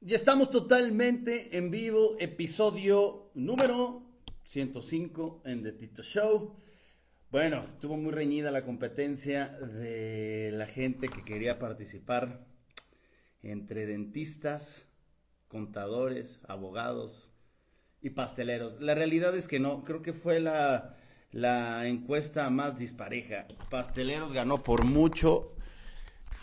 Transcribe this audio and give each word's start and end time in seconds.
Ya 0.00 0.14
estamos 0.14 0.48
totalmente 0.50 1.58
en 1.58 1.72
vivo, 1.72 2.14
episodio 2.20 3.32
número 3.34 4.06
105 4.44 5.42
en 5.44 5.64
The 5.64 5.72
Tito 5.72 6.04
Show. 6.04 6.54
Bueno, 7.32 7.64
estuvo 7.66 7.96
muy 7.96 8.12
reñida 8.12 8.52
la 8.52 8.64
competencia 8.64 9.48
de 9.48 10.50
la 10.52 10.66
gente 10.66 11.08
que 11.08 11.24
quería 11.24 11.58
participar 11.58 12.46
entre 13.42 13.86
dentistas, 13.86 14.86
contadores, 15.48 16.38
abogados 16.46 17.32
y 18.00 18.10
pasteleros. 18.10 18.80
La 18.80 18.94
realidad 18.94 19.36
es 19.36 19.48
que 19.48 19.58
no, 19.58 19.82
creo 19.82 20.00
que 20.00 20.12
fue 20.12 20.38
la, 20.38 20.96
la 21.32 21.88
encuesta 21.88 22.48
más 22.50 22.78
dispareja. 22.78 23.48
Pasteleros 23.68 24.32
ganó 24.32 24.62
por 24.62 24.84
mucho, 24.84 25.56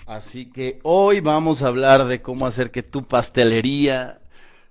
Así 0.05 0.51
que 0.51 0.79
hoy 0.83 1.19
vamos 1.19 1.63
a 1.63 1.67
hablar 1.67 2.05
de 2.05 2.21
cómo 2.21 2.45
hacer 2.45 2.69
que 2.69 2.83
tu 2.83 3.07
pastelería 3.07 4.21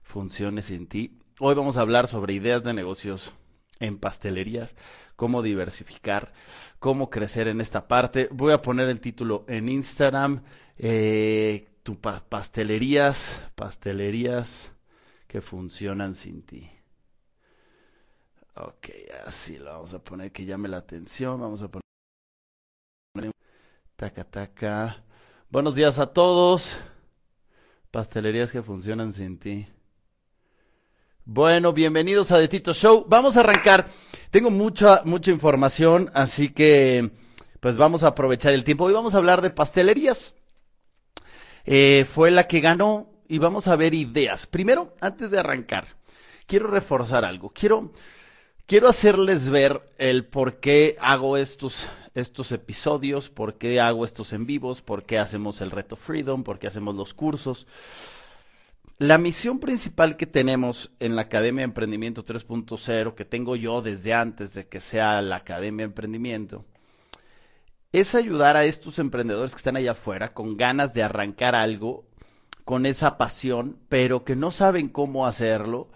funcione 0.02 0.62
sin 0.62 0.86
ti. 0.86 1.18
Hoy 1.40 1.56
vamos 1.56 1.76
a 1.76 1.80
hablar 1.80 2.06
sobre 2.06 2.34
ideas 2.34 2.62
de 2.62 2.72
negocios 2.72 3.32
en 3.80 3.98
pastelerías, 3.98 4.76
cómo 5.16 5.42
diversificar, 5.42 6.32
cómo 6.78 7.10
crecer 7.10 7.48
en 7.48 7.60
esta 7.60 7.88
parte. 7.88 8.28
Voy 8.30 8.52
a 8.52 8.62
poner 8.62 8.88
el 8.88 9.00
título 9.00 9.44
en 9.48 9.68
Instagram, 9.68 10.44
eh, 10.78 11.66
tu 11.82 12.00
pastelerías, 12.00 13.42
pastelerías 13.56 14.72
que 15.26 15.40
funcionan 15.40 16.14
sin 16.14 16.42
ti. 16.42 16.70
Ok, 18.54 18.88
así 19.26 19.58
lo 19.58 19.72
vamos 19.72 19.94
a 19.94 19.98
poner 19.98 20.30
que 20.30 20.44
llame 20.44 20.68
la 20.68 20.76
atención. 20.76 21.40
Vamos 21.40 21.60
a 21.60 21.68
poner 21.68 21.82
taca 23.96 24.22
taca. 24.22 25.04
Buenos 25.54 25.76
días 25.76 26.00
a 26.00 26.08
todos. 26.08 26.78
Pastelerías 27.92 28.50
que 28.50 28.60
funcionan 28.60 29.12
sin 29.12 29.38
ti. 29.38 29.68
Bueno, 31.24 31.72
bienvenidos 31.72 32.32
a 32.32 32.38
The 32.40 32.48
Tito 32.48 32.74
Show. 32.74 33.06
Vamos 33.08 33.36
a 33.36 33.40
arrancar. 33.42 33.86
Tengo 34.32 34.50
mucha, 34.50 35.02
mucha 35.04 35.30
información, 35.30 36.10
así 36.12 36.48
que 36.48 37.12
pues 37.60 37.76
vamos 37.76 38.02
a 38.02 38.08
aprovechar 38.08 38.52
el 38.52 38.64
tiempo. 38.64 38.86
Hoy 38.86 38.94
vamos 38.94 39.14
a 39.14 39.18
hablar 39.18 39.42
de 39.42 39.50
pastelerías. 39.50 40.34
Eh, 41.64 42.04
fue 42.10 42.32
la 42.32 42.48
que 42.48 42.58
ganó 42.58 43.12
y 43.28 43.38
vamos 43.38 43.68
a 43.68 43.76
ver 43.76 43.94
ideas. 43.94 44.48
Primero, 44.48 44.96
antes 45.00 45.30
de 45.30 45.38
arrancar, 45.38 45.86
quiero 46.48 46.66
reforzar 46.66 47.24
algo. 47.24 47.50
Quiero, 47.50 47.92
quiero 48.66 48.88
hacerles 48.88 49.48
ver 49.48 49.82
el 49.98 50.26
por 50.26 50.58
qué 50.58 50.96
hago 50.98 51.36
estos 51.36 51.86
estos 52.14 52.52
episodios, 52.52 53.30
por 53.30 53.58
qué 53.58 53.80
hago 53.80 54.04
estos 54.04 54.32
en 54.32 54.46
vivos, 54.46 54.82
por 54.82 55.04
qué 55.04 55.18
hacemos 55.18 55.60
el 55.60 55.70
reto 55.70 55.96
Freedom, 55.96 56.44
por 56.44 56.58
qué 56.58 56.68
hacemos 56.68 56.94
los 56.94 57.14
cursos. 57.14 57.66
La 58.98 59.18
misión 59.18 59.58
principal 59.58 60.16
que 60.16 60.26
tenemos 60.26 60.92
en 61.00 61.16
la 61.16 61.22
Academia 61.22 61.64
Emprendimiento 61.64 62.24
3.0, 62.24 63.14
que 63.14 63.24
tengo 63.24 63.56
yo 63.56 63.82
desde 63.82 64.14
antes 64.14 64.54
de 64.54 64.68
que 64.68 64.80
sea 64.80 65.20
la 65.20 65.36
Academia 65.36 65.84
Emprendimiento, 65.84 66.64
es 67.90 68.14
ayudar 68.14 68.56
a 68.56 68.64
estos 68.64 69.00
emprendedores 69.00 69.52
que 69.52 69.58
están 69.58 69.76
allá 69.76 69.92
afuera 69.92 70.32
con 70.32 70.56
ganas 70.56 70.94
de 70.94 71.02
arrancar 71.02 71.56
algo, 71.56 72.04
con 72.64 72.86
esa 72.86 73.18
pasión, 73.18 73.78
pero 73.88 74.24
que 74.24 74.36
no 74.36 74.52
saben 74.52 74.88
cómo 74.88 75.26
hacerlo 75.26 75.88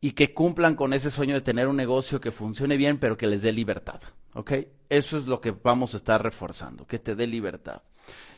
y 0.00 0.12
que 0.12 0.32
cumplan 0.32 0.76
con 0.76 0.92
ese 0.92 1.10
sueño 1.10 1.34
de 1.34 1.40
tener 1.40 1.66
un 1.66 1.76
negocio 1.76 2.20
que 2.20 2.30
funcione 2.30 2.76
bien, 2.76 2.98
pero 2.98 3.16
que 3.16 3.26
les 3.26 3.42
dé 3.42 3.52
libertad. 3.52 4.00
¿Ok? 4.34 4.52
Eso 4.88 5.18
es 5.18 5.26
lo 5.26 5.40
que 5.40 5.50
vamos 5.50 5.94
a 5.94 5.96
estar 5.96 6.22
reforzando, 6.22 6.86
que 6.86 6.98
te 6.98 7.14
dé 7.14 7.26
libertad. 7.26 7.82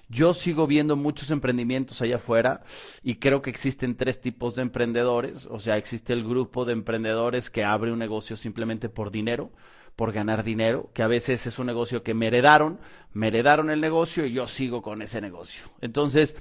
Yo 0.08 0.34
sigo 0.34 0.66
viendo 0.66 0.97
muchos 0.97 1.31
emprendimientos 1.31 2.03
allá 2.03 2.16
afuera 2.16 2.64
y 3.03 3.16
creo 3.16 3.42
que 3.42 3.50
existen 3.50 3.97
tres 3.97 4.20
tipos 4.20 4.56
de 4.56 4.62
emprendedores. 4.62 5.47
O 5.47 5.61
sea, 5.61 5.77
existe 5.77 6.12
el 6.12 6.25
grupo 6.25 6.64
de 6.64 6.72
emprendedores 6.72 7.50
que 7.50 7.62
abre 7.62 7.92
un 7.92 8.00
negocio 8.00 8.36
simplemente 8.36 8.88
por 8.88 9.12
dinero, 9.12 9.53
por 9.94 10.11
ganar 10.11 10.42
dinero, 10.42 10.91
que 10.94 11.04
a 11.04 11.09
veces 11.09 11.47
es 11.47 11.59
un 11.60 11.66
negocio 11.66 12.03
que 12.03 12.15
me 12.15 12.26
heredaron, 12.26 12.81
me 13.12 13.28
heredaron 13.28 13.70
el 13.70 13.81
negocio 13.81 14.26
y 14.26 14.32
yo 14.32 14.49
sigo 14.49 14.82
con 14.82 15.03
ese 15.03 15.20
negocio. 15.20 15.66
Entonces, 15.81 16.34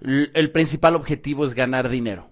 el 0.00 0.50
principal 0.52 0.94
objetivo 0.94 1.44
es 1.44 1.52
ganar 1.52 1.90
dinero 1.90 2.31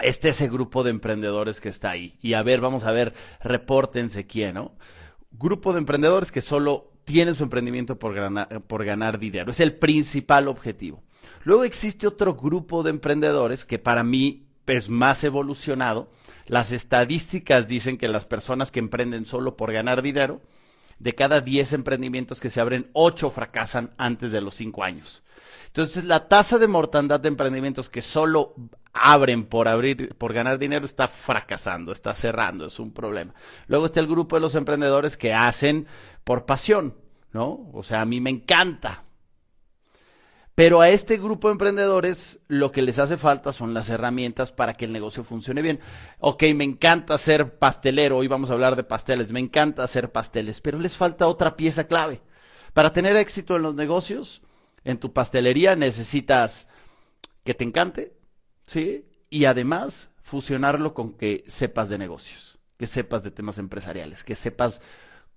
este 0.00 0.30
ese 0.30 0.48
grupo 0.48 0.82
de 0.82 0.90
emprendedores 0.90 1.60
que 1.60 1.68
está 1.68 1.90
ahí. 1.90 2.18
Y 2.22 2.34
a 2.34 2.42
ver, 2.42 2.60
vamos 2.60 2.84
a 2.84 2.92
ver, 2.92 3.14
repórtense 3.42 4.26
quién, 4.26 4.54
¿no? 4.54 4.74
Grupo 5.32 5.72
de 5.72 5.78
emprendedores 5.78 6.32
que 6.32 6.40
solo 6.40 6.92
tienen 7.04 7.34
su 7.34 7.44
emprendimiento 7.44 7.98
por 7.98 8.14
ganar, 8.14 8.62
por 8.62 8.84
ganar 8.84 9.18
dinero. 9.18 9.50
Es 9.50 9.60
el 9.60 9.74
principal 9.74 10.48
objetivo. 10.48 11.02
Luego 11.44 11.64
existe 11.64 12.06
otro 12.06 12.34
grupo 12.34 12.82
de 12.82 12.90
emprendedores 12.90 13.64
que 13.64 13.78
para 13.78 14.02
mí 14.02 14.46
es 14.66 14.88
más 14.88 15.22
evolucionado. 15.24 16.10
Las 16.46 16.72
estadísticas 16.72 17.68
dicen 17.68 17.98
que 17.98 18.08
las 18.08 18.24
personas 18.24 18.70
que 18.70 18.80
emprenden 18.80 19.26
solo 19.26 19.56
por 19.56 19.72
ganar 19.72 20.02
dinero, 20.02 20.40
de 20.98 21.14
cada 21.14 21.40
10 21.40 21.74
emprendimientos 21.74 22.40
que 22.40 22.50
se 22.50 22.60
abren, 22.60 22.90
8 22.92 23.30
fracasan 23.30 23.92
antes 23.98 24.32
de 24.32 24.40
los 24.40 24.54
5 24.54 24.84
años. 24.84 25.22
Entonces, 25.68 26.04
la 26.04 26.28
tasa 26.28 26.58
de 26.58 26.68
mortandad 26.68 27.20
de 27.20 27.28
emprendimientos 27.28 27.88
que 27.88 28.00
solo 28.00 28.54
abren 28.94 29.44
por 29.44 29.68
abrir, 29.68 30.14
por 30.16 30.32
ganar 30.32 30.58
dinero, 30.58 30.86
está 30.86 31.06
fracasando, 31.06 31.92
está 31.92 32.14
cerrando, 32.14 32.66
es 32.66 32.78
un 32.80 32.92
problema. 32.92 33.34
Luego 33.66 33.86
está 33.86 34.00
el 34.00 34.06
grupo 34.06 34.36
de 34.36 34.40
los 34.40 34.54
emprendedores 34.54 35.16
que 35.16 35.34
hacen 35.34 35.86
por 36.24 36.46
pasión, 36.46 36.94
¿no? 37.32 37.68
O 37.72 37.82
sea, 37.82 38.00
a 38.00 38.06
mí 38.06 38.20
me 38.20 38.30
encanta. 38.30 39.04
Pero 40.56 40.80
a 40.80 40.88
este 40.88 41.18
grupo 41.18 41.48
de 41.48 41.52
emprendedores 41.52 42.40
lo 42.48 42.72
que 42.72 42.80
les 42.80 42.98
hace 42.98 43.18
falta 43.18 43.52
son 43.52 43.74
las 43.74 43.90
herramientas 43.90 44.52
para 44.52 44.72
que 44.72 44.86
el 44.86 44.92
negocio 44.92 45.22
funcione 45.22 45.60
bien. 45.60 45.80
Ok, 46.18 46.44
me 46.54 46.64
encanta 46.64 47.18
ser 47.18 47.58
pastelero, 47.58 48.16
hoy 48.16 48.26
vamos 48.26 48.48
a 48.48 48.54
hablar 48.54 48.74
de 48.74 48.82
pasteles, 48.82 49.32
me 49.32 49.40
encanta 49.40 49.82
hacer 49.82 50.12
pasteles, 50.12 50.62
pero 50.62 50.78
les 50.78 50.96
falta 50.96 51.26
otra 51.26 51.56
pieza 51.56 51.86
clave. 51.86 52.22
Para 52.72 52.94
tener 52.94 53.16
éxito 53.16 53.54
en 53.54 53.62
los 53.64 53.74
negocios, 53.74 54.40
en 54.82 54.98
tu 54.98 55.12
pastelería 55.12 55.76
necesitas 55.76 56.70
que 57.44 57.52
te 57.52 57.64
encante, 57.64 58.16
¿sí? 58.66 59.04
Y 59.28 59.44
además 59.44 60.08
fusionarlo 60.22 60.94
con 60.94 61.12
que 61.18 61.44
sepas 61.48 61.90
de 61.90 61.98
negocios, 61.98 62.58
que 62.78 62.86
sepas 62.86 63.22
de 63.22 63.30
temas 63.30 63.58
empresariales, 63.58 64.24
que 64.24 64.34
sepas 64.34 64.80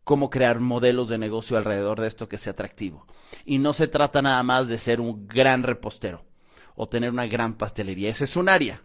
cómo 0.10 0.32
crear 0.32 0.60
modelos 0.60 1.08
de 1.08 1.20
negocio 1.20 1.56
alrededor 1.56 2.02
de 2.02 2.08
esto 2.08 2.28
que 2.28 2.40
sea 2.40 2.54
atractivo. 2.54 3.06
Y 3.46 3.60
no 3.60 3.74
se 3.74 3.88
trata 3.88 4.24
nada 4.24 4.42
más 4.42 4.68
de 4.68 4.80
ser 4.80 5.00
un 5.00 5.28
gran 5.28 5.62
repostero 5.62 6.26
o 6.74 6.90
tener 6.90 7.12
una 7.12 7.28
gran 7.28 7.54
pastelería, 7.60 8.10
eso 8.10 8.24
es 8.24 8.36
un 8.36 8.50
área. 8.50 8.82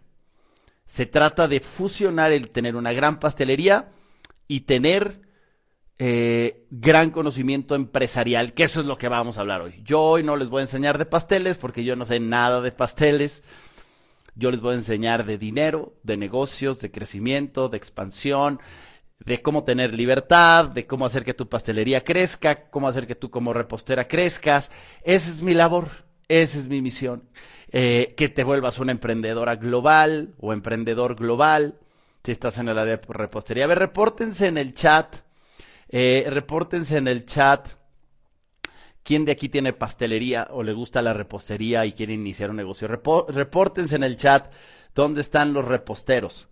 Se 0.85 1.07
trata 1.07 1.47
de 1.47 1.61
fusionar 1.61 2.31
el 2.31 2.51
tener 2.51 2.75
una 2.75 2.93
gran 2.93 3.19
pastelería 3.19 3.89
y 4.47 4.61
tener 4.61 5.21
eh, 5.97 6.67
gran 6.69 7.09
conocimiento 7.09 7.73
empresarial, 7.73 8.53
que 8.53 8.65
eso 8.65 8.81
es 8.81 8.85
lo 8.85 8.99
que 8.99 9.07
vamos 9.07 9.39
a 9.39 9.41
hablar 9.41 9.61
hoy. 9.61 9.81
Yo 9.83 10.01
hoy 10.01 10.21
no 10.21 10.35
les 10.35 10.49
voy 10.49 10.59
a 10.59 10.65
enseñar 10.65 10.99
de 10.99 11.07
pasteles 11.07 11.57
porque 11.57 11.83
yo 11.83 11.95
no 11.95 12.05
sé 12.05 12.19
nada 12.19 12.61
de 12.61 12.71
pasteles. 12.71 13.41
Yo 14.35 14.51
les 14.51 14.61
voy 14.61 14.73
a 14.73 14.75
enseñar 14.75 15.25
de 15.25 15.39
dinero, 15.39 15.95
de 16.03 16.17
negocios, 16.17 16.79
de 16.81 16.91
crecimiento, 16.91 17.67
de 17.67 17.77
expansión, 17.77 18.59
de 19.19 19.41
cómo 19.41 19.63
tener 19.63 19.93
libertad, 19.93 20.65
de 20.65 20.85
cómo 20.85 21.05
hacer 21.05 21.23
que 21.23 21.33
tu 21.33 21.47
pastelería 21.47 22.03
crezca, 22.03 22.69
cómo 22.69 22.87
hacer 22.87 23.07
que 23.07 23.15
tú 23.15 23.29
como 23.29 23.53
repostera 23.53 24.07
crezcas. 24.07 24.71
Esa 25.03 25.29
es 25.29 25.41
mi 25.41 25.53
labor, 25.53 25.89
esa 26.27 26.59
es 26.59 26.67
mi 26.67 26.81
misión. 26.81 27.29
Eh, 27.71 28.13
que 28.15 28.29
te 28.29 28.43
vuelvas 28.43 28.79
una 28.79 28.91
emprendedora 28.91 29.55
global 29.55 30.35
o 30.39 30.53
emprendedor 30.53 31.15
global. 31.15 31.79
Si 32.23 32.31
estás 32.31 32.57
en 32.57 32.69
el 32.69 32.77
área 32.77 32.97
de 32.97 33.01
repostería, 33.07 33.65
a 33.65 33.67
ver, 33.67 33.79
repórtense 33.79 34.47
en 34.47 34.57
el 34.57 34.73
chat 34.73 35.25
eh, 35.89 36.25
repórtense 36.27 36.97
en 36.97 37.07
el 37.07 37.25
chat. 37.25 37.69
¿Quién 39.03 39.23
de 39.23 39.31
aquí 39.31 39.49
tiene 39.49 39.71
pastelería 39.71 40.47
o 40.51 40.63
le 40.63 40.73
gusta 40.73 41.01
la 41.01 41.13
repostería 41.13 41.85
y 41.85 41.93
quiere 41.93 42.13
iniciar 42.13 42.49
un 42.49 42.55
negocio? 42.55 42.87
repórtense 42.87 43.95
en 43.95 44.03
el 44.03 44.17
chat 44.17 44.51
dónde 44.95 45.21
están 45.21 45.53
los 45.53 45.63
reposteros. 45.63 46.49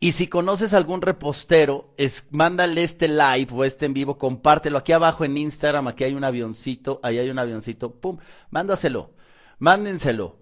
Y 0.00 0.12
si 0.12 0.26
conoces 0.26 0.74
algún 0.74 1.00
repostero, 1.00 1.94
mándale 2.30 2.82
este 2.82 3.08
live 3.08 3.48
o 3.52 3.64
este 3.64 3.86
en 3.86 3.94
vivo, 3.94 4.18
compártelo. 4.18 4.78
Aquí 4.78 4.92
abajo 4.92 5.24
en 5.24 5.36
Instagram, 5.36 5.88
aquí 5.88 6.04
hay 6.04 6.14
un 6.14 6.24
avioncito, 6.24 6.98
ahí 7.02 7.18
hay 7.18 7.30
un 7.30 7.38
avioncito, 7.38 8.00
pum, 8.00 8.18
mándaselo, 8.50 9.14
mándenselo. 9.58 10.38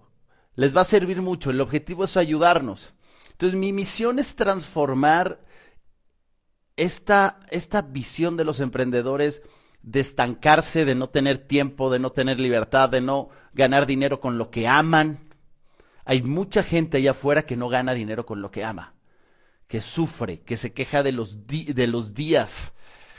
Les 0.55 0.75
va 0.75 0.81
a 0.81 0.85
servir 0.85 1.21
mucho. 1.21 1.51
El 1.51 1.61
objetivo 1.61 2.05
es 2.05 2.17
ayudarnos. 2.17 2.93
Entonces, 3.31 3.57
mi 3.57 3.71
misión 3.73 4.19
es 4.19 4.35
transformar 4.35 5.39
esta, 6.75 7.39
esta 7.49 7.81
visión 7.81 8.37
de 8.37 8.43
los 8.43 8.59
emprendedores 8.59 9.41
de 9.83 9.99
estancarse, 9.99 10.85
de 10.85 10.95
no 10.95 11.09
tener 11.09 11.39
tiempo, 11.39 11.89
de 11.89 11.99
no 11.99 12.11
tener 12.11 12.39
libertad, 12.39 12.89
de 12.89 13.01
no 13.01 13.29
ganar 13.53 13.85
dinero 13.85 14.19
con 14.19 14.37
lo 14.37 14.49
que 14.51 14.67
aman. 14.67 15.29
Hay 16.05 16.21
mucha 16.21 16.63
gente 16.63 16.97
allá 16.97 17.11
afuera 17.11 17.43
que 17.43 17.55
no 17.55 17.69
gana 17.69 17.93
dinero 17.93 18.25
con 18.25 18.41
lo 18.41 18.51
que 18.51 18.63
ama, 18.63 18.93
que 19.71 19.79
sufre, 19.79 20.41
que 20.41 20.57
se 20.57 20.73
queja 20.73 21.01
de 21.01 21.13
los, 21.13 21.47
de 21.47 21.87
los 21.87 22.13
días 22.13 22.73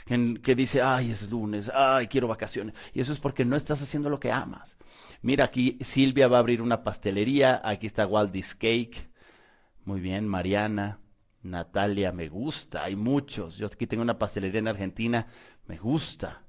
que 0.05 0.53
dice, 0.53 0.83
ay, 0.83 1.09
es 1.09 1.31
lunes, 1.31 1.71
ay, 1.73 2.05
quiero 2.05 2.27
vacaciones. 2.27 2.75
Y 2.93 3.01
eso 3.01 3.11
es 3.11 3.19
porque 3.19 3.43
no 3.43 3.55
estás 3.55 3.81
haciendo 3.81 4.07
lo 4.11 4.19
que 4.19 4.31
amas. 4.31 4.77
Mira, 5.23 5.45
aquí 5.45 5.79
Silvia 5.81 6.27
va 6.27 6.37
a 6.37 6.41
abrir 6.41 6.61
una 6.61 6.83
pastelería, 6.83 7.59
aquí 7.63 7.87
está 7.87 8.05
Waldis 8.05 8.53
Cake. 8.53 9.09
Muy 9.83 9.99
bien, 9.99 10.27
Mariana, 10.27 10.99
Natalia, 11.41 12.11
me 12.11 12.29
gusta, 12.29 12.83
hay 12.83 12.95
muchos. 12.95 13.57
Yo 13.57 13.65
aquí 13.65 13.87
tengo 13.87 14.03
una 14.03 14.19
pastelería 14.19 14.59
en 14.59 14.67
Argentina, 14.67 15.25
me 15.65 15.77
gusta, 15.77 16.43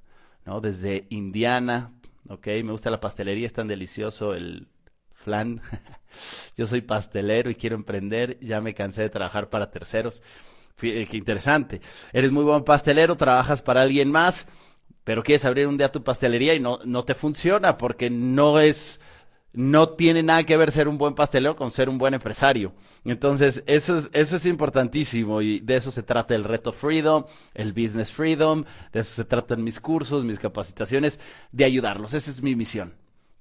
¿no? 0.44 0.60
Desde 0.60 1.06
Indiana, 1.08 1.94
ok, 2.28 2.46
me 2.62 2.72
gusta 2.72 2.90
la 2.90 3.00
pastelería, 3.00 3.46
es 3.46 3.54
tan 3.54 3.68
delicioso 3.68 4.34
el 4.34 4.68
flan. 5.24 5.60
Yo 6.56 6.66
soy 6.66 6.80
pastelero 6.80 7.50
y 7.50 7.56
quiero 7.56 7.74
emprender, 7.74 8.38
ya 8.40 8.60
me 8.60 8.74
cansé 8.74 9.02
de 9.02 9.10
trabajar 9.10 9.50
para 9.50 9.70
terceros. 9.70 10.22
Qué 10.76 11.08
interesante. 11.12 11.80
Eres 12.12 12.32
muy 12.32 12.44
buen 12.44 12.64
pastelero, 12.64 13.16
trabajas 13.16 13.62
para 13.62 13.82
alguien 13.82 14.10
más, 14.10 14.46
pero 15.04 15.22
quieres 15.22 15.44
abrir 15.44 15.66
un 15.66 15.76
día 15.76 15.92
tu 15.92 16.02
pastelería 16.02 16.54
y 16.54 16.60
no, 16.60 16.80
no 16.84 17.04
te 17.04 17.14
funciona 17.14 17.78
porque 17.78 18.10
no 18.10 18.58
es, 18.58 19.00
no 19.52 19.90
tiene 19.90 20.22
nada 20.22 20.42
que 20.44 20.56
ver 20.56 20.72
ser 20.72 20.88
un 20.88 20.98
buen 20.98 21.14
pastelero 21.14 21.54
con 21.54 21.70
ser 21.70 21.88
un 21.88 21.98
buen 21.98 22.14
empresario. 22.14 22.72
Entonces, 23.04 23.62
eso 23.66 23.98
es, 23.98 24.10
eso 24.12 24.36
es 24.36 24.46
importantísimo 24.46 25.42
y 25.42 25.60
de 25.60 25.76
eso 25.76 25.92
se 25.92 26.02
trata 26.02 26.34
el 26.34 26.44
reto 26.44 26.72
Freedom, 26.72 27.24
el 27.54 27.72
Business 27.72 28.10
Freedom, 28.10 28.64
de 28.92 29.00
eso 29.00 29.14
se 29.14 29.24
tratan 29.24 29.62
mis 29.62 29.80
cursos, 29.80 30.24
mis 30.24 30.40
capacitaciones, 30.40 31.20
de 31.52 31.64
ayudarlos. 31.64 32.14
Esa 32.14 32.30
es 32.32 32.42
mi 32.42 32.56
misión, 32.56 32.94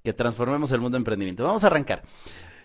que 0.03 0.13
transformemos 0.13 0.71
el 0.71 0.81
mundo 0.81 0.97
de 0.97 0.99
emprendimiento. 0.99 1.43
Vamos 1.43 1.63
a 1.63 1.67
arrancar. 1.67 2.03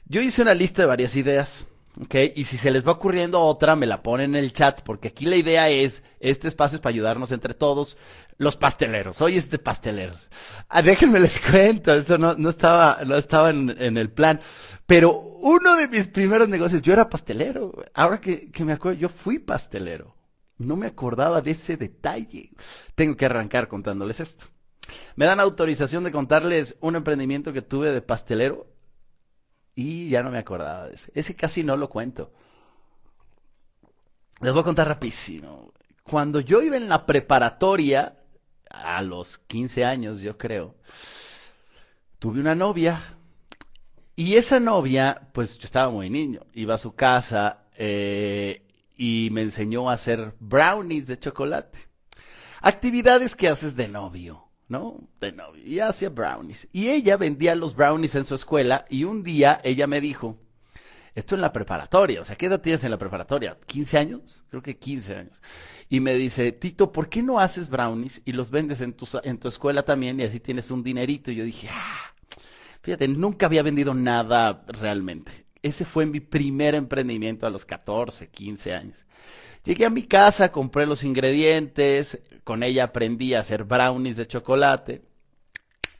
Yo 0.06 0.20
hice 0.20 0.42
una 0.42 0.54
lista 0.54 0.82
de 0.82 0.88
varias 0.88 1.14
ideas 1.16 1.66
¿ok? 2.02 2.14
Y 2.34 2.44
si 2.44 2.56
se 2.56 2.70
les 2.70 2.86
va 2.86 2.92
ocurriendo 2.92 3.40
otra, 3.40 3.76
me 3.76 3.86
la 3.86 4.02
ponen 4.02 4.34
en 4.34 4.44
el 4.44 4.52
chat, 4.52 4.82
porque 4.82 5.08
aquí 5.08 5.26
la 5.26 5.36
idea 5.36 5.68
es, 5.68 6.02
este 6.20 6.48
espacio 6.48 6.76
es 6.76 6.82
para 6.82 6.92
ayudarnos 6.92 7.32
entre 7.32 7.54
todos, 7.54 7.96
los 8.36 8.56
pasteleros, 8.56 9.20
hoy 9.20 9.36
este 9.36 9.58
pasteleros. 9.58 10.28
Ah, 10.68 10.82
déjenme 10.82 11.20
les 11.20 11.40
cuento, 11.50 11.94
eso 11.94 12.18
no, 12.18 12.34
no 12.34 12.48
estaba, 12.48 12.98
no 13.04 13.16
estaba 13.16 13.50
en, 13.50 13.70
en, 13.78 13.96
el 13.96 14.10
plan, 14.10 14.40
pero 14.86 15.12
uno 15.18 15.76
de 15.76 15.88
mis 15.88 16.06
primeros 16.08 16.48
negocios, 16.48 16.82
yo 16.82 16.92
era 16.92 17.10
pastelero, 17.10 17.72
ahora 17.94 18.20
que, 18.20 18.50
que 18.50 18.64
me 18.64 18.72
acuerdo, 18.72 18.98
yo 18.98 19.08
fui 19.08 19.38
pastelero. 19.38 20.16
No 20.58 20.74
me 20.74 20.88
acordaba 20.88 21.40
de 21.40 21.52
ese 21.52 21.76
detalle. 21.76 22.50
Tengo 22.96 23.16
que 23.16 23.26
arrancar 23.26 23.68
contándoles 23.68 24.18
esto. 24.18 24.46
Me 25.16 25.26
dan 25.26 25.40
autorización 25.40 26.04
de 26.04 26.12
contarles 26.12 26.76
un 26.80 26.96
emprendimiento 26.96 27.52
que 27.52 27.62
tuve 27.62 27.92
de 27.92 28.02
pastelero 28.02 28.66
y 29.74 30.08
ya 30.08 30.22
no 30.22 30.30
me 30.30 30.38
acordaba 30.38 30.86
de 30.86 30.94
ese. 30.94 31.12
Ese 31.14 31.34
casi 31.36 31.62
no 31.62 31.76
lo 31.76 31.88
cuento. 31.88 32.32
Les 34.40 34.52
voy 34.52 34.62
a 34.62 34.64
contar 34.64 34.88
rapidísimo. 34.88 35.72
Cuando 36.02 36.40
yo 36.40 36.62
iba 36.62 36.76
en 36.76 36.88
la 36.88 37.06
preparatoria, 37.06 38.18
a 38.70 39.02
los 39.02 39.38
15 39.38 39.84
años 39.84 40.20
yo 40.20 40.38
creo, 40.38 40.74
tuve 42.18 42.40
una 42.40 42.54
novia. 42.54 43.18
Y 44.16 44.34
esa 44.34 44.58
novia, 44.58 45.28
pues 45.32 45.58
yo 45.58 45.66
estaba 45.66 45.90
muy 45.90 46.10
niño, 46.10 46.40
iba 46.54 46.74
a 46.74 46.78
su 46.78 46.96
casa 46.96 47.66
eh, 47.76 48.66
y 48.96 49.28
me 49.30 49.42
enseñó 49.42 49.90
a 49.90 49.92
hacer 49.92 50.34
brownies 50.40 51.06
de 51.06 51.20
chocolate. 51.20 51.78
Actividades 52.60 53.36
que 53.36 53.48
haces 53.48 53.76
de 53.76 53.86
novio. 53.86 54.47
¿No? 54.68 55.08
De 55.20 55.32
novio. 55.32 55.64
Y 55.66 55.80
hacía 55.80 56.10
brownies. 56.10 56.68
Y 56.72 56.88
ella 56.88 57.16
vendía 57.16 57.54
los 57.54 57.74
brownies 57.74 58.14
en 58.14 58.24
su 58.24 58.34
escuela 58.34 58.84
y 58.88 59.04
un 59.04 59.22
día 59.22 59.60
ella 59.64 59.86
me 59.86 60.00
dijo, 60.00 60.38
esto 61.14 61.34
en 61.34 61.40
la 61.40 61.52
preparatoria, 61.52 62.20
o 62.20 62.24
sea, 62.24 62.36
¿qué 62.36 62.46
edad 62.46 62.60
tienes 62.60 62.84
en 62.84 62.92
la 62.92 62.98
preparatoria? 62.98 63.58
¿15 63.66 63.98
años? 63.98 64.44
Creo 64.50 64.62
que 64.62 64.76
15 64.76 65.16
años. 65.16 65.42
Y 65.88 66.00
me 66.00 66.14
dice, 66.14 66.52
Tito, 66.52 66.92
¿por 66.92 67.08
qué 67.08 67.22
no 67.22 67.40
haces 67.40 67.68
brownies 67.68 68.22
y 68.24 68.32
los 68.32 68.50
vendes 68.50 68.80
en 68.82 68.92
tu, 68.92 69.08
en 69.24 69.38
tu 69.38 69.48
escuela 69.48 69.82
también 69.82 70.20
y 70.20 70.24
así 70.24 70.38
tienes 70.38 70.70
un 70.70 70.84
dinerito? 70.84 71.32
Y 71.32 71.36
yo 71.36 71.44
dije, 71.44 71.68
ah, 71.72 72.14
fíjate, 72.82 73.08
nunca 73.08 73.46
había 73.46 73.62
vendido 73.62 73.94
nada 73.94 74.64
realmente. 74.68 75.46
Ese 75.60 75.84
fue 75.84 76.06
mi 76.06 76.20
primer 76.20 76.76
emprendimiento 76.76 77.46
a 77.46 77.50
los 77.50 77.66
14, 77.66 78.28
15 78.28 78.74
años. 78.74 79.04
Llegué 79.64 79.86
a 79.86 79.90
mi 79.90 80.04
casa, 80.04 80.52
compré 80.52 80.86
los 80.86 81.02
ingredientes, 81.02 82.20
con 82.48 82.62
ella 82.62 82.84
aprendí 82.84 83.34
a 83.34 83.40
hacer 83.40 83.64
brownies 83.64 84.16
de 84.16 84.26
chocolate. 84.26 85.02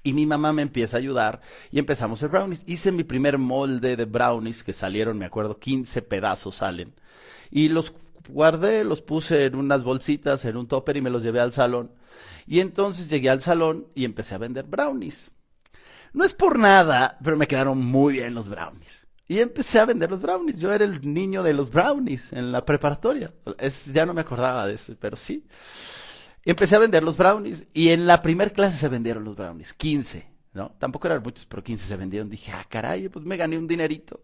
Y 0.02 0.14
mi 0.14 0.24
mamá 0.24 0.54
me 0.54 0.62
empieza 0.62 0.96
a 0.96 1.00
ayudar 1.00 1.42
y 1.70 1.78
empezamos 1.78 2.16
a 2.16 2.20
hacer 2.20 2.30
brownies. 2.30 2.62
Hice 2.64 2.90
mi 2.90 3.04
primer 3.04 3.36
molde 3.36 3.96
de 3.96 4.06
brownies 4.06 4.62
que 4.62 4.72
salieron, 4.72 5.18
me 5.18 5.26
acuerdo, 5.26 5.58
15 5.58 6.00
pedazos 6.00 6.56
salen. 6.56 6.94
Y 7.50 7.68
los 7.68 7.92
guardé, 8.30 8.82
los 8.82 9.02
puse 9.02 9.44
en 9.44 9.56
unas 9.56 9.84
bolsitas, 9.84 10.46
en 10.46 10.56
un 10.56 10.68
topper 10.68 10.96
y 10.96 11.02
me 11.02 11.10
los 11.10 11.22
llevé 11.22 11.40
al 11.40 11.52
salón. 11.52 11.92
Y 12.46 12.60
entonces 12.60 13.10
llegué 13.10 13.28
al 13.28 13.42
salón 13.42 13.88
y 13.94 14.06
empecé 14.06 14.34
a 14.34 14.38
vender 14.38 14.64
brownies. 14.64 15.30
No 16.14 16.24
es 16.24 16.32
por 16.32 16.58
nada, 16.58 17.18
pero 17.22 17.36
me 17.36 17.46
quedaron 17.46 17.84
muy 17.84 18.14
bien 18.14 18.32
los 18.32 18.48
brownies. 18.48 19.06
Y 19.26 19.40
empecé 19.40 19.80
a 19.80 19.84
vender 19.84 20.10
los 20.10 20.22
brownies. 20.22 20.56
Yo 20.56 20.72
era 20.72 20.86
el 20.86 21.12
niño 21.12 21.42
de 21.42 21.52
los 21.52 21.70
brownies 21.70 22.32
en 22.32 22.52
la 22.52 22.64
preparatoria. 22.64 23.34
Es, 23.58 23.92
ya 23.92 24.06
no 24.06 24.14
me 24.14 24.22
acordaba 24.22 24.66
de 24.66 24.72
eso, 24.72 24.96
pero 24.98 25.18
sí. 25.18 25.44
Empecé 26.48 26.76
a 26.76 26.78
vender 26.78 27.02
los 27.02 27.18
brownies 27.18 27.66
y 27.74 27.90
en 27.90 28.06
la 28.06 28.22
primera 28.22 28.50
clase 28.50 28.78
se 28.78 28.88
vendieron 28.88 29.22
los 29.22 29.36
brownies, 29.36 29.74
15, 29.74 30.26
¿no? 30.54 30.74
Tampoco 30.78 31.06
eran 31.06 31.22
muchos, 31.22 31.44
pero 31.44 31.62
15 31.62 31.86
se 31.86 31.94
vendieron. 31.94 32.30
Dije, 32.30 32.50
ah, 32.52 32.64
caray, 32.66 33.10
pues 33.10 33.22
me 33.26 33.36
gané 33.36 33.58
un 33.58 33.68
dinerito. 33.68 34.22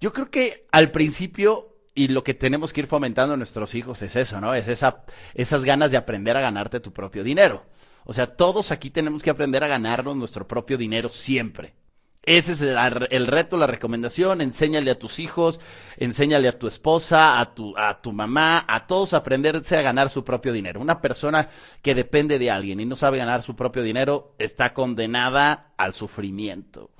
Yo 0.00 0.12
creo 0.12 0.32
que 0.32 0.66
al 0.72 0.90
principio 0.90 1.76
y 1.94 2.08
lo 2.08 2.24
que 2.24 2.34
tenemos 2.34 2.72
que 2.72 2.80
ir 2.80 2.88
fomentando 2.88 3.34
a 3.34 3.36
nuestros 3.36 3.76
hijos 3.76 4.02
es 4.02 4.16
eso, 4.16 4.40
¿no? 4.40 4.52
Es 4.52 4.66
esa, 4.66 5.04
esas 5.32 5.64
ganas 5.64 5.92
de 5.92 5.96
aprender 5.96 6.36
a 6.36 6.40
ganarte 6.40 6.80
tu 6.80 6.92
propio 6.92 7.22
dinero. 7.22 7.64
O 8.04 8.12
sea, 8.12 8.34
todos 8.34 8.72
aquí 8.72 8.90
tenemos 8.90 9.22
que 9.22 9.30
aprender 9.30 9.62
a 9.62 9.68
ganarnos 9.68 10.16
nuestro 10.16 10.48
propio 10.48 10.76
dinero 10.76 11.08
siempre. 11.08 11.74
Ese 12.22 12.52
es 12.52 12.60
el, 12.60 13.26
reto, 13.26 13.56
la 13.56 13.66
recomendación. 13.66 14.42
Enséñale 14.42 14.90
a 14.90 14.98
tus 14.98 15.18
hijos, 15.18 15.58
enséñale 15.96 16.48
a 16.48 16.58
tu 16.58 16.68
esposa, 16.68 17.40
a 17.40 17.54
tu, 17.54 17.76
a 17.78 18.02
tu 18.02 18.12
mamá, 18.12 18.64
a 18.68 18.86
todos 18.86 19.14
a 19.14 19.18
aprenderse 19.18 19.76
a 19.76 19.82
ganar 19.82 20.10
su 20.10 20.22
propio 20.22 20.52
dinero. 20.52 20.80
Una 20.80 21.00
persona 21.00 21.48
que 21.80 21.94
depende 21.94 22.38
de 22.38 22.50
alguien 22.50 22.78
y 22.80 22.84
no 22.84 22.94
sabe 22.96 23.18
ganar 23.18 23.42
su 23.42 23.56
propio 23.56 23.82
dinero 23.82 24.34
está 24.38 24.74
condenada 24.74 25.72
al 25.78 25.94
sufrimiento. 25.94 26.90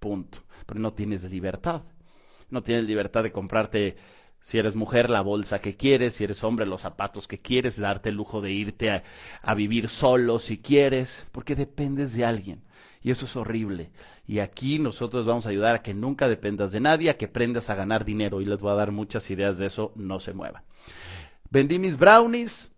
Punto. 0.00 0.38
Pero 0.66 0.80
no 0.80 0.94
tienes 0.94 1.22
libertad. 1.22 1.82
No 2.48 2.62
tienes 2.64 2.84
libertad 2.84 3.22
de 3.22 3.30
comprarte, 3.30 3.96
si 4.40 4.58
eres 4.58 4.74
mujer, 4.74 5.10
la 5.10 5.20
bolsa 5.20 5.60
que 5.60 5.76
quieres, 5.76 6.14
si 6.14 6.24
eres 6.24 6.42
hombre, 6.42 6.66
los 6.66 6.80
zapatos 6.80 7.28
que 7.28 7.38
quieres, 7.38 7.78
darte 7.78 8.08
el 8.08 8.16
lujo 8.16 8.40
de 8.40 8.50
irte 8.50 8.90
a, 8.90 9.04
a 9.42 9.54
vivir 9.54 9.88
solo 9.88 10.40
si 10.40 10.58
quieres, 10.58 11.26
porque 11.30 11.54
dependes 11.54 12.14
de 12.14 12.24
alguien. 12.24 12.64
Y 13.02 13.10
eso 13.10 13.24
es 13.24 13.36
horrible. 13.36 13.90
Y 14.26 14.40
aquí 14.40 14.78
nosotros 14.78 15.26
vamos 15.26 15.46
a 15.46 15.50
ayudar 15.50 15.76
a 15.76 15.82
que 15.82 15.94
nunca 15.94 16.28
dependas 16.28 16.72
de 16.72 16.80
nadie, 16.80 17.10
a 17.10 17.16
que 17.16 17.26
aprendas 17.26 17.70
a 17.70 17.74
ganar 17.74 18.04
dinero. 18.04 18.40
Y 18.40 18.44
les 18.44 18.58
voy 18.58 18.72
a 18.72 18.76
dar 18.76 18.92
muchas 18.92 19.30
ideas 19.30 19.56
de 19.58 19.66
eso, 19.66 19.92
no 19.96 20.20
se 20.20 20.32
muevan. 20.34 20.62
Vendí 21.50 21.78
mis 21.78 21.98
brownies, 21.98 22.70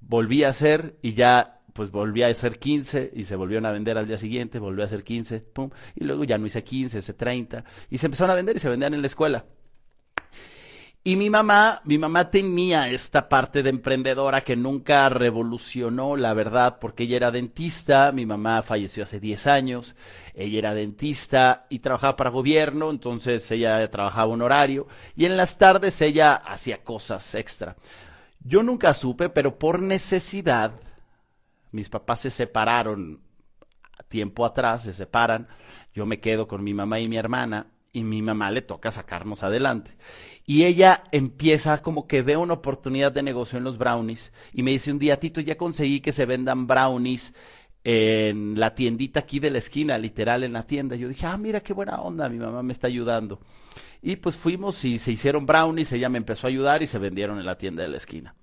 volví 0.00 0.44
a 0.44 0.50
hacer 0.50 0.98
y 1.00 1.14
ya 1.14 1.60
pues 1.72 1.92
volví 1.92 2.24
a 2.24 2.26
hacer 2.26 2.58
15 2.58 3.12
y 3.14 3.22
se 3.22 3.36
volvieron 3.36 3.64
a 3.64 3.70
vender 3.70 3.98
al 3.98 4.08
día 4.08 4.18
siguiente, 4.18 4.58
volví 4.58 4.82
a 4.82 4.86
hacer 4.86 5.04
15, 5.04 5.38
pum, 5.52 5.70
y 5.94 6.02
luego 6.02 6.24
ya 6.24 6.36
no 6.36 6.44
hice 6.44 6.64
15, 6.64 6.98
hice 6.98 7.14
30 7.14 7.64
y 7.88 7.98
se 7.98 8.06
empezaron 8.06 8.32
a 8.32 8.34
vender 8.34 8.56
y 8.56 8.58
se 8.58 8.68
vendían 8.68 8.94
en 8.94 9.00
la 9.00 9.06
escuela. 9.06 9.46
Y 11.08 11.16
mi 11.16 11.30
mamá, 11.30 11.80
mi 11.84 11.96
mamá 11.96 12.30
tenía 12.30 12.90
esta 12.90 13.30
parte 13.30 13.62
de 13.62 13.70
emprendedora 13.70 14.42
que 14.42 14.56
nunca 14.56 15.08
revolucionó, 15.08 16.16
la 16.16 16.34
verdad, 16.34 16.76
porque 16.78 17.04
ella 17.04 17.16
era 17.16 17.30
dentista, 17.30 18.12
mi 18.12 18.26
mamá 18.26 18.62
falleció 18.62 19.04
hace 19.04 19.18
10 19.18 19.46
años, 19.46 19.94
ella 20.34 20.58
era 20.58 20.74
dentista 20.74 21.64
y 21.70 21.78
trabajaba 21.78 22.14
para 22.14 22.28
gobierno, 22.28 22.90
entonces 22.90 23.50
ella 23.50 23.90
trabajaba 23.90 24.34
un 24.34 24.42
horario 24.42 24.86
y 25.16 25.24
en 25.24 25.38
las 25.38 25.56
tardes 25.56 25.98
ella 26.02 26.34
hacía 26.34 26.84
cosas 26.84 27.34
extra. 27.34 27.76
Yo 28.40 28.62
nunca 28.62 28.92
supe, 28.92 29.30
pero 29.30 29.58
por 29.58 29.80
necesidad, 29.80 30.72
mis 31.72 31.88
papás 31.88 32.20
se 32.20 32.30
separaron 32.30 33.22
tiempo 34.08 34.44
atrás, 34.44 34.82
se 34.82 34.92
separan, 34.92 35.48
yo 35.94 36.04
me 36.04 36.20
quedo 36.20 36.46
con 36.46 36.62
mi 36.62 36.74
mamá 36.74 37.00
y 37.00 37.08
mi 37.08 37.16
hermana 37.16 37.68
y 37.92 38.04
mi 38.04 38.22
mamá 38.22 38.50
le 38.50 38.62
toca 38.62 38.90
sacarnos 38.90 39.42
adelante. 39.42 39.96
Y 40.44 40.64
ella 40.64 41.04
empieza 41.12 41.82
como 41.82 42.06
que 42.06 42.22
ve 42.22 42.36
una 42.36 42.54
oportunidad 42.54 43.12
de 43.12 43.22
negocio 43.22 43.58
en 43.58 43.64
los 43.64 43.78
brownies 43.78 44.32
y 44.52 44.62
me 44.62 44.70
dice 44.70 44.90
un 44.90 44.98
día, 44.98 45.20
Tito, 45.20 45.40
ya 45.40 45.56
conseguí 45.56 46.00
que 46.00 46.12
se 46.12 46.26
vendan 46.26 46.66
brownies 46.66 47.34
en 47.84 48.58
la 48.58 48.74
tiendita 48.74 49.20
aquí 49.20 49.40
de 49.40 49.50
la 49.50 49.58
esquina, 49.58 49.98
literal 49.98 50.44
en 50.44 50.52
la 50.52 50.66
tienda. 50.66 50.96
Yo 50.96 51.08
dije, 51.08 51.26
ah, 51.26 51.38
mira 51.38 51.60
qué 51.60 51.72
buena 51.72 52.00
onda, 52.00 52.28
mi 52.28 52.38
mamá 52.38 52.62
me 52.62 52.72
está 52.72 52.86
ayudando. 52.86 53.40
Y 54.02 54.16
pues 54.16 54.36
fuimos 54.36 54.84
y 54.84 54.98
se 54.98 55.12
hicieron 55.12 55.46
brownies, 55.46 55.92
ella 55.92 56.08
me 56.08 56.18
empezó 56.18 56.46
a 56.46 56.50
ayudar 56.50 56.82
y 56.82 56.86
se 56.86 56.98
vendieron 56.98 57.38
en 57.38 57.46
la 57.46 57.58
tienda 57.58 57.82
de 57.82 57.88
la 57.88 57.96
esquina. 57.96 58.34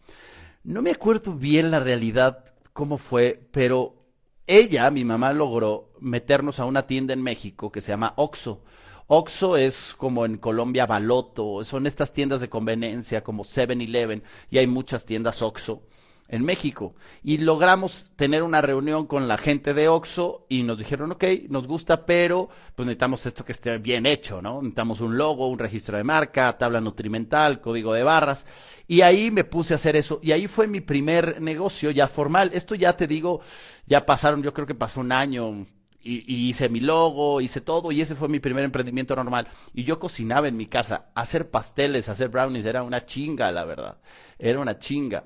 No 0.64 0.82
me 0.82 0.92
acuerdo 0.92 1.34
bien 1.34 1.72
la 1.72 1.80
realidad 1.80 2.46
cómo 2.74 2.98
fue, 2.98 3.48
pero 3.52 4.06
ella, 4.48 4.90
mi 4.92 5.06
mamá, 5.06 5.32
logró 5.34 5.94
meternos 6.00 6.60
a 6.60 6.66
una 6.66 6.88
tienda 6.88 7.14
en 7.14 7.22
México 7.22 7.72
que 7.72 7.82
se 7.82 7.92
llama 7.92 8.14
Oxo 8.18 8.64
Oxo 9.08 9.56
es 9.56 9.94
como 9.98 10.26
en 10.26 10.38
Colombia 10.38 10.86
Baloto, 10.86 11.64
son 11.64 11.86
estas 11.86 12.12
tiendas 12.12 12.42
de 12.42 12.50
conveniencia 12.50 13.24
como 13.24 13.44
7-Eleven 13.44 14.24
y 14.50 14.58
hay 14.58 14.68
muchas 14.68 15.06
tiendas 15.06 15.42
Oxo. 15.42 15.84
en 16.28 16.44
México. 16.44 16.96
Y 17.24 17.38
logramos 17.38 18.12
tener 18.16 18.44
una 18.44 18.62
reunión 18.62 19.06
con 19.06 19.28
la 19.28 19.38
gente 19.38 19.74
de 19.74 19.88
Oxo 19.88 20.46
y 20.50 20.64
nos 20.64 20.78
dijeron, 20.78 21.12
ok, 21.12 21.24
nos 21.50 21.68
gusta, 21.68 22.06
pero 22.06 22.50
pues 22.76 22.86
necesitamos 22.86 23.26
esto 23.26 23.46
que 23.46 23.52
esté 23.52 23.78
bien 23.78 24.06
hecho, 24.06 24.42
¿no? 24.42 24.62
Necesitamos 24.62 25.02
un 25.02 25.18
logo, 25.18 25.48
un 25.48 25.60
registro 25.60 25.98
de 25.98 26.04
marca, 26.04 26.58
tabla 26.58 26.82
nutrimental, 26.82 27.62
código 27.62 27.94
de 27.94 28.04
barras. 28.04 28.46
Y 28.88 29.02
ahí 29.02 29.32
me 29.32 29.44
puse 29.44 29.74
a 29.74 29.76
hacer 29.76 29.96
eso. 29.96 30.20
Y 30.24 30.32
ahí 30.32 30.48
fue 30.48 30.68
mi 30.68 30.82
primer 30.82 31.42
negocio 31.42 31.92
ya 31.92 32.08
formal. 32.08 32.52
Esto 32.54 32.76
ya 32.76 32.94
te 32.98 33.08
digo, 33.08 33.42
ya 33.86 34.06
pasaron, 34.06 34.42
yo 34.42 34.54
creo 34.54 34.68
que 34.68 34.76
pasó 34.76 35.02
un 35.02 35.12
año, 35.12 35.66
y, 36.06 36.50
hice 36.50 36.70
mi 36.70 36.80
logo, 36.80 37.42
hice 37.42 37.62
todo 37.62 37.92
y 37.92 38.00
ese 38.00 38.16
fue 38.16 38.30
mi 38.30 38.40
primer 38.40 38.64
emprendimiento 38.64 39.16
normal. 39.16 39.48
Y 39.74 39.84
yo 39.84 40.00
cocinaba 40.00 40.48
en 40.48 40.56
mi 40.56 40.68
casa, 40.68 41.10
hacer 41.16 41.50
pasteles, 41.50 42.10
hacer 42.10 42.30
brownies, 42.30 42.66
era 42.66 42.84
una 42.84 43.06
chinga, 43.06 43.52
la 43.52 43.66
verdad. 43.66 43.98
Era 44.38 44.60
una 44.60 44.78
chinga. 44.78 45.26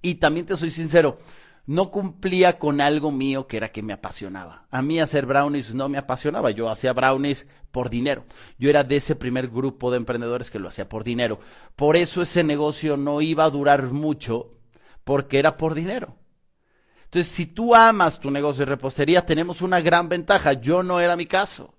Y 0.00 0.14
también 0.14 0.46
te 0.46 0.56
soy 0.56 0.70
sincero, 0.70 1.18
no 1.66 1.90
cumplía 1.90 2.58
con 2.58 2.80
algo 2.80 3.10
mío 3.10 3.46
que 3.46 3.56
era 3.56 3.70
que 3.72 3.82
me 3.82 3.92
apasionaba. 3.92 4.66
A 4.70 4.80
mí 4.80 5.00
hacer 5.00 5.26
brownies 5.26 5.74
no 5.74 5.88
me 5.88 5.98
apasionaba, 5.98 6.50
yo 6.50 6.70
hacía 6.70 6.92
brownies 6.92 7.46
por 7.70 7.90
dinero. 7.90 8.24
Yo 8.58 8.70
era 8.70 8.84
de 8.84 8.96
ese 8.96 9.16
primer 9.16 9.48
grupo 9.48 9.90
de 9.90 9.98
emprendedores 9.98 10.50
que 10.50 10.58
lo 10.58 10.68
hacía 10.68 10.88
por 10.88 11.04
dinero. 11.04 11.40
Por 11.76 11.96
eso 11.96 12.22
ese 12.22 12.44
negocio 12.44 12.96
no 12.96 13.20
iba 13.20 13.44
a 13.44 13.50
durar 13.50 13.82
mucho, 13.92 14.54
porque 15.04 15.38
era 15.38 15.56
por 15.56 15.74
dinero. 15.74 16.16
Entonces, 17.10 17.32
si 17.32 17.46
tú 17.46 17.74
amas 17.74 18.20
tu 18.20 18.30
negocio 18.30 18.64
de 18.64 18.70
repostería, 18.70 19.26
tenemos 19.26 19.62
una 19.62 19.80
gran 19.80 20.08
ventaja. 20.08 20.52
Yo 20.52 20.84
no 20.84 21.00
era 21.00 21.16
mi 21.16 21.26
caso. 21.26 21.74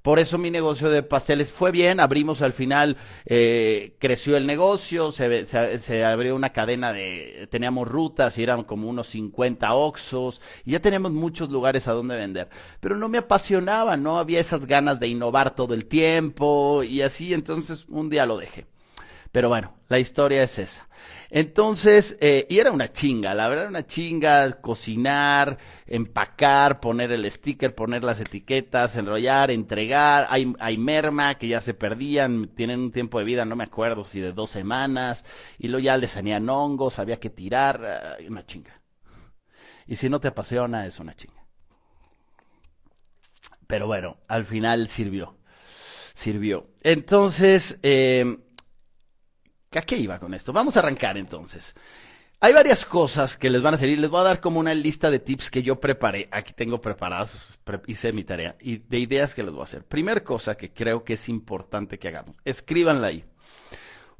Por 0.00 0.20
eso 0.20 0.38
mi 0.38 0.48
negocio 0.48 0.90
de 0.90 1.02
pasteles 1.02 1.50
fue 1.50 1.72
bien, 1.72 1.98
abrimos 1.98 2.40
al 2.40 2.52
final, 2.52 2.96
eh, 3.24 3.96
creció 3.98 4.36
el 4.36 4.46
negocio, 4.46 5.10
se, 5.10 5.46
se, 5.46 6.04
abrió 6.04 6.36
una 6.36 6.52
cadena 6.52 6.92
de, 6.92 7.48
teníamos 7.50 7.88
rutas 7.88 8.36
y 8.36 8.42
eran 8.42 8.64
como 8.64 8.88
unos 8.90 9.08
50 9.08 9.72
oxos, 9.72 10.42
y 10.64 10.72
ya 10.72 10.80
teníamos 10.80 11.12
muchos 11.12 11.48
lugares 11.48 11.88
a 11.88 11.94
donde 11.94 12.16
vender. 12.16 12.50
Pero 12.80 12.96
no 12.96 13.08
me 13.08 13.16
apasionaba, 13.16 13.96
no 13.96 14.18
había 14.18 14.40
esas 14.40 14.66
ganas 14.66 15.00
de 15.00 15.08
innovar 15.08 15.54
todo 15.54 15.72
el 15.72 15.86
tiempo 15.86 16.82
y 16.82 17.00
así, 17.00 17.32
entonces 17.32 17.86
un 17.88 18.10
día 18.10 18.26
lo 18.26 18.36
dejé. 18.36 18.66
Pero 19.34 19.48
bueno, 19.48 19.74
la 19.88 19.98
historia 19.98 20.44
es 20.44 20.60
esa. 20.60 20.86
Entonces, 21.36 22.16
eh, 22.20 22.46
y 22.48 22.60
era 22.60 22.70
una 22.70 22.92
chinga, 22.92 23.34
la 23.34 23.48
verdad 23.48 23.66
una 23.66 23.84
chinga 23.84 24.52
cocinar, 24.60 25.58
empacar, 25.84 26.78
poner 26.78 27.10
el 27.10 27.28
sticker, 27.28 27.74
poner 27.74 28.04
las 28.04 28.20
etiquetas, 28.20 28.94
enrollar, 28.94 29.50
entregar. 29.50 30.28
Hay, 30.30 30.78
merma 30.78 31.34
que 31.34 31.48
ya 31.48 31.60
se 31.60 31.74
perdían, 31.74 32.52
tienen 32.54 32.78
un 32.78 32.92
tiempo 32.92 33.18
de 33.18 33.24
vida, 33.24 33.44
no 33.44 33.56
me 33.56 33.64
acuerdo 33.64 34.04
si 34.04 34.20
de 34.20 34.30
dos 34.30 34.52
semanas, 34.52 35.24
y 35.58 35.66
luego 35.66 35.82
ya 35.82 35.96
les 35.96 36.12
salían 36.12 36.48
hongos, 36.48 37.00
había 37.00 37.18
que 37.18 37.30
tirar, 37.30 38.16
una 38.28 38.46
chinga. 38.46 38.80
Y 39.88 39.96
si 39.96 40.08
no 40.08 40.20
te 40.20 40.28
apasiona, 40.28 40.86
es 40.86 41.00
una 41.00 41.16
chinga. 41.16 41.44
Pero 43.66 43.88
bueno, 43.88 44.18
al 44.28 44.44
final 44.44 44.86
sirvió. 44.86 45.36
Sirvió. 46.14 46.68
Entonces, 46.84 47.80
eh, 47.82 48.38
¿A 49.78 49.82
qué 49.82 49.96
iba 49.96 50.18
con 50.18 50.34
esto? 50.34 50.52
Vamos 50.52 50.76
a 50.76 50.80
arrancar 50.80 51.16
entonces. 51.16 51.74
Hay 52.40 52.52
varias 52.52 52.84
cosas 52.84 53.36
que 53.36 53.48
les 53.48 53.62
van 53.62 53.74
a 53.74 53.78
servir. 53.78 53.98
Les 53.98 54.10
voy 54.10 54.20
a 54.20 54.24
dar 54.24 54.40
como 54.40 54.60
una 54.60 54.74
lista 54.74 55.10
de 55.10 55.18
tips 55.18 55.50
que 55.50 55.62
yo 55.62 55.80
preparé. 55.80 56.28
Aquí 56.30 56.52
tengo 56.52 56.80
preparados, 56.80 57.58
hice 57.86 58.12
mi 58.12 58.24
tarea 58.24 58.56
y 58.60 58.78
de 58.78 58.98
ideas 58.98 59.34
que 59.34 59.42
les 59.42 59.52
voy 59.52 59.62
a 59.62 59.64
hacer. 59.64 59.84
Primera 59.84 60.22
cosa 60.22 60.56
que 60.56 60.72
creo 60.72 61.04
que 61.04 61.14
es 61.14 61.28
importante 61.28 61.98
que 61.98 62.08
hagamos. 62.08 62.36
Escríbanla 62.44 63.06
ahí. 63.06 63.24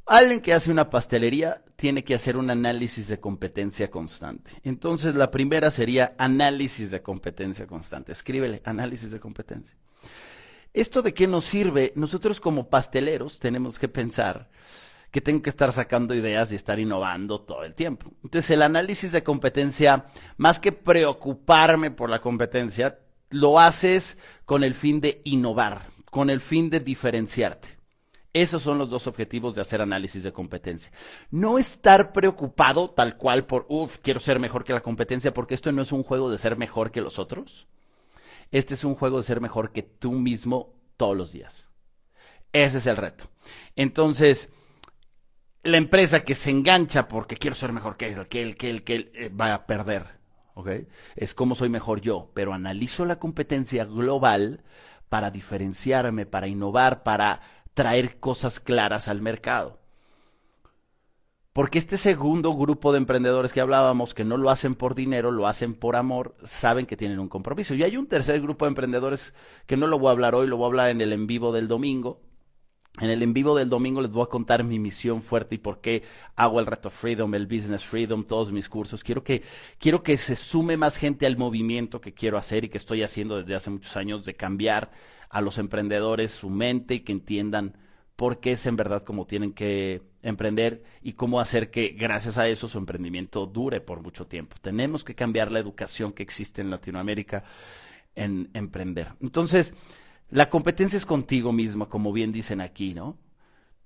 Alguien 0.06 0.40
que 0.40 0.52
hace 0.52 0.70
una 0.70 0.90
pastelería 0.90 1.62
tiene 1.76 2.04
que 2.04 2.14
hacer 2.14 2.36
un 2.36 2.50
análisis 2.50 3.08
de 3.08 3.20
competencia 3.20 3.90
constante. 3.90 4.50
Entonces, 4.62 5.14
la 5.14 5.30
primera 5.30 5.70
sería 5.70 6.14
análisis 6.18 6.90
de 6.90 7.02
competencia 7.02 7.66
constante. 7.66 8.12
Escríbele, 8.12 8.60
análisis 8.64 9.10
de 9.10 9.20
competencia. 9.20 9.76
¿Esto 10.74 11.00
de 11.00 11.14
qué 11.14 11.26
nos 11.26 11.46
sirve? 11.46 11.92
Nosotros 11.94 12.38
como 12.40 12.68
pasteleros 12.68 13.38
tenemos 13.38 13.78
que 13.78 13.88
pensar 13.88 14.50
que 15.14 15.20
tengo 15.20 15.42
que 15.42 15.50
estar 15.50 15.72
sacando 15.72 16.12
ideas 16.12 16.50
y 16.50 16.56
estar 16.56 16.80
innovando 16.80 17.40
todo 17.40 17.62
el 17.62 17.76
tiempo. 17.76 18.10
Entonces, 18.24 18.50
el 18.50 18.62
análisis 18.62 19.12
de 19.12 19.22
competencia, 19.22 20.06
más 20.38 20.58
que 20.58 20.72
preocuparme 20.72 21.92
por 21.92 22.10
la 22.10 22.20
competencia, 22.20 22.98
lo 23.30 23.60
haces 23.60 24.18
con 24.44 24.64
el 24.64 24.74
fin 24.74 25.00
de 25.00 25.22
innovar, 25.22 25.86
con 26.10 26.30
el 26.30 26.40
fin 26.40 26.68
de 26.68 26.80
diferenciarte. 26.80 27.78
Esos 28.32 28.62
son 28.62 28.76
los 28.76 28.90
dos 28.90 29.06
objetivos 29.06 29.54
de 29.54 29.60
hacer 29.60 29.80
análisis 29.80 30.24
de 30.24 30.32
competencia. 30.32 30.90
No 31.30 31.60
estar 31.60 32.12
preocupado 32.12 32.90
tal 32.90 33.16
cual 33.16 33.46
por, 33.46 33.66
uff, 33.68 33.98
quiero 33.98 34.18
ser 34.18 34.40
mejor 34.40 34.64
que 34.64 34.72
la 34.72 34.82
competencia, 34.82 35.32
porque 35.32 35.54
esto 35.54 35.70
no 35.70 35.82
es 35.82 35.92
un 35.92 36.02
juego 36.02 36.28
de 36.28 36.38
ser 36.38 36.56
mejor 36.56 36.90
que 36.90 37.00
los 37.00 37.20
otros. 37.20 37.68
Este 38.50 38.74
es 38.74 38.82
un 38.82 38.96
juego 38.96 39.18
de 39.18 39.22
ser 39.22 39.40
mejor 39.40 39.70
que 39.70 39.84
tú 39.84 40.10
mismo 40.10 40.74
todos 40.96 41.16
los 41.16 41.30
días. 41.30 41.68
Ese 42.52 42.78
es 42.78 42.86
el 42.88 42.96
reto. 42.96 43.28
Entonces, 43.76 44.50
la 45.64 45.78
empresa 45.78 46.24
que 46.24 46.34
se 46.34 46.50
engancha 46.50 47.08
porque 47.08 47.36
quiero 47.36 47.56
ser 47.56 47.72
mejor 47.72 47.96
que 47.96 48.06
él, 48.08 48.28
que 48.28 48.42
él, 48.42 48.56
que 48.56 48.70
él, 48.70 48.84
que 48.84 48.94
él, 48.96 49.12
eh, 49.14 49.28
va 49.28 49.54
a 49.54 49.66
perder. 49.66 50.18
¿Ok? 50.54 50.68
Es 51.16 51.34
como 51.34 51.56
soy 51.56 51.68
mejor 51.68 52.00
yo, 52.00 52.30
pero 52.32 52.52
analizo 52.52 53.04
la 53.04 53.18
competencia 53.18 53.84
global 53.84 54.62
para 55.08 55.30
diferenciarme, 55.30 56.26
para 56.26 56.46
innovar, 56.46 57.02
para 57.02 57.40
traer 57.74 58.20
cosas 58.20 58.60
claras 58.60 59.08
al 59.08 59.20
mercado. 59.20 59.80
Porque 61.52 61.78
este 61.78 61.96
segundo 61.96 62.52
grupo 62.54 62.92
de 62.92 62.98
emprendedores 62.98 63.52
que 63.52 63.60
hablábamos, 63.60 64.12
que 64.12 64.24
no 64.24 64.36
lo 64.36 64.50
hacen 64.50 64.74
por 64.74 64.94
dinero, 64.94 65.30
lo 65.30 65.46
hacen 65.46 65.74
por 65.74 65.94
amor, 65.94 66.34
saben 66.42 66.84
que 66.84 66.96
tienen 66.96 67.20
un 67.20 67.28
compromiso. 67.28 67.74
Y 67.74 67.84
hay 67.84 67.96
un 67.96 68.08
tercer 68.08 68.40
grupo 68.40 68.64
de 68.64 68.70
emprendedores 68.70 69.34
que 69.66 69.76
no 69.76 69.86
lo 69.86 69.98
voy 69.98 70.08
a 70.08 70.12
hablar 70.12 70.34
hoy, 70.34 70.48
lo 70.48 70.56
voy 70.56 70.64
a 70.64 70.66
hablar 70.66 70.88
en 70.90 71.00
el 71.00 71.12
en 71.12 71.28
vivo 71.28 71.52
del 71.52 71.68
domingo, 71.68 72.20
en 73.00 73.10
el 73.10 73.22
en 73.22 73.32
vivo 73.32 73.56
del 73.56 73.68
domingo 73.68 74.00
les 74.00 74.12
voy 74.12 74.22
a 74.22 74.28
contar 74.28 74.62
mi 74.62 74.78
misión 74.78 75.20
fuerte 75.20 75.56
y 75.56 75.58
por 75.58 75.80
qué 75.80 76.04
hago 76.36 76.60
el 76.60 76.66
reto 76.66 76.90
Freedom, 76.90 77.34
el 77.34 77.46
Business 77.46 77.84
Freedom, 77.84 78.24
todos 78.24 78.52
mis 78.52 78.68
cursos. 78.68 79.02
Quiero 79.02 79.24
que, 79.24 79.42
quiero 79.78 80.04
que 80.04 80.16
se 80.16 80.36
sume 80.36 80.76
más 80.76 80.96
gente 80.96 81.26
al 81.26 81.36
movimiento 81.36 82.00
que 82.00 82.14
quiero 82.14 82.38
hacer 82.38 82.64
y 82.64 82.68
que 82.68 82.78
estoy 82.78 83.02
haciendo 83.02 83.38
desde 83.38 83.56
hace 83.56 83.70
muchos 83.70 83.96
años 83.96 84.24
de 84.24 84.34
cambiar 84.34 84.92
a 85.28 85.40
los 85.40 85.58
emprendedores 85.58 86.30
su 86.30 86.50
mente 86.50 86.94
y 86.94 87.00
que 87.00 87.10
entiendan 87.10 87.76
por 88.14 88.38
qué 88.38 88.52
es 88.52 88.64
en 88.66 88.76
verdad 88.76 89.02
como 89.02 89.26
tienen 89.26 89.52
que 89.52 90.02
emprender 90.22 90.84
y 91.02 91.14
cómo 91.14 91.40
hacer 91.40 91.72
que 91.72 91.88
gracias 91.88 92.38
a 92.38 92.48
eso 92.48 92.68
su 92.68 92.78
emprendimiento 92.78 93.46
dure 93.46 93.80
por 93.80 94.02
mucho 94.02 94.28
tiempo. 94.28 94.56
Tenemos 94.62 95.02
que 95.02 95.16
cambiar 95.16 95.50
la 95.50 95.58
educación 95.58 96.12
que 96.12 96.22
existe 96.22 96.62
en 96.62 96.70
Latinoamérica 96.70 97.42
en 98.14 98.50
emprender. 98.54 99.14
Entonces, 99.20 99.74
la 100.34 100.50
competencia 100.50 100.96
es 100.96 101.06
contigo 101.06 101.52
mismo, 101.52 101.88
como 101.88 102.12
bien 102.12 102.32
dicen 102.32 102.60
aquí, 102.60 102.92
¿no? 102.92 103.16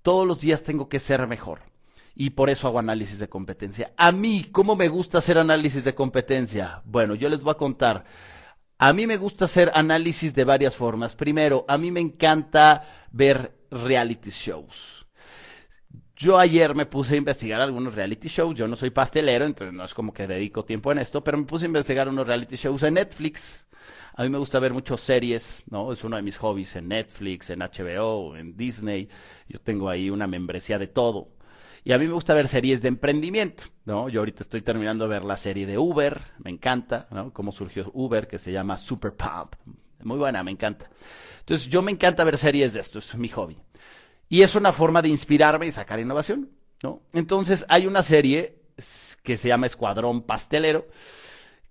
Todos 0.01 0.27
los 0.27 0.41
días 0.41 0.63
tengo 0.63 0.89
que 0.89 0.99
ser 0.99 1.27
mejor. 1.27 1.61
Y 2.15 2.31
por 2.31 2.49
eso 2.49 2.67
hago 2.67 2.79
análisis 2.79 3.19
de 3.19 3.29
competencia. 3.29 3.93
A 3.99 4.13
mí, 4.13 4.47
¿cómo 4.51 4.75
me 4.75 4.89
gusta 4.89 5.19
hacer 5.19 5.37
análisis 5.37 5.85
de 5.85 5.95
competencia? 5.95 6.81
Bueno, 6.87 7.15
yo 7.15 7.29
les 7.29 7.43
voy 7.43 7.51
a 7.51 7.59
contar. 7.59 8.07
A 8.79 8.95
mí 8.95 9.07
me 9.07 9.19
gusta 9.19 9.45
hacer 9.45 9.71
análisis 9.75 10.33
de 10.33 10.45
varias 10.45 10.75
formas. 10.75 11.15
Primero, 11.15 11.67
a 11.69 11.77
mí 11.77 11.91
me 11.91 12.01
encanta 12.01 12.83
ver 13.13 13.55
reality 13.71 14.31
shows. 14.31 15.07
Yo 16.17 16.39
ayer 16.39 16.75
me 16.75 16.87
puse 16.87 17.13
a 17.13 17.19
investigar 17.19 17.61
algunos 17.61 17.95
reality 17.95 18.29
shows. 18.29 18.57
Yo 18.57 18.67
no 18.67 18.75
soy 18.75 18.89
pastelero, 18.89 19.45
entonces 19.45 19.75
no 19.75 19.85
es 19.85 19.93
como 19.93 20.15
que 20.15 20.27
dedico 20.27 20.65
tiempo 20.65 20.93
en 20.93 20.99
esto, 20.99 21.23
pero 21.23 21.37
me 21.37 21.45
puse 21.45 21.67
a 21.67 21.69
investigar 21.69 22.09
unos 22.09 22.27
reality 22.27 22.57
shows 22.57 22.85
en 22.85 22.95
Netflix. 22.95 23.68
A 24.19 24.25
mí 24.25 24.31
me 24.31 24.39
gusta 24.39 24.59
ver 24.59 24.73
muchas 24.73 25.01
series, 25.01 25.63
¿no? 25.71 25.93
Es 25.93 26.03
uno 26.03 26.17
de 26.17 26.23
mis 26.23 26.39
hobbies 26.39 26.75
en 26.75 26.89
Netflix, 26.89 27.51
en 27.51 27.61
HBO, 27.61 28.35
en 28.35 28.57
Disney. 28.57 29.09
Yo 29.47 29.61
tengo 29.61 29.89
ahí 29.89 30.11
una 30.11 30.27
membresía 30.27 30.77
de 30.77 30.89
todo. 30.89 31.29
Y 31.85 31.93
a 31.93 31.99
mí 31.99 32.09
me 32.09 32.15
gusta 32.15 32.35
ver 32.35 32.49
series 32.49 32.83
de 32.83 32.89
emprendimiento, 32.89 33.63
¿no? 33.85 34.09
Yo 34.09 34.19
ahorita 34.21 34.43
estoy 34.43 34.63
terminando 34.63 35.05
de 35.05 35.11
ver 35.11 35.25
la 35.25 35.37
serie 35.37 35.67
de 35.67 35.79
Uber, 35.79 36.21
me 36.39 36.51
encanta, 36.51 37.07
¿no? 37.13 37.33
Cómo 37.33 37.53
surgió 37.53 37.93
Uber, 37.95 38.27
que 38.27 38.39
se 38.39 38.51
llama 38.51 38.77
Super 38.77 39.15
Pump. 39.15 39.55
Muy 40.03 40.19
buena, 40.19 40.43
me 40.43 40.51
encanta. 40.51 40.91
Entonces, 41.39 41.69
yo 41.69 41.81
me 41.81 41.93
encanta 41.93 42.25
ver 42.25 42.39
series 42.39 42.73
de 42.73 42.81
esto, 42.81 42.99
es 42.99 43.15
mi 43.15 43.29
hobby. 43.29 43.57
Y 44.29 44.43
es 44.43 44.57
una 44.57 44.73
forma 44.73 45.01
de 45.01 45.11
inspirarme 45.11 45.69
y 45.69 45.73
sacar 45.73 46.01
innovación, 46.01 46.51
¿no? 46.83 47.03
Entonces, 47.13 47.65
hay 47.69 47.87
una 47.87 48.03
serie 48.03 48.63
que 49.23 49.37
se 49.37 49.47
llama 49.47 49.67
Escuadrón 49.67 50.23
Pastelero, 50.23 50.89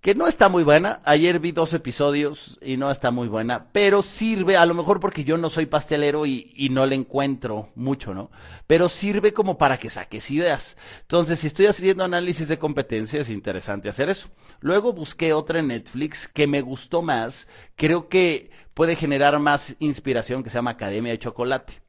que 0.00 0.14
no 0.14 0.28
está 0.28 0.48
muy 0.48 0.62
buena. 0.62 1.00
Ayer 1.04 1.40
vi 1.40 1.52
dos 1.52 1.74
episodios 1.74 2.58
y 2.62 2.76
no 2.76 2.90
está 2.90 3.10
muy 3.10 3.28
buena, 3.28 3.68
pero 3.72 4.02
sirve, 4.02 4.56
a 4.56 4.66
lo 4.66 4.74
mejor 4.74 5.00
porque 5.00 5.24
yo 5.24 5.38
no 5.38 5.50
soy 5.50 5.66
pastelero 5.66 6.24
y, 6.26 6.52
y, 6.56 6.68
no 6.68 6.86
le 6.86 6.94
encuentro 6.94 7.70
mucho, 7.74 8.14
¿no? 8.14 8.30
Pero 8.66 8.88
sirve 8.88 9.32
como 9.32 9.58
para 9.58 9.78
que 9.78 9.90
saques 9.90 10.30
ideas. 10.30 10.76
Entonces, 11.02 11.40
si 11.40 11.48
estoy 11.48 11.66
haciendo 11.66 12.04
análisis 12.04 12.48
de 12.48 12.58
competencia, 12.58 13.20
es 13.20 13.30
interesante 13.30 13.88
hacer 13.88 14.08
eso. 14.08 14.28
Luego 14.60 14.92
busqué 14.92 15.32
otra 15.32 15.58
en 15.58 15.68
Netflix 15.68 16.28
que 16.28 16.46
me 16.46 16.60
gustó 16.60 17.02
más, 17.02 17.48
creo 17.74 18.08
que 18.08 18.50
puede 18.74 18.94
generar 18.94 19.38
más 19.40 19.74
inspiración, 19.80 20.42
que 20.42 20.50
se 20.50 20.58
llama 20.58 20.70
Academia 20.72 21.12
de 21.12 21.18
Chocolate. 21.18 21.87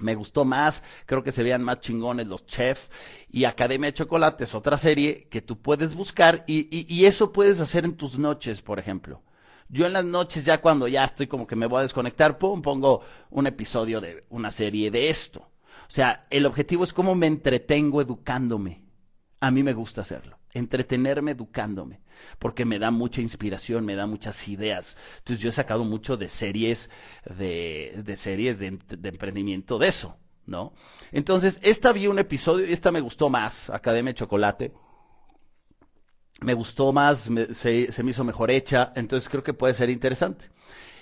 Me 0.00 0.14
gustó 0.14 0.44
más, 0.44 0.82
creo 1.06 1.22
que 1.22 1.32
se 1.32 1.42
vean 1.42 1.62
más 1.62 1.80
chingones 1.80 2.26
los 2.26 2.46
chefs 2.46 2.90
y 3.30 3.44
Academia 3.44 3.90
de 3.90 3.94
Chocolate 3.94 4.44
es 4.44 4.54
otra 4.54 4.76
serie 4.76 5.28
que 5.30 5.42
tú 5.42 5.60
puedes 5.60 5.94
buscar 5.94 6.44
y, 6.46 6.68
y, 6.76 6.86
y, 6.88 7.06
eso 7.06 7.32
puedes 7.32 7.60
hacer 7.60 7.84
en 7.84 7.96
tus 7.96 8.18
noches, 8.18 8.62
por 8.62 8.78
ejemplo. 8.78 9.22
Yo 9.68 9.86
en 9.86 9.92
las 9.92 10.04
noches 10.04 10.44
ya 10.44 10.60
cuando 10.60 10.88
ya 10.88 11.04
estoy 11.04 11.26
como 11.26 11.46
que 11.46 11.56
me 11.56 11.66
voy 11.66 11.80
a 11.80 11.82
desconectar, 11.82 12.38
pum, 12.38 12.62
pongo 12.62 13.02
un 13.30 13.46
episodio 13.46 14.00
de 14.00 14.24
una 14.28 14.50
serie 14.50 14.90
de 14.90 15.08
esto. 15.08 15.40
O 15.40 15.90
sea, 15.90 16.26
el 16.30 16.46
objetivo 16.46 16.84
es 16.84 16.92
cómo 16.92 17.14
me 17.14 17.26
entretengo 17.26 18.00
educándome. 18.00 18.84
A 19.40 19.50
mí 19.50 19.62
me 19.62 19.74
gusta 19.74 20.00
hacerlo, 20.00 20.38
entretenerme 20.52 21.32
educándome, 21.32 22.00
porque 22.38 22.64
me 22.64 22.78
da 22.78 22.90
mucha 22.90 23.20
inspiración, 23.20 23.84
me 23.84 23.96
da 23.96 24.06
muchas 24.06 24.48
ideas. 24.48 24.96
Entonces 25.18 25.42
yo 25.42 25.48
he 25.48 25.52
sacado 25.52 25.84
mucho 25.84 26.16
de 26.16 26.28
series, 26.28 26.90
de, 27.36 28.14
series 28.16 28.58
de, 28.58 28.66
emprendimiento 28.66 29.78
de 29.78 29.88
eso, 29.88 30.16
¿no? 30.46 30.72
Entonces, 31.12 31.58
esta 31.62 31.92
vi 31.92 32.06
un 32.06 32.18
episodio 32.18 32.66
y 32.66 32.72
esta 32.72 32.92
me 32.92 33.00
gustó 33.00 33.30
más, 33.30 33.70
Academia 33.70 34.12
de 34.12 34.18
Chocolate 34.18 34.72
me 36.40 36.54
gustó 36.54 36.92
más, 36.92 37.30
se, 37.52 38.02
me 38.02 38.10
hizo 38.10 38.24
mejor 38.24 38.50
hecha, 38.50 38.92
entonces 38.96 39.28
creo 39.28 39.42
que 39.42 39.54
puede 39.54 39.74
ser 39.74 39.90
interesante. 39.90 40.50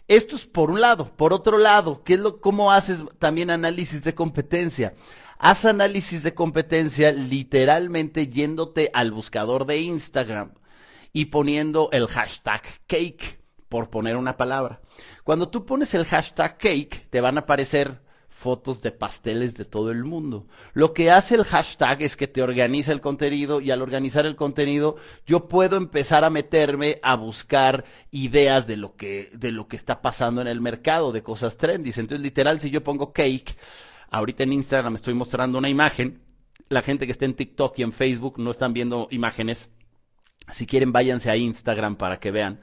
Esto 0.08 0.36
es 0.36 0.46
por 0.46 0.70
un 0.70 0.80
lado. 0.80 1.14
Por 1.16 1.32
otro 1.32 1.58
lado, 1.58 2.02
¿qué 2.04 2.14
es 2.14 2.20
lo, 2.20 2.40
¿cómo 2.40 2.72
haces 2.72 3.04
también 3.18 3.50
análisis 3.50 4.02
de 4.02 4.14
competencia? 4.14 4.94
Haz 5.38 5.64
análisis 5.64 6.22
de 6.22 6.34
competencia 6.34 7.12
literalmente 7.12 8.28
yéndote 8.28 8.90
al 8.94 9.10
buscador 9.10 9.66
de 9.66 9.78
Instagram 9.78 10.52
y 11.12 11.26
poniendo 11.26 11.88
el 11.92 12.06
hashtag 12.06 12.62
cake, 12.86 13.40
por 13.68 13.88
poner 13.88 14.16
una 14.16 14.36
palabra. 14.36 14.80
Cuando 15.24 15.48
tú 15.48 15.64
pones 15.64 15.94
el 15.94 16.04
hashtag 16.04 16.58
cake, 16.58 17.08
te 17.10 17.20
van 17.20 17.38
a 17.38 17.40
aparecer 17.42 18.02
fotos 18.42 18.82
de 18.82 18.90
pasteles 18.90 19.56
de 19.56 19.64
todo 19.64 19.92
el 19.92 20.04
mundo. 20.04 20.48
Lo 20.72 20.92
que 20.92 21.12
hace 21.12 21.36
el 21.36 21.44
hashtag 21.44 22.02
es 22.02 22.16
que 22.16 22.26
te 22.26 22.42
organiza 22.42 22.90
el 22.90 23.00
contenido 23.00 23.60
y 23.60 23.70
al 23.70 23.82
organizar 23.82 24.26
el 24.26 24.34
contenido 24.34 24.96
yo 25.26 25.48
puedo 25.48 25.76
empezar 25.76 26.24
a 26.24 26.30
meterme 26.30 26.98
a 27.02 27.14
buscar 27.14 27.84
ideas 28.10 28.66
de 28.66 28.76
lo 28.76 28.96
que 28.96 29.30
de 29.32 29.52
lo 29.52 29.68
que 29.68 29.76
está 29.76 30.02
pasando 30.02 30.40
en 30.40 30.48
el 30.48 30.60
mercado, 30.60 31.12
de 31.12 31.22
cosas 31.22 31.56
trendy. 31.56 31.90
Entonces, 31.90 32.20
literal, 32.20 32.58
si 32.60 32.70
yo 32.70 32.82
pongo 32.82 33.12
cake, 33.12 33.54
ahorita 34.10 34.42
en 34.42 34.54
Instagram 34.54 34.96
estoy 34.96 35.14
mostrando 35.14 35.58
una 35.58 35.68
imagen, 35.68 36.20
la 36.68 36.82
gente 36.82 37.06
que 37.06 37.12
está 37.12 37.26
en 37.26 37.34
TikTok 37.34 37.78
y 37.78 37.82
en 37.84 37.92
Facebook 37.92 38.40
no 38.40 38.50
están 38.50 38.72
viendo 38.72 39.06
imágenes. 39.12 39.70
Si 40.52 40.66
quieren, 40.66 40.92
váyanse 40.92 41.30
a 41.30 41.36
Instagram 41.36 41.96
para 41.96 42.20
que 42.20 42.30
vean. 42.30 42.60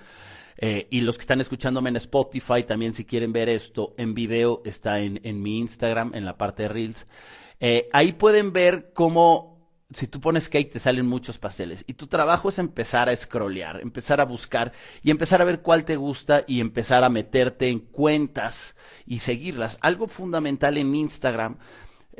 Eh, 0.62 0.88
y 0.90 1.02
los 1.02 1.16
que 1.16 1.22
están 1.22 1.40
escuchándome 1.40 1.90
en 1.90 1.96
Spotify, 1.96 2.64
también 2.64 2.94
si 2.94 3.06
quieren 3.06 3.32
ver 3.32 3.48
esto 3.48 3.94
en 3.98 4.14
video, 4.14 4.62
está 4.66 5.00
en, 5.00 5.22
en 5.24 5.42
mi 5.42 5.58
Instagram, 5.60 6.14
en 6.14 6.26
la 6.26 6.38
parte 6.38 6.64
de 6.64 6.70
Reels. 6.70 7.08
Eh, 7.62 7.90
ahí 7.94 8.14
pueden 8.14 8.52
ver 8.52 8.92
cómo, 8.94 9.58
si 9.94 10.08
tú 10.08 10.20
pones 10.20 10.50
cake, 10.50 10.72
te 10.72 10.80
salen 10.80 11.06
muchos 11.06 11.38
pasteles. 11.38 11.84
Y 11.88 11.94
tu 11.94 12.08
trabajo 12.08 12.50
es 12.50 12.60
empezar 12.60 13.10
a 13.10 13.16
scrollear, 13.16 13.82
empezar 13.82 14.20
a 14.20 14.26
buscar 14.26 14.72
y 15.02 15.12
empezar 15.12 15.42
a 15.42 15.46
ver 15.46 15.62
cuál 15.62 15.86
te 15.86 15.96
gusta 15.96 16.44
y 16.46 16.60
empezar 16.60 17.04
a 17.04 17.10
meterte 17.10 17.70
en 17.70 17.80
cuentas 17.80 18.76
y 19.06 19.20
seguirlas. 19.20 19.78
Algo 19.82 20.08
fundamental 20.08 20.78
en 20.78 20.94
Instagram. 20.94 21.58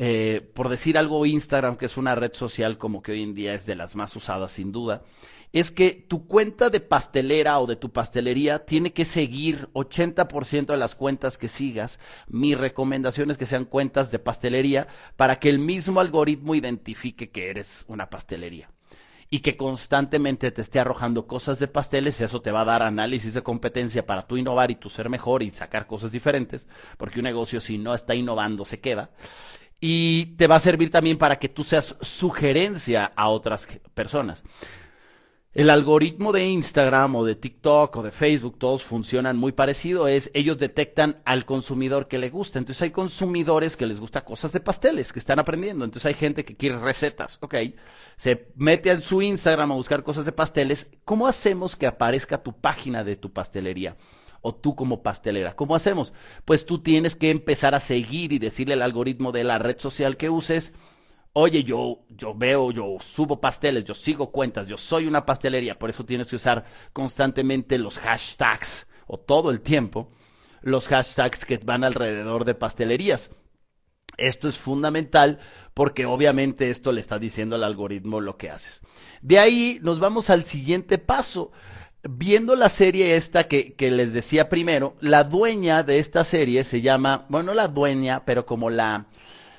Eh, 0.02 0.50
por 0.54 0.70
decir 0.70 0.98
algo, 0.98 1.26
Instagram, 1.26 1.76
que 1.76 1.86
es 1.86 1.98
una 1.98 2.16
red 2.16 2.34
social 2.34 2.78
como 2.78 3.02
que 3.02 3.12
hoy 3.12 3.22
en 3.22 3.34
día 3.34 3.54
es 3.54 3.66
de 3.66 3.76
las 3.76 3.98
más 3.98 4.16
usadas 4.16 4.54
sin 4.54 4.72
duda, 4.72 5.04
es 5.52 5.72
que 5.72 5.92
tu 5.92 6.28
cuenta 6.28 6.70
de 6.70 6.80
pastelera 6.80 7.60
o 7.60 7.68
de 7.68 7.76
tu 7.76 7.92
pastelería 7.92 8.66
tiene 8.66 8.94
que 8.94 9.06
seguir 9.06 9.70
80% 9.74 10.68
de 10.68 10.78
las 10.78 10.96
cuentas 10.96 11.38
que 11.38 11.48
sigas. 11.48 12.00
Mi 12.28 12.56
recomendación 12.56 13.32
es 13.32 13.38
que 13.38 13.46
sean 13.46 13.66
cuentas 13.66 14.12
de 14.12 14.20
pastelería 14.20 14.88
para 15.16 15.38
que 15.38 15.50
el 15.50 15.60
mismo 15.60 16.00
algoritmo 16.00 16.56
identifique 16.56 17.32
que 17.32 17.50
eres 17.50 17.86
una 17.88 18.10
pastelería 18.10 18.70
y 19.32 19.40
que 19.40 19.58
constantemente 19.58 20.52
te 20.52 20.62
esté 20.62 20.80
arrojando 20.80 21.28
cosas 21.28 21.60
de 21.60 21.68
pasteles, 21.68 22.20
eso 22.20 22.42
te 22.42 22.52
va 22.52 22.62
a 22.62 22.66
dar 22.66 22.82
análisis 22.82 23.34
de 23.34 23.44
competencia 23.44 24.06
para 24.06 24.26
tú 24.26 24.38
innovar 24.38 24.72
y 24.72 24.76
tú 24.76 24.90
ser 24.90 25.10
mejor 25.10 25.44
y 25.44 25.52
sacar 25.52 25.86
cosas 25.86 26.12
diferentes, 26.12 26.68
porque 26.98 27.20
un 27.20 27.26
negocio 27.26 27.62
si 27.62 27.78
no 27.78 27.94
está 27.94 28.16
innovando 28.16 28.66
se 28.66 28.80
queda. 28.80 29.12
Y 29.80 30.36
te 30.38 30.48
va 30.48 30.56
a 30.56 30.60
servir 30.60 30.92
también 30.92 31.18
para 31.18 31.38
que 31.38 31.48
tú 31.48 31.64
seas 31.64 31.96
sugerencia 32.02 33.06
a 33.16 33.30
otras 33.30 33.68
personas. 33.94 34.44
El 35.52 35.72
algoritmo 35.72 36.32
de 36.32 36.46
Instagram 36.46 37.16
o 37.16 37.26
de 37.26 37.34
TikTok 37.34 37.96
o 37.98 38.04
de 38.04 38.12
Facebook, 38.12 38.60
todos 38.60 38.84
funcionan 38.84 39.36
muy 39.36 39.52
parecido, 39.52 40.08
es 40.08 40.30
ellos 40.36 40.60
detectan 40.60 41.24
al 41.26 41.46
consumidor 41.46 42.08
que 42.08 42.20
le 42.20 42.30
gusta. 42.30 42.60
Entonces 42.60 42.84
hay 42.84 42.92
consumidores 42.92 43.76
que 43.76 43.88
les 43.88 44.00
gusta 44.00 44.24
cosas 44.24 44.52
de 44.52 44.60
pasteles, 44.60 45.12
que 45.12 45.18
están 45.18 45.40
aprendiendo. 45.40 45.86
Entonces 45.86 46.06
hay 46.06 46.14
gente 46.14 46.46
que 46.46 46.56
quiere 46.56 46.78
recetas, 46.78 47.40
ok. 47.42 47.56
Se 48.16 48.52
mete 48.58 48.92
en 48.92 49.02
su 49.02 49.24
Instagram 49.24 49.72
a 49.72 49.76
buscar 49.76 50.04
cosas 50.04 50.24
de 50.24 50.32
pasteles. 50.34 50.92
¿Cómo 51.04 51.26
hacemos 51.26 51.76
que 51.76 51.88
aparezca 51.88 52.44
tu 52.44 52.54
página 52.54 53.04
de 53.04 53.16
tu 53.16 53.34
pastelería? 53.34 53.98
o 54.42 54.56
tú 54.56 54.74
como 54.74 55.04
pastelera. 55.04 55.56
¿Cómo 55.58 55.76
hacemos? 55.76 56.14
Pues 56.46 56.66
tú 56.66 56.80
tienes 56.80 57.16
que 57.16 57.30
empezar 57.30 57.76
a 57.76 57.82
seguir 57.82 58.32
y 58.32 58.40
decirle 58.40 58.76
al 58.76 58.84
algoritmo 58.84 59.34
de 59.34 59.44
la 59.44 59.60
red 59.60 59.78
social 59.80 60.16
que 60.16 60.30
uses, 60.30 60.74
oye, 61.34 61.64
yo, 61.64 62.06
yo 62.10 62.34
veo, 62.36 62.72
yo 62.72 62.98
subo 63.00 63.40
pasteles, 63.40 63.84
yo 63.86 63.94
sigo 63.94 64.32
cuentas, 64.32 64.68
yo 64.68 64.78
soy 64.78 65.08
una 65.08 65.26
pastelería, 65.26 65.78
por 65.78 65.90
eso 65.90 66.06
tienes 66.06 66.28
que 66.28 66.36
usar 66.36 66.66
constantemente 66.94 67.78
los 67.78 67.98
hashtags 67.98 68.88
o 69.08 69.20
todo 69.20 69.52
el 69.52 69.62
tiempo 69.62 70.12
los 70.62 70.88
hashtags 70.88 71.46
que 71.46 71.58
van 71.58 71.84
alrededor 71.84 72.46
de 72.46 72.56
pastelerías. 72.56 73.32
Esto 74.18 74.50
es 74.50 74.58
fundamental 74.58 75.40
porque 75.74 76.06
obviamente 76.06 76.70
esto 76.72 76.92
le 76.92 77.00
está 77.00 77.20
diciendo 77.20 77.56
al 77.56 77.64
algoritmo 77.64 78.20
lo 78.20 78.38
que 78.38 78.50
haces. 78.50 78.82
De 79.22 79.40
ahí 79.40 79.80
nos 79.82 80.00
vamos 80.00 80.30
al 80.30 80.46
siguiente 80.46 80.98
paso. 80.98 81.52
Viendo 82.10 82.56
la 82.56 82.70
serie 82.70 83.18
esta 83.18 83.46
que, 83.46 83.74
que 83.74 83.92
les 83.92 84.14
decía 84.14 84.48
primero, 84.48 84.96
la 85.02 85.26
dueña 85.26 85.84
de 85.84 86.00
esta 86.00 86.24
serie 86.24 86.64
se 86.64 86.82
llama, 86.82 87.26
bueno, 87.30 87.48
no 87.48 87.54
la 87.54 87.68
dueña, 87.68 88.24
pero 88.26 88.46
como 88.46 88.70
la, 88.70 89.08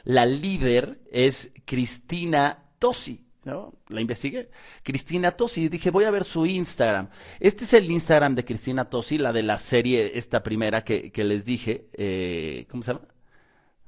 la 0.04 0.26
líder 0.26 1.00
es 1.10 1.52
Cristina 1.64 2.70
Tosi. 2.78 3.26
¿no? 3.44 3.72
La 3.88 4.00
investigué. 4.00 4.50
Cristina 4.82 5.32
Tosi. 5.32 5.68
Dije, 5.68 5.90
voy 5.90 6.04
a 6.04 6.10
ver 6.10 6.24
su 6.24 6.46
Instagram. 6.46 7.08
Este 7.38 7.64
es 7.64 7.74
el 7.74 7.90
Instagram 7.90 8.34
de 8.34 8.44
Cristina 8.44 8.90
Tosi, 8.90 9.18
la 9.18 9.32
de 9.32 9.42
la 9.42 9.58
serie, 9.58 10.12
esta 10.18 10.42
primera 10.42 10.84
que, 10.84 11.10
que 11.12 11.24
les 11.24 11.44
dije. 11.44 11.88
Eh, 11.92 12.66
¿Cómo 12.70 12.82
se 12.82 12.92
llama? 12.92 13.06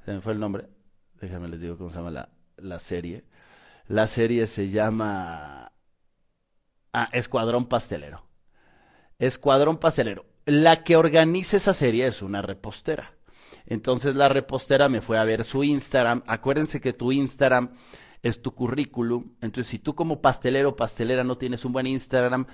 Se 0.05 0.11
me 0.11 0.21
fue 0.21 0.33
el 0.33 0.39
nombre. 0.39 0.67
Déjame 1.21 1.47
les 1.47 1.61
digo 1.61 1.77
cómo 1.77 1.89
se 1.89 1.97
llama 1.97 2.11
la, 2.11 2.29
la 2.57 2.79
serie. 2.79 3.23
La 3.87 4.07
serie 4.07 4.47
se 4.47 4.69
llama. 4.69 5.71
Ah, 6.91 7.09
Escuadrón 7.11 7.65
Pastelero. 7.67 8.25
Escuadrón 9.19 9.77
Pastelero. 9.77 10.25
La 10.45 10.83
que 10.83 10.97
organiza 10.97 11.57
esa 11.57 11.73
serie 11.73 12.07
es 12.07 12.21
una 12.21 12.41
repostera. 12.41 13.13
Entonces 13.65 14.15
la 14.15 14.29
repostera 14.29 14.89
me 14.89 15.01
fue 15.01 15.17
a 15.17 15.23
ver 15.23 15.43
su 15.43 15.63
Instagram. 15.63 16.23
Acuérdense 16.27 16.81
que 16.81 16.93
tu 16.93 17.11
Instagram 17.11 17.71
es 18.23 18.41
tu 18.41 18.55
currículum. 18.55 19.33
Entonces, 19.41 19.67
si 19.67 19.79
tú 19.79 19.95
como 19.95 20.21
pastelero 20.21 20.69
o 20.69 20.75
pastelera 20.75 21.23
no 21.23 21.37
tienes 21.37 21.65
un 21.65 21.73
buen 21.73 21.87
Instagram, 21.87 22.47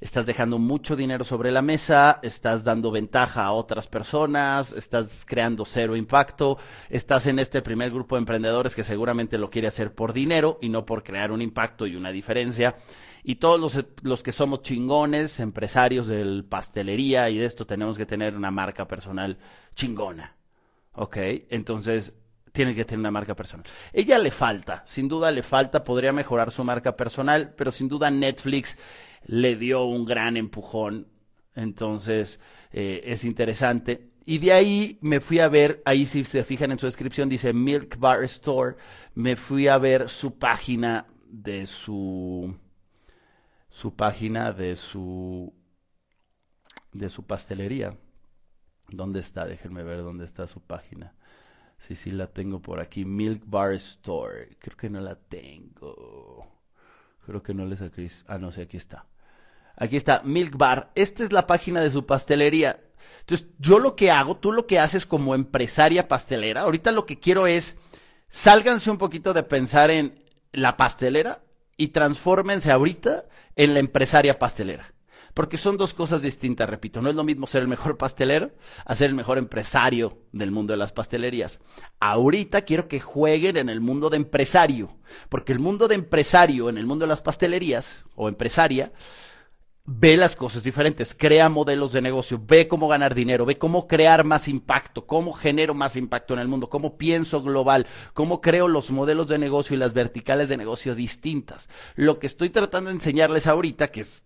estás 0.00 0.26
dejando 0.26 0.58
mucho 0.58 0.96
dinero 0.96 1.24
sobre 1.24 1.52
la 1.52 1.62
mesa, 1.62 2.18
estás 2.22 2.64
dando 2.64 2.90
ventaja 2.90 3.44
a 3.44 3.52
otras 3.52 3.86
personas, 3.86 4.72
estás 4.72 5.24
creando 5.24 5.64
cero 5.64 5.96
impacto, 5.96 6.58
estás 6.90 7.26
en 7.26 7.38
este 7.38 7.62
primer 7.62 7.90
grupo 7.90 8.16
de 8.16 8.20
emprendedores 8.20 8.74
que 8.74 8.84
seguramente 8.84 9.38
lo 9.38 9.50
quiere 9.50 9.68
hacer 9.68 9.94
por 9.94 10.12
dinero 10.12 10.58
y 10.60 10.68
no 10.68 10.84
por 10.84 11.04
crear 11.04 11.30
un 11.30 11.40
impacto 11.40 11.86
y 11.86 11.96
una 11.96 12.10
diferencia. 12.10 12.76
Y 13.22 13.36
todos 13.36 13.58
los, 13.58 13.84
los 14.02 14.22
que 14.22 14.32
somos 14.32 14.62
chingones, 14.62 15.40
empresarios 15.40 16.08
del 16.08 16.44
pastelería 16.44 17.30
y 17.30 17.38
de 17.38 17.46
esto, 17.46 17.66
tenemos 17.66 17.96
que 17.96 18.04
tener 18.04 18.36
una 18.36 18.50
marca 18.50 18.86
personal 18.86 19.38
chingona. 19.74 20.33
¿Ok? 20.94 21.16
Entonces, 21.50 22.14
tiene 22.52 22.74
que 22.74 22.84
tener 22.84 23.00
una 23.00 23.10
marca 23.10 23.34
personal. 23.34 23.66
Ella 23.92 24.18
le 24.18 24.30
falta, 24.30 24.84
sin 24.86 25.08
duda 25.08 25.30
le 25.30 25.42
falta, 25.42 25.82
podría 25.82 26.12
mejorar 26.12 26.52
su 26.52 26.62
marca 26.62 26.96
personal, 26.96 27.52
pero 27.56 27.72
sin 27.72 27.88
duda 27.88 28.10
Netflix 28.10 28.76
le 29.26 29.56
dio 29.56 29.84
un 29.84 30.04
gran 30.04 30.36
empujón. 30.36 31.08
Entonces, 31.54 32.40
eh, 32.72 33.02
es 33.04 33.24
interesante. 33.24 34.10
Y 34.26 34.38
de 34.38 34.52
ahí 34.52 34.98
me 35.02 35.20
fui 35.20 35.40
a 35.40 35.48
ver, 35.48 35.82
ahí 35.84 36.06
si 36.06 36.24
se 36.24 36.44
fijan 36.44 36.70
en 36.70 36.78
su 36.78 36.86
descripción, 36.86 37.28
dice 37.28 37.52
Milk 37.52 37.98
Bar 37.98 38.24
Store. 38.24 38.76
Me 39.14 39.36
fui 39.36 39.68
a 39.68 39.76
ver 39.78 40.08
su 40.08 40.38
página 40.38 41.06
de 41.26 41.66
su. 41.66 42.56
su 43.68 43.94
página 43.96 44.52
de 44.52 44.76
su. 44.76 45.52
de 46.92 47.08
su 47.08 47.26
pastelería. 47.26 47.96
¿Dónde 48.88 49.20
está? 49.20 49.46
Déjenme 49.46 49.82
ver 49.82 50.02
dónde 50.02 50.24
está 50.24 50.46
su 50.46 50.60
página. 50.60 51.14
Sí, 51.78 51.96
sí, 51.96 52.10
la 52.10 52.28
tengo 52.28 52.60
por 52.60 52.80
aquí. 52.80 53.04
Milk 53.04 53.42
Bar 53.46 53.72
Store. 53.74 54.56
Creo 54.58 54.76
que 54.76 54.90
no 54.90 55.00
la 55.00 55.16
tengo. 55.16 56.46
Creo 57.26 57.42
que 57.42 57.54
no 57.54 57.66
les 57.66 57.78
saqué. 57.80 58.10
Ah, 58.26 58.38
no 58.38 58.52
sé, 58.52 58.62
aquí 58.62 58.76
está. 58.76 59.06
Aquí 59.76 59.96
está, 59.96 60.22
Milk 60.22 60.56
Bar. 60.56 60.90
Esta 60.94 61.24
es 61.24 61.32
la 61.32 61.46
página 61.46 61.80
de 61.80 61.90
su 61.90 62.06
pastelería. 62.06 62.80
Entonces, 63.20 63.48
yo 63.58 63.78
lo 63.78 63.96
que 63.96 64.10
hago, 64.10 64.36
tú 64.36 64.52
lo 64.52 64.66
que 64.66 64.78
haces 64.78 65.06
como 65.06 65.34
empresaria 65.34 66.08
pastelera, 66.08 66.62
ahorita 66.62 66.92
lo 66.92 67.06
que 67.06 67.18
quiero 67.18 67.46
es, 67.46 67.76
sálganse 68.28 68.90
un 68.90 68.98
poquito 68.98 69.32
de 69.32 69.42
pensar 69.42 69.90
en 69.90 70.22
la 70.52 70.76
pastelera 70.76 71.42
y 71.76 71.88
transfórmense 71.88 72.70
ahorita 72.70 73.24
en 73.56 73.74
la 73.74 73.80
empresaria 73.80 74.38
pastelera. 74.38 74.93
Porque 75.34 75.58
son 75.58 75.76
dos 75.76 75.92
cosas 75.94 76.22
distintas, 76.22 76.70
repito. 76.70 77.02
No 77.02 77.10
es 77.10 77.16
lo 77.16 77.24
mismo 77.24 77.46
ser 77.46 77.62
el 77.62 77.68
mejor 77.68 77.98
pastelero 77.98 78.52
a 78.84 78.94
ser 78.94 79.10
el 79.10 79.16
mejor 79.16 79.38
empresario 79.38 80.18
del 80.32 80.52
mundo 80.52 80.72
de 80.72 80.76
las 80.78 80.92
pastelerías. 80.92 81.60
Ahorita 81.98 82.62
quiero 82.62 82.86
que 82.86 83.00
jueguen 83.00 83.56
en 83.56 83.68
el 83.68 83.80
mundo 83.80 84.10
de 84.10 84.16
empresario. 84.16 84.96
Porque 85.28 85.52
el 85.52 85.58
mundo 85.58 85.88
de 85.88 85.96
empresario, 85.96 86.68
en 86.68 86.78
el 86.78 86.86
mundo 86.86 87.04
de 87.04 87.08
las 87.08 87.20
pastelerías 87.20 88.04
o 88.14 88.28
empresaria, 88.28 88.92
ve 89.86 90.16
las 90.16 90.34
cosas 90.34 90.62
diferentes, 90.62 91.14
crea 91.14 91.50
modelos 91.50 91.92
de 91.92 92.00
negocio, 92.00 92.40
ve 92.42 92.68
cómo 92.68 92.88
ganar 92.88 93.14
dinero, 93.14 93.44
ve 93.44 93.58
cómo 93.58 93.86
crear 93.86 94.24
más 94.24 94.48
impacto, 94.48 95.06
cómo 95.06 95.32
genero 95.32 95.74
más 95.74 95.96
impacto 95.96 96.32
en 96.32 96.40
el 96.40 96.48
mundo, 96.48 96.70
cómo 96.70 96.96
pienso 96.96 97.42
global, 97.42 97.86
cómo 98.14 98.40
creo 98.40 98.66
los 98.66 98.90
modelos 98.90 99.28
de 99.28 99.38
negocio 99.38 99.76
y 99.76 99.78
las 99.78 99.92
verticales 99.92 100.48
de 100.48 100.56
negocio 100.56 100.94
distintas. 100.94 101.68
Lo 101.96 102.18
que 102.18 102.26
estoy 102.26 102.48
tratando 102.48 102.88
de 102.88 102.96
enseñarles 102.96 103.46
ahorita, 103.46 103.88
que 103.88 104.00
es, 104.00 104.24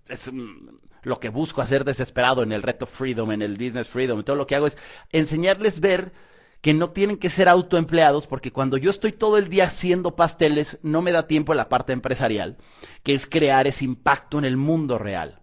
lo 1.03 1.21
que 1.21 1.29
busco 1.29 1.63
hacer 1.63 1.85
desesperado 1.85 2.43
en 2.43 2.53
el 2.53 2.63
reto 2.63 2.87
Freedom, 2.87 3.31
en 3.33 3.43
el 3.43 3.57
Business 3.57 3.89
Freedom, 3.89 4.23
todo 4.25 4.37
lo 4.37 4.47
que 4.47 4.55
hago 4.55 4.67
es 4.67 4.79
enseñarles 5.13 5.81
ver 5.81 6.13
que 6.61 6.75
no 6.75 6.91
tienen 6.91 7.19
que 7.19 7.31
ser 7.31 7.49
autoempleados, 7.49 8.27
porque 8.27 8.53
cuando 8.53 8.77
yo 8.77 8.91
estoy 8.91 9.13
todo 9.13 9.39
el 9.39 9.49
día 9.49 9.65
haciendo 9.65 10.17
pasteles, 10.17 10.79
no 10.83 11.03
me 11.03 11.13
da 11.13 11.29
tiempo 11.29 11.55
la 11.55 11.69
parte 11.69 11.93
empresarial, 11.93 12.57
que 13.05 13.15
es 13.15 13.27
crear 13.27 13.67
ese 13.67 13.85
impacto 13.85 14.39
en 14.39 14.45
el 14.45 14.57
mundo 14.57 14.99
real 14.99 15.43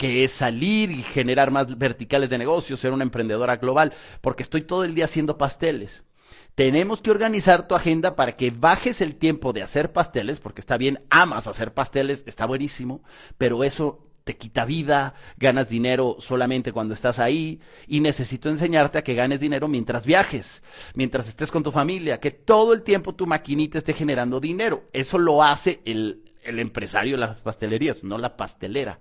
que 0.00 0.24
es 0.24 0.32
salir 0.32 0.90
y 0.90 1.02
generar 1.02 1.50
más 1.50 1.76
verticales 1.76 2.30
de 2.30 2.38
negocio, 2.38 2.78
ser 2.78 2.92
una 2.92 3.02
emprendedora 3.02 3.58
global, 3.58 3.92
porque 4.22 4.42
estoy 4.42 4.62
todo 4.62 4.84
el 4.84 4.94
día 4.94 5.04
haciendo 5.04 5.36
pasteles. 5.36 6.04
Tenemos 6.54 7.02
que 7.02 7.10
organizar 7.10 7.68
tu 7.68 7.74
agenda 7.74 8.16
para 8.16 8.32
que 8.32 8.50
bajes 8.50 9.02
el 9.02 9.16
tiempo 9.16 9.52
de 9.52 9.62
hacer 9.62 9.92
pasteles, 9.92 10.40
porque 10.40 10.62
está 10.62 10.78
bien, 10.78 11.04
amas 11.10 11.46
hacer 11.46 11.74
pasteles, 11.74 12.24
está 12.26 12.46
buenísimo, 12.46 13.02
pero 13.36 13.62
eso 13.62 14.09
te 14.30 14.36
quita 14.36 14.64
vida, 14.64 15.14
ganas 15.38 15.68
dinero 15.68 16.16
solamente 16.20 16.70
cuando 16.70 16.94
estás 16.94 17.18
ahí 17.18 17.58
y 17.88 17.98
necesito 17.98 18.48
enseñarte 18.48 18.98
a 18.98 19.02
que 19.02 19.16
ganes 19.16 19.40
dinero 19.40 19.66
mientras 19.66 20.06
viajes, 20.06 20.62
mientras 20.94 21.28
estés 21.28 21.50
con 21.50 21.64
tu 21.64 21.72
familia, 21.72 22.20
que 22.20 22.30
todo 22.30 22.72
el 22.72 22.82
tiempo 22.82 23.16
tu 23.16 23.26
maquinita 23.26 23.78
esté 23.78 23.92
generando 23.92 24.38
dinero. 24.38 24.84
Eso 24.92 25.18
lo 25.18 25.42
hace 25.42 25.80
el, 25.84 26.32
el 26.44 26.60
empresario 26.60 27.16
de 27.16 27.22
las 27.22 27.40
pastelerías, 27.40 28.04
no 28.04 28.18
la 28.18 28.36
pastelera. 28.36 29.00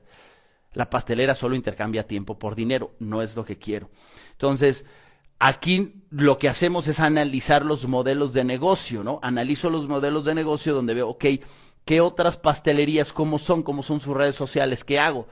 La 0.74 0.90
pastelera 0.90 1.36
solo 1.36 1.56
intercambia 1.56 2.08
tiempo 2.08 2.40
por 2.40 2.56
dinero, 2.56 2.96
no 2.98 3.22
es 3.22 3.36
lo 3.36 3.46
que 3.46 3.60
quiero. 3.60 3.92
Entonces, 4.32 4.88
aquí 5.38 6.02
lo 6.10 6.40
que 6.40 6.50
hacemos 6.50 6.88
es 6.88 7.00
analizar 7.00 7.64
los 7.64 7.88
modelos 7.88 8.34
de 8.34 8.46
negocio, 8.46 9.04
¿no? 9.04 9.20
Analizo 9.22 9.70
los 9.70 9.88
modelos 9.88 10.26
de 10.26 10.34
negocio 10.34 10.74
donde 10.74 10.96
veo, 10.96 11.10
ok, 11.10 11.26
¿qué 11.86 12.02
otras 12.02 12.38
pastelerías, 12.38 13.14
cómo 13.14 13.40
son, 13.40 13.64
cómo 13.64 13.84
son 13.84 14.00
sus 14.00 14.16
redes 14.16 14.36
sociales, 14.36 14.84
qué 14.84 15.00
hago? 15.00 15.28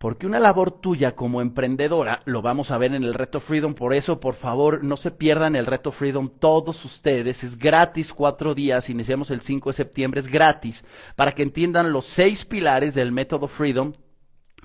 Porque 0.00 0.26
una 0.26 0.40
labor 0.40 0.70
tuya 0.70 1.14
como 1.14 1.42
emprendedora, 1.42 2.22
lo 2.24 2.40
vamos 2.40 2.70
a 2.70 2.78
ver 2.78 2.94
en 2.94 3.04
el 3.04 3.12
Reto 3.12 3.38
Freedom, 3.38 3.74
por 3.74 3.92
eso, 3.92 4.18
por 4.18 4.34
favor, 4.34 4.82
no 4.82 4.96
se 4.96 5.10
pierdan 5.10 5.56
el 5.56 5.66
Reto 5.66 5.92
Freedom, 5.92 6.30
todos 6.30 6.86
ustedes, 6.86 7.44
es 7.44 7.58
gratis 7.58 8.14
cuatro 8.14 8.54
días, 8.54 8.88
iniciamos 8.88 9.30
el 9.30 9.42
5 9.42 9.68
de 9.68 9.74
septiembre, 9.74 10.20
es 10.20 10.28
gratis, 10.28 10.84
para 11.16 11.32
que 11.32 11.42
entiendan 11.42 11.92
los 11.92 12.06
seis 12.06 12.46
pilares 12.46 12.94
del 12.94 13.12
método 13.12 13.46
Freedom, 13.46 13.92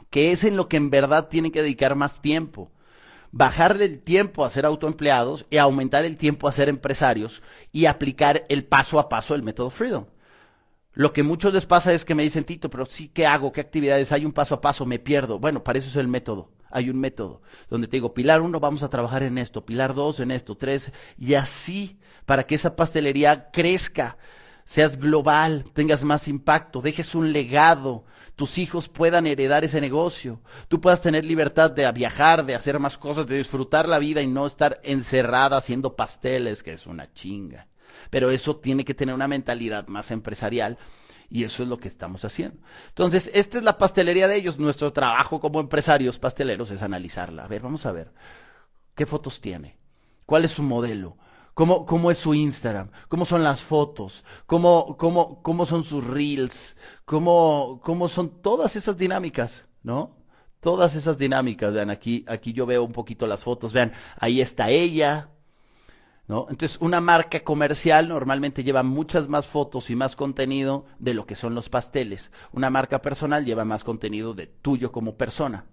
que 0.09 0.31
es 0.31 0.45
en 0.45 0.55
lo 0.55 0.69
que 0.69 0.77
en 0.77 0.89
verdad 0.89 1.27
tienen 1.27 1.51
que 1.51 1.61
dedicar 1.61 1.95
más 1.95 2.21
tiempo. 2.21 2.71
Bajarle 3.33 3.83
el 3.83 3.99
tiempo 3.99 4.45
a 4.45 4.49
ser 4.49 4.65
autoempleados 4.65 5.45
y 5.49 5.57
aumentar 5.57 6.05
el 6.05 6.15
tiempo 6.15 6.47
a 6.47 6.53
ser 6.53 6.69
empresarios 6.69 7.41
y 7.73 7.87
aplicar 7.87 8.45
el 8.47 8.63
paso 8.63 8.97
a 8.97 9.09
paso 9.09 9.33
del 9.33 9.43
método 9.43 9.69
Freedom. 9.69 10.05
Lo 10.95 11.11
que 11.11 11.23
muchos 11.23 11.53
les 11.53 11.65
pasa 11.65 11.93
es 11.93 12.05
que 12.05 12.15
me 12.15 12.23
dicen, 12.23 12.45
Tito, 12.45 12.69
pero 12.69 12.85
sí, 12.85 13.09
¿qué 13.09 13.27
hago? 13.27 13.51
¿Qué 13.51 13.61
actividades? 13.61 14.13
Hay 14.13 14.25
un 14.25 14.31
paso 14.31 14.55
a 14.55 14.61
paso, 14.61 14.85
me 14.85 14.97
pierdo. 14.97 15.39
Bueno, 15.39 15.61
para 15.61 15.77
eso 15.77 15.89
es 15.89 15.95
el 15.97 16.07
método. 16.07 16.51
Hay 16.71 16.89
un 16.89 16.99
método 16.99 17.41
donde 17.69 17.87
te 17.87 17.97
digo, 17.97 18.13
pilar 18.13 18.41
uno, 18.41 18.59
vamos 18.59 18.83
a 18.83 18.89
trabajar 18.89 19.23
en 19.23 19.37
esto, 19.37 19.65
pilar 19.65 19.93
dos, 19.93 20.19
en 20.19 20.31
esto, 20.31 20.57
tres, 20.57 20.91
y 21.17 21.35
así, 21.35 21.99
para 22.25 22.45
que 22.45 22.55
esa 22.55 22.75
pastelería 22.75 23.49
crezca, 23.51 24.17
seas 24.65 24.97
global, 24.97 25.65
tengas 25.73 26.03
más 26.03 26.27
impacto, 26.27 26.81
dejes 26.81 27.15
un 27.15 27.31
legado, 27.31 28.03
tus 28.35 28.57
hijos 28.57 28.89
puedan 28.89 29.25
heredar 29.25 29.63
ese 29.63 29.79
negocio, 29.79 30.41
tú 30.67 30.81
puedas 30.81 31.01
tener 31.01 31.23
libertad 31.23 31.71
de 31.71 31.89
viajar, 31.93 32.45
de 32.45 32.55
hacer 32.55 32.79
más 32.79 32.97
cosas, 32.97 33.27
de 33.27 33.37
disfrutar 33.37 33.87
la 33.87 33.99
vida 33.99 34.21
y 34.21 34.27
no 34.27 34.45
estar 34.45 34.81
encerrada 34.83 35.57
haciendo 35.57 35.95
pasteles, 35.95 36.61
que 36.61 36.73
es 36.73 36.87
una 36.87 37.13
chinga. 37.13 37.67
Pero 38.09 38.31
eso 38.31 38.57
tiene 38.57 38.85
que 38.85 38.93
tener 38.93 39.13
una 39.13 39.27
mentalidad 39.27 39.87
más 39.87 40.11
empresarial 40.11 40.77
y 41.29 41.43
eso 41.43 41.63
es 41.63 41.69
lo 41.69 41.77
que 41.77 41.87
estamos 41.87 42.23
haciendo. 42.25 42.57
Entonces, 42.89 43.29
esta 43.33 43.57
es 43.57 43.63
la 43.63 43.77
pastelería 43.77 44.27
de 44.27 44.35
ellos. 44.35 44.59
Nuestro 44.59 44.93
trabajo 44.93 45.39
como 45.39 45.59
empresarios 45.59 46.19
pasteleros 46.19 46.71
es 46.71 46.81
analizarla. 46.81 47.45
A 47.45 47.47
ver, 47.47 47.61
vamos 47.61 47.85
a 47.85 47.91
ver. 47.91 48.11
¿Qué 48.95 49.05
fotos 49.05 49.41
tiene? 49.41 49.77
¿Cuál 50.25 50.45
es 50.45 50.51
su 50.51 50.63
modelo? 50.63 51.17
cómo, 51.55 51.85
cómo 51.87 52.11
es 52.11 52.19
su 52.19 52.35
Instagram, 52.35 52.91
cómo 53.07 53.25
son 53.25 53.43
las 53.43 53.61
fotos, 53.61 54.23
cómo, 54.45 54.95
cómo, 54.97 55.41
cómo 55.41 55.65
son 55.65 55.83
sus 55.83 56.05
reels, 56.05 56.77
cómo, 57.05 57.81
cómo 57.83 58.07
son 58.07 58.41
todas 58.43 58.75
esas 58.75 58.97
dinámicas, 58.97 59.65
¿no? 59.81 60.15
Todas 60.59 60.95
esas 60.95 61.17
dinámicas, 61.17 61.73
vean, 61.73 61.89
aquí, 61.89 62.25
aquí 62.27 62.53
yo 62.53 62.65
veo 62.65 62.83
un 62.83 62.91
poquito 62.91 63.25
las 63.25 63.43
fotos, 63.43 63.73
vean, 63.73 63.93
ahí 64.19 64.41
está 64.41 64.69
ella, 64.69 65.29
Entonces, 66.27 66.77
una 66.81 67.01
marca 67.01 67.41
comercial 67.41 68.07
normalmente 68.09 68.63
lleva 68.63 68.81
muchas 68.81 69.27
más 69.27 69.45
fotos 69.45 69.89
y 69.91 69.95
más 69.95 70.15
contenido 70.15 70.85
de 70.97 71.13
lo 71.13 71.27
que 71.27 71.35
son 71.35 71.53
los 71.53 71.69
pasteles. 71.69 72.31
Una 72.51 72.71
marca 72.71 73.01
personal 73.01 73.45
lleva 73.45 73.63
más 73.63 73.83
contenido 73.83 74.33
de 74.33 74.47
tuyo 74.47 74.91
como 74.91 75.17
persona 75.17 75.65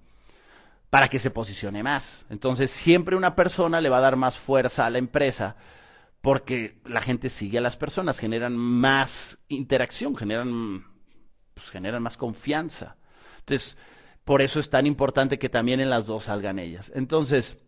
para 0.91 1.09
que 1.09 1.19
se 1.19 1.31
posicione 1.31 1.83
más. 1.83 2.27
Entonces, 2.29 2.71
siempre 2.71 3.17
una 3.17 3.35
persona 3.35 3.81
le 3.81 3.89
va 3.89 3.97
a 3.97 4.03
dar 4.03 4.17
más 4.17 4.37
fuerza 4.37 4.85
a 4.85 4.91
la 4.91 4.99
empresa 4.99 5.57
porque 6.21 6.81
la 6.85 7.01
gente 7.01 7.31
sigue 7.31 7.57
a 7.57 7.63
las 7.63 7.77
personas, 7.77 8.19
generan 8.19 8.55
más 8.55 9.39
interacción, 9.49 10.15
generan, 10.17 10.85
pues, 11.55 11.71
generan 11.71 12.03
más 12.03 12.19
confianza. 12.19 12.97
Entonces, 13.39 13.79
por 14.25 14.43
eso 14.43 14.61
es 14.61 14.69
tan 14.69 14.87
importante 14.87 15.39
que 15.39 15.49
también 15.49 15.81
en 15.81 15.89
las 15.89 16.07
dos 16.07 16.25
salgan 16.25 16.59
ellas. 16.59 16.93
Entonces, 16.95 17.59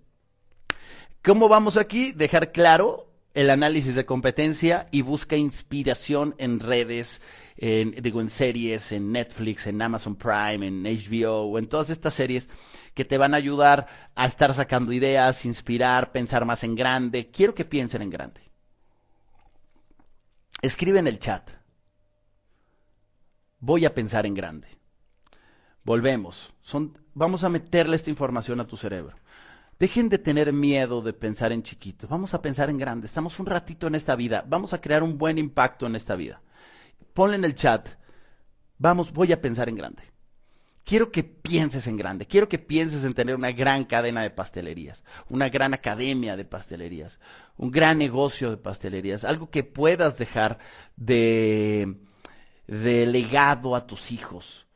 ¿cómo 1.25 1.49
vamos 1.49 1.77
aquí? 1.77 2.13
Dejar 2.13 2.53
claro 2.53 3.11
el 3.33 3.51
análisis 3.51 3.97
de 3.97 4.07
competencia 4.07 4.87
y 4.93 5.03
busca 5.03 5.37
inspiración 5.37 6.37
en 6.39 6.61
redes, 6.61 7.21
en, 7.57 7.93
digo, 8.01 8.21
en 8.21 8.29
series, 8.29 8.93
en 8.93 9.11
Netflix, 9.11 9.67
en 9.67 9.83
Amazon 9.83 10.15
Prime, 10.15 10.67
en 10.67 10.85
HBO, 10.85 11.43
o 11.43 11.59
en 11.59 11.67
todas 11.67 11.91
estas 11.91 12.15
series 12.15 12.49
que 12.93 13.05
te 13.05 13.19
van 13.19 13.35
a 13.35 13.39
ayudar 13.39 13.89
a 14.15 14.27
estar 14.27 14.55
sacando 14.55 14.93
ideas, 14.93 15.45
inspirar, 15.47 16.13
pensar 16.13 16.45
más 16.45 16.63
en 16.63 16.77
grande. 16.77 17.31
Quiero 17.31 17.55
que 17.55 17.65
piensen 17.65 18.03
en 18.03 18.11
grande. 18.11 18.43
Escribe 20.63 21.01
en 21.01 21.09
el 21.09 21.19
chat. 21.19 21.51
Voy 23.59 23.85
a 23.85 23.95
pensar 23.95 24.27
en 24.27 24.35
grande. 24.35 24.69
Volvemos. 25.83 26.55
Son, 26.61 26.97
vamos 27.15 27.45
a 27.45 27.49
meterle 27.49 27.97
esta 27.97 28.11
información 28.11 28.61
a 28.61 28.67
tu 28.67 28.77
cerebro. 28.77 29.17
Dejen 29.85 30.09
de 30.09 30.17
tener 30.17 30.51
miedo 30.55 31.03
de 31.03 31.13
pensar 31.13 31.53
en 31.53 31.63
chiquito. 31.63 32.09
Vamos 32.09 32.33
a 32.33 32.41
pensar 32.41 32.71
en 32.71 32.79
grande. 32.79 33.07
Estamos 33.07 33.39
un 33.39 33.45
ratito 33.45 33.87
en 33.87 33.95
esta 33.95 34.17
vida. 34.17 34.43
Vamos 34.49 34.73
a 34.73 34.81
crear 34.81 35.03
un 35.03 35.19
buen 35.19 35.37
impacto 35.37 35.85
en 35.85 35.95
esta 35.95 36.17
vida. 36.17 36.41
Ponle 37.13 37.37
en 37.37 37.45
el 37.45 37.55
chat. 37.55 37.91
Vamos, 38.79 39.13
voy 39.13 39.31
a 39.33 39.43
pensar 39.43 39.69
en 39.69 39.77
grande. 39.77 40.03
Quiero 40.85 41.13
que 41.13 41.23
pienses 41.23 41.87
en 41.87 41.99
grande. 41.99 42.25
Quiero 42.25 42.49
que 42.49 42.59
pienses 42.59 43.05
en 43.05 43.13
tener 43.13 43.35
una 43.35 43.53
gran 43.53 43.85
cadena 43.85 44.23
de 44.23 44.31
pastelerías, 44.31 45.05
una 45.29 45.51
gran 45.51 45.75
academia 45.75 46.35
de 46.35 46.47
pastelerías, 46.47 47.21
un 47.59 47.71
gran 47.71 47.99
negocio 47.99 48.49
de 48.49 48.57
pastelerías, 48.57 49.23
algo 49.23 49.51
que 49.51 49.65
puedas 49.65 50.17
dejar 50.17 50.61
de, 50.97 51.99
de 52.67 53.05
legado 53.05 53.77
a 53.77 53.87
tus 53.87 54.13
hijos. 54.13 54.67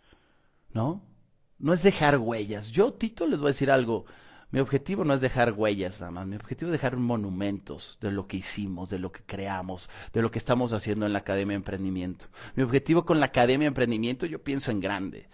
¿No? 0.74 1.02
No 1.58 1.72
es 1.72 1.82
dejar 1.82 2.18
huellas. 2.18 2.70
Yo, 2.70 2.92
Tito, 2.92 3.26
les 3.26 3.38
voy 3.38 3.46
a 3.46 3.54
decir 3.56 3.70
algo. 3.70 4.04
Mi 4.50 4.61
objetivo 4.61 5.04
no 5.04 5.12
es 5.12 5.20
dejar 5.20 5.52
huellas 5.52 6.00
nada 6.00 6.11
más, 6.11 6.26
mi 6.26 6.37
objetivo 6.37 6.70
es 6.70 6.72
dejar 6.72 6.96
monumentos 6.96 7.98
de 8.00 8.11
lo 8.11 8.26
que 8.26 8.38
hicimos, 8.38 8.88
de 8.88 8.98
lo 8.98 9.12
que 9.12 9.20
creamos, 9.22 9.90
de 10.14 10.22
lo 10.22 10.30
que 10.30 10.38
estamos 10.38 10.72
haciendo 10.72 11.04
en 11.04 11.12
la 11.12 11.18
Academia 11.18 11.52
de 11.52 11.56
Emprendimiento. 11.56 12.26
Mi 12.54 12.62
objetivo 12.62 13.04
con 13.04 13.20
la 13.20 13.26
Academia 13.26 13.66
de 13.66 13.68
Emprendimiento 13.68 14.24
yo 14.24 14.42
pienso 14.42 14.70
en 14.70 14.80
grande. 14.80 15.28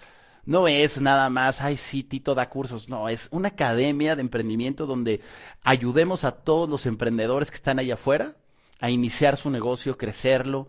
No 0.45 0.67
es 0.67 1.01
nada 1.01 1.31
más, 1.31 1.61
ay 1.61 1.77
sí, 1.77 2.03
Tito 2.03 2.35
da 2.35 2.51
cursos, 2.51 2.89
no, 2.89 3.09
es 3.09 3.29
una 3.31 3.49
academia 3.49 4.17
de 4.17 4.21
emprendimiento 4.21 4.85
donde 4.85 5.21
ayudemos 5.63 6.25
a 6.25 6.33
todos 6.33 6.69
los 6.69 6.85
emprendedores 6.85 7.51
que 7.51 7.57
están 7.57 7.79
allá 7.79 7.95
afuera 7.95 8.37
a 8.81 8.91
iniciar 8.91 9.37
su 9.37 9.49
negocio, 9.49 9.97
crecerlo, 9.97 10.69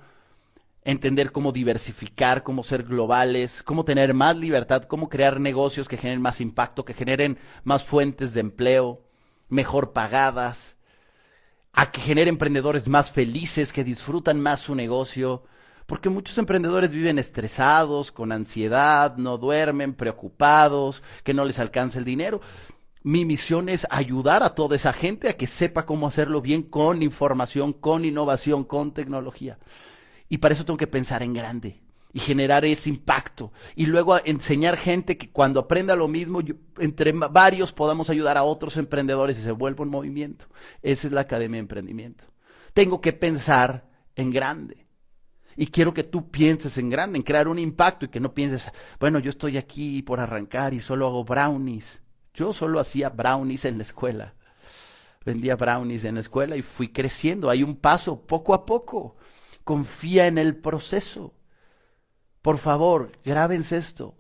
entender 0.86 1.32
cómo 1.32 1.52
diversificar, 1.52 2.44
cómo 2.44 2.64
ser 2.64 2.84
globales, 2.84 3.64
cómo 3.64 3.84
tener 3.84 4.14
más 4.14 4.38
libertad, 4.38 4.84
cómo 4.84 5.10
crear 5.10 5.40
negocios 5.40 5.88
que 5.88 5.98
generen 5.98 6.22
más 6.22 6.40
impacto, 6.40 6.86
que 6.86 6.94
generen 6.94 7.40
más 7.64 7.84
fuentes 7.84 8.34
de 8.34 8.42
empleo, 8.42 9.02
mejor 9.50 9.94
pagadas, 9.94 10.78
a 11.74 11.92
que 11.92 12.00
generen 12.00 12.36
emprendedores 12.36 12.88
más 12.88 13.12
felices, 13.12 13.74
que 13.74 13.84
disfrutan 13.84 14.40
más 14.40 14.62
su 14.62 14.76
negocio, 14.76 15.44
porque 15.88 16.10
muchos 16.10 16.38
emprendedores 16.38 16.92
viven 16.92 17.18
estresados, 17.18 18.12
con 18.12 18.32
ansiedad, 18.32 19.18
no 19.18 19.38
duermen, 19.40 19.96
preocupados, 19.96 21.04
que 21.24 21.34
no 21.34 21.46
les 21.46 21.60
alcanza 21.60 21.98
el 21.98 22.06
dinero. 22.06 22.42
Mi 23.02 23.26
misión 23.26 23.70
es 23.70 23.88
ayudar 23.90 24.44
a 24.44 24.56
toda 24.56 24.76
esa 24.76 24.94
gente 24.94 25.30
a 25.30 25.38
que 25.38 25.48
sepa 25.48 25.86
cómo 25.86 26.08
hacerlo 26.08 26.42
bien 26.42 26.62
con 26.64 27.02
información, 27.02 27.74
con 27.74 28.06
innovación, 28.06 28.64
con 28.64 28.94
tecnología. 28.94 29.58
Y 30.30 30.40
para 30.40 30.54
eso 30.54 30.66
tengo 30.66 30.78
que 30.78 30.88
pensar 30.88 31.24
en 31.24 31.34
grande 31.34 31.82
y 32.16 32.20
generar 32.20 32.64
ese 32.64 32.90
impacto. 32.90 33.52
Y 33.76 33.88
luego 33.88 34.18
enseñar 34.24 34.78
gente 34.78 35.18
que 35.18 35.32
cuando 35.32 35.60
aprenda 35.60 35.98
lo 35.98 36.08
mismo, 36.08 36.40
entre 36.80 37.12
varios 37.12 37.74
podamos 37.74 38.10
ayudar 38.10 38.38
a 38.38 38.44
otros 38.44 38.78
emprendedores 38.78 39.38
y 39.38 39.42
se 39.42 39.52
vuelva 39.52 39.84
un 39.84 39.90
movimiento. 39.90 40.46
Esa 40.82 41.08
es 41.08 41.14
la 41.14 41.22
Academia 41.22 41.58
de 41.58 41.64
Emprendimiento. 41.64 42.24
Tengo 42.74 43.02
que 43.02 43.12
pensar 43.12 43.90
en 44.16 44.32
grande. 44.32 44.88
Y 45.58 45.68
quiero 45.68 45.94
que 45.94 46.04
tú 46.04 46.32
pienses 46.32 46.78
en 46.78 46.90
grande, 46.90 47.18
en 47.18 47.24
crear 47.24 47.48
un 47.48 47.60
impacto 47.60 48.06
y 48.06 48.10
que 48.10 48.20
no 48.20 48.34
pienses, 48.34 48.70
bueno, 49.00 49.20
yo 49.20 49.30
estoy 49.30 49.58
aquí 49.58 50.02
por 50.02 50.22
arrancar 50.22 50.74
y 50.74 50.80
solo 50.80 51.08
hago 51.08 51.24
brownies. 51.24 52.02
Yo 52.34 52.54
solo 52.54 52.80
hacía 52.80 53.10
brownies 53.10 53.66
en 53.66 53.78
la 53.78 53.84
escuela. 53.84 54.36
Vendía 55.26 55.58
brownies 55.58 56.04
en 56.04 56.16
la 56.16 56.22
escuela 56.22 56.56
y 56.56 56.62
fui 56.62 56.90
creciendo. 56.90 57.50
Hay 57.50 57.64
un 57.64 57.76
paso 57.76 58.26
poco 58.26 58.54
a 58.54 58.66
poco. 58.66 59.18
Confía 59.66 60.28
en 60.28 60.38
el 60.38 60.56
proceso. 60.56 61.34
Por 62.42 62.60
favor, 62.60 63.12
grábense 63.26 63.76
esto. 63.76 64.16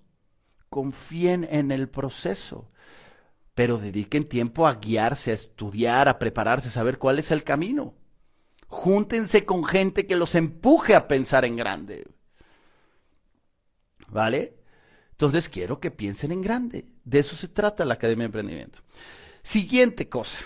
Confíen 0.69 1.47
en 1.49 1.71
el 1.71 1.88
proceso. 1.88 2.71
Pero 3.53 3.77
dediquen 3.77 4.27
tiempo 4.27 4.67
a 4.67 4.73
guiarse, 4.73 5.31
a 5.31 5.36
estudiar, 5.36 6.10
a 6.10 6.19
prepararse, 6.19 6.67
a 6.67 6.71
saber 6.71 6.97
cuál 6.97 7.19
es 7.19 7.29
el 7.29 7.43
camino. 7.43 7.93
Júntense 8.67 9.45
con 9.45 9.63
gente 9.63 10.08
que 10.08 10.15
los 10.15 10.34
empuje 10.34 10.95
a 10.95 11.08
pensar 11.08 11.45
en 11.45 11.55
grande. 11.55 12.08
¿Vale? 14.08 14.58
Entonces 15.12 15.47
quiero 15.47 15.79
que 15.79 15.91
piensen 15.91 16.31
en 16.31 16.41
grande. 16.41 16.88
De 17.03 17.19
eso 17.19 17.36
se 17.36 17.47
trata 17.47 17.86
la 17.86 17.93
Academia 17.93 18.23
de 18.23 18.25
Emprendimiento. 18.25 18.79
Siguiente 19.43 20.10
cosa. 20.10 20.39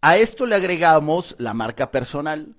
A 0.00 0.16
esto 0.16 0.46
le 0.46 0.54
agregamos 0.54 1.34
la 1.38 1.52
marca 1.52 1.90
personal. 1.90 2.54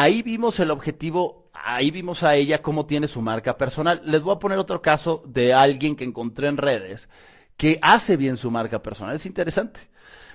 Ahí 0.00 0.22
vimos 0.22 0.60
el 0.60 0.70
objetivo, 0.70 1.50
ahí 1.52 1.90
vimos 1.90 2.22
a 2.22 2.36
ella 2.36 2.62
cómo 2.62 2.86
tiene 2.86 3.08
su 3.08 3.20
marca 3.20 3.58
personal. 3.58 4.00
Les 4.04 4.22
voy 4.22 4.32
a 4.32 4.38
poner 4.38 4.56
otro 4.56 4.80
caso 4.80 5.24
de 5.26 5.52
alguien 5.52 5.96
que 5.96 6.04
encontré 6.04 6.46
en 6.46 6.56
redes 6.56 7.08
que 7.56 7.80
hace 7.82 8.16
bien 8.16 8.36
su 8.36 8.48
marca 8.52 8.80
personal. 8.80 9.16
Es 9.16 9.26
interesante. 9.26 9.90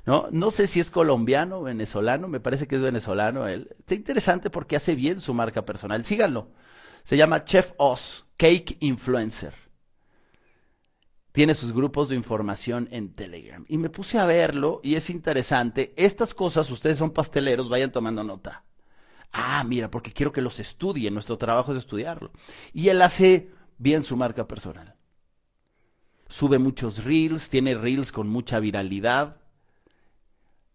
¿no? 0.05 0.27
No 0.31 0.51
sé 0.51 0.67
si 0.67 0.81
es 0.81 0.91
colombiano, 0.91 1.59
o 1.59 1.63
venezolano, 1.63 2.27
me 2.27 2.41
parece 2.41 2.67
que 2.67 2.75
es 2.75 2.81
venezolano 2.81 3.47
él. 3.47 3.69
Está 3.79 3.95
interesante 3.95 4.49
porque 4.49 4.75
hace 4.75 4.95
bien 4.95 5.21
su 5.21 5.33
marca 5.33 5.63
personal. 5.63 6.03
Síganlo. 6.03 6.51
Se 7.05 7.15
llama 7.15 7.45
Chef 7.45 7.71
Oz, 7.77 8.25
Cake 8.35 8.75
Influencer. 8.81 9.53
Tiene 11.31 11.55
sus 11.55 11.71
grupos 11.71 12.09
de 12.09 12.17
información 12.17 12.89
en 12.91 13.15
Telegram. 13.15 13.63
Y 13.69 13.77
me 13.77 13.89
puse 13.89 14.19
a 14.19 14.25
verlo 14.25 14.81
y 14.83 14.95
es 14.95 15.09
interesante. 15.09 15.93
Estas 15.95 16.33
cosas, 16.33 16.69
ustedes 16.69 16.97
son 16.97 17.11
pasteleros, 17.11 17.69
vayan 17.69 17.93
tomando 17.93 18.25
nota. 18.25 18.65
Ah, 19.33 19.63
mira, 19.65 19.91
porque 19.91 20.13
quiero 20.13 20.31
que 20.31 20.41
los 20.41 20.59
estudien. 20.59 21.13
Nuestro 21.13 21.37
trabajo 21.37 21.71
es 21.73 21.79
estudiarlo. 21.79 22.31
Y 22.71 22.89
él 22.89 23.01
hace 23.01 23.51
bien 23.77 24.03
su 24.03 24.15
marca 24.15 24.47
personal. 24.47 24.95
Sube 26.29 26.59
muchos 26.59 27.03
reels, 27.03 27.49
tiene 27.49 27.75
reels 27.75 28.11
con 28.11 28.29
mucha 28.29 28.59
viralidad 28.59 29.43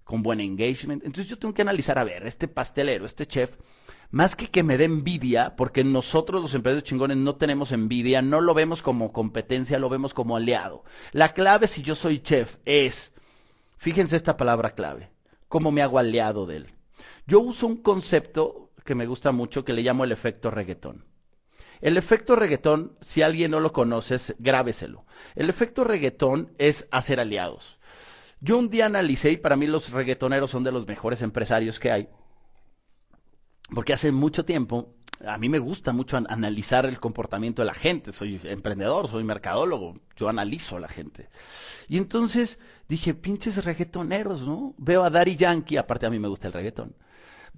con 0.09 0.23
buen 0.23 0.41
engagement. 0.41 1.05
Entonces 1.05 1.29
yo 1.29 1.39
tengo 1.39 1.53
que 1.53 1.61
analizar, 1.61 1.99
a 1.99 2.05
ver, 2.05 2.27
este 2.27 2.49
pastelero, 2.49 3.05
este 3.05 3.27
chef, 3.27 3.59
más 4.11 4.37
que 4.37 4.49
que 4.49 4.63
me 4.63 4.79
dé 4.79 4.85
envidia, 4.85 5.55
porque 5.55 5.85
nosotros 5.85 6.41
los 6.41 6.55
emprendedores 6.55 6.89
chingones 6.89 7.19
no 7.19 7.37
tenemos 7.37 7.73
envidia, 7.73 8.23
no 8.23 8.41
lo 8.41 8.55
vemos 8.55 8.81
como 8.81 9.13
competencia, 9.13 9.79
lo 9.79 9.91
vemos 9.91 10.15
como 10.15 10.35
aliado. 10.35 10.83
La 11.13 11.35
clave 11.35 11.69
si 11.69 11.83
yo 11.83 11.95
soy 11.95 12.21
chef 12.21 12.57
es, 12.65 13.13
fíjense 13.77 14.17
esta 14.17 14.39
palabra 14.39 14.71
clave, 14.71 15.11
cómo 15.47 15.73
me 15.73 15.83
hago 15.83 15.99
aliado 15.99 16.47
de 16.47 16.57
él. 16.57 16.78
Yo 17.29 17.41
uso 17.41 17.67
un 17.67 17.77
concepto 17.77 18.73
que 18.87 18.95
me 18.95 19.07
gusta 19.07 19.33
mucho 19.33 19.63
que 19.63 19.75
le 19.75 19.83
llamo 19.83 20.03
el 20.03 20.13
efecto 20.13 20.51
reggaetón. 20.51 21.05
El 21.83 21.99
efecto 21.99 22.37
reggaetón, 22.37 22.97
si 23.03 23.21
alguien 23.21 23.51
no 23.51 23.61
lo 23.61 23.71
conoce, 23.71 24.17
grábeselo. 24.39 25.05
El 25.35 25.51
efecto 25.51 25.85
reggaetón 25.85 26.55
es 26.57 26.89
hacer 26.91 27.21
aliados. 27.21 27.79
Yo 28.41 28.57
un 28.57 28.71
día 28.71 28.87
analicé 28.87 29.31
y 29.31 29.37
para 29.37 29.57
mí 29.57 29.67
los 29.67 29.91
reggaetoneros 29.91 30.51
son 30.51 30.65
de 30.65 30.73
los 30.73 30.87
mejores 30.87 31.21
empresarios 31.21 31.79
que 31.79 31.93
hay. 31.93 32.09
Porque 33.75 33.93
hace 33.93 34.11
mucho 34.11 34.47
tiempo, 34.47 34.95
a 35.23 35.37
mí 35.37 35.51
me 35.51 35.59
gusta 35.59 35.93
mucho 35.93 36.17
analizar 36.17 36.87
el 36.87 36.99
comportamiento 36.99 37.61
de 37.61 37.67
la 37.67 37.75
gente. 37.75 38.15
Soy 38.15 38.41
emprendedor, 38.45 39.07
soy 39.07 39.23
mercadólogo, 39.23 40.01
yo 40.17 40.31
analizo 40.31 40.79
a 40.79 40.81
la 40.81 40.89
gente. 40.89 41.29
Y 41.89 41.99
entonces 41.99 42.59
dije, 42.89 43.13
pinches 43.13 43.63
reggaetoneros, 43.63 44.47
¿no? 44.47 44.75
Veo 44.79 45.05
a 45.05 45.11
Daddy 45.11 45.37
Yankee, 45.37 45.77
aparte 45.77 46.07
a 46.07 46.11
mí 46.11 46.19
me 46.19 46.29
gusta 46.29 46.47
el 46.47 46.55
reggaetón. 46.55 46.97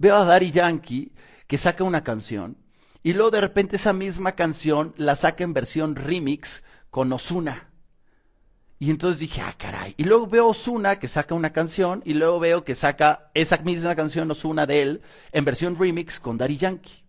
Veo 0.01 0.15
a 0.15 0.25
Daddy 0.25 0.49
Yankee 0.49 1.11
que 1.45 1.59
saca 1.59 1.83
una 1.83 2.03
canción 2.03 2.57
y 3.03 3.13
luego 3.13 3.29
de 3.29 3.39
repente 3.39 3.75
esa 3.75 3.93
misma 3.93 4.31
canción 4.31 4.95
la 4.97 5.15
saca 5.15 5.43
en 5.43 5.53
versión 5.53 5.95
remix 5.95 6.63
con 6.89 7.13
Osuna. 7.13 7.69
Y 8.79 8.89
entonces 8.89 9.19
dije, 9.19 9.41
ah, 9.41 9.53
caray. 9.55 9.93
Y 9.97 10.05
luego 10.05 10.25
veo 10.25 10.47
Osuna 10.47 10.97
que 10.97 11.07
saca 11.07 11.35
una 11.35 11.53
canción 11.53 12.01
y 12.03 12.15
luego 12.15 12.39
veo 12.39 12.63
que 12.63 12.73
saca 12.73 13.29
esa 13.35 13.57
misma 13.57 13.95
canción 13.95 14.31
Osuna 14.31 14.65
de 14.65 14.81
él 14.81 15.01
en 15.33 15.45
versión 15.45 15.77
remix 15.77 16.19
con 16.19 16.39
Daddy 16.39 16.57
Yankee. 16.57 17.03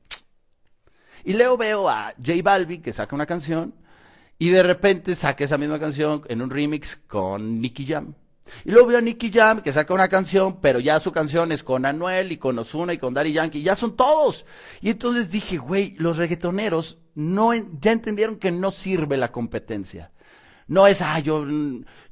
Y 1.24 1.32
luego 1.32 1.56
veo 1.56 1.88
a 1.88 2.12
J 2.18 2.42
Balvin 2.42 2.82
que 2.82 2.92
saca 2.92 3.16
una 3.16 3.24
canción 3.24 3.74
y 4.38 4.50
de 4.50 4.62
repente 4.62 5.16
saca 5.16 5.44
esa 5.44 5.56
misma 5.56 5.80
canción 5.80 6.24
en 6.28 6.42
un 6.42 6.50
remix 6.50 6.96
con 7.06 7.58
Nicky 7.62 7.86
Jam. 7.86 8.12
Y 8.64 8.70
luego 8.70 8.88
veo 8.88 8.98
a 8.98 9.02
Nicky 9.02 9.30
Jam 9.30 9.62
que 9.62 9.72
saca 9.72 9.94
una 9.94 10.08
canción, 10.08 10.60
pero 10.60 10.80
ya 10.80 11.00
su 11.00 11.12
canción 11.12 11.52
es 11.52 11.62
con 11.62 11.86
Anuel 11.86 12.32
y 12.32 12.36
con 12.36 12.58
Osuna 12.58 12.92
y 12.92 12.98
con 12.98 13.14
Daddy 13.14 13.32
Yankee, 13.32 13.62
ya 13.62 13.76
son 13.76 13.96
todos. 13.96 14.44
Y 14.80 14.90
entonces 14.90 15.30
dije, 15.30 15.58
güey, 15.58 15.94
los 15.98 16.16
reggaetoneros 16.16 16.98
no, 17.14 17.52
ya 17.54 17.92
entendieron 17.92 18.36
que 18.36 18.50
no 18.50 18.70
sirve 18.70 19.16
la 19.16 19.32
competencia. 19.32 20.12
No 20.68 20.86
es, 20.86 21.02
ah, 21.02 21.18
yo, 21.18 21.46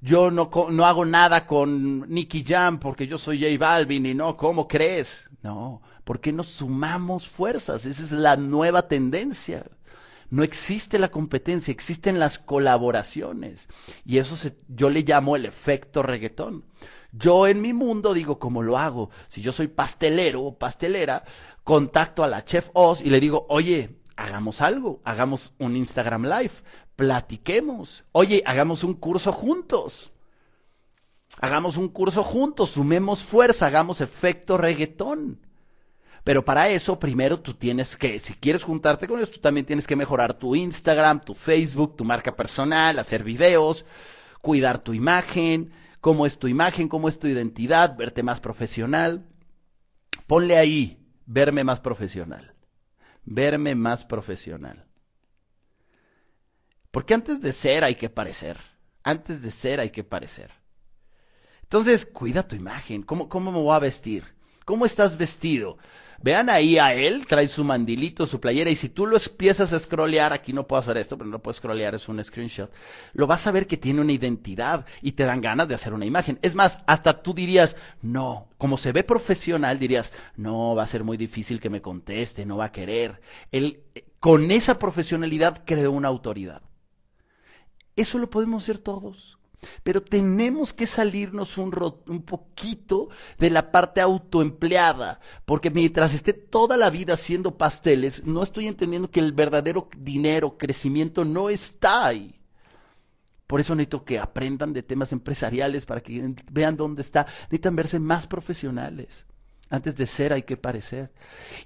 yo 0.01 0.31
no, 0.31 0.51
no 0.71 0.87
hago 0.87 1.05
nada 1.05 1.47
con 1.47 2.09
Nicky 2.11 2.45
Jam 2.45 2.79
porque 2.79 3.07
yo 3.07 3.16
soy 3.16 3.40
J 3.40 3.57
Balvin 3.59 4.07
y 4.07 4.14
no, 4.14 4.37
¿cómo 4.37 4.69
crees? 4.69 5.31
No, 5.43 5.81
porque 6.05 6.33
nos 6.33 6.49
sumamos 6.49 7.29
fuerzas, 7.29 7.87
esa 7.87 8.03
es 8.03 8.12
la 8.12 8.37
nueva 8.37 8.88
tendencia. 8.88 9.64
No 10.31 10.45
existe 10.45 10.99
la 10.99 11.11
competencia, 11.11 11.73
existen 11.73 12.19
las 12.19 12.38
colaboraciones. 12.38 13.69
Y 14.05 14.19
eso 14.19 14.51
yo 14.69 14.88
le 14.88 15.03
llamo 15.03 15.37
el 15.37 15.45
efecto 15.45 16.03
reggaetón. 16.03 16.64
Yo 17.12 17.49
en 17.49 17.61
mi 17.61 17.73
mundo 17.73 18.14
digo, 18.14 18.38
¿cómo 18.38 18.62
lo 18.62 18.79
hago? 18.79 19.11
Si 19.29 19.43
yo 19.43 19.51
soy 19.51 19.66
pastelero 19.66 20.43
o 20.43 20.59
pastelera, 20.59 21.25
contacto 21.64 22.23
a 22.23 22.29
la 22.29 22.45
chef 22.45 22.71
Oz 22.73 23.03
y 23.03 23.11
le 23.11 23.19
digo, 23.19 23.47
oye, 23.49 24.01
hagamos 24.16 24.61
algo, 24.61 25.01
hagamos 25.05 25.55
un 25.59 25.77
Instagram 25.77 26.25
Live, 26.25 26.53
platiquemos. 26.95 28.05
Oye, 28.12 28.43
hagamos 28.47 28.85
un 28.85 28.95
curso 28.95 29.33
juntos. 29.33 30.12
Hagamos 31.40 31.77
un 31.77 31.88
curso 31.88 32.23
juntos, 32.23 32.71
sumemos 32.71 33.25
fuerza, 33.25 33.66
hagamos 33.66 34.01
efecto 34.01 34.57
reggaetón. 34.59 35.40
Pero 36.24 36.44
para 36.44 36.68
eso, 36.68 36.98
primero 36.98 37.40
tú 37.40 37.54
tienes 37.54 37.96
que, 37.96 38.20
si 38.20 38.35
quieres 38.35 38.62
juntarte 38.62 39.09
con 39.09 39.18
ellos, 39.18 39.30
tú 39.30 39.40
también 39.40 39.66
tienes 39.66 39.87
que 39.87 39.96
mejorar 39.96 40.35
tu 40.35 40.54
Instagram, 40.54 41.20
tu 41.20 41.35
Facebook, 41.35 41.96
tu 41.96 42.04
marca 42.04 42.37
personal, 42.37 42.98
hacer 42.98 43.24
videos, 43.24 43.85
cuidar 44.40 44.78
tu 44.78 44.92
imagen, 44.92 45.72
cómo 46.00 46.26
es 46.26 46.38
tu 46.38 46.48
imagen, 46.48 46.88
cómo 46.88 47.09
es 47.09 47.18
tu 47.18 47.26
identidad, 47.26 47.96
verte 47.96 48.22
más 48.22 48.40
profesional. 48.40 49.26
Ponle 50.26 50.59
ahí, 50.59 50.98
verme 51.26 51.64
más 51.64 51.80
profesional 51.80 52.54
verme 53.24 53.74
más 53.74 54.04
profesional. 54.04 54.87
Porque 56.90 57.14
antes 57.14 57.40
de 57.40 57.52
ser 57.52 57.85
hay 57.85 57.94
que 57.94 58.11
parecer. 58.11 58.59
Antes 59.02 59.40
de 59.40 59.50
ser 59.50 59.80
hay 59.80 59.90
que 59.90 60.04
parecer. 60.04 60.50
Entonces, 61.62 62.04
cuida 62.04 62.46
tu 62.46 62.56
imagen. 62.56 63.02
¿Cómo, 63.02 63.28
cómo 63.28 63.52
me 63.52 63.59
voy 63.59 63.74
a 63.74 63.78
vestir? 63.78 64.24
¿Cómo 64.64 64.85
estás 64.85 65.16
vestido? 65.16 65.78
Vean 66.22 66.50
ahí 66.50 66.76
a 66.78 66.92
él, 66.92 67.26
trae 67.26 67.48
su 67.48 67.64
mandilito, 67.64 68.26
su 68.26 68.40
playera, 68.40 68.68
y 68.68 68.76
si 68.76 68.90
tú 68.90 69.06
lo 69.06 69.16
empiezas 69.16 69.72
a 69.72 69.78
scrollear, 69.78 70.35
aquí 70.35 70.52
no 70.52 70.66
puedo 70.66 70.80
hacer 70.80 70.98
esto, 70.98 71.16
pero 71.16 71.30
no 71.30 71.38
puedo 71.38 71.54
scrollear, 71.54 71.94
es 71.94 72.09
un 72.09 72.22
screenshot, 72.22 72.70
lo 73.14 73.26
vas 73.26 73.46
a 73.46 73.52
ver 73.52 73.66
que 73.66 73.78
tiene 73.78 74.02
una 74.02 74.12
identidad 74.12 74.85
y 75.00 75.12
te 75.12 75.24
dan 75.24 75.40
ganas 75.40 75.68
de 75.68 75.74
hacer 75.74 75.94
una 75.94 76.04
imagen. 76.04 76.38
Es 76.42 76.54
más, 76.54 76.80
hasta 76.87 77.22
tú 77.22 77.33
dirías, 77.33 77.74
no, 78.02 78.48
como 78.59 78.76
se 78.76 78.92
ve 78.92 79.02
profesional, 79.02 79.78
dirías, 79.78 80.12
no, 80.37 80.74
va 80.74 80.83
a 80.83 80.87
ser 80.87 81.04
muy 81.04 81.16
difícil 81.16 81.59
que 81.59 81.70
me 81.70 81.80
conteste, 81.80 82.44
no 82.44 82.59
va 82.59 82.66
a 82.66 82.72
querer. 82.72 83.22
Él, 83.50 83.83
con 84.18 84.50
esa 84.50 84.78
profesionalidad, 84.78 85.62
creó 85.64 85.90
una 85.92 86.09
autoridad. 86.09 86.62
Eso 87.96 88.18
lo 88.18 88.28
podemos 88.28 88.62
hacer 88.62 88.78
todos. 88.78 89.39
Pero 89.83 90.03
tenemos 90.03 90.73
que 90.73 90.87
salirnos 90.87 91.59
un, 91.59 91.75
un, 92.07 92.23
poquito 92.23 93.09
de 93.38 93.51
la 93.51 93.70
parte 93.70 94.01
autoempleada, 94.01 95.20
porque 95.44 95.70
mientras 95.70 96.14
esté 96.14 96.33
toda 96.33 96.77
la 96.77 96.90
vida 96.90 97.14
haciendo 97.14 97.59
pasteles, 97.59 98.25
no 98.25 98.42
estoy 98.42 98.66
entendiendo 98.66 99.11
que 99.11 99.20
el 99.20 99.33
verdadero 99.33 99.88
dinero, 99.99 100.57
crecimiento 100.57 101.25
no 101.25 101.51
está 101.51 102.07
ahí. 102.07 102.40
Por 103.46 103.59
eso 103.59 103.75
necesito 103.75 104.05
que 104.05 104.20
aprendan 104.20 104.73
de 104.73 104.85
temas 104.85 105.12
empresariales 105.12 105.85
para 105.85 106.01
que 106.01 106.37
vean 106.53 106.77
dónde 106.77 107.03
está. 107.03 107.27
Necesitan 107.44 107.75
verse 107.75 107.99
más 107.99 108.29
profesionales. 108.29 109.27
Antes 109.70 109.94
de 109.94 110.06
ser 110.06 110.33
hay 110.33 110.42
que 110.42 110.56
parecer. 110.56 111.12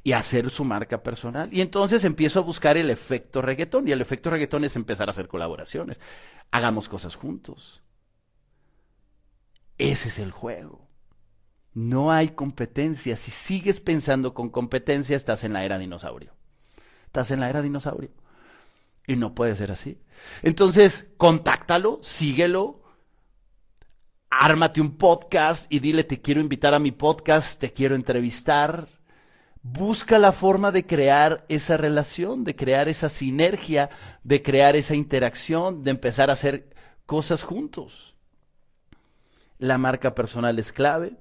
Y 0.03 0.13
hacer 0.13 0.51
su 0.51 0.65
marca 0.65 1.03
personal. 1.03 1.49
Y 1.53 1.63
entonces 1.63 2.05
empiezo 2.05 2.39
a 2.39 2.43
buscar 2.43 2.77
el 2.77 2.91
efecto 2.91 3.43
reggaetón. 3.43 3.89
Y 3.89 3.93
el 3.93 4.03
efecto 4.03 4.31
reggaetón 4.31 4.65
es 4.65 4.77
empezar 4.77 5.09
a 5.09 5.13
hacer 5.13 5.27
colaboraciones. 5.27 5.99
Hagamos 6.51 6.89
cosas 6.89 7.17
juntos. 7.17 7.83
Ese 9.79 10.09
es 10.09 10.19
el 10.19 10.31
juego. 10.31 10.87
No 11.73 12.13
hay 12.13 12.29
competencia. 12.29 13.17
Si 13.17 13.31
sigues 13.31 13.81
pensando 13.81 14.35
con 14.35 14.51
competencia, 14.51 15.17
estás 15.17 15.43
en 15.43 15.55
la 15.55 15.65
era 15.65 15.79
dinosaurio. 15.79 16.37
Estás 17.07 17.31
en 17.31 17.41
la 17.41 17.49
era 17.49 17.63
dinosaurio. 17.63 18.11
Y 19.07 19.17
no 19.17 19.35
puede 19.35 19.57
ser 19.57 19.73
así. 19.73 20.01
Entonces, 20.43 21.09
contáctalo, 21.17 22.01
síguelo, 22.03 22.84
ármate 24.41 24.81
un 24.81 24.97
podcast 24.97 25.73
y 25.73 25.79
dile 25.79 26.05
te 26.05 26.21
quiero 26.21 26.41
invitar 26.41 26.75
a 26.75 26.79
mi 26.79 26.93
podcast, 26.93 27.61
te 27.61 27.73
quiero 27.73 27.95
entrevistar. 27.95 28.89
Busca 29.63 30.19
la 30.19 30.33
forma 30.33 30.73
de 30.73 30.87
crear 30.87 31.47
esa 31.49 31.77
relación, 31.77 32.45
de 32.45 32.55
crear 32.55 32.89
esa 32.89 33.09
sinergia, 33.09 33.89
de 34.23 34.43
crear 34.43 34.77
esa 34.77 34.95
interacción, 34.95 35.85
de 35.85 35.91
empezar 35.93 36.29
a 36.29 36.35
hacer 36.35 36.75
cosas 37.07 37.43
juntos. 37.43 38.15
La 39.59 39.79
marca 39.79 40.15
personal 40.15 40.59
es 40.59 40.73
clave, 40.73 41.17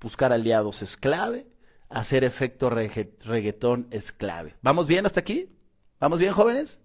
buscar 0.00 0.32
aliados 0.32 0.82
es 0.82 0.96
clave, 0.96 1.46
hacer 1.88 2.24
efecto 2.24 2.70
reggaetón 2.70 3.86
es 3.90 4.10
clave. 4.10 4.56
¿Vamos 4.62 4.86
bien 4.86 5.06
hasta 5.06 5.20
aquí? 5.20 5.50
¿Vamos 6.00 6.18
bien, 6.18 6.32
jóvenes? 6.32 6.80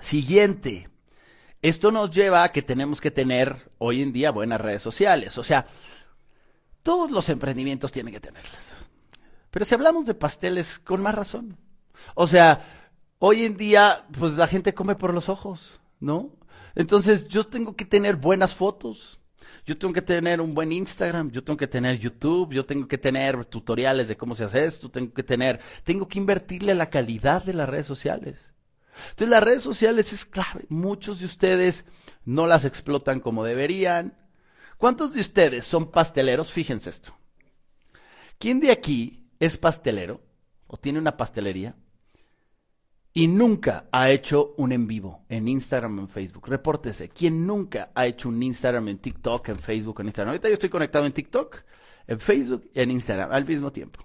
Siguiente. 0.00 0.88
Esto 1.62 1.90
nos 1.90 2.10
lleva 2.10 2.42
a 2.42 2.52
que 2.52 2.62
tenemos 2.62 3.00
que 3.00 3.10
tener 3.10 3.70
hoy 3.78 4.02
en 4.02 4.12
día 4.12 4.30
buenas 4.30 4.60
redes 4.60 4.82
sociales. 4.82 5.38
O 5.38 5.42
sea, 5.42 5.66
todos 6.82 7.10
los 7.10 7.28
emprendimientos 7.28 7.92
tienen 7.92 8.12
que 8.12 8.20
tenerlas. 8.20 8.72
Pero 9.50 9.64
si 9.64 9.74
hablamos 9.74 10.06
de 10.06 10.14
pasteles, 10.14 10.78
con 10.78 11.02
más 11.02 11.14
razón. 11.14 11.56
O 12.14 12.26
sea, 12.26 12.92
hoy 13.18 13.44
en 13.44 13.56
día, 13.56 14.06
pues 14.18 14.34
la 14.34 14.46
gente 14.46 14.74
come 14.74 14.94
por 14.94 15.14
los 15.14 15.28
ojos, 15.28 15.80
¿no? 15.98 16.30
Entonces 16.74 17.26
yo 17.26 17.46
tengo 17.46 17.74
que 17.74 17.86
tener 17.86 18.16
buenas 18.16 18.54
fotos. 18.54 19.18
Yo 19.64 19.76
tengo 19.76 19.92
que 19.92 20.02
tener 20.02 20.40
un 20.40 20.54
buen 20.54 20.70
Instagram, 20.70 21.32
yo 21.32 21.42
tengo 21.42 21.56
que 21.56 21.66
tener 21.66 21.98
YouTube, 21.98 22.52
yo 22.52 22.64
tengo 22.66 22.86
que 22.86 22.98
tener 22.98 23.44
tutoriales 23.46 24.06
de 24.06 24.16
cómo 24.16 24.36
se 24.36 24.44
hace 24.44 24.64
esto, 24.64 24.88
tengo 24.88 25.12
que 25.12 25.24
tener, 25.24 25.58
tengo 25.82 26.06
que 26.06 26.20
invertirle 26.20 26.72
la 26.76 26.88
calidad 26.88 27.42
de 27.42 27.54
las 27.54 27.68
redes 27.68 27.86
sociales. 27.86 28.36
Entonces 29.10 29.28
las 29.28 29.42
redes 29.42 29.62
sociales 29.62 30.12
es 30.12 30.24
clave. 30.24 30.66
Muchos 30.68 31.20
de 31.20 31.26
ustedes 31.26 31.84
no 32.24 32.46
las 32.46 32.64
explotan 32.64 33.20
como 33.20 33.44
deberían. 33.44 34.16
¿Cuántos 34.78 35.12
de 35.12 35.20
ustedes 35.20 35.64
son 35.64 35.90
pasteleros? 35.90 36.52
Fíjense 36.52 36.90
esto. 36.90 37.16
¿Quién 38.38 38.60
de 38.60 38.70
aquí 38.70 39.30
es 39.40 39.56
pastelero 39.56 40.20
o 40.66 40.76
tiene 40.76 40.98
una 40.98 41.16
pastelería? 41.16 41.76
y 43.16 43.28
nunca 43.28 43.86
ha 43.92 44.10
hecho 44.10 44.52
un 44.58 44.72
en 44.72 44.86
vivo 44.86 45.24
en 45.30 45.48
Instagram 45.48 46.00
en 46.00 46.08
Facebook. 46.10 46.48
Repórtese. 46.48 47.08
¿Quién 47.08 47.46
nunca 47.46 47.90
ha 47.94 48.06
hecho 48.06 48.28
un 48.28 48.42
Instagram 48.42 48.88
en 48.88 48.98
TikTok, 48.98 49.48
en 49.48 49.58
Facebook, 49.58 50.00
en 50.00 50.08
Instagram? 50.08 50.28
Ahorita 50.32 50.48
yo 50.48 50.52
estoy 50.52 50.68
conectado 50.68 51.06
en 51.06 51.12
TikTok, 51.14 51.62
en 52.08 52.20
Facebook 52.20 52.68
y 52.74 52.80
en 52.80 52.90
Instagram 52.90 53.32
al 53.32 53.46
mismo 53.46 53.72
tiempo. 53.72 54.04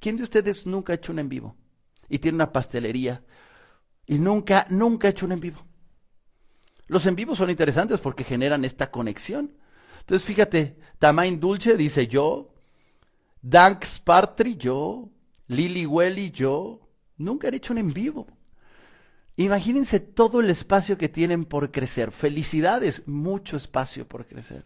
¿Quién 0.00 0.16
de 0.16 0.22
ustedes 0.22 0.66
nunca 0.66 0.94
ha 0.94 0.96
hecho 0.96 1.12
un 1.12 1.18
en 1.18 1.28
vivo? 1.28 1.54
Y 2.08 2.18
tiene 2.18 2.36
una 2.36 2.50
pastelería 2.50 3.22
y 4.06 4.18
nunca, 4.18 4.66
nunca 4.70 5.08
ha 5.08 5.10
hecho 5.10 5.26
un 5.26 5.32
en 5.32 5.40
vivo. 5.40 5.66
Los 6.86 7.06
en 7.06 7.16
vivos 7.16 7.38
son 7.38 7.50
interesantes 7.50 8.00
porque 8.00 8.24
generan 8.24 8.64
esta 8.64 8.90
conexión. 8.90 9.56
Entonces, 10.00 10.26
fíjate, 10.26 10.78
Tamain 10.98 11.40
Dulce 11.40 11.76
dice 11.76 12.06
yo, 12.06 12.54
Dank 13.42 13.84
Spartry 13.84 14.56
yo, 14.56 15.10
Lily 15.48 15.84
Welly 15.86 16.30
yo, 16.30 16.88
nunca 17.16 17.48
han 17.48 17.54
hecho 17.54 17.72
un 17.72 17.78
en 17.78 17.92
vivo. 17.92 18.26
Imagínense 19.36 20.00
todo 20.00 20.40
el 20.40 20.48
espacio 20.48 20.96
que 20.96 21.08
tienen 21.08 21.44
por 21.44 21.70
crecer. 21.70 22.12
Felicidades, 22.12 23.06
mucho 23.06 23.56
espacio 23.56 24.08
por 24.08 24.26
crecer. 24.26 24.64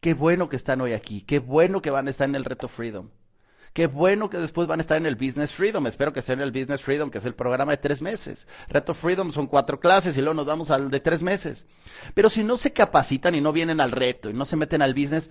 Qué 0.00 0.14
bueno 0.14 0.48
que 0.48 0.56
están 0.56 0.80
hoy 0.80 0.92
aquí. 0.92 1.22
Qué 1.22 1.40
bueno 1.40 1.82
que 1.82 1.90
van 1.90 2.06
a 2.06 2.10
estar 2.10 2.28
en 2.28 2.36
el 2.36 2.44
Reto 2.44 2.68
Freedom. 2.68 3.08
Qué 3.78 3.86
bueno 3.86 4.28
que 4.28 4.38
después 4.38 4.66
van 4.66 4.80
a 4.80 4.82
estar 4.82 4.96
en 4.96 5.06
el 5.06 5.14
Business 5.14 5.52
Freedom. 5.52 5.86
Espero 5.86 6.12
que 6.12 6.18
estén 6.18 6.40
en 6.40 6.42
el 6.42 6.50
Business 6.50 6.82
Freedom, 6.82 7.12
que 7.12 7.18
es 7.18 7.24
el 7.24 7.36
programa 7.36 7.70
de 7.70 7.76
tres 7.76 8.02
meses. 8.02 8.48
Reto 8.68 8.92
Freedom 8.92 9.30
son 9.30 9.46
cuatro 9.46 9.78
clases 9.78 10.16
y 10.16 10.20
luego 10.20 10.34
nos 10.34 10.46
vamos 10.46 10.72
al 10.72 10.90
de 10.90 10.98
tres 10.98 11.22
meses. 11.22 11.64
Pero 12.12 12.28
si 12.28 12.42
no 12.42 12.56
se 12.56 12.72
capacitan 12.72 13.36
y 13.36 13.40
no 13.40 13.52
vienen 13.52 13.80
al 13.80 13.92
reto 13.92 14.30
y 14.30 14.32
no 14.32 14.46
se 14.46 14.56
meten 14.56 14.82
al 14.82 14.94
business, 14.94 15.30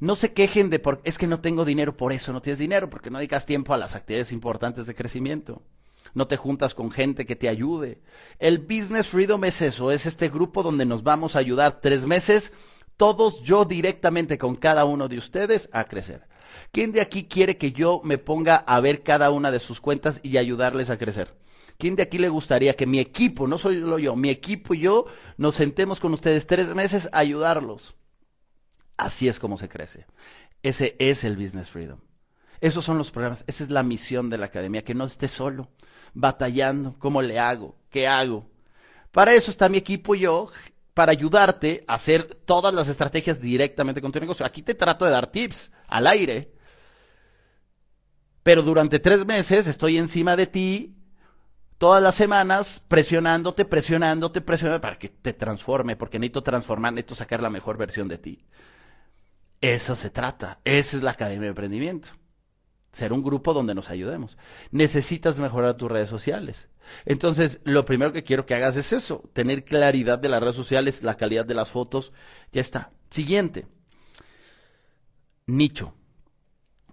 no 0.00 0.16
se 0.16 0.32
quejen 0.32 0.70
de 0.70 0.78
por, 0.78 1.02
es 1.04 1.18
que 1.18 1.26
no 1.26 1.42
tengo 1.42 1.66
dinero, 1.66 1.94
por 1.94 2.14
eso 2.14 2.32
no 2.32 2.40
tienes 2.40 2.60
dinero, 2.60 2.88
porque 2.88 3.10
no 3.10 3.18
dedicas 3.18 3.44
tiempo 3.44 3.74
a 3.74 3.76
las 3.76 3.94
actividades 3.94 4.32
importantes 4.32 4.86
de 4.86 4.94
crecimiento 4.94 5.60
no 6.14 6.26
te 6.26 6.38
juntas 6.38 6.74
con 6.74 6.90
gente 6.90 7.26
que 7.26 7.36
te 7.36 7.48
ayude. 7.50 8.00
El 8.38 8.58
Business 8.58 9.06
Freedom 9.08 9.44
es 9.44 9.60
eso, 9.60 9.92
es 9.92 10.06
este 10.06 10.30
grupo 10.30 10.62
donde 10.62 10.86
nos 10.86 11.02
vamos 11.02 11.36
a 11.36 11.40
ayudar 11.40 11.80
tres 11.82 12.06
meses, 12.06 12.54
todos 12.96 13.42
yo 13.42 13.66
directamente 13.66 14.38
con 14.38 14.56
cada 14.56 14.86
uno 14.86 15.08
de 15.08 15.18
ustedes 15.18 15.68
a 15.72 15.84
crecer. 15.84 16.31
¿Quién 16.70 16.92
de 16.92 17.00
aquí 17.00 17.24
quiere 17.24 17.56
que 17.56 17.72
yo 17.72 18.00
me 18.04 18.18
ponga 18.18 18.56
a 18.56 18.80
ver 18.80 19.02
cada 19.02 19.30
una 19.30 19.50
de 19.50 19.60
sus 19.60 19.80
cuentas 19.80 20.20
y 20.22 20.36
ayudarles 20.36 20.90
a 20.90 20.98
crecer? 20.98 21.34
¿Quién 21.78 21.96
de 21.96 22.02
aquí 22.02 22.18
le 22.18 22.28
gustaría 22.28 22.74
que 22.74 22.86
mi 22.86 23.00
equipo, 23.00 23.46
no 23.46 23.58
solo 23.58 23.98
yo, 23.98 24.14
mi 24.14 24.30
equipo 24.30 24.74
y 24.74 24.80
yo 24.80 25.06
nos 25.36 25.54
sentemos 25.54 26.00
con 26.00 26.12
ustedes 26.12 26.46
tres 26.46 26.74
meses 26.74 27.08
a 27.12 27.18
ayudarlos? 27.18 27.94
Así 28.96 29.28
es 29.28 29.38
como 29.38 29.58
se 29.58 29.68
crece. 29.68 30.06
Ese 30.62 30.94
es 30.98 31.24
el 31.24 31.36
Business 31.36 31.70
Freedom. 31.70 31.98
Esos 32.60 32.84
son 32.84 32.98
los 32.98 33.10
programas, 33.10 33.42
esa 33.48 33.64
es 33.64 33.70
la 33.70 33.82
misión 33.82 34.30
de 34.30 34.38
la 34.38 34.46
academia, 34.46 34.84
que 34.84 34.94
no 34.94 35.04
esté 35.04 35.26
solo, 35.26 35.70
batallando, 36.14 36.94
¿cómo 37.00 37.20
le 37.20 37.40
hago? 37.40 37.76
¿Qué 37.90 38.06
hago? 38.06 38.48
Para 39.10 39.34
eso 39.34 39.50
está 39.50 39.68
mi 39.68 39.78
equipo 39.78 40.14
y 40.14 40.20
yo, 40.20 40.48
para 40.94 41.10
ayudarte 41.10 41.84
a 41.88 41.94
hacer 41.94 42.38
todas 42.44 42.72
las 42.72 42.86
estrategias 42.86 43.40
directamente 43.40 44.00
con 44.00 44.12
tu 44.12 44.20
negocio. 44.20 44.46
Aquí 44.46 44.62
te 44.62 44.74
trato 44.74 45.04
de 45.04 45.10
dar 45.10 45.26
tips 45.26 45.72
al 45.96 46.06
aire, 46.06 46.52
pero 48.42 48.62
durante 48.62 48.98
tres 48.98 49.24
meses 49.26 49.66
estoy 49.66 49.98
encima 49.98 50.36
de 50.36 50.46
ti 50.46 50.96
todas 51.78 52.02
las 52.02 52.14
semanas 52.14 52.84
presionándote, 52.88 53.64
presionándote, 53.64 54.40
presionándote 54.40 54.82
para 54.82 54.98
que 54.98 55.08
te 55.08 55.32
transforme, 55.32 55.96
porque 55.96 56.18
necesito 56.18 56.42
transformar, 56.42 56.92
necesito 56.92 57.14
sacar 57.14 57.42
la 57.42 57.50
mejor 57.50 57.76
versión 57.76 58.08
de 58.08 58.18
ti. 58.18 58.44
Eso 59.60 59.94
se 59.94 60.10
trata. 60.10 60.60
Esa 60.64 60.96
es 60.96 61.02
la 61.02 61.12
Academia 61.12 61.42
de 61.42 61.48
Emprendimiento 61.48 62.10
ser 62.92 63.12
un 63.12 63.22
grupo 63.22 63.54
donde 63.54 63.74
nos 63.74 63.90
ayudemos. 63.90 64.36
Necesitas 64.70 65.40
mejorar 65.40 65.76
tus 65.76 65.90
redes 65.90 66.10
sociales. 66.10 66.68
Entonces, 67.06 67.60
lo 67.64 67.84
primero 67.84 68.12
que 68.12 68.22
quiero 68.22 68.44
que 68.44 68.54
hagas 68.54 68.76
es 68.76 68.92
eso, 68.92 69.28
tener 69.32 69.64
claridad 69.64 70.18
de 70.18 70.28
las 70.28 70.40
redes 70.40 70.56
sociales, 70.56 71.02
la 71.02 71.16
calidad 71.16 71.46
de 71.46 71.54
las 71.54 71.70
fotos. 71.70 72.12
Ya 72.52 72.60
está. 72.60 72.92
Siguiente. 73.10 73.66
Nicho. 75.46 75.94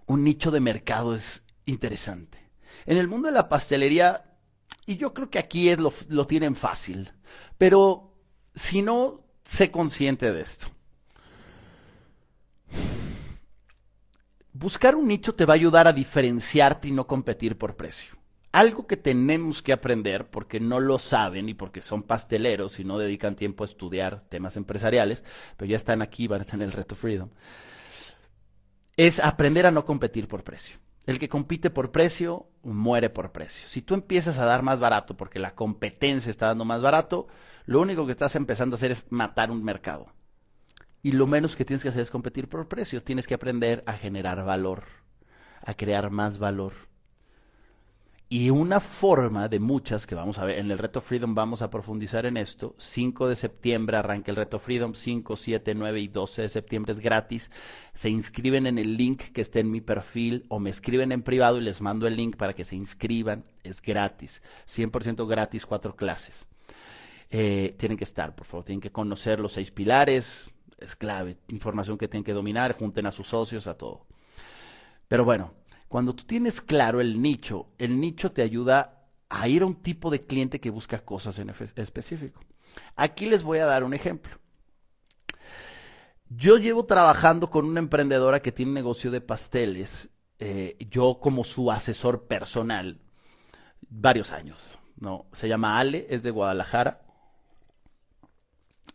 Un 0.06 0.24
nicho 0.24 0.50
de 0.50 0.60
mercado 0.60 1.14
es 1.14 1.44
interesante. 1.66 2.38
En 2.86 2.96
el 2.96 3.08
mundo 3.08 3.28
de 3.28 3.34
la 3.34 3.48
pastelería, 3.48 4.36
y 4.86 4.96
yo 4.96 5.14
creo 5.14 5.30
que 5.30 5.38
aquí 5.38 5.74
lo, 5.76 5.92
lo 6.08 6.26
tienen 6.26 6.56
fácil, 6.56 7.12
pero 7.58 8.14
si 8.54 8.82
no, 8.82 9.24
sé 9.44 9.70
consciente 9.70 10.32
de 10.32 10.40
esto. 10.40 10.66
Buscar 14.52 14.94
un 14.94 15.08
nicho 15.08 15.34
te 15.34 15.46
va 15.46 15.54
a 15.54 15.56
ayudar 15.56 15.86
a 15.86 15.92
diferenciarte 15.92 16.88
y 16.88 16.92
no 16.92 17.06
competir 17.06 17.56
por 17.56 17.76
precio. 17.76 18.16
Algo 18.52 18.86
que 18.88 18.96
tenemos 18.96 19.62
que 19.62 19.72
aprender 19.72 20.28
porque 20.28 20.58
no 20.58 20.80
lo 20.80 20.98
saben 20.98 21.48
y 21.48 21.54
porque 21.54 21.80
son 21.80 22.02
pasteleros 22.02 22.80
y 22.80 22.84
no 22.84 22.98
dedican 22.98 23.36
tiempo 23.36 23.62
a 23.62 23.66
estudiar 23.68 24.24
temas 24.28 24.56
empresariales, 24.56 25.22
pero 25.56 25.70
ya 25.70 25.76
están 25.76 26.02
aquí, 26.02 26.26
van 26.26 26.40
a 26.40 26.42
estar 26.42 26.56
en 26.56 26.62
el 26.62 26.72
reto 26.72 26.96
Freedom. 26.96 27.30
Es 29.06 29.18
aprender 29.18 29.64
a 29.64 29.70
no 29.70 29.86
competir 29.86 30.28
por 30.28 30.44
precio. 30.44 30.76
El 31.06 31.18
que 31.18 31.30
compite 31.30 31.70
por 31.70 31.90
precio 31.90 32.50
muere 32.62 33.08
por 33.08 33.32
precio. 33.32 33.66
Si 33.66 33.80
tú 33.80 33.94
empiezas 33.94 34.36
a 34.36 34.44
dar 34.44 34.62
más 34.62 34.78
barato 34.78 35.16
porque 35.16 35.38
la 35.38 35.54
competencia 35.54 36.28
está 36.28 36.48
dando 36.48 36.66
más 36.66 36.82
barato, 36.82 37.26
lo 37.64 37.80
único 37.80 38.04
que 38.04 38.12
estás 38.12 38.36
empezando 38.36 38.74
a 38.74 38.76
hacer 38.76 38.90
es 38.90 39.06
matar 39.08 39.50
un 39.50 39.64
mercado. 39.64 40.12
Y 41.02 41.12
lo 41.12 41.26
menos 41.26 41.56
que 41.56 41.64
tienes 41.64 41.82
que 41.82 41.88
hacer 41.88 42.02
es 42.02 42.10
competir 42.10 42.50
por 42.50 42.68
precio. 42.68 43.02
Tienes 43.02 43.26
que 43.26 43.32
aprender 43.32 43.82
a 43.86 43.94
generar 43.94 44.44
valor, 44.44 44.84
a 45.64 45.72
crear 45.72 46.10
más 46.10 46.38
valor. 46.38 46.74
Y 48.32 48.50
una 48.50 48.78
forma 48.78 49.48
de 49.48 49.58
muchas 49.58 50.06
que 50.06 50.14
vamos 50.14 50.38
a 50.38 50.44
ver, 50.44 50.60
en 50.60 50.70
el 50.70 50.78
Reto 50.78 51.00
Freedom 51.00 51.34
vamos 51.34 51.62
a 51.62 51.70
profundizar 51.70 52.26
en 52.26 52.36
esto. 52.36 52.76
5 52.78 53.26
de 53.26 53.34
septiembre 53.34 53.96
arranca 53.96 54.30
el 54.30 54.36
Reto 54.36 54.60
Freedom, 54.60 54.94
5, 54.94 55.34
7, 55.34 55.74
9 55.74 56.00
y 56.00 56.06
12 56.06 56.42
de 56.42 56.48
septiembre 56.48 56.92
es 56.92 57.00
gratis. 57.00 57.50
Se 57.92 58.08
inscriben 58.08 58.68
en 58.68 58.78
el 58.78 58.96
link 58.96 59.20
que 59.32 59.40
está 59.40 59.58
en 59.58 59.72
mi 59.72 59.80
perfil 59.80 60.46
o 60.48 60.60
me 60.60 60.70
escriben 60.70 61.10
en 61.10 61.22
privado 61.22 61.58
y 61.58 61.62
les 61.62 61.80
mando 61.80 62.06
el 62.06 62.14
link 62.14 62.36
para 62.36 62.54
que 62.54 62.62
se 62.62 62.76
inscriban. 62.76 63.42
Es 63.64 63.82
gratis, 63.82 64.42
100% 64.68 65.26
gratis, 65.26 65.66
cuatro 65.66 65.96
clases. 65.96 66.46
Eh, 67.30 67.74
tienen 67.80 67.98
que 67.98 68.04
estar, 68.04 68.36
por 68.36 68.46
favor, 68.46 68.64
tienen 68.64 68.80
que 68.80 68.92
conocer 68.92 69.40
los 69.40 69.54
seis 69.54 69.72
pilares, 69.72 70.52
es 70.78 70.94
clave, 70.94 71.36
información 71.48 71.98
que 71.98 72.06
tienen 72.06 72.22
que 72.22 72.32
dominar, 72.32 72.78
junten 72.78 73.06
a 73.06 73.12
sus 73.12 73.26
socios, 73.26 73.66
a 73.66 73.74
todo. 73.74 74.06
Pero 75.08 75.24
bueno, 75.24 75.52
cuando 75.90 76.14
tú 76.14 76.22
tienes 76.22 76.60
claro 76.60 77.00
el 77.00 77.20
nicho, 77.20 77.66
el 77.76 77.98
nicho 77.98 78.30
te 78.30 78.42
ayuda 78.42 79.08
a 79.28 79.48
ir 79.48 79.62
a 79.62 79.66
un 79.66 79.74
tipo 79.74 80.08
de 80.08 80.24
cliente 80.24 80.60
que 80.60 80.70
busca 80.70 81.00
cosas 81.00 81.36
en 81.40 81.50
específico. 81.50 82.40
Aquí 82.94 83.26
les 83.26 83.42
voy 83.42 83.58
a 83.58 83.66
dar 83.66 83.82
un 83.82 83.92
ejemplo. 83.92 84.38
Yo 86.28 86.58
llevo 86.58 86.86
trabajando 86.86 87.50
con 87.50 87.64
una 87.64 87.80
emprendedora 87.80 88.40
que 88.40 88.52
tiene 88.52 88.70
un 88.70 88.76
negocio 88.76 89.10
de 89.10 89.20
pasteles, 89.20 90.10
eh, 90.38 90.76
yo 90.92 91.18
como 91.20 91.42
su 91.42 91.72
asesor 91.72 92.28
personal, 92.28 93.00
varios 93.88 94.30
años. 94.30 94.78
No, 94.96 95.26
se 95.32 95.48
llama 95.48 95.80
Ale, 95.80 96.06
es 96.08 96.22
de 96.22 96.30
Guadalajara. 96.30 97.00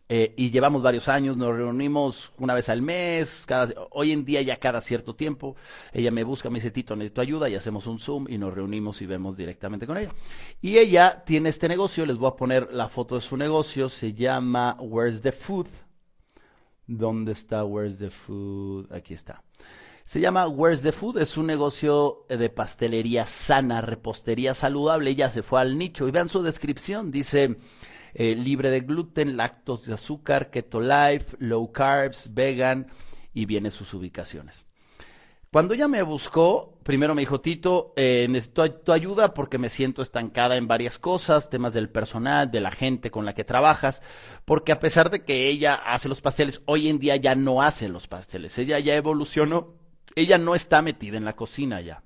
Eh, 0.08 0.34
y 0.36 0.52
llevamos 0.52 0.82
varios 0.82 1.08
años, 1.08 1.36
nos 1.36 1.56
reunimos 1.56 2.32
una 2.38 2.54
vez 2.54 2.68
al 2.68 2.80
mes, 2.80 3.42
cada, 3.44 3.74
hoy 3.90 4.12
en 4.12 4.24
día 4.24 4.40
ya 4.40 4.56
cada 4.58 4.80
cierto 4.80 5.16
tiempo, 5.16 5.56
ella 5.92 6.12
me 6.12 6.22
busca, 6.22 6.48
me 6.48 6.60
dice, 6.60 6.70
Tito, 6.70 6.94
necesito 6.94 7.20
ayuda, 7.20 7.48
y 7.48 7.56
hacemos 7.56 7.88
un 7.88 7.98
Zoom 7.98 8.26
y 8.28 8.38
nos 8.38 8.54
reunimos 8.54 9.02
y 9.02 9.06
vemos 9.06 9.36
directamente 9.36 9.84
con 9.84 9.98
ella. 9.98 10.10
Y 10.60 10.78
ella 10.78 11.24
tiene 11.26 11.48
este 11.48 11.66
negocio, 11.66 12.06
les 12.06 12.18
voy 12.18 12.30
a 12.30 12.36
poner 12.36 12.72
la 12.72 12.88
foto 12.88 13.16
de 13.16 13.20
su 13.20 13.36
negocio, 13.36 13.88
se 13.88 14.12
llama 14.12 14.76
Where's 14.78 15.22
the 15.22 15.32
Food. 15.32 15.66
¿Dónde 16.86 17.32
está 17.32 17.64
Where's 17.64 17.98
the 17.98 18.10
Food? 18.10 18.92
Aquí 18.92 19.12
está. 19.12 19.42
Se 20.04 20.20
llama 20.20 20.46
Where's 20.46 20.82
the 20.82 20.92
Food, 20.92 21.18
es 21.18 21.36
un 21.36 21.48
negocio 21.48 22.26
de 22.28 22.48
pastelería 22.48 23.26
sana, 23.26 23.80
repostería 23.80 24.54
saludable. 24.54 25.10
Ella 25.10 25.32
se 25.32 25.42
fue 25.42 25.60
al 25.60 25.76
nicho 25.76 26.06
y 26.06 26.12
vean 26.12 26.28
su 26.28 26.44
descripción, 26.44 27.10
dice 27.10 27.56
eh, 28.18 28.34
libre 28.34 28.70
de 28.70 28.80
gluten, 28.80 29.36
lactos 29.36 29.84
de 29.84 29.92
azúcar, 29.92 30.50
keto 30.50 30.80
life, 30.80 31.36
low 31.38 31.70
carbs, 31.70 32.32
vegan 32.32 32.86
y 33.34 33.44
vienen 33.44 33.70
sus 33.70 33.92
ubicaciones. 33.92 34.64
Cuando 35.52 35.74
ella 35.74 35.86
me 35.86 36.02
buscó, 36.02 36.78
primero 36.82 37.14
me 37.14 37.20
dijo, 37.20 37.42
Tito, 37.42 37.92
eh, 37.96 38.26
necesito 38.30 38.70
tu 38.72 38.92
ayuda 38.92 39.34
porque 39.34 39.58
me 39.58 39.68
siento 39.68 40.00
estancada 40.00 40.56
en 40.56 40.66
varias 40.66 40.98
cosas, 40.98 41.50
temas 41.50 41.74
del 41.74 41.90
personal, 41.90 42.50
de 42.50 42.60
la 42.60 42.70
gente 42.70 43.10
con 43.10 43.26
la 43.26 43.34
que 43.34 43.44
trabajas, 43.44 44.02
porque 44.46 44.72
a 44.72 44.80
pesar 44.80 45.10
de 45.10 45.22
que 45.22 45.48
ella 45.48 45.74
hace 45.74 46.08
los 46.08 46.22
pasteles, 46.22 46.62
hoy 46.64 46.88
en 46.88 46.98
día 46.98 47.16
ya 47.16 47.34
no 47.34 47.60
hace 47.60 47.88
los 47.90 48.08
pasteles, 48.08 48.56
ella 48.56 48.78
ya 48.78 48.96
evolucionó, 48.96 49.74
ella 50.14 50.38
no 50.38 50.54
está 50.54 50.80
metida 50.80 51.18
en 51.18 51.26
la 51.26 51.36
cocina 51.36 51.82
ya. 51.82 52.02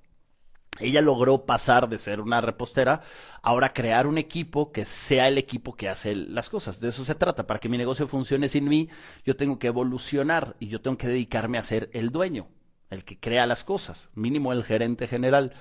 Ella 0.80 1.00
logró 1.00 1.44
pasar 1.44 1.88
de 1.88 1.98
ser 1.98 2.20
una 2.20 2.40
repostera 2.40 3.02
ahora 3.42 3.72
crear 3.72 4.06
un 4.06 4.18
equipo 4.18 4.72
que 4.72 4.84
sea 4.84 5.28
el 5.28 5.38
equipo 5.38 5.74
que 5.76 5.88
hace 5.88 6.14
las 6.14 6.48
cosas. 6.48 6.80
De 6.80 6.88
eso 6.88 7.04
se 7.04 7.14
trata. 7.14 7.46
Para 7.46 7.60
que 7.60 7.68
mi 7.68 7.78
negocio 7.78 8.08
funcione 8.08 8.48
sin 8.48 8.68
mí, 8.68 8.88
yo 9.24 9.36
tengo 9.36 9.58
que 9.58 9.68
evolucionar 9.68 10.56
y 10.58 10.68
yo 10.68 10.80
tengo 10.80 10.98
que 10.98 11.08
dedicarme 11.08 11.58
a 11.58 11.64
ser 11.64 11.90
el 11.92 12.10
dueño, 12.10 12.48
el 12.90 13.04
que 13.04 13.18
crea 13.18 13.46
las 13.46 13.64
cosas, 13.64 14.08
mínimo 14.14 14.52
el 14.52 14.64
gerente 14.64 15.06
general. 15.06 15.54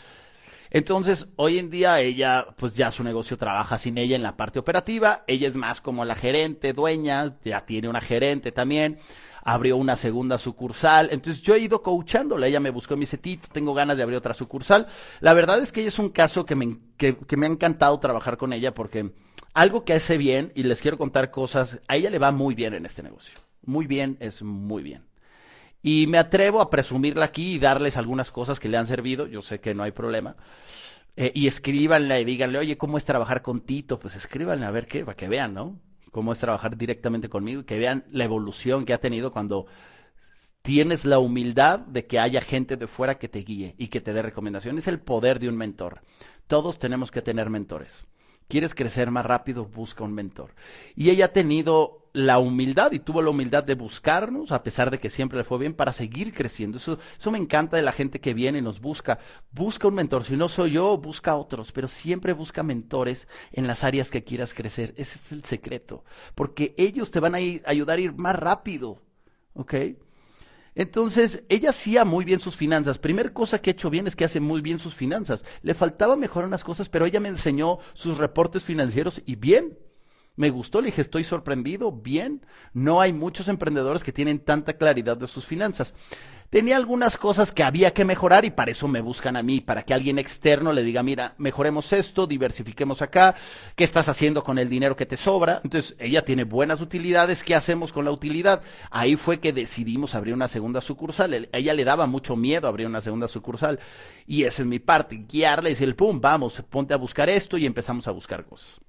Entonces, 0.72 1.30
hoy 1.36 1.58
en 1.58 1.72
día 1.72 2.00
ella, 2.00 2.48
pues 2.58 2.76
ya 2.76 2.92
su 2.92 3.04
negocio 3.04 3.38
trabaja 3.38 3.80
sin 3.80 3.98
ella 3.98 4.16
en 4.16 4.22
la 4.22 4.38
parte 4.38 4.60
operativa. 4.60 5.24
Ella 5.26 5.48
es 5.48 5.56
más 5.56 5.82
como 5.82 6.06
la 6.06 6.16
gerente, 6.16 6.74
dueña, 6.74 7.38
ya 7.44 7.66
tiene 7.66 7.90
una 7.90 8.02
gerente 8.02 8.52
también 8.52 9.00
abrió 9.44 9.78
una 9.78 9.96
segunda 9.96 10.38
sucursal. 10.38 11.10
Entonces 11.12 11.42
yo 11.42 11.56
he 11.56 11.60
ido 11.60 11.82
coachándola. 11.82 12.48
Ella 12.48 12.60
me 12.60 12.70
buscó 12.70 12.94
y 12.94 12.98
me 12.98 13.02
dice, 13.02 13.18
Tito, 13.18 13.48
tengo 13.52 13.74
ganas 13.74 13.98
de 13.98 14.04
abrir 14.04 14.18
otra 14.18 14.34
sucursal. 14.34 14.88
La 15.20 15.34
verdad 15.34 15.62
es 15.62 15.72
que 15.72 15.82
ella 15.82 15.90
es 15.90 16.00
un 16.00 16.10
caso 16.10 16.46
que 16.46 16.56
me, 16.56 16.78
que, 16.98 17.16
me 17.38 17.46
ha 17.46 17.50
encantado 17.50 18.00
trabajar 18.00 18.38
con 18.38 18.54
ella 18.54 18.74
porque 18.74 19.12
algo 19.54 19.84
que 19.84 19.94
hace 19.94 20.18
bien, 20.18 20.52
y 20.56 20.64
les 20.64 20.82
quiero 20.82 20.98
contar 20.98 21.32
cosas, 21.32 21.80
a 21.88 21.96
ella 21.96 22.10
le 22.10 22.20
va 22.20 22.32
muy 22.32 22.56
bien 22.56 22.74
en 22.74 22.86
este 22.86 23.04
negocio. 23.04 23.40
Muy 23.66 23.88
bien, 23.88 24.18
es 24.20 24.42
muy 24.42 24.84
bien. 24.84 25.06
Y 25.82 26.08
me 26.08 26.18
atrevo 26.18 26.62
a 26.62 26.70
presumirla 26.70 27.26
aquí 27.26 27.54
y 27.54 27.60
darles 27.60 27.98
algunas 27.98 28.32
cosas 28.32 28.60
que 28.60 28.70
le 28.70 28.78
han 28.78 28.88
servido. 28.88 29.28
Yo 29.28 29.42
sé 29.42 29.60
que 29.60 29.74
no 29.74 29.84
hay 29.84 29.92
problema. 29.92 30.36
Eh, 31.16 31.32
y 31.36 31.48
escríbanle 31.48 32.22
y 32.22 32.26
díganle, 32.26 32.60
oye, 32.60 32.78
¿cómo 32.78 32.98
es 32.98 33.06
trabajar 33.06 33.42
con 33.42 33.62
Tito? 33.62 34.00
Pues 34.00 34.16
escríbanle 34.16 34.66
a 34.66 34.72
ver 34.72 34.88
qué, 34.88 35.04
para 35.04 35.18
que 35.18 35.28
vean, 35.28 35.54
¿no? 35.54 35.80
Cómo 36.12 36.32
es 36.32 36.40
trabajar 36.40 36.78
directamente 36.78 37.30
conmigo 37.30 37.62
y 37.62 37.66
que 37.66 37.78
vean 37.78 38.06
la 38.12 38.24
evolución 38.24 38.86
que 38.86 38.94
ha 38.94 39.00
tenido 39.00 39.32
cuando 39.32 39.66
tienes 40.62 41.06
la 41.06 41.20
humildad 41.20 41.80
de 41.80 42.06
que 42.06 42.20
haya 42.20 42.42
gente 42.42 42.78
de 42.78 42.88
fuera 42.88 43.18
que 43.18 43.30
te 43.30 43.40
guíe 43.40 43.76
y 43.78 43.88
que 43.88 44.02
te 44.02 44.14
dé 44.14 44.22
recomendaciones. 44.22 44.84
Es 44.84 44.88
el 44.88 45.00
poder 45.00 45.40
de 45.40 45.50
un 45.50 45.58
mentor. 45.58 46.02
Todos 46.48 46.80
tenemos 46.80 47.12
que 47.12 47.22
tener 47.22 47.50
mentores. 47.50 48.08
¿Quieres 48.48 48.74
crecer 48.74 49.12
más 49.12 49.26
rápido? 49.26 49.66
Busca 49.66 50.04
un 50.04 50.14
mentor. 50.14 50.56
Y 50.96 51.12
ella 51.12 51.26
ha 51.26 51.34
tenido 51.34 51.99
la 52.14 52.40
humildad 52.40 52.92
y 52.92 53.00
tuvo 53.00 53.22
la 53.22 53.30
humildad 53.30 53.64
de 53.64 53.76
buscarnos, 53.76 54.52
a 54.52 54.64
pesar 54.64 54.92
de 54.92 55.00
que 55.00 55.10
siempre 55.10 55.38
le 55.38 55.44
fue 55.44 55.58
bien, 55.58 55.74
para 55.74 55.94
seguir 55.94 56.34
creciendo. 56.34 56.78
Eso, 56.78 57.00
eso 57.20 57.32
me 57.32 57.38
encanta 57.38 57.78
de 57.78 57.84
la 57.84 57.92
gente 57.92 58.20
que 58.20 58.34
viene 58.34 58.60
y 58.60 58.62
nos 58.62 58.80
busca. 58.80 59.20
Busca 59.52 59.88
un 59.88 59.96
mentor. 59.96 60.26
Si 60.26 60.36
no 60.36 60.48
soy 60.48 60.72
yo, 60.72 60.98
busca 60.98 61.36
otros, 61.36 61.72
pero 61.72 61.88
siempre 61.88 62.34
busca 62.34 62.64
mentores 62.64 63.28
en 63.52 63.68
las 63.68 63.84
áreas 63.84 64.10
que 64.10 64.24
quieras 64.24 64.54
crecer. 64.54 64.94
Ese 64.98 65.20
es 65.20 65.32
el 65.32 65.44
secreto. 65.44 66.04
Porque 66.36 66.74
ellos 66.78 67.12
te 67.12 67.20
van 67.20 67.36
a 67.36 67.40
ayudar 67.66 67.98
a 67.98 68.02
ir 68.02 68.14
más 68.14 68.36
rápido. 68.36 69.02
¿Ok? 69.54 69.76
Entonces, 70.76 71.44
ella 71.50 71.72
hacía 71.72 72.06
muy 72.06 72.24
bien 72.24 72.40
sus 72.40 72.56
finanzas. 72.56 73.00
Primer 73.00 73.34
cosa 73.34 73.62
que 73.62 73.70
ha 73.70 73.74
hecho 73.74 73.90
bien 73.90 74.08
es 74.08 74.16
que 74.16 74.26
hace 74.26 74.40
muy 74.40 74.62
bien 74.62 74.80
sus 74.80 74.96
finanzas. 74.96 75.44
Le 75.62 75.74
faltaba 75.74 76.16
mejorar 76.16 76.48
unas 76.48 76.64
cosas, 76.64 76.88
pero 76.88 77.06
ella 77.06 77.20
me 77.20 77.30
enseñó 77.30 77.80
sus 77.94 78.18
reportes 78.18 78.64
financieros 78.64 79.22
y 79.26 79.36
bien 79.36 79.78
me 80.40 80.52
gustó, 80.52 80.80
le 80.80 80.86
dije, 80.86 81.02
estoy 81.02 81.26
sorprendido, 81.26 81.92
bien. 81.92 82.46
No 82.72 83.02
hay 83.02 83.12
muchos 83.12 83.50
emprendedores 83.50 84.06
que 84.06 84.14
tienen 84.14 84.40
tanta 84.40 84.72
claridad 84.78 85.18
de 85.18 85.28
sus 85.28 85.46
finanzas. 85.46 85.94
Tenía 86.50 86.78
algunas 86.78 87.18
cosas 87.18 87.52
que 87.52 87.62
había 87.62 87.94
que 87.94 88.06
mejorar 88.06 88.46
y 88.46 88.50
para 88.50 88.72
eso 88.72 88.88
me 88.88 89.02
buscan 89.02 89.36
a 89.36 89.44
mí, 89.44 89.60
para 89.60 89.84
que 89.84 89.94
alguien 89.94 90.18
externo 90.18 90.72
le 90.72 90.82
diga, 90.82 91.04
mira, 91.04 91.36
mejoremos 91.38 91.92
esto, 91.92 92.26
diversifiquemos 92.26 93.02
acá, 93.02 93.36
¿qué 93.76 93.84
estás 93.84 94.08
haciendo 94.08 94.42
con 94.42 94.58
el 94.60 94.70
dinero 94.70 94.96
que 94.96 95.06
te 95.06 95.18
sobra? 95.18 95.60
Entonces, 95.62 95.98
ella 96.00 96.24
tiene 96.24 96.46
buenas 96.46 96.80
utilidades, 96.80 97.44
¿qué 97.44 97.54
hacemos 97.54 97.92
con 97.92 98.06
la 98.06 98.12
utilidad? 98.12 98.62
Ahí 98.92 99.18
fue 99.18 99.42
que 99.42 99.52
decidimos 99.52 100.16
abrir 100.16 100.34
una 100.34 100.48
segunda 100.48 100.80
sucursal. 100.80 101.50
Ella 101.52 101.74
le 101.74 101.84
daba 101.84 102.08
mucho 102.08 102.38
miedo 102.38 102.70
abrir 102.70 102.88
una 102.88 103.02
segunda 103.02 103.28
sucursal 103.28 103.78
y 104.26 104.44
esa 104.44 104.62
es 104.62 104.68
mi 104.70 104.80
parte, 104.80 105.26
guiarle 105.28 105.72
y 105.72 105.74
decir, 105.74 105.94
pum, 105.98 106.22
vamos, 106.22 106.64
ponte 106.70 106.94
a 106.94 106.98
buscar 106.98 107.30
esto 107.30 107.58
y 107.58 107.66
empezamos 107.66 108.08
a 108.08 108.12
buscar 108.12 108.46
cosas. 108.46 108.80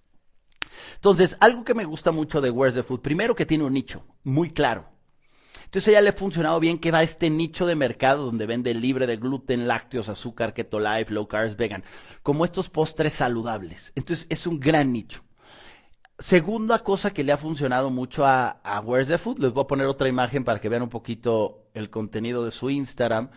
Entonces, 0.95 1.37
algo 1.41 1.65
que 1.65 1.75
me 1.75 1.85
gusta 1.85 2.13
mucho 2.13 2.41
de 2.41 2.51
Where's 2.51 2.75
the 2.75 2.83
Food, 2.83 3.01
primero 3.01 3.35
que 3.35 3.47
tiene 3.47 3.65
un 3.65 3.75
nicho 3.75 4.05
muy 4.23 4.51
claro. 4.51 4.89
Entonces 5.71 5.87
a 5.87 5.91
ella 5.93 6.01
le 6.01 6.09
ha 6.09 6.15
funcionado 6.15 6.59
bien 6.59 6.81
que 6.81 6.91
va 6.91 6.99
a 6.99 7.03
este 7.05 7.31
nicho 7.31 7.65
de 7.65 7.77
mercado 7.77 8.25
donde 8.25 8.45
vende 8.45 8.75
libre 8.75 9.07
de 9.07 9.19
gluten, 9.19 9.69
lácteos, 9.69 10.09
azúcar, 10.09 10.53
keto 10.53 10.81
life, 10.81 11.15
low 11.15 11.29
carbs, 11.29 11.57
vegan, 11.57 11.85
como 12.25 12.45
estos 12.45 12.69
postres 12.69 13.13
saludables. 13.13 13.93
Entonces 13.95 14.27
es 14.31 14.49
un 14.49 14.59
gran 14.59 14.93
nicho. 14.93 15.23
Segunda 16.19 16.81
cosa 16.81 17.13
que 17.13 17.23
le 17.23 17.31
ha 17.31 17.37
funcionado 17.37 17.89
mucho 17.89 18.27
a, 18.27 18.49
a 18.65 18.81
Where's 18.81 19.07
the 19.07 19.17
Food, 19.17 19.39
les 19.39 19.53
voy 19.53 19.63
a 19.63 19.69
poner 19.69 19.87
otra 19.87 20.09
imagen 20.09 20.43
para 20.43 20.61
que 20.61 20.69
vean 20.69 20.83
un 20.83 20.89
poquito 20.89 21.71
el 21.73 21.89
contenido 21.89 22.45
de 22.45 22.51
su 22.51 22.69
Instagram. 22.69 23.31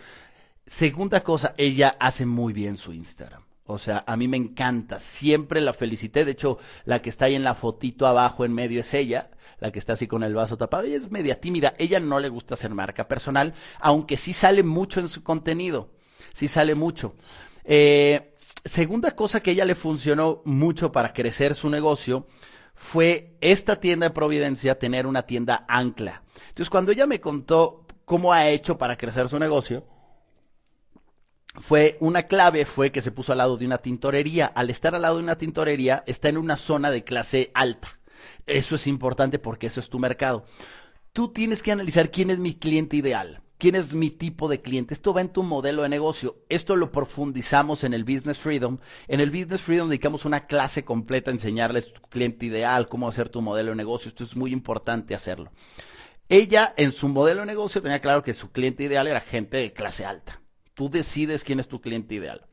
Segunda 0.66 1.24
cosa, 1.24 1.54
ella 1.56 1.96
hace 2.00 2.26
muy 2.26 2.52
bien 2.52 2.78
su 2.78 2.94
Instagram. 2.94 3.43
O 3.66 3.78
sea, 3.78 4.04
a 4.08 4.18
mí 4.18 4.28
me 4.28 4.36
encanta, 4.36 5.00
siempre 5.00 5.62
la 5.62 5.74
felicité, 5.74 6.26
de 6.26 6.32
hecho, 6.32 6.58
la 6.84 7.02
que 7.02 7.10
está 7.10 7.26
ahí 7.26 7.36
en 7.36 7.46
la 7.46 7.56
fotito 7.56 8.06
abajo 8.06 8.44
en 8.44 8.54
medio 8.54 8.82
es 8.82 8.94
ella, 8.94 9.32
la 9.60 9.72
que 9.72 9.80
está 9.80 9.94
así 9.94 10.06
con 10.06 10.22
el 10.24 10.36
vaso 10.36 10.58
tapado, 10.58 10.84
ella 10.84 10.98
es 10.98 11.12
media 11.12 11.40
tímida, 11.40 11.74
ella 11.78 12.02
no 12.02 12.20
le 12.20 12.28
gusta 12.28 12.56
hacer 12.56 12.72
marca 12.72 13.08
personal, 13.08 13.54
aunque 13.80 14.18
sí 14.18 14.34
sale 14.34 14.64
mucho 14.64 15.00
en 15.00 15.08
su 15.08 15.24
contenido, 15.24 15.92
sí 16.34 16.50
sale 16.50 16.76
mucho. 16.76 17.16
Eh, 17.64 18.36
segunda 18.66 19.12
cosa 19.12 19.42
que 19.42 19.52
ella 19.52 19.64
le 19.64 19.76
funcionó 19.76 20.42
mucho 20.44 20.92
para 20.92 21.14
crecer 21.14 21.56
su 21.56 21.70
negocio 21.70 22.28
fue 22.76 23.38
esta 23.40 23.78
tienda 23.78 24.08
de 24.08 24.14
Providencia 24.14 24.78
tener 24.78 25.08
una 25.08 25.24
tienda 25.24 25.64
ancla. 25.70 26.24
Entonces, 26.50 26.70
cuando 26.70 26.92
ella 26.92 27.06
me 27.06 27.22
contó 27.22 27.86
cómo 28.04 28.34
ha 28.34 28.50
hecho 28.50 28.78
para 28.78 28.98
crecer 28.98 29.30
su 29.30 29.40
negocio, 29.40 29.86
fue 31.56 31.98
una 32.00 32.24
clave 32.24 32.66
fue 32.66 32.92
que 32.92 33.02
se 33.02 33.12
puso 33.12 33.32
al 33.32 33.38
lado 33.38 33.58
de 33.58 33.66
una 33.66 33.78
tintorería. 33.78 34.48
Al 34.48 34.70
estar 34.70 34.96
al 34.96 35.04
lado 35.04 35.18
de 35.18 35.24
una 35.24 35.38
tintorería, 35.38 36.04
está 36.08 36.30
en 36.30 36.38
una 36.38 36.58
zona 36.58 36.90
de 36.92 37.04
clase 37.04 37.52
alta. 37.54 38.00
Eso 38.46 38.76
es 38.76 38.88
importante 38.88 39.40
porque 39.40 39.68
eso 39.68 39.80
es 39.80 39.90
tu 39.90 40.00
mercado. 40.00 40.46
Tú 41.12 41.32
tienes 41.32 41.62
que 41.62 41.72
analizar 41.72 42.10
quién 42.10 42.32
es 42.32 42.40
mi 42.40 42.56
cliente 42.56 42.98
ideal. 42.98 43.42
¿Quién 43.60 43.76
es 43.76 43.94
mi 43.94 44.10
tipo 44.10 44.50
de 44.50 44.62
cliente? 44.62 44.94
Esto 44.94 45.14
va 45.14 45.22
en 45.22 45.30
tu 45.30 45.42
modelo 45.42 45.84
de 45.84 45.90
negocio. 45.90 46.44
Esto 46.50 46.76
lo 46.76 46.92
profundizamos 46.92 47.86
en 47.86 47.94
el 47.94 48.04
Business 48.04 48.40
Freedom. 48.40 48.80
En 49.08 49.22
el 49.22 49.32
Business 49.32 49.62
Freedom 49.62 49.88
dedicamos 49.88 50.26
una 50.26 50.48
clase 50.48 50.84
completa 50.84 51.32
a 51.32 51.34
enseñarles 51.34 51.94
tu 51.94 52.02
cliente 52.02 52.48
ideal, 52.48 52.90
cómo 52.90 53.08
hacer 53.08 53.30
tu 53.30 53.42
modelo 53.42 53.70
de 53.70 53.78
negocio. 53.78 54.10
Esto 54.10 54.26
es 54.26 54.36
muy 54.36 54.52
importante 54.52 55.16
hacerlo. 55.16 55.52
Ella 56.28 56.74
en 56.76 56.92
su 56.92 57.08
modelo 57.08 57.42
de 57.42 57.46
negocio 57.46 57.82
tenía 57.82 58.02
claro 58.02 58.24
que 58.24 58.34
su 58.34 58.52
cliente 58.52 58.84
ideal 58.84 59.08
era 59.08 59.22
gente 59.22 59.58
de 59.58 59.72
clase 59.72 60.04
alta. 60.04 60.43
Tú 60.74 60.90
decides 60.90 61.44
quién 61.44 61.60
es 61.60 61.68
tu 61.68 61.82
cliente 61.82 62.16
ideal. 62.16 62.46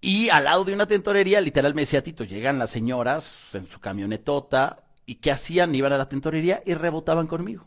Y 0.00 0.28
al 0.28 0.44
lado 0.44 0.64
de 0.64 0.74
una 0.74 0.86
tentorería, 0.86 1.40
literal 1.40 1.74
me 1.74 1.82
decía 1.82 2.02
Tito, 2.02 2.24
llegan 2.24 2.58
las 2.58 2.70
señoras 2.70 3.54
en 3.54 3.66
su 3.66 3.80
camionetota 3.80 4.84
y 5.04 5.16
¿qué 5.16 5.30
hacían? 5.30 5.74
Iban 5.74 5.92
a 5.92 5.98
la 5.98 6.08
tentorería 6.08 6.62
y 6.64 6.74
rebotaban 6.74 7.26
conmigo. 7.26 7.66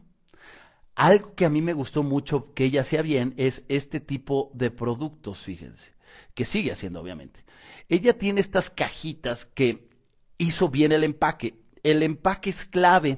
Algo 0.95 1.33
que 1.33 1.45
a 1.45 1.49
mí 1.49 1.61
me 1.61 1.73
gustó 1.73 2.03
mucho 2.03 2.53
que 2.53 2.65
ella 2.65 2.81
hacía 2.81 3.01
bien 3.01 3.33
es 3.37 3.65
este 3.69 3.99
tipo 3.99 4.51
de 4.53 4.69
productos, 4.69 5.39
fíjense, 5.39 5.93
que 6.33 6.45
sigue 6.45 6.71
haciendo 6.71 7.01
obviamente. 7.01 7.43
Ella 7.87 8.17
tiene 8.17 8.41
estas 8.41 8.69
cajitas 8.69 9.45
que 9.45 9.89
hizo 10.37 10.69
bien 10.69 10.91
el 10.91 11.03
empaque. 11.03 11.55
El 11.83 12.03
empaque 12.03 12.49
es 12.49 12.65
clave 12.65 13.17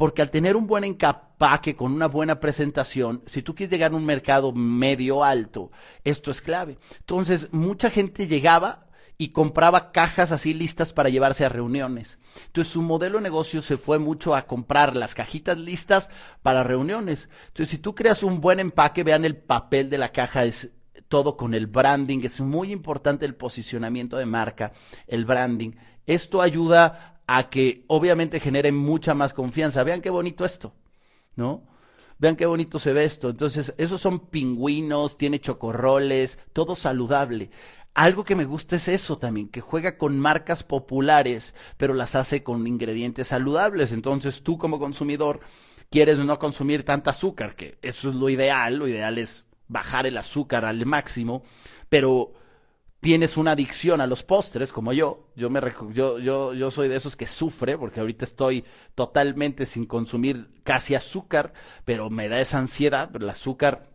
porque 0.00 0.22
al 0.22 0.30
tener 0.30 0.56
un 0.56 0.66
buen 0.66 0.84
empaque 0.84 1.76
con 1.76 1.92
una 1.92 2.06
buena 2.06 2.40
presentación, 2.40 3.22
si 3.26 3.42
tú 3.42 3.54
quieres 3.54 3.70
llegar 3.70 3.92
a 3.92 3.96
un 3.96 4.06
mercado 4.06 4.50
medio 4.50 5.22
alto, 5.22 5.72
esto 6.04 6.30
es 6.30 6.40
clave. 6.40 6.78
Entonces, 7.00 7.52
mucha 7.52 7.90
gente 7.90 8.26
llegaba 8.26 8.86
y 9.18 9.32
compraba 9.32 9.92
cajas 9.92 10.32
así 10.32 10.54
listas 10.54 10.94
para 10.94 11.10
llevarse 11.10 11.44
a 11.44 11.50
reuniones. 11.50 12.18
Entonces 12.46 12.72
su 12.72 12.80
modelo 12.80 13.18
de 13.18 13.24
negocio 13.24 13.60
se 13.60 13.76
fue 13.76 13.98
mucho 13.98 14.34
a 14.34 14.46
comprar 14.46 14.96
las 14.96 15.14
cajitas 15.14 15.58
listas 15.58 16.08
para 16.40 16.64
reuniones. 16.64 17.28
Entonces 17.48 17.68
si 17.68 17.76
tú 17.76 17.94
creas 17.94 18.22
un 18.22 18.40
buen 18.40 18.58
empaque, 18.58 19.04
vean 19.04 19.26
el 19.26 19.36
papel 19.36 19.90
de 19.90 19.98
la 19.98 20.12
caja, 20.12 20.46
es 20.46 20.70
todo 21.08 21.36
con 21.36 21.52
el 21.52 21.66
branding, 21.66 22.20
es 22.22 22.40
muy 22.40 22.72
importante 22.72 23.26
el 23.26 23.34
posicionamiento 23.34 24.16
de 24.16 24.24
marca, 24.24 24.72
el 25.06 25.26
branding. 25.26 25.72
Esto 26.06 26.40
ayuda 26.40 27.19
a 27.32 27.48
que 27.48 27.84
obviamente 27.86 28.40
genere 28.40 28.72
mucha 28.72 29.14
más 29.14 29.32
confianza. 29.32 29.84
Vean 29.84 30.00
qué 30.00 30.10
bonito 30.10 30.44
esto, 30.44 30.74
¿no? 31.36 31.62
Vean 32.18 32.34
qué 32.34 32.44
bonito 32.44 32.80
se 32.80 32.92
ve 32.92 33.04
esto. 33.04 33.30
Entonces, 33.30 33.72
esos 33.78 34.00
son 34.00 34.26
pingüinos, 34.26 35.16
tiene 35.16 35.40
chocorroles, 35.40 36.40
todo 36.52 36.74
saludable. 36.74 37.52
Algo 37.94 38.24
que 38.24 38.34
me 38.34 38.46
gusta 38.46 38.74
es 38.74 38.88
eso 38.88 39.18
también, 39.18 39.48
que 39.48 39.60
juega 39.60 39.96
con 39.96 40.18
marcas 40.18 40.64
populares, 40.64 41.54
pero 41.76 41.94
las 41.94 42.16
hace 42.16 42.42
con 42.42 42.66
ingredientes 42.66 43.28
saludables. 43.28 43.92
Entonces 43.92 44.42
tú 44.42 44.58
como 44.58 44.80
consumidor 44.80 45.38
quieres 45.88 46.18
no 46.18 46.36
consumir 46.40 46.84
tanta 46.84 47.12
azúcar, 47.12 47.54
que 47.54 47.78
eso 47.80 48.08
es 48.08 48.16
lo 48.16 48.28
ideal, 48.28 48.74
lo 48.74 48.88
ideal 48.88 49.18
es 49.18 49.46
bajar 49.68 50.04
el 50.04 50.18
azúcar 50.18 50.64
al 50.64 50.84
máximo, 50.84 51.44
pero 51.88 52.32
tienes 53.00 53.36
una 53.36 53.52
adicción 53.52 54.00
a 54.00 54.06
los 54.06 54.22
postres, 54.22 54.72
como 54.72 54.92
yo, 54.92 55.30
yo, 55.34 55.50
me, 55.50 55.60
yo, 55.92 56.18
yo, 56.18 56.52
yo 56.52 56.70
soy 56.70 56.88
de 56.88 56.96
esos 56.96 57.16
que 57.16 57.26
sufre, 57.26 57.78
porque 57.78 58.00
ahorita 58.00 58.24
estoy 58.24 58.64
totalmente 58.94 59.66
sin 59.66 59.86
consumir 59.86 60.50
casi 60.62 60.94
azúcar, 60.94 61.52
pero 61.84 62.10
me 62.10 62.28
da 62.28 62.40
esa 62.40 62.58
ansiedad, 62.58 63.10
el 63.16 63.28
azúcar 63.28 63.90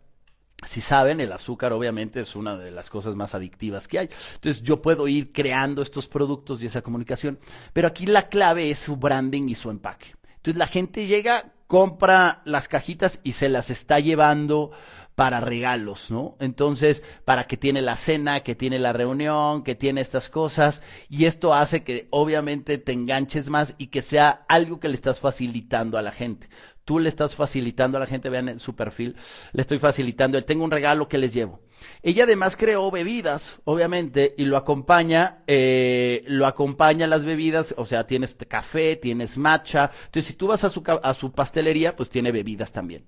si 0.64 0.80
saben, 0.80 1.20
el 1.20 1.32
azúcar 1.32 1.72
obviamente 1.72 2.20
es 2.20 2.34
una 2.34 2.56
de 2.56 2.70
las 2.70 2.88
cosas 2.90 3.14
más 3.14 3.34
adictivas 3.34 3.86
que 3.88 3.98
hay. 3.98 4.08
Entonces 4.34 4.62
yo 4.62 4.80
puedo 4.80 5.06
ir 5.06 5.32
creando 5.32 5.82
estos 5.82 6.08
productos 6.08 6.62
y 6.62 6.66
esa 6.66 6.82
comunicación, 6.82 7.38
pero 7.72 7.88
aquí 7.88 8.06
la 8.06 8.28
clave 8.28 8.70
es 8.70 8.78
su 8.78 8.96
branding 8.96 9.48
y 9.48 9.54
su 9.54 9.70
empaque. 9.70 10.14
Entonces 10.36 10.56
la 10.58 10.66
gente 10.66 11.06
llega, 11.06 11.52
compra 11.66 12.42
las 12.44 12.68
cajitas 12.68 13.20
y 13.22 13.32
se 13.32 13.48
las 13.48 13.70
está 13.70 14.00
llevando 14.00 14.72
para 15.16 15.40
regalos, 15.40 16.10
¿no? 16.10 16.36
Entonces, 16.40 17.02
para 17.24 17.46
que 17.46 17.56
tiene 17.56 17.80
la 17.80 17.96
cena, 17.96 18.40
que 18.40 18.54
tiene 18.54 18.78
la 18.78 18.92
reunión, 18.92 19.64
que 19.64 19.74
tiene 19.74 20.02
estas 20.02 20.28
cosas, 20.28 20.82
y 21.08 21.24
esto 21.24 21.54
hace 21.54 21.82
que 21.82 22.06
obviamente 22.10 22.76
te 22.76 22.92
enganches 22.92 23.48
más 23.48 23.74
y 23.78 23.86
que 23.86 24.02
sea 24.02 24.44
algo 24.46 24.78
que 24.78 24.88
le 24.88 24.94
estás 24.94 25.18
facilitando 25.18 25.96
a 25.96 26.02
la 26.02 26.12
gente. 26.12 26.48
Tú 26.84 26.98
le 27.00 27.08
estás 27.08 27.34
facilitando 27.34 27.96
a 27.96 28.00
la 28.00 28.06
gente, 28.06 28.28
vean 28.28 28.50
en 28.50 28.60
su 28.60 28.76
perfil, 28.76 29.16
le 29.52 29.62
estoy 29.62 29.78
facilitando, 29.78 30.36
él 30.36 30.44
tengo 30.44 30.64
un 30.64 30.70
regalo 30.70 31.08
que 31.08 31.18
les 31.18 31.32
llevo. 31.32 31.62
Ella 32.02 32.24
además 32.24 32.56
creó 32.58 32.90
bebidas, 32.90 33.60
obviamente, 33.64 34.34
y 34.36 34.44
lo 34.44 34.58
acompaña, 34.58 35.42
eh, 35.46 36.24
lo 36.26 36.46
acompaña 36.46 37.06
las 37.06 37.24
bebidas, 37.24 37.74
o 37.78 37.86
sea, 37.86 38.06
tienes 38.06 38.36
café, 38.48 38.96
tienes 38.96 39.38
matcha, 39.38 39.90
entonces 40.04 40.26
si 40.26 40.34
tú 40.34 40.46
vas 40.46 40.62
a 40.62 40.70
su, 40.70 40.82
a 41.02 41.14
su 41.14 41.32
pastelería, 41.32 41.96
pues 41.96 42.10
tiene 42.10 42.32
bebidas 42.32 42.70
también. 42.70 43.06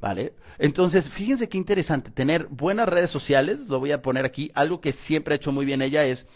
¿Vale? 0.00 0.34
Entonces, 0.58 1.08
fíjense 1.08 1.48
qué 1.48 1.58
interesante, 1.58 2.12
tener 2.12 2.46
buenas 2.46 2.88
redes 2.88 3.10
sociales, 3.10 3.66
lo 3.66 3.80
voy 3.80 3.90
a 3.90 4.00
poner 4.00 4.24
aquí, 4.24 4.52
algo 4.54 4.80
que 4.80 4.92
siempre 4.92 5.34
ha 5.34 5.36
hecho 5.36 5.50
muy 5.50 5.66
bien 5.66 5.82
ella 5.82 6.04
es 6.04 6.28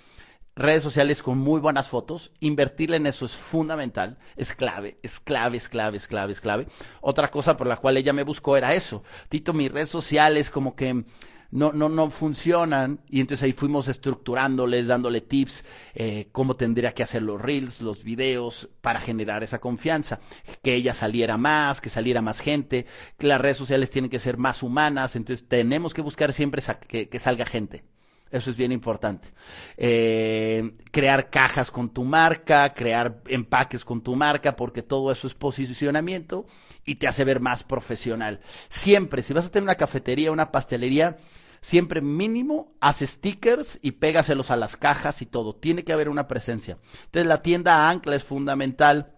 redes 0.55 0.83
sociales 0.83 1.23
con 1.23 1.39
muy 1.39 1.61
buenas 1.61 1.89
fotos, 1.89 2.33
invertirle 2.41 2.97
en 2.97 3.07
eso 3.07 3.25
es 3.25 3.33
fundamental, 3.33 4.19
es 4.37 4.53
clave, 4.53 4.99
es 5.03 5.21
clave, 5.21 5.57
es 5.57 5.69
clave, 5.69 5.97
es 5.97 6.07
clave, 6.09 6.33
es 6.33 6.41
clave. 6.41 6.67
Otra 7.01 7.31
cosa 7.31 7.57
por 7.57 7.67
la 7.67 7.77
cual 7.77 7.97
ella 7.97 8.13
me 8.13 8.25
buscó 8.25 8.57
era 8.57 8.75
eso, 8.75 9.03
Tito, 9.29 9.53
mis 9.53 9.73
redes 9.73 9.89
sociales 9.89 10.51
como 10.51 10.75
que 10.75 11.05
no, 11.53 11.73
no, 11.73 11.89
no 11.89 12.11
funcionan. 12.11 13.01
Y 13.09 13.21
entonces 13.21 13.45
ahí 13.45 13.53
fuimos 13.53 13.87
estructurándoles, 13.87 14.89
dándole 14.89 15.21
tips, 15.21 15.65
eh, 15.95 16.29
cómo 16.33 16.57
tendría 16.57 16.95
que 16.95 17.05
hacer 17.05 17.23
los 17.23 17.41
reels, 17.41 17.81
los 17.81 18.03
videos, 18.03 18.69
para 18.81 18.99
generar 18.99 19.45
esa 19.45 19.61
confianza. 19.61 20.19
Que 20.63 20.75
ella 20.75 20.95
saliera 20.95 21.37
más, 21.37 21.81
que 21.81 21.91
saliera 21.91 22.23
más 22.23 22.41
gente, 22.41 22.87
que 23.19 23.29
las 23.29 23.41
redes 23.41 23.59
sociales 23.59 23.91
tienen 23.91 24.11
que 24.11 24.19
ser 24.19 24.39
más 24.39 24.63
humanas, 24.63 25.15
entonces 25.15 25.47
tenemos 25.47 25.95
que 25.95 26.03
buscar 26.03 26.33
siempre 26.33 26.63
que, 26.89 27.09
que 27.09 27.19
salga 27.21 27.47
gente. 27.47 27.85
Eso 28.33 28.51
es 28.51 28.57
bien 28.57 28.73
importante. 28.73 29.29
Eh, 29.77 30.73
crear 30.91 31.29
cajas 31.29 31.71
con 31.71 31.91
tu 31.91 32.03
marca, 32.03 32.73
crear 32.73 33.21
empaques 33.29 33.85
con 33.85 34.01
tu 34.01 34.17
marca, 34.17 34.57
porque 34.57 34.83
todo 34.83 35.13
eso 35.13 35.27
es 35.27 35.35
posicionamiento 35.35 36.47
y 36.87 36.95
te 36.95 37.07
hace 37.07 37.25
ver 37.25 37.41
más 37.41 37.63
profesional. 37.63 38.41
Siempre, 38.71 39.23
si 39.23 39.35
vas 39.35 39.47
a 39.47 39.51
tener 39.51 39.65
una 39.65 39.75
cafetería, 39.75 40.33
una 40.33 40.51
pastelería, 40.51 41.19
siempre 41.63 42.03
mínimo 42.03 42.75
haz 42.81 42.99
stickers 42.99 43.79
y 43.81 43.93
pégaselos 43.93 44.51
a 44.51 44.57
las 44.57 44.77
cajas 44.77 45.23
y 45.23 45.27
todo. 45.27 45.55
Tiene 45.55 45.85
que 45.85 45.95
haber 45.95 46.11
una 46.11 46.29
presencia. 46.29 46.77
Entonces 47.05 47.27
la 47.27 47.41
tienda 47.41 47.89
Ancla 47.89 48.17
es 48.17 48.25
fundamental. 48.25 49.17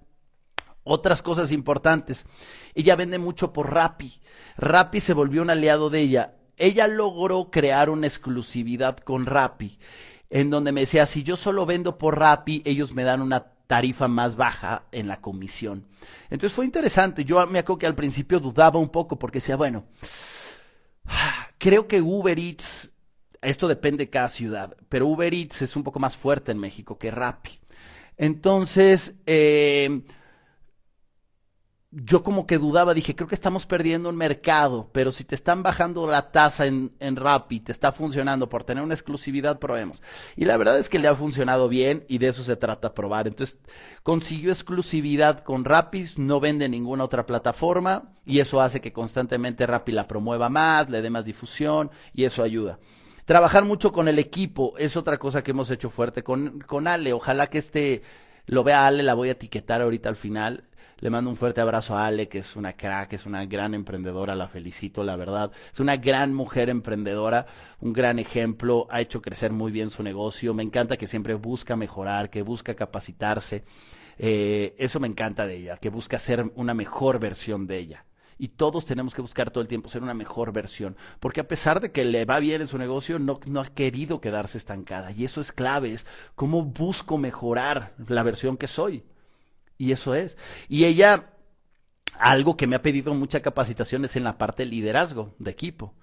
Otras 0.85 1.23
cosas 1.23 1.51
importantes. 1.51 2.27
Ella 2.75 2.95
vende 2.95 3.19
mucho 3.19 3.53
por 3.53 3.73
Rappi. 3.73 4.21
Rappi 4.59 5.01
se 5.01 5.15
volvió 5.15 5.43
un 5.43 5.51
aliado 5.51 5.91
de 5.91 6.01
ella. 6.01 6.35
Ella 6.57 6.87
logró 6.87 7.51
crear 7.51 7.91
una 7.91 8.07
exclusividad 8.07 8.99
con 8.99 9.27
Rappi, 9.27 9.79
en 10.31 10.51
donde 10.51 10.71
me 10.71 10.83
decía, 10.83 11.07
si 11.07 11.25
yo 11.25 11.37
solo 11.37 11.67
vendo 11.67 11.99
por 11.99 12.19
Rappi, 12.19 12.63
ellos 12.65 12.93
me 12.93 13.03
dan 13.03 13.23
una 13.23 13.47
tarifa 13.67 14.07
más 14.09 14.37
baja 14.37 14.85
en 14.93 15.09
la 15.09 15.21
comisión. 15.21 15.87
Entonces 16.31 16.53
fue 16.53 16.67
interesante. 16.67 17.25
Yo 17.25 17.45
me 17.47 17.61
acuerdo 17.61 17.79
que 17.79 17.87
al 17.87 17.95
principio 17.95 18.39
dudaba 18.39 18.79
un 18.79 18.91
poco 18.91 19.19
porque 19.19 19.39
decía, 19.39 19.57
bueno, 19.57 19.87
Creo 21.65 21.89
que 21.89 22.03
Uber 22.03 22.39
Eats, 22.39 22.93
esto 23.41 23.69
depende 23.69 24.05
de 24.05 24.11
cada 24.11 24.29
ciudad, 24.29 24.77
pero 24.91 25.07
Uber 25.07 25.33
Eats 25.33 25.63
es 25.63 25.77
un 25.77 25.83
poco 25.83 25.99
más 25.99 26.15
fuerte 26.15 26.53
en 26.53 26.59
México 26.59 26.99
que 26.99 27.11
Rappi. 27.11 27.59
Entonces, 28.19 29.15
eh, 29.25 30.03
yo 31.97 32.25
como 32.25 32.47
que 32.47 32.59
dudaba, 32.59 32.93
dije, 32.93 33.15
creo 33.15 33.29
que 33.29 33.35
estamos 33.35 33.67
perdiendo 33.67 34.09
un 34.09 34.17
mercado, 34.17 34.89
pero 34.93 35.13
si 35.13 35.23
te 35.23 35.35
están 35.35 35.63
bajando 35.63 36.07
la 36.07 36.33
tasa 36.33 36.67
en, 36.67 36.93
en 36.99 37.15
Rappi, 37.15 37.61
te 37.61 37.71
está 37.71 37.93
funcionando 37.93 38.49
por 38.49 38.65
tener 38.65 38.83
una 38.83 38.95
exclusividad, 38.95 39.61
probemos. 39.61 40.03
Y 40.35 40.45
la 40.45 40.57
verdad 40.57 40.79
es 40.79 40.89
que 40.89 40.99
le 40.99 41.07
ha 41.07 41.15
funcionado 41.15 41.69
bien 41.69 42.05
y 42.09 42.19
de 42.19 42.29
eso 42.29 42.43
se 42.43 42.57
trata 42.57 42.95
probar. 42.95 43.29
Entonces, 43.29 43.59
consiguió 44.03 44.51
exclusividad 44.51 45.45
con 45.45 45.65
Rappi, 45.65 46.07
no 46.17 46.41
vende 46.41 46.69
ninguna 46.69 47.05
otra 47.05 47.27
plataforma 47.27 48.13
y 48.27 48.41
eso 48.41 48.61
hace 48.61 48.81
que 48.81 48.93
constantemente 48.93 49.67
Rappi 49.67 49.93
la 49.93 50.09
promueva 50.09 50.49
más, 50.49 50.91
le 50.91 51.01
dé 51.01 51.11
más 51.11 51.25
difusión 51.25 51.91
y 52.13 52.25
eso 52.25 52.43
ayuda. 52.43 52.81
Trabajar 53.25 53.65
mucho 53.65 53.93
con 53.93 54.09
el 54.09 54.19
equipo 54.19 54.75
es 54.79 54.97
otra 54.97 55.19
cosa 55.19 55.45
que 55.45 55.53
hemos 55.53 55.71
hecho 55.71 55.91
fuerte 55.91 56.25
con, 56.25 56.61
con 56.61 56.89
Ale. 56.89 57.13
Ojalá 57.13 57.47
que 57.47 57.59
este 57.59 58.03
lo 58.47 58.65
vea 58.65 58.87
Ale, 58.87 59.03
la 59.03 59.15
voy 59.15 59.29
a 59.29 59.33
etiquetar 59.33 59.81
ahorita 59.81 60.09
al 60.09 60.17
final 60.17 60.65
le 60.99 61.11
mando 61.11 61.31
un 61.31 61.37
fuerte 61.37 61.61
abrazo 61.61 61.97
a 61.97 62.07
Ale, 62.07 62.29
que 62.29 62.39
es 62.39 62.57
una 62.57 62.75
crack, 62.75 63.13
es 63.13 63.27
una 63.27 63.45
gran 63.47 63.75
emprendedora, 63.75 64.35
la 64.35 64.49
felicito, 64.49 65.05
la 65.05 65.17
verdad. 65.17 65.51
Es 65.73 65.81
una 65.81 65.97
gran 65.97 66.35
mujer 66.35 66.69
emprendedora, 66.69 67.47
un 67.81 67.93
gran 67.93 68.19
ejemplo, 68.19 68.87
ha 68.91 69.01
hecho 69.01 69.21
crecer 69.21 69.53
muy 69.53 69.73
bien 69.73 69.91
su 69.91 70.03
negocio. 70.03 70.55
Me 70.55 70.63
encanta 70.63 70.97
que 70.97 71.07
siempre 71.07 71.35
busca 71.35 71.77
mejorar, 71.77 72.31
que 72.31 72.43
busca 72.43 72.75
capacitarse. 72.75 73.65
Eh, 74.19 74.75
eso 74.79 75.01
me 75.01 75.09
encanta 75.09 75.47
de 75.47 75.57
ella, 75.57 75.77
que 75.77 75.91
busca 75.91 76.19
ser 76.19 76.51
una 76.55 76.75
mejor 76.75 77.19
versión 77.19 77.67
de 77.67 77.79
ella. 77.79 78.05
Y 78.37 78.49
todos 78.49 78.85
tenemos 78.85 79.15
que 79.15 79.23
buscar 79.23 79.51
todo 79.51 79.63
el 79.63 79.69
tiempo 79.69 79.89
ser 79.89 80.03
una 80.03 80.15
mejor 80.15 80.53
versión. 80.53 80.97
Porque 81.21 81.41
a 81.41 81.49
pesar 81.49 81.81
de 81.81 81.93
que 81.93 82.05
le 82.05 82.25
va 82.25 82.41
bien 82.41 82.63
en 82.63 82.69
su 82.69 82.79
negocio, 82.79 83.19
no, 83.19 83.39
no 83.47 83.61
ha 83.61 83.67
querido 83.67 84.21
quedarse 84.21 84.59
estancada. 84.59 85.13
Y 85.13 85.25
eso 85.25 85.41
es 85.41 85.53
clave, 85.53 85.93
es 85.93 86.07
cómo 86.35 86.65
busco 86.65 87.17
mejorar 87.17 87.95
la 88.09 88.23
versión 88.23 88.57
que 88.57 88.69
soy. 88.69 89.05
Y 89.79 89.93
eso 89.93 90.15
es. 90.15 90.37
Y 90.69 90.85
ella, 90.85 91.31
algo 92.19 92.57
que 92.57 92.67
me 92.67 92.77
ha 92.77 92.83
pedido 92.83 93.15
mucha 93.15 93.41
capacitación 93.41 94.05
es 94.05 94.17
en 94.17 94.25
la 94.25 94.39
parte 94.39 94.65
de 94.65 94.71
liderazgo 94.71 95.35
de 95.39 95.51
equipo. 95.51 95.95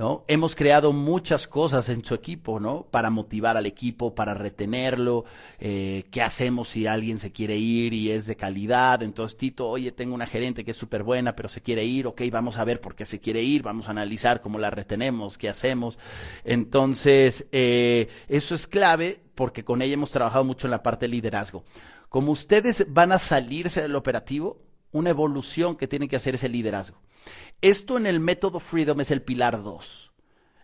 ¿no? 0.00 0.24
Hemos 0.28 0.56
creado 0.56 0.94
muchas 0.94 1.46
cosas 1.46 1.90
en 1.90 2.02
su 2.02 2.14
equipo, 2.14 2.58
¿no? 2.58 2.86
Para 2.90 3.10
motivar 3.10 3.58
al 3.58 3.66
equipo, 3.66 4.14
para 4.14 4.32
retenerlo, 4.32 5.26
eh, 5.58 6.04
qué 6.10 6.22
hacemos 6.22 6.70
si 6.70 6.86
alguien 6.86 7.18
se 7.18 7.32
quiere 7.32 7.58
ir 7.58 7.92
y 7.92 8.10
es 8.10 8.26
de 8.26 8.34
calidad, 8.34 9.02
entonces 9.02 9.36
Tito, 9.36 9.68
oye, 9.68 9.92
tengo 9.92 10.14
una 10.14 10.26
gerente 10.26 10.64
que 10.64 10.70
es 10.70 10.78
súper 10.78 11.02
buena, 11.02 11.36
pero 11.36 11.50
se 11.50 11.60
quiere 11.60 11.84
ir, 11.84 12.06
ok, 12.06 12.22
vamos 12.32 12.56
a 12.56 12.64
ver 12.64 12.80
por 12.80 12.94
qué 12.94 13.04
se 13.04 13.20
quiere 13.20 13.42
ir, 13.42 13.62
vamos 13.62 13.88
a 13.88 13.90
analizar 13.90 14.40
cómo 14.40 14.58
la 14.58 14.70
retenemos, 14.70 15.36
qué 15.36 15.50
hacemos. 15.50 15.98
Entonces, 16.44 17.46
eh, 17.52 18.08
eso 18.28 18.54
es 18.54 18.66
clave 18.66 19.20
porque 19.34 19.64
con 19.64 19.82
ella 19.82 19.94
hemos 19.94 20.12
trabajado 20.12 20.44
mucho 20.44 20.66
en 20.66 20.70
la 20.70 20.82
parte 20.82 21.04
de 21.04 21.10
liderazgo. 21.10 21.62
Como 22.10 22.32
ustedes 22.32 22.86
van 22.88 23.12
a 23.12 23.20
salirse 23.20 23.82
del 23.82 23.94
operativo, 23.94 24.60
una 24.90 25.10
evolución 25.10 25.76
que 25.76 25.86
tienen 25.86 26.08
que 26.08 26.16
hacer 26.16 26.34
es 26.34 26.42
el 26.42 26.50
liderazgo. 26.50 27.00
Esto 27.62 27.96
en 27.96 28.04
el 28.04 28.18
método 28.18 28.58
Freedom 28.58 29.00
es 29.00 29.12
el 29.12 29.22
pilar 29.22 29.62
2. 29.62 30.10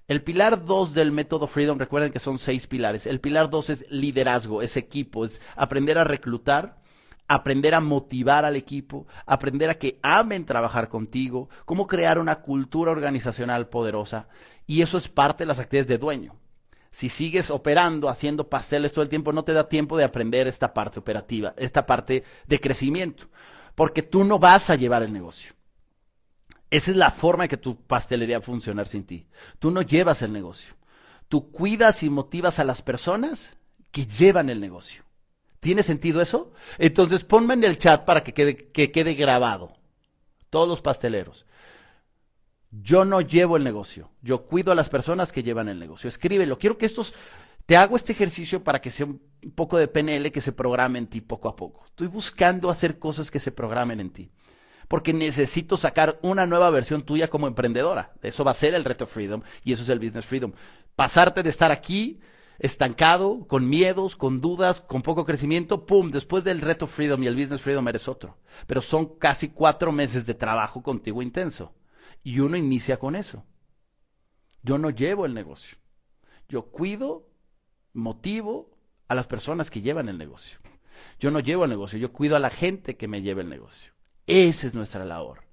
El 0.09 0.25
pilar 0.25 0.65
2 0.65 0.93
del 0.93 1.13
método 1.13 1.47
Freedom, 1.47 1.79
recuerden 1.79 2.11
que 2.11 2.19
son 2.19 2.41
seis 2.41 2.67
pilares. 2.67 3.07
El 3.07 3.21
pilar 3.21 3.49
2 3.49 3.71
es 3.71 3.87
liderazgo, 3.91 4.61
es 4.61 4.77
equipo, 4.77 5.25
es 5.25 5.41
aprender 5.55 5.99
a 5.99 6.05
reclutar, 6.05 6.81
aprender 7.29 7.77
a 7.77 7.81
motivar 7.81 8.45
al 8.45 8.57
equipo, 8.57 9.07
aprender 9.25 9.71
a 9.71 9.79
que 9.79 10.01
amen 10.03 10.47
trabajar 10.47 10.89
contigo, 10.89 11.49
cómo 11.65 11.87
crear 11.87 12.19
una 12.19 12.41
cultura 12.43 12.91
organizacional 12.91 13.69
poderosa. 13.69 14.29
Y 14.67 14.83
eso 14.83 14.99
es 14.99 15.09
parte 15.09 15.45
de 15.45 15.49
las 15.49 15.61
actividades 15.61 15.87
de 15.87 15.99
dueño. 15.99 16.35
Si 16.97 17.11
sigues 17.11 17.51
operando, 17.51 18.09
haciendo 18.09 18.49
pasteles 18.49 18.91
todo 18.91 19.03
el 19.03 19.11
tiempo, 19.11 19.31
no 19.31 19.45
te 19.45 19.53
da 19.53 19.69
tiempo 19.69 19.99
de 19.99 20.05
aprender 20.05 20.47
esta 20.47 20.73
parte 20.73 20.99
operativa, 20.99 21.53
esta 21.59 21.85
parte 21.85 22.25
de 22.47 22.59
crecimiento, 22.59 23.29
porque 23.75 24.01
tú 24.01 24.25
no 24.25 24.39
vas 24.39 24.71
a 24.71 24.77
llevar 24.77 25.03
el 25.03 25.13
negocio. 25.13 25.53
Esa 26.71 26.93
es 26.93 26.97
la 26.97 27.11
forma 27.11 27.45
en 27.45 27.51
que 27.51 27.59
tu 27.59 27.77
pastelería 27.77 28.39
va 28.39 28.43
a 28.43 28.47
funcionar 28.47 28.89
sin 28.89 29.05
ti. 29.05 29.27
Tú 29.59 29.71
no 29.71 29.83
llevas 29.83 30.23
el 30.23 30.33
negocio. 30.33 30.75
Tú 31.29 31.51
cuidas 31.51 32.03
y 32.03 32.09
motivas 32.09 32.61
a 32.61 32.65
las 32.65 32.81
personas 32.81 33.53
que 33.93 34.07
llevan 34.07 34.49
el 34.49 34.59
negocio. 34.59 35.05
¿Tiene 35.61 35.83
sentido 35.83 36.23
eso? 36.23 36.55
Entonces 36.79 37.25
ponme 37.25 37.53
en 37.53 37.65
el 37.65 37.77
chat 37.77 38.07
para 38.07 38.25
que 38.25 38.33
quede, 38.33 38.57
que 38.57 38.91
quede 38.91 39.13
grabado. 39.13 39.77
Todos 40.49 40.67
los 40.67 40.81
pasteleros. 40.81 41.45
Yo 42.71 43.05
no 43.05 43.21
llevo 43.21 43.57
el 43.57 43.65
negocio. 43.65 44.11
Yo 44.23 44.47
cuido 44.47 44.73
a 44.73 44.75
las 44.75 44.89
personas 44.89 45.33
que 45.33 45.43
llevan 45.43 45.69
el 45.69 45.79
negocio. 45.79 46.09
Escríbelo. 46.09 46.59
Quiero 46.59 46.79
que 46.79 46.87
estos... 46.87 47.15
Te 47.65 47.77
hago 47.77 47.97
este 47.97 48.13
ejercicio 48.13 48.63
para 48.63 48.81
que 48.81 48.91
sea 48.91 49.07
un 49.07 49.21
poco 49.57 49.77
de 49.77 49.89
PNL 49.89 50.31
que 50.31 50.41
se 50.41 50.53
programe 50.53 51.01
en 51.01 51.09
ti 51.09 51.21
poco 51.21 51.49
a 51.49 51.57
poco. 51.57 51.85
Estoy 51.87 52.07
buscando 52.07 52.71
hacer 52.71 53.01
cosas 53.01 53.29
que 53.29 53.41
se 53.41 53.51
programen 53.51 53.99
en 53.99 54.11
ti 54.11 54.31
porque 54.89 55.13
necesito 55.13 55.77
sacar 55.77 56.19
una 56.23 56.47
nueva 56.47 56.71
versión 56.71 57.03
tuya 57.03 57.29
como 57.29 57.47
emprendedora. 57.47 58.13
Eso 58.23 58.45
va 58.45 58.53
a 58.53 58.55
ser 58.55 58.75
el 58.75 58.85
reto 58.85 59.07
Freedom 59.07 59.43
y 59.65 59.73
eso 59.73 59.83
es 59.83 59.89
el 59.89 59.99
Business 59.99 60.27
Freedom. 60.27 60.53
Pasarte 60.95 61.43
de 61.43 61.51
estar 61.51 61.73
aquí 61.73 62.21
estancado, 62.59 63.47
con 63.47 63.69
miedos, 63.69 64.17
con 64.17 64.41
dudas, 64.41 64.81
con 64.81 65.03
poco 65.03 65.27
crecimiento, 65.27 65.85
¡pum! 65.85 66.11
Después 66.11 66.43
del 66.45 66.61
reto 66.61 66.87
Freedom 66.87 67.23
y 67.23 67.27
el 67.27 67.37
Business 67.37 67.61
Freedom 67.61 67.87
eres 67.89 68.09
otro. 68.09 68.39
Pero 68.67 68.81
son 68.81 69.19
casi 69.19 69.49
cuatro 69.49 69.93
meses 69.93 70.25
de 70.25 70.35
trabajo 70.35 70.83
contigo 70.83 71.21
intenso. 71.21 71.75
Y 72.23 72.41
uno 72.41 72.57
inicia 72.57 72.99
con 72.99 73.17
eso. 73.17 73.45
Yo 74.63 74.79
no 74.79 74.91
llevo 74.91 75.27
el 75.27 75.35
negocio. 75.35 75.79
Yo 76.49 76.67
cuido, 76.71 77.29
motivo 77.93 78.71
a 79.09 79.15
las 79.15 79.27
personas 79.27 79.71
que 79.71 79.83
llevan 79.83 80.09
el 80.09 80.19
negocio. 80.19 80.59
Yo 81.19 81.31
no 81.31 81.41
llevo 81.41 81.65
el 81.65 81.71
negocio, 81.71 81.99
yo 81.99 82.13
cuido 82.13 82.37
a 82.37 82.41
la 82.41 82.51
gente 82.51 82.97
que 82.97 83.09
me 83.09 83.23
lleva 83.23 83.43
el 83.43 83.49
negocio. 83.49 83.93
Esa 84.27 84.67
es 84.67 84.75
nuestra 84.75 85.05
labor. 85.05 85.45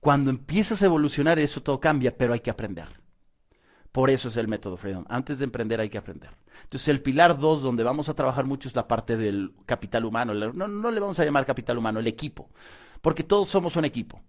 Cuando 0.00 0.30
empiezas 0.30 0.82
a 0.82 0.86
evolucionar 0.86 1.38
eso 1.38 1.62
todo 1.62 1.80
cambia, 1.80 2.16
pero 2.16 2.34
hay 2.34 2.40
que 2.40 2.50
aprender. 2.50 2.88
Por 3.90 4.10
eso 4.10 4.28
es 4.28 4.36
el 4.36 4.48
método 4.48 4.76
Freedom. 4.76 5.04
Antes 5.08 5.38
de 5.38 5.44
emprender 5.44 5.80
hay 5.80 5.88
que 5.88 5.98
aprender. 5.98 6.30
Entonces 6.64 6.88
el 6.88 7.00
pilar 7.00 7.38
2 7.38 7.62
donde 7.62 7.84
vamos 7.84 8.08
a 8.08 8.14
trabajar 8.14 8.44
mucho 8.44 8.68
es 8.68 8.74
la 8.74 8.88
parte 8.88 9.16
del 9.16 9.54
capital 9.66 10.04
humano. 10.04 10.34
No, 10.34 10.66
no 10.68 10.90
le 10.90 11.00
vamos 11.00 11.18
a 11.20 11.24
llamar 11.24 11.46
capital 11.46 11.78
humano, 11.78 12.00
el 12.00 12.06
equipo. 12.06 12.50
Porque 13.00 13.22
todos 13.22 13.48
somos 13.48 13.76
un 13.76 13.84
equipo. 13.84 14.20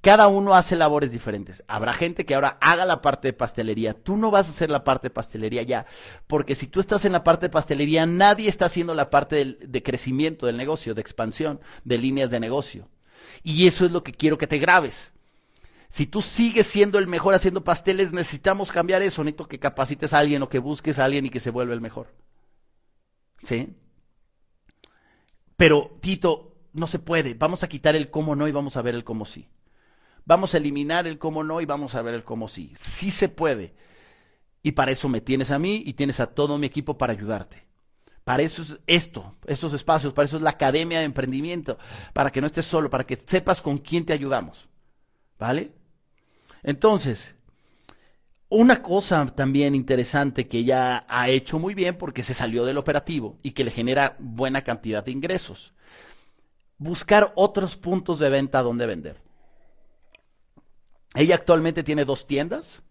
Cada 0.00 0.28
uno 0.28 0.54
hace 0.54 0.76
labores 0.76 1.10
diferentes. 1.10 1.64
Habrá 1.66 1.92
gente 1.92 2.24
que 2.24 2.34
ahora 2.34 2.56
haga 2.60 2.86
la 2.86 3.02
parte 3.02 3.28
de 3.28 3.32
pastelería. 3.32 3.94
Tú 3.94 4.16
no 4.16 4.30
vas 4.30 4.46
a 4.46 4.50
hacer 4.50 4.70
la 4.70 4.84
parte 4.84 5.08
de 5.08 5.14
pastelería 5.14 5.62
ya, 5.62 5.86
porque 6.28 6.54
si 6.54 6.68
tú 6.68 6.78
estás 6.78 7.04
en 7.04 7.12
la 7.12 7.24
parte 7.24 7.46
de 7.46 7.50
pastelería, 7.50 8.06
nadie 8.06 8.48
está 8.48 8.66
haciendo 8.66 8.94
la 8.94 9.10
parte 9.10 9.56
de, 9.58 9.82
crecimiento 9.82 10.46
del 10.46 10.56
negocio, 10.56 10.94
de 10.94 11.00
expansión, 11.00 11.60
de 11.84 11.98
líneas 11.98 12.30
de 12.30 12.38
negocio. 12.38 12.88
Y 13.42 13.66
eso 13.66 13.84
es 13.84 13.90
lo 13.90 14.04
que 14.04 14.12
quiero 14.12 14.38
que 14.38 14.46
te 14.46 14.58
grabes. 14.58 15.12
Si 15.88 16.06
tú 16.06 16.22
sigues 16.22 16.66
siendo 16.66 16.98
el 16.98 17.08
mejor 17.08 17.34
haciendo 17.34 17.64
pasteles, 17.64 18.12
necesitamos 18.12 18.70
cambiar 18.70 19.02
eso. 19.02 19.24
Necesito 19.24 19.48
que 19.48 19.58
capacites 19.58 20.12
a 20.12 20.18
alguien 20.18 20.42
o 20.42 20.48
que 20.48 20.58
busques 20.58 20.98
a 20.98 21.06
alguien 21.06 21.26
y 21.26 21.30
que 21.30 21.40
se 21.40 21.50
vuelva 21.50 21.74
el 21.74 21.80
mejor. 21.80 22.14
¿Sí? 23.42 23.74
Pero, 25.56 25.98
Tito, 26.00 26.54
no 26.72 26.86
se 26.86 26.98
puede. 26.98 27.34
Vamos 27.34 27.64
a 27.64 27.68
quitar 27.68 27.96
el 27.96 28.10
cómo 28.10 28.36
no 28.36 28.46
y 28.46 28.52
vamos 28.52 28.76
a 28.76 28.82
ver 28.82 28.94
el 28.94 29.02
cómo 29.02 29.24
sí. 29.24 29.48
Vamos 30.28 30.52
a 30.52 30.58
eliminar 30.58 31.06
el 31.06 31.16
cómo 31.16 31.42
no 31.42 31.62
y 31.62 31.64
vamos 31.64 31.94
a 31.94 32.02
ver 32.02 32.12
el 32.12 32.22
cómo 32.22 32.48
sí. 32.48 32.74
Sí 32.76 33.10
se 33.10 33.30
puede. 33.30 33.72
Y 34.62 34.72
para 34.72 34.92
eso 34.92 35.08
me 35.08 35.22
tienes 35.22 35.50
a 35.50 35.58
mí 35.58 35.82
y 35.86 35.94
tienes 35.94 36.20
a 36.20 36.26
todo 36.26 36.58
mi 36.58 36.66
equipo 36.66 36.98
para 36.98 37.14
ayudarte. 37.14 37.64
Para 38.24 38.42
eso 38.42 38.60
es 38.60 38.78
esto, 38.86 39.36
estos 39.46 39.72
espacios, 39.72 40.12
para 40.12 40.26
eso 40.26 40.36
es 40.36 40.42
la 40.42 40.50
Academia 40.50 40.98
de 40.98 41.06
Emprendimiento, 41.06 41.78
para 42.12 42.28
que 42.28 42.42
no 42.42 42.46
estés 42.46 42.66
solo, 42.66 42.90
para 42.90 43.06
que 43.06 43.18
sepas 43.24 43.62
con 43.62 43.78
quién 43.78 44.04
te 44.04 44.12
ayudamos. 44.12 44.68
¿Vale? 45.38 45.72
Entonces, 46.62 47.34
una 48.50 48.82
cosa 48.82 49.24
también 49.34 49.74
interesante 49.74 50.46
que 50.46 50.58
ella 50.58 51.06
ha 51.08 51.30
hecho 51.30 51.58
muy 51.58 51.72
bien 51.72 51.96
porque 51.96 52.22
se 52.22 52.34
salió 52.34 52.66
del 52.66 52.76
operativo 52.76 53.38
y 53.42 53.52
que 53.52 53.64
le 53.64 53.70
genera 53.70 54.14
buena 54.18 54.60
cantidad 54.60 55.02
de 55.02 55.12
ingresos. 55.12 55.72
Buscar 56.76 57.32
otros 57.34 57.76
puntos 57.76 58.18
de 58.18 58.28
venta 58.28 58.62
donde 58.62 58.84
vender. 58.84 59.27
Ella 61.14 61.36
actualmente 61.36 61.82
tiene 61.82 62.04
dos 62.04 62.26
tiendas, 62.26 62.82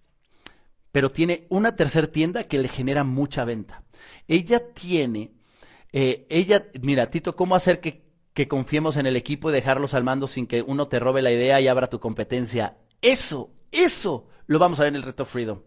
pero 0.92 1.12
tiene 1.12 1.46
una 1.50 1.76
tercera 1.76 2.08
tienda 2.08 2.46
que 2.46 2.58
le 2.58 2.68
genera 2.68 3.04
mucha 3.04 3.46
venta. 3.46 3.84
Ella 4.28 4.74
tiene, 4.74 5.34
eh, 5.92 6.26
ella, 6.30 6.68
mira, 6.82 7.10
Tito, 7.10 7.36
¿cómo 7.36 7.56
hacer 7.56 7.80
que, 7.80 8.04
que 8.34 8.48
confiemos 8.48 8.98
en 8.98 9.06
el 9.06 9.16
equipo 9.16 9.50
y 9.50 9.54
dejarlos 9.54 9.94
al 9.94 10.04
mando 10.04 10.28
sin 10.28 10.48
que 10.48 10.62
uno 10.62 10.88
te 10.88 11.00
robe 11.00 11.22
la 11.22 11.32
idea 11.32 11.62
y 11.62 11.68
abra 11.68 11.90
tu 11.90 12.00
competencia? 12.00 12.78
Eso, 13.02 13.52
eso 13.72 14.28
lo 14.48 14.60
vamos 14.60 14.80
a 14.80 14.84
ver 14.84 14.94
en 14.94 14.98
el 14.98 15.04
reto 15.04 15.26
Freedom. 15.26 15.62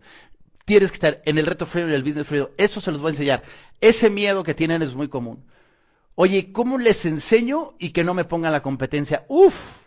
Tienes 0.65 0.91
que 0.91 0.97
estar 0.97 1.23
en 1.25 1.39
el 1.39 1.47
reto 1.47 1.67
Freedom 1.67 1.91
y 1.91 1.95
el 1.95 2.03
Business 2.03 2.27
Freedom. 2.27 2.49
Eso 2.57 2.81
se 2.81 2.93
los 2.93 3.01
voy 3.01 3.11
a 3.11 3.13
enseñar. 3.13 3.43
Ese 3.81 4.11
miedo 4.11 4.43
que 4.43 4.55
tienen 4.55 4.83
es 4.83 4.95
muy 4.95 5.09
común. 5.09 5.45
Oye, 6.15 6.53
¿cómo 6.53 6.79
les 6.79 7.07
enseño 7.07 7.75
y 7.79 7.91
que 7.91 8.05
no 8.05 8.15
me 8.15 8.25
pongan 8.25 8.53
la 8.53 8.63
competencia? 8.63 9.25
Uf, 9.29 9.80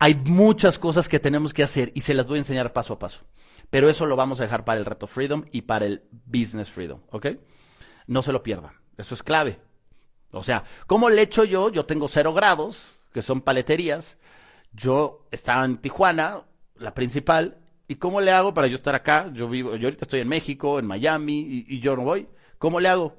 hay 0.00 0.14
muchas 0.14 0.78
cosas 0.78 1.10
que 1.10 1.20
tenemos 1.20 1.52
que 1.52 1.62
hacer 1.62 1.92
y 1.94 2.00
se 2.00 2.14
las 2.14 2.26
voy 2.26 2.36
a 2.36 2.38
enseñar 2.38 2.72
paso 2.72 2.94
a 2.94 2.98
paso. 2.98 3.20
Pero 3.68 3.90
eso 3.90 4.06
lo 4.06 4.16
vamos 4.16 4.40
a 4.40 4.44
dejar 4.44 4.64
para 4.64 4.80
el 4.80 4.86
reto 4.86 5.06
Freedom 5.06 5.44
y 5.52 5.62
para 5.62 5.84
el 5.84 6.02
Business 6.24 6.70
Freedom, 6.70 7.02
¿ok? 7.10 7.26
No 8.06 8.22
se 8.22 8.32
lo 8.32 8.42
pierdan. 8.42 8.72
Eso 8.96 9.14
es 9.14 9.22
clave. 9.22 9.60
O 10.32 10.42
sea, 10.42 10.64
¿cómo 10.86 11.10
le 11.10 11.20
echo 11.20 11.44
yo? 11.44 11.70
Yo 11.70 11.84
tengo 11.84 12.08
cero 12.08 12.32
grados, 12.32 12.96
que 13.12 13.20
son 13.20 13.42
paleterías. 13.42 14.16
Yo 14.72 15.26
estaba 15.30 15.66
en 15.66 15.76
Tijuana, 15.76 16.44
la 16.76 16.94
principal. 16.94 17.58
¿Y 17.86 17.96
cómo 17.96 18.22
le 18.22 18.32
hago 18.32 18.54
para 18.54 18.68
yo 18.68 18.76
estar 18.76 18.94
acá? 18.94 19.30
Yo 19.34 19.50
vivo, 19.50 19.76
yo 19.76 19.88
ahorita 19.88 20.06
estoy 20.06 20.20
en 20.20 20.28
México, 20.28 20.78
en 20.78 20.86
Miami, 20.86 21.40
y, 21.40 21.66
y 21.68 21.80
yo 21.80 21.94
no 21.94 22.04
voy. 22.04 22.26
¿Cómo 22.56 22.80
le 22.80 22.88
hago? 22.88 23.16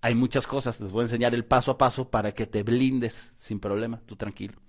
Hay 0.00 0.14
muchas 0.14 0.46
cosas. 0.46 0.80
Les 0.80 0.92
voy 0.92 1.00
a 1.00 1.04
enseñar 1.04 1.34
el 1.34 1.44
paso 1.44 1.72
a 1.72 1.78
paso 1.78 2.08
para 2.08 2.32
que 2.32 2.46
te 2.46 2.62
blindes 2.62 3.32
sin 3.38 3.58
problema, 3.58 4.00
tú 4.06 4.14
tranquilo. 4.14 4.62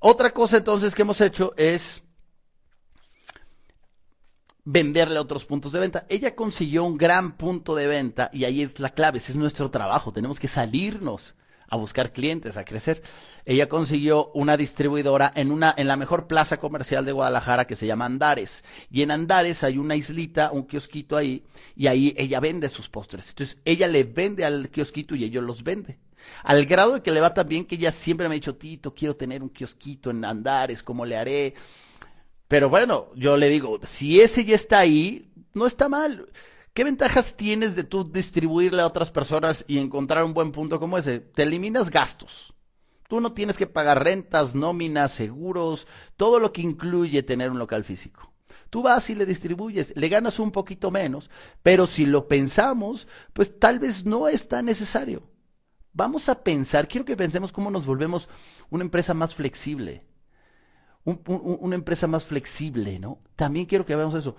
Otra 0.00 0.30
cosa 0.30 0.58
entonces 0.58 0.94
que 0.94 1.02
hemos 1.02 1.20
hecho 1.20 1.54
es 1.56 2.02
venderle 4.64 5.18
otros 5.18 5.44
puntos 5.44 5.72
de 5.72 5.80
venta. 5.80 6.06
Ella 6.08 6.36
consiguió 6.36 6.84
un 6.84 6.96
gran 6.96 7.36
punto 7.36 7.74
de 7.74 7.86
venta 7.86 8.30
y 8.32 8.44
ahí 8.44 8.62
es 8.62 8.78
la 8.78 8.90
clave, 8.90 9.18
ese 9.18 9.32
es 9.32 9.38
nuestro 9.38 9.70
trabajo, 9.70 10.12
tenemos 10.12 10.38
que 10.38 10.46
salirnos 10.46 11.34
a 11.70 11.76
buscar 11.76 12.12
clientes, 12.12 12.56
a 12.56 12.64
crecer. 12.64 13.02
Ella 13.44 13.68
consiguió 13.68 14.30
una 14.34 14.56
distribuidora 14.56 15.32
en 15.34 15.50
una 15.50 15.74
en 15.76 15.88
la 15.88 15.96
mejor 15.96 16.26
plaza 16.26 16.58
comercial 16.58 17.04
de 17.04 17.12
Guadalajara 17.12 17.66
que 17.66 17.76
se 17.76 17.86
llama 17.86 18.06
Andares. 18.06 18.64
Y 18.90 19.02
en 19.02 19.10
Andares 19.10 19.64
hay 19.64 19.78
una 19.78 19.96
islita, 19.96 20.50
un 20.52 20.66
kiosquito 20.66 21.16
ahí 21.16 21.44
y 21.74 21.86
ahí 21.86 22.14
ella 22.16 22.40
vende 22.40 22.68
sus 22.68 22.88
postres. 22.88 23.30
Entonces, 23.30 23.58
ella 23.64 23.88
le 23.88 24.04
vende 24.04 24.44
al 24.44 24.70
kiosquito 24.70 25.14
y 25.14 25.24
ellos 25.24 25.44
los 25.44 25.62
vende. 25.62 25.98
Al 26.42 26.66
grado 26.66 26.94
de 26.94 27.02
que 27.02 27.10
le 27.10 27.20
va 27.20 27.34
tan 27.34 27.48
bien 27.48 27.64
que 27.64 27.76
ella 27.76 27.92
siempre 27.92 28.28
me 28.28 28.34
ha 28.34 28.36
dicho, 28.36 28.56
Tito, 28.56 28.94
quiero 28.94 29.16
tener 29.16 29.42
un 29.42 29.50
kiosquito 29.50 30.10
en 30.10 30.24
Andares, 30.24 30.82
¿cómo 30.82 31.04
le 31.04 31.16
haré? 31.16 31.54
Pero 32.48 32.68
bueno, 32.68 33.08
yo 33.14 33.36
le 33.36 33.48
digo, 33.48 33.78
si 33.84 34.20
ese 34.20 34.44
ya 34.44 34.54
está 34.54 34.78
ahí, 34.78 35.30
no 35.54 35.66
está 35.66 35.88
mal. 35.88 36.28
¿Qué 36.72 36.84
ventajas 36.84 37.36
tienes 37.36 37.74
de 37.76 37.84
tú 37.84 38.04
distribuirle 38.04 38.82
a 38.82 38.86
otras 38.86 39.10
personas 39.10 39.64
y 39.66 39.78
encontrar 39.78 40.24
un 40.24 40.32
buen 40.32 40.52
punto 40.52 40.78
como 40.78 40.96
ese? 40.96 41.20
Te 41.20 41.42
eliminas 41.42 41.90
gastos. 41.90 42.54
Tú 43.08 43.20
no 43.20 43.32
tienes 43.32 43.56
que 43.56 43.66
pagar 43.66 44.04
rentas, 44.04 44.54
nóminas, 44.54 45.12
seguros, 45.12 45.86
todo 46.16 46.38
lo 46.38 46.52
que 46.52 46.62
incluye 46.62 47.22
tener 47.22 47.50
un 47.50 47.58
local 47.58 47.84
físico. 47.84 48.32
Tú 48.70 48.82
vas 48.82 49.08
y 49.08 49.14
le 49.14 49.24
distribuyes, 49.24 49.94
le 49.96 50.08
ganas 50.08 50.38
un 50.38 50.50
poquito 50.50 50.90
menos, 50.90 51.30
pero 51.62 51.86
si 51.86 52.04
lo 52.04 52.28
pensamos, 52.28 53.08
pues 53.32 53.58
tal 53.58 53.78
vez 53.78 54.04
no 54.04 54.28
es 54.28 54.46
tan 54.48 54.66
necesario. 54.66 55.22
Vamos 55.98 56.28
a 56.28 56.44
pensar, 56.44 56.86
quiero 56.86 57.04
que 57.04 57.16
pensemos 57.16 57.50
cómo 57.50 57.72
nos 57.72 57.84
volvemos 57.84 58.28
una 58.70 58.84
empresa 58.84 59.14
más 59.14 59.34
flexible. 59.34 60.04
una 61.04 61.74
empresa 61.74 62.06
más 62.06 62.24
flexible, 62.24 63.00
¿no? 63.00 63.18
También 63.34 63.66
quiero 63.66 63.84
que 63.84 63.96
veamos 63.96 64.14
eso. 64.14 64.36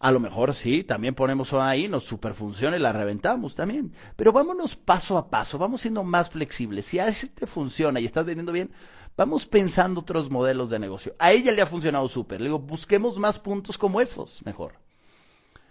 A 0.00 0.10
lo 0.10 0.18
mejor 0.18 0.52
sí, 0.52 0.82
también 0.82 1.14
ponemos 1.14 1.52
ahí, 1.52 1.86
nos 1.86 2.02
superfunciona 2.02 2.76
y 2.76 2.80
la 2.80 2.92
reventamos 2.92 3.54
también. 3.54 3.92
Pero 4.16 4.32
vámonos 4.32 4.74
paso 4.74 5.16
a 5.16 5.30
paso, 5.30 5.58
vamos 5.58 5.82
siendo 5.82 6.02
más 6.02 6.30
flexibles. 6.30 6.86
Si 6.86 6.98
a 6.98 7.06
ese 7.06 7.28
te 7.28 7.46
funciona 7.46 8.00
y 8.00 8.04
estás 8.04 8.26
vendiendo 8.26 8.50
bien, 8.50 8.72
vamos 9.16 9.46
pensando 9.46 10.00
otros 10.00 10.28
modelos 10.28 10.70
de 10.70 10.80
negocio. 10.80 11.14
A 11.20 11.30
ella 11.30 11.52
le 11.52 11.62
ha 11.62 11.66
funcionado 11.66 12.08
súper. 12.08 12.40
Le 12.40 12.46
digo, 12.46 12.58
busquemos 12.58 13.16
más 13.16 13.38
puntos 13.38 13.78
como 13.78 14.00
esos, 14.00 14.44
mejor. 14.44 14.80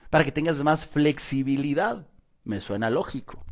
Para 0.09 0.23
que 0.23 0.31
tengas 0.31 0.63
más 0.63 0.86
flexibilidad. 0.86 2.07
Me 2.45 2.61
suena 2.61 2.89
lógico. 2.89 3.43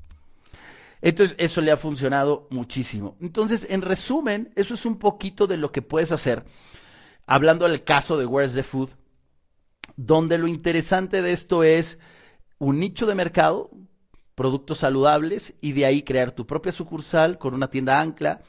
Entonces, 1.03 1.35
eso 1.37 1.61
le 1.61 1.69
ha 1.69 1.77
funcionado 1.77 2.47
muchísimo. 2.49 3.17
Entonces, 3.21 3.67
en 3.69 3.83
resumen, 3.83 4.51
eso 4.55 4.73
es 4.73 4.85
un 4.85 4.97
poquito 4.97 5.45
de 5.45 5.57
lo 5.57 5.71
que 5.71 5.81
puedes 5.81 6.11
hacer. 6.11 6.43
Hablando 7.27 7.67
del 7.67 7.83
caso 7.83 8.17
de 8.17 8.25
Where's 8.25 8.53
the 8.53 8.63
Food 8.63 8.89
donde 9.95 10.37
lo 10.37 10.47
interesante 10.47 11.21
de 11.21 11.33
esto 11.33 11.63
es 11.63 11.99
un 12.57 12.79
nicho 12.79 13.05
de 13.05 13.15
mercado, 13.15 13.69
productos 14.35 14.79
saludables 14.79 15.55
y 15.61 15.73
de 15.73 15.85
ahí 15.85 16.03
crear 16.03 16.31
tu 16.31 16.47
propia 16.47 16.71
sucursal 16.71 17.37
con 17.37 17.53
una 17.53 17.69
tienda 17.69 18.01
ancla, 18.01 18.41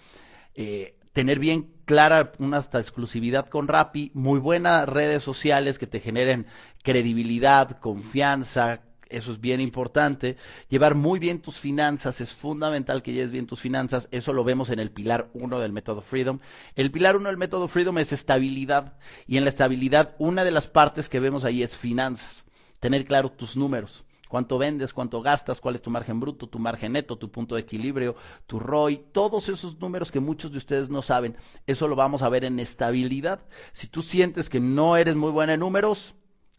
eh, 0.54 0.98
tener 1.12 1.38
bien 1.38 1.74
clara 1.84 2.32
una 2.38 2.58
hasta 2.58 2.80
exclusividad 2.80 3.48
con 3.48 3.68
Rappi, 3.68 4.10
muy 4.14 4.38
buenas 4.38 4.88
redes 4.88 5.22
sociales 5.22 5.78
que 5.78 5.86
te 5.86 6.00
generen 6.00 6.46
credibilidad, 6.82 7.78
confianza, 7.78 8.82
eso 9.08 9.32
es 9.32 9.40
bien 9.40 9.60
importante. 9.60 10.36
Llevar 10.68 10.94
muy 10.94 11.18
bien 11.18 11.40
tus 11.40 11.58
finanzas, 11.58 12.20
es 12.20 12.32
fundamental 12.32 13.02
que 13.02 13.12
lleves 13.12 13.30
bien 13.30 13.46
tus 13.46 13.60
finanzas. 13.60 14.08
Eso 14.10 14.32
lo 14.32 14.44
vemos 14.44 14.70
en 14.70 14.80
el 14.80 14.90
pilar 14.90 15.30
1 15.34 15.58
del 15.60 15.72
método 15.72 16.00
Freedom. 16.00 16.40
El 16.74 16.90
pilar 16.90 17.16
1 17.16 17.28
del 17.28 17.38
método 17.38 17.68
Freedom 17.68 17.98
es 17.98 18.12
estabilidad. 18.12 18.96
Y 19.26 19.36
en 19.36 19.44
la 19.44 19.50
estabilidad, 19.50 20.14
una 20.18 20.44
de 20.44 20.50
las 20.50 20.66
partes 20.66 21.08
que 21.08 21.20
vemos 21.20 21.44
ahí 21.44 21.62
es 21.62 21.76
finanzas. 21.76 22.44
Tener 22.80 23.04
claro 23.04 23.30
tus 23.30 23.56
números. 23.56 24.04
Cuánto 24.28 24.58
vendes, 24.58 24.92
cuánto 24.92 25.22
gastas, 25.22 25.60
cuál 25.60 25.76
es 25.76 25.82
tu 25.82 25.90
margen 25.90 26.18
bruto, 26.18 26.48
tu 26.48 26.58
margen 26.58 26.92
neto, 26.92 27.16
tu 27.16 27.30
punto 27.30 27.54
de 27.54 27.60
equilibrio, 27.60 28.16
tu 28.48 28.58
ROI, 28.58 29.06
todos 29.12 29.48
esos 29.48 29.78
números 29.78 30.10
que 30.10 30.18
muchos 30.18 30.50
de 30.50 30.58
ustedes 30.58 30.88
no 30.88 31.02
saben, 31.02 31.36
eso 31.68 31.86
lo 31.86 31.94
vamos 31.94 32.22
a 32.22 32.28
ver 32.28 32.44
en 32.44 32.58
estabilidad. 32.58 33.46
Si 33.72 33.86
tú 33.86 34.02
sientes 34.02 34.50
que 34.50 34.58
no 34.58 34.96
eres 34.96 35.14
muy 35.14 35.30
buena 35.30 35.54
en 35.54 35.60
números, 35.60 36.16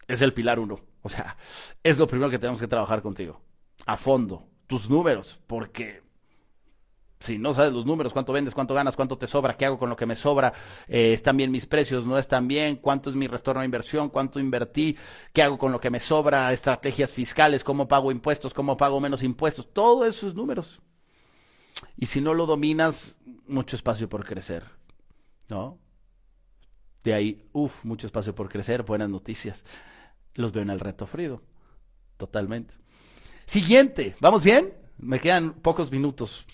es 0.08 0.20
el 0.22 0.32
pilar 0.32 0.58
1 0.58 0.80
o 1.06 1.08
sea, 1.08 1.36
es 1.84 1.98
lo 1.98 2.08
primero 2.08 2.28
que 2.28 2.38
tenemos 2.40 2.60
que 2.60 2.66
trabajar 2.66 3.00
contigo. 3.00 3.40
A 3.86 3.96
fondo. 3.96 4.48
Tus 4.66 4.90
números. 4.90 5.38
Porque 5.46 6.02
si 7.20 7.38
no 7.38 7.54
sabes 7.54 7.72
los 7.72 7.86
números, 7.86 8.12
cuánto 8.12 8.32
vendes, 8.32 8.54
cuánto 8.54 8.74
ganas, 8.74 8.96
cuánto 8.96 9.16
te 9.16 9.28
sobra, 9.28 9.56
qué 9.56 9.66
hago 9.66 9.78
con 9.78 9.88
lo 9.88 9.94
que 9.94 10.04
me 10.04 10.16
sobra, 10.16 10.52
eh, 10.88 11.12
están 11.12 11.36
bien 11.36 11.52
mis 11.52 11.66
precios, 11.66 12.04
no 12.06 12.18
están 12.18 12.48
bien, 12.48 12.74
cuánto 12.74 13.08
es 13.10 13.14
mi 13.14 13.28
retorno 13.28 13.62
a 13.62 13.64
inversión, 13.64 14.08
cuánto 14.08 14.40
invertí, 14.40 14.98
qué 15.32 15.44
hago 15.44 15.58
con 15.58 15.70
lo 15.70 15.80
que 15.80 15.90
me 15.90 16.00
sobra, 16.00 16.52
estrategias 16.52 17.12
fiscales, 17.12 17.62
cómo 17.62 17.86
pago 17.86 18.10
impuestos, 18.10 18.52
cómo 18.52 18.76
pago 18.76 18.98
menos 18.98 19.22
impuestos, 19.22 19.72
todos 19.72 20.08
esos 20.08 20.34
números. 20.34 20.80
Y 21.96 22.06
si 22.06 22.20
no 22.20 22.34
lo 22.34 22.46
dominas, 22.46 23.14
mucho 23.46 23.76
espacio 23.76 24.08
por 24.08 24.24
crecer, 24.24 24.64
¿no? 25.48 25.78
De 27.04 27.14
ahí, 27.14 27.48
uff, 27.52 27.84
mucho 27.84 28.08
espacio 28.08 28.34
por 28.34 28.48
crecer, 28.48 28.82
buenas 28.82 29.08
noticias 29.08 29.64
los 30.36 30.52
veo 30.52 30.62
en 30.62 30.70
el 30.70 30.80
reto 30.80 31.06
Frido. 31.06 31.42
Totalmente. 32.16 32.74
Siguiente, 33.46 34.16
¿vamos 34.20 34.42
bien? 34.44 34.74
Me 34.98 35.20
quedan 35.20 35.54
pocos 35.54 35.90
minutos 35.90 36.46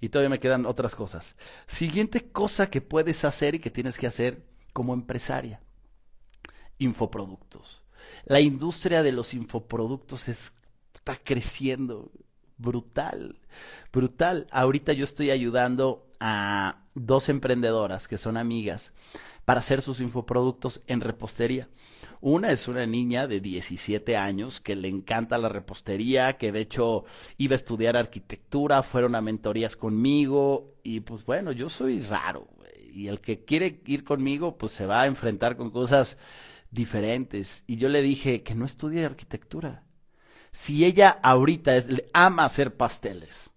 y 0.00 0.08
todavía 0.08 0.30
me 0.30 0.40
quedan 0.40 0.66
otras 0.66 0.94
cosas. 0.94 1.36
Siguiente 1.66 2.30
cosa 2.30 2.70
que 2.70 2.80
puedes 2.80 3.24
hacer 3.24 3.54
y 3.54 3.58
que 3.58 3.70
tienes 3.70 3.98
que 3.98 4.06
hacer 4.06 4.44
como 4.72 4.94
empresaria. 4.94 5.60
Infoproductos. 6.78 7.82
La 8.24 8.40
industria 8.40 9.02
de 9.02 9.12
los 9.12 9.34
infoproductos 9.34 10.28
está 10.28 11.16
creciendo 11.22 12.12
brutal, 12.58 13.40
brutal. 13.92 14.46
Ahorita 14.50 14.92
yo 14.92 15.04
estoy 15.04 15.30
ayudando 15.30 16.10
a 16.20 16.84
dos 16.94 17.28
emprendedoras 17.28 18.08
que 18.08 18.18
son 18.18 18.36
amigas 18.36 18.92
para 19.46 19.60
hacer 19.60 19.80
sus 19.80 20.00
infoproductos 20.00 20.82
en 20.88 21.00
repostería. 21.00 21.68
Una 22.20 22.50
es 22.50 22.66
una 22.66 22.84
niña 22.84 23.28
de 23.28 23.40
17 23.40 24.16
años 24.16 24.60
que 24.60 24.74
le 24.74 24.88
encanta 24.88 25.38
la 25.38 25.48
repostería, 25.48 26.36
que 26.36 26.50
de 26.50 26.60
hecho 26.60 27.04
iba 27.38 27.54
a 27.54 27.56
estudiar 27.56 27.96
arquitectura, 27.96 28.82
fueron 28.82 29.14
a 29.14 29.20
mentorías 29.20 29.76
conmigo 29.76 30.74
y 30.82 31.00
pues 31.00 31.24
bueno, 31.24 31.52
yo 31.52 31.70
soy 31.70 32.00
raro 32.00 32.48
y 32.92 33.06
el 33.06 33.20
que 33.20 33.44
quiere 33.44 33.80
ir 33.86 34.02
conmigo 34.02 34.58
pues 34.58 34.72
se 34.72 34.84
va 34.84 35.02
a 35.02 35.06
enfrentar 35.06 35.56
con 35.56 35.70
cosas 35.70 36.16
diferentes 36.72 37.62
y 37.68 37.76
yo 37.76 37.88
le 37.88 38.02
dije 38.02 38.42
que 38.42 38.56
no 38.56 38.64
estudie 38.64 39.04
arquitectura. 39.04 39.84
Si 40.50 40.84
ella 40.84 41.20
ahorita 41.22 41.84
ama 42.12 42.46
hacer 42.46 42.76
pasteles, 42.76 43.52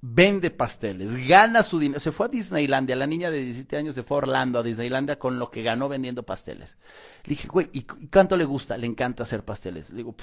vende 0.00 0.50
pasteles, 0.50 1.26
gana 1.26 1.62
su 1.62 1.78
dinero. 1.78 2.00
Se 2.00 2.12
fue 2.12 2.26
a 2.26 2.28
Disneylandia, 2.28 2.96
la 2.96 3.06
niña 3.06 3.30
de 3.30 3.38
17 3.44 3.76
años 3.76 3.94
se 3.94 4.02
fue 4.02 4.16
a 4.16 4.18
Orlando, 4.18 4.58
a 4.58 4.62
Disneylandia, 4.62 5.18
con 5.18 5.38
lo 5.38 5.50
que 5.50 5.62
ganó 5.62 5.88
vendiendo 5.88 6.22
pasteles. 6.24 6.78
Le 7.24 7.30
dije, 7.30 7.48
güey, 7.48 7.68
¿y 7.72 7.82
cuánto 7.82 8.36
le 8.36 8.44
gusta? 8.44 8.76
Le 8.76 8.86
encanta 8.86 9.24
hacer 9.24 9.44
pasteles. 9.44 9.90
Le 9.90 9.98
digo, 9.98 10.14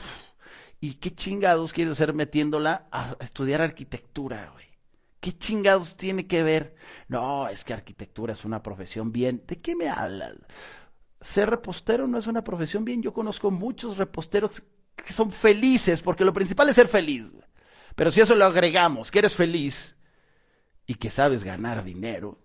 ¿y 0.80 0.96
qué 0.96 1.14
chingados 1.14 1.74
quiere 1.74 1.92
hacer 1.92 2.14
metiéndola 2.14 2.88
a 2.92 3.16
estudiar 3.20 3.62
arquitectura, 3.62 4.52
güey? 4.54 4.66
¿Qué 5.20 5.38
chingados 5.38 5.98
tiene 5.98 6.28
que 6.28 6.44
ver? 6.44 6.76
No, 7.08 7.48
es 7.48 7.64
que 7.64 7.74
arquitectura 7.74 8.34
es 8.34 8.46
una 8.46 8.62
profesión 8.62 9.12
bien. 9.12 9.44
¿De 9.48 9.60
qué 9.60 9.76
me 9.76 9.90
hablas? 9.90 10.36
Ser 11.20 11.50
repostero 11.50 12.06
no 12.06 12.20
es 12.20 12.28
una 12.28 12.44
profesión 12.44 12.86
bien. 12.86 13.02
Yo 13.02 13.12
conozco 13.12 13.50
muchos 13.50 13.98
reposteros 13.98 14.62
que 14.96 15.12
son 15.12 15.32
felices, 15.32 16.04
porque 16.04 16.24
lo 16.24 16.32
principal 16.32 16.70
es 16.70 16.76
ser 16.76 16.88
feliz. 16.88 17.32
Güey. 17.32 17.45
Pero 17.96 18.12
si 18.12 18.22
eso 18.22 18.36
lo 18.36 18.46
agregamos, 18.46 19.12
que 19.12 19.20
eres 19.20 19.36
feliz 19.36 19.96
y 20.86 20.96
que 20.96 21.10
sabes 21.10 21.44
ganar 21.44 21.84
dinero, 21.84 22.40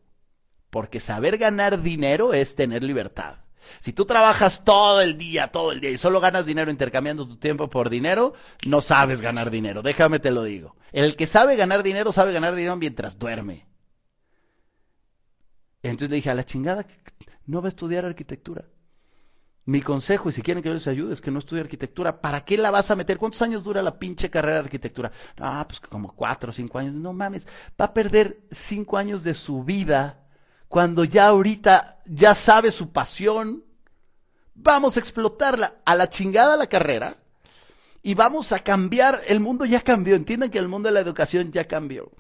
porque 0.71 1.01
saber 1.01 1.39
ganar 1.39 1.83
dinero 1.83 2.33
es 2.33 2.55
tener 2.55 2.83
libertad. 2.83 3.41
Si 3.81 3.93
tú 3.93 4.05
trabajas 4.05 4.65
todo 4.65 5.01
el 5.01 5.19
día, 5.19 5.49
todo 5.49 5.73
el 5.73 5.81
día 5.81 5.91
y 5.91 5.99
solo 5.99 6.21
ganas 6.21 6.47
dinero 6.47 6.71
intercambiando 6.71 7.27
tu 7.27 7.37
tiempo 7.37 7.69
por 7.69 7.91
dinero, 7.91 8.35
no 8.67 8.81
sabes 8.81 9.21
ganar 9.21 9.51
dinero. 9.51 9.83
Déjame 9.83 10.19
te 10.19 10.31
lo 10.31 10.45
digo. 10.45 10.77
El 10.93 11.17
que 11.17 11.27
sabe 11.27 11.57
ganar 11.57 11.83
dinero 11.83 12.13
sabe 12.13 12.33
ganar 12.33 12.55
dinero 12.55 12.77
mientras 12.77 13.19
duerme. 13.19 13.67
Entonces 15.83 16.11
le 16.11 16.17
dije, 16.17 16.31
a 16.31 16.35
la 16.35 16.45
chingada, 16.45 16.87
no 17.47 17.63
va 17.63 17.69
a 17.69 17.71
estudiar 17.71 18.05
arquitectura. 18.05 18.65
Mi 19.67 19.83
consejo, 19.83 20.31
y 20.31 20.33
si 20.33 20.43
quieren 20.43 20.63
que 20.63 20.69
yo 20.69 20.75
les 20.75 20.87
ayude, 20.87 21.13
es 21.13 21.21
que 21.21 21.31
no 21.31 21.39
estudie 21.39 21.63
arquitectura. 21.63 22.21
¿Para 22.21 22.45
qué 22.45 22.57
la 22.57 22.71
vas 22.71 22.91
a 22.91 22.97
meter? 22.97 23.19
¿Cuántos 23.19 23.43
años 23.43 23.63
dura 23.63 23.83
la 23.83 23.99
pinche 23.99 24.31
carrera 24.31 24.55
de 24.55 24.65
arquitectura? 24.65 25.13
Ah, 25.39 25.65
pues 25.69 25.81
como 25.81 26.15
cuatro 26.15 26.51
o 26.51 26.53
cinco 26.53 26.79
años. 26.79 26.95
No 26.95 27.13
mames, 27.13 27.47
va 27.81 27.87
a 27.87 27.95
perder 27.95 28.41
cinco 28.51 28.97
años 28.97 29.23
de 29.23 29.35
su 29.35 29.63
vida 29.63 30.27
cuando 30.69 31.05
ya 31.05 31.29
ahorita 31.29 32.01
ya 32.07 32.35
sabe 32.35 32.73
su 32.73 32.91
pasión. 32.91 33.65
Vamos 34.55 34.97
a 34.97 35.01
explotarla 35.01 35.77
a 35.85 35.95
la 35.95 36.09
chingada 36.09 36.57
la 36.57 36.67
carrera 36.67 37.15
y 38.03 38.15
vamos 38.15 38.53
a 38.53 38.61
cambiar. 38.61 39.21
El 39.27 39.41
mundo 39.41 39.65
ya 39.67 39.81
cambió. 39.81 40.17
Entiendan 40.17 40.51
que 40.51 40.59
el 40.59 40.69
mundo 40.69 40.89
de 40.89 40.95
la 40.95 41.01
educación 41.01 41.53
ya 41.53 41.67
cambió. 41.67 42.11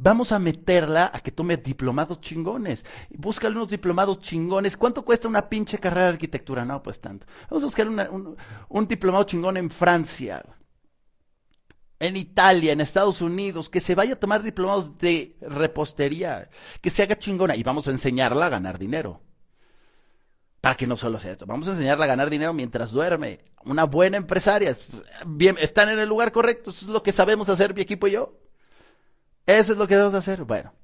Vamos 0.00 0.30
a 0.30 0.38
meterla 0.38 1.10
a 1.12 1.18
que 1.18 1.32
tome 1.32 1.56
diplomados 1.56 2.20
chingones. 2.20 2.84
Búscale 3.10 3.56
unos 3.56 3.68
diplomados 3.68 4.20
chingones. 4.20 4.76
¿Cuánto 4.76 5.04
cuesta 5.04 5.26
una 5.26 5.48
pinche 5.48 5.78
carrera 5.78 6.04
de 6.04 6.12
arquitectura? 6.12 6.64
No, 6.64 6.80
pues 6.80 7.00
tanto. 7.00 7.26
Vamos 7.50 7.64
a 7.64 7.66
buscar 7.66 7.88
un, 7.88 8.86
diplomado 8.88 9.24
chingón 9.24 9.56
en 9.56 9.70
Francia, 9.70 10.44
en 11.98 12.16
Italia, 12.16 12.72
en 12.72 12.80
Estados 12.80 13.20
Unidos, 13.20 13.68
que 13.68 13.80
se 13.80 13.96
vaya 13.96 14.14
a 14.14 14.20
tomar 14.20 14.44
diplomados 14.44 14.96
de 14.98 15.36
repostería, 15.40 16.48
que 16.80 16.90
se 16.90 17.02
haga 17.02 17.18
chingona 17.18 17.56
y 17.56 17.64
vamos 17.64 17.88
a 17.88 17.90
enseñarla 17.90 18.46
a 18.46 18.50
ganar 18.50 18.78
dinero. 18.78 19.20
Para 20.60 20.76
que 20.76 20.86
no 20.86 20.96
solo 20.96 21.18
sea 21.18 21.32
esto, 21.32 21.46
vamos 21.46 21.66
a 21.66 21.72
enseñarla 21.72 22.04
a 22.04 22.08
ganar 22.08 22.30
dinero 22.30 22.52
mientras 22.52 22.92
duerme. 22.92 23.40
Una 23.64 23.82
buena 23.82 24.16
empresaria. 24.16 24.76
Bien, 25.26 25.56
están 25.58 25.88
en 25.88 25.98
el 25.98 26.08
lugar 26.08 26.30
correcto, 26.30 26.70
eso 26.70 26.86
es 26.86 26.92
lo 26.92 27.02
que 27.02 27.12
sabemos 27.12 27.48
hacer 27.48 27.74
mi 27.74 27.80
equipo 27.80 28.06
y 28.06 28.12
yo. 28.12 28.47
Eso 29.48 29.72
es 29.72 29.78
lo 29.78 29.88
que 29.88 29.94
debemos 29.94 30.14
hacer. 30.14 30.44
Bueno, 30.44 30.74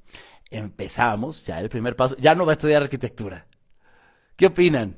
empezamos 0.50 1.44
ya 1.44 1.60
el 1.60 1.68
primer 1.68 1.96
paso. 1.96 2.16
Ya 2.16 2.34
no 2.34 2.46
va 2.46 2.52
a 2.52 2.54
estudiar 2.54 2.82
arquitectura. 2.82 3.46
¿Qué 4.36 4.46
opinan? 4.46 4.96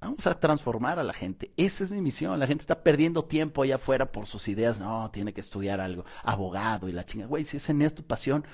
Vamos 0.00 0.26
a 0.26 0.40
transformar 0.40 0.98
a 0.98 1.04
la 1.04 1.12
gente. 1.12 1.52
Esa 1.56 1.84
es 1.84 1.92
mi 1.92 2.00
misión. 2.00 2.36
La 2.40 2.48
gente 2.48 2.62
está 2.62 2.82
perdiendo 2.82 3.26
tiempo 3.26 3.62
allá 3.62 3.76
afuera 3.76 4.10
por 4.10 4.26
sus 4.26 4.48
ideas. 4.48 4.80
No, 4.80 5.08
tiene 5.12 5.32
que 5.32 5.40
estudiar 5.40 5.80
algo. 5.80 6.04
Abogado 6.24 6.88
y 6.88 6.92
la 6.92 7.06
chinga. 7.06 7.26
Güey, 7.26 7.44
si 7.44 7.58
esa 7.58 7.72
es 7.72 7.94
tu 7.94 8.02
pasión, 8.04 8.44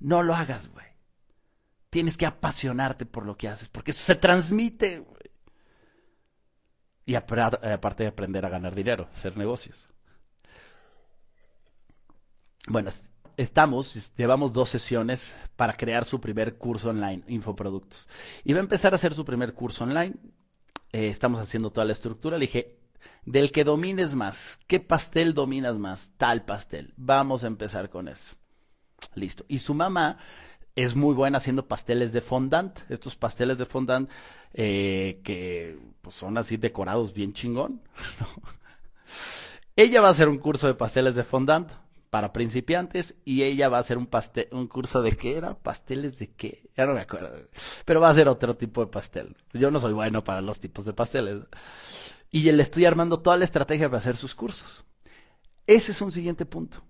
no 0.00 0.24
lo 0.24 0.34
hagas, 0.34 0.68
güey. 0.70 0.86
Tienes 1.88 2.16
que 2.16 2.26
apasionarte 2.26 3.06
por 3.06 3.24
lo 3.24 3.36
que 3.36 3.48
haces, 3.48 3.68
porque 3.68 3.92
eso 3.92 4.02
se 4.02 4.16
transmite. 4.16 5.06
Y 7.06 7.14
aparte 7.14 8.02
de 8.02 8.08
aprender 8.08 8.44
a 8.44 8.50
ganar 8.50 8.74
dinero, 8.74 9.08
hacer 9.14 9.36
negocios. 9.36 9.88
Bueno, 12.66 12.90
estamos, 13.38 14.12
llevamos 14.16 14.52
dos 14.52 14.68
sesiones 14.68 15.34
para 15.56 15.72
crear 15.72 16.04
su 16.04 16.20
primer 16.20 16.56
curso 16.56 16.90
online, 16.90 17.22
Infoproductos. 17.28 18.06
Y 18.44 18.52
va 18.52 18.58
a 18.58 18.62
empezar 18.62 18.92
a 18.92 18.96
hacer 18.96 19.14
su 19.14 19.24
primer 19.24 19.54
curso 19.54 19.84
online 19.84 20.14
eh, 20.92 21.08
estamos 21.08 21.40
haciendo 21.40 21.70
toda 21.70 21.84
la 21.84 21.92
estructura, 21.92 22.38
le 22.38 22.46
dije, 22.46 22.78
del 23.24 23.52
que 23.52 23.64
domines 23.64 24.14
más, 24.14 24.58
¿qué 24.66 24.80
pastel 24.80 25.34
dominas 25.34 25.78
más? 25.78 26.12
Tal 26.16 26.44
pastel. 26.44 26.94
Vamos 26.96 27.44
a 27.44 27.46
empezar 27.46 27.90
con 27.90 28.08
eso. 28.08 28.36
Listo. 29.14 29.44
Y 29.48 29.58
su 29.58 29.74
mamá 29.74 30.18
es 30.74 30.96
muy 30.96 31.14
buena 31.14 31.38
haciendo 31.38 31.68
pasteles 31.68 32.12
de 32.12 32.20
fondant, 32.20 32.78
estos 32.88 33.16
pasteles 33.16 33.58
de 33.58 33.66
fondant 33.66 34.10
eh, 34.54 35.20
que 35.24 35.78
pues, 36.00 36.16
son 36.16 36.38
así 36.38 36.56
decorados 36.56 37.12
bien 37.12 37.34
chingón. 37.34 37.82
Ella 39.76 40.00
va 40.00 40.08
a 40.08 40.12
hacer 40.12 40.28
un 40.28 40.38
curso 40.38 40.66
de 40.66 40.74
pasteles 40.74 41.14
de 41.14 41.22
fondant 41.22 41.70
para 42.10 42.32
principiantes 42.32 43.16
y 43.24 43.42
ella 43.42 43.68
va 43.68 43.78
a 43.78 43.80
hacer 43.80 43.98
un 43.98 44.06
pastel, 44.06 44.48
un 44.52 44.66
curso 44.66 45.02
de 45.02 45.16
qué 45.16 45.36
era, 45.36 45.58
pasteles 45.58 46.18
de 46.18 46.30
qué, 46.30 46.70
ya 46.76 46.86
no 46.86 46.94
me 46.94 47.00
acuerdo, 47.00 47.30
pero 47.84 48.00
va 48.00 48.08
a 48.08 48.14
ser 48.14 48.28
otro 48.28 48.56
tipo 48.56 48.84
de 48.84 48.90
pastel. 48.90 49.36
Yo 49.52 49.70
no 49.70 49.80
soy 49.80 49.92
bueno 49.92 50.24
para 50.24 50.40
los 50.40 50.60
tipos 50.60 50.84
de 50.84 50.92
pasteles. 50.92 51.44
Y 52.30 52.50
le 52.52 52.62
estoy 52.62 52.84
armando 52.84 53.20
toda 53.20 53.36
la 53.36 53.44
estrategia 53.44 53.88
para 53.88 53.98
hacer 53.98 54.16
sus 54.16 54.34
cursos. 54.34 54.84
Ese 55.66 55.92
es 55.92 56.00
un 56.00 56.12
siguiente 56.12 56.44
punto. 56.44 56.82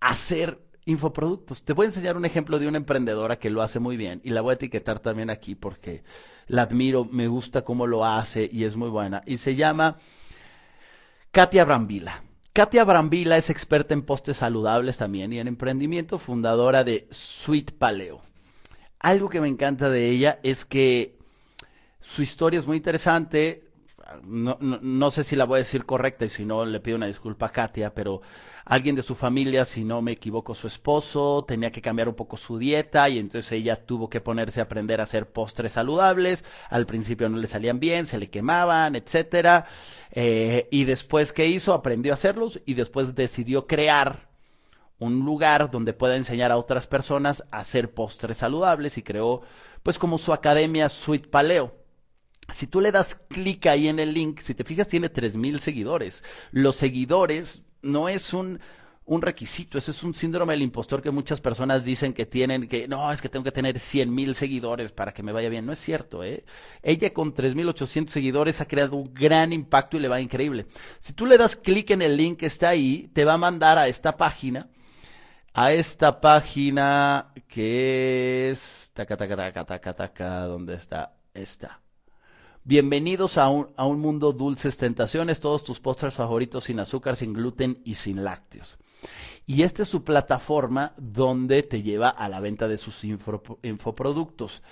Hacer 0.00 0.60
infoproductos. 0.84 1.64
Te 1.64 1.72
voy 1.72 1.84
a 1.84 1.88
enseñar 1.88 2.16
un 2.16 2.24
ejemplo 2.24 2.58
de 2.58 2.66
una 2.66 2.78
emprendedora 2.78 3.38
que 3.38 3.50
lo 3.50 3.62
hace 3.62 3.78
muy 3.78 3.96
bien 3.96 4.20
y 4.24 4.30
la 4.30 4.40
voy 4.40 4.52
a 4.52 4.54
etiquetar 4.54 5.00
también 5.00 5.28
aquí 5.28 5.54
porque 5.54 6.02
la 6.46 6.62
admiro, 6.62 7.04
me 7.04 7.28
gusta 7.28 7.62
cómo 7.62 7.86
lo 7.86 8.04
hace 8.06 8.48
y 8.50 8.64
es 8.64 8.74
muy 8.74 8.88
buena. 8.88 9.22
Y 9.26 9.36
se 9.36 9.54
llama 9.54 9.96
Katia 11.30 11.64
Brambila. 11.64 12.22
Katia 12.58 12.82
Brambila 12.82 13.36
es 13.36 13.50
experta 13.50 13.94
en 13.94 14.02
postres 14.02 14.38
saludables 14.38 14.96
también 14.96 15.32
y 15.32 15.38
en 15.38 15.46
emprendimiento, 15.46 16.18
fundadora 16.18 16.82
de 16.82 17.06
Sweet 17.08 17.70
Paleo. 17.78 18.20
Algo 18.98 19.28
que 19.28 19.40
me 19.40 19.46
encanta 19.46 19.90
de 19.90 20.10
ella 20.10 20.40
es 20.42 20.64
que 20.64 21.16
su 22.00 22.20
historia 22.20 22.58
es 22.58 22.66
muy 22.66 22.76
interesante. 22.76 23.62
No, 24.24 24.58
no, 24.60 25.10
sé 25.12 25.22
si 25.22 25.36
la 25.36 25.44
voy 25.44 25.58
a 25.58 25.58
decir 25.58 25.84
correcta 25.84 26.24
y 26.24 26.30
si 26.30 26.44
no 26.44 26.66
le 26.66 26.80
pido 26.80 26.96
una 26.96 27.06
disculpa 27.06 27.46
a 27.46 27.52
Katia, 27.52 27.94
pero 27.94 28.22
alguien 28.68 28.94
de 28.94 29.02
su 29.02 29.14
familia, 29.14 29.64
si 29.64 29.82
no 29.82 30.02
me 30.02 30.12
equivoco, 30.12 30.54
su 30.54 30.66
esposo, 30.66 31.42
tenía 31.48 31.72
que 31.72 31.80
cambiar 31.80 32.06
un 32.06 32.14
poco 32.14 32.36
su 32.36 32.58
dieta 32.58 33.08
y 33.08 33.18
entonces 33.18 33.50
ella 33.52 33.86
tuvo 33.86 34.10
que 34.10 34.20
ponerse 34.20 34.60
a 34.60 34.64
aprender 34.64 35.00
a 35.00 35.04
hacer 35.04 35.32
postres 35.32 35.72
saludables. 35.72 36.44
Al 36.68 36.84
principio 36.84 37.30
no 37.30 37.38
le 37.38 37.48
salían 37.48 37.80
bien, 37.80 38.06
se 38.06 38.18
le 38.18 38.28
quemaban, 38.28 38.94
etcétera. 38.94 39.66
Eh, 40.10 40.68
y 40.70 40.84
después, 40.84 41.32
¿qué 41.32 41.46
hizo? 41.46 41.72
Aprendió 41.72 42.12
a 42.12 42.14
hacerlos 42.14 42.60
y 42.66 42.74
después 42.74 43.14
decidió 43.14 43.66
crear 43.66 44.28
un 44.98 45.24
lugar 45.24 45.70
donde 45.70 45.94
pueda 45.94 46.16
enseñar 46.16 46.50
a 46.52 46.58
otras 46.58 46.86
personas 46.86 47.44
a 47.50 47.60
hacer 47.60 47.94
postres 47.94 48.36
saludables 48.36 48.98
y 48.98 49.02
creó, 49.02 49.40
pues, 49.82 49.98
como 49.98 50.18
su 50.18 50.34
academia 50.34 50.90
Sweet 50.90 51.30
Paleo. 51.30 51.74
Si 52.52 52.66
tú 52.66 52.82
le 52.82 52.92
das 52.92 53.14
clic 53.14 53.64
ahí 53.66 53.88
en 53.88 53.98
el 53.98 54.12
link, 54.12 54.40
si 54.40 54.54
te 54.54 54.64
fijas, 54.64 54.88
tiene 54.88 55.08
3000 55.08 55.60
seguidores. 55.60 56.22
Los 56.50 56.76
seguidores 56.76 57.62
no 57.82 58.08
es 58.08 58.32
un, 58.32 58.60
un 59.08 59.22
requisito, 59.22 59.78
ese 59.78 59.90
es 59.90 60.02
un 60.02 60.12
síndrome 60.12 60.52
del 60.52 60.62
impostor 60.62 61.00
que 61.00 61.10
muchas 61.10 61.40
personas 61.40 61.82
dicen 61.82 62.12
que 62.12 62.26
tienen, 62.26 62.68
que 62.68 62.86
no, 62.86 63.10
es 63.10 63.22
que 63.22 63.30
tengo 63.30 63.42
que 63.42 63.52
tener 63.52 63.80
100 63.80 64.14
mil 64.14 64.34
seguidores 64.34 64.92
para 64.92 65.14
que 65.14 65.22
me 65.22 65.32
vaya 65.32 65.48
bien. 65.48 65.64
No 65.64 65.72
es 65.72 65.78
cierto, 65.78 66.22
¿eh? 66.22 66.44
Ella 66.82 67.12
con 67.14 67.34
3.800 67.34 68.08
seguidores 68.08 68.60
ha 68.60 68.68
creado 68.68 68.96
un 68.96 69.14
gran 69.14 69.54
impacto 69.54 69.96
y 69.96 70.00
le 70.00 70.08
va 70.08 70.20
increíble. 70.20 70.66
Si 71.00 71.14
tú 71.14 71.24
le 71.24 71.38
das 71.38 71.56
clic 71.56 71.90
en 71.90 72.02
el 72.02 72.18
link 72.18 72.40
que 72.40 72.46
está 72.46 72.68
ahí, 72.68 73.10
te 73.14 73.24
va 73.24 73.34
a 73.34 73.38
mandar 73.38 73.78
a 73.78 73.88
esta 73.88 74.18
página, 74.18 74.68
a 75.54 75.72
esta 75.72 76.20
página 76.20 77.32
que 77.48 78.50
es, 78.50 78.90
taca, 78.92 79.16
taca, 79.16 79.36
taca, 79.36 79.64
taca, 79.64 79.94
taca, 79.94 80.40
¿dónde 80.42 80.74
está? 80.74 81.14
Esta. 81.32 81.87
Bienvenidos 82.68 83.38
a 83.38 83.48
un, 83.48 83.68
a 83.78 83.86
un 83.86 83.98
mundo 83.98 84.34
dulces 84.34 84.76
tentaciones, 84.76 85.40
todos 85.40 85.64
tus 85.64 85.80
postres 85.80 86.12
favoritos 86.12 86.64
sin 86.64 86.78
azúcar, 86.80 87.16
sin 87.16 87.32
gluten 87.32 87.80
y 87.82 87.94
sin 87.94 88.22
lácteos. 88.22 88.76
Y 89.46 89.62
esta 89.62 89.84
es 89.84 89.88
su 89.88 90.04
plataforma 90.04 90.92
donde 90.98 91.62
te 91.62 91.82
lleva 91.82 92.10
a 92.10 92.28
la 92.28 92.40
venta 92.40 92.68
de 92.68 92.76
sus 92.76 93.04
infoproductos. 93.04 94.62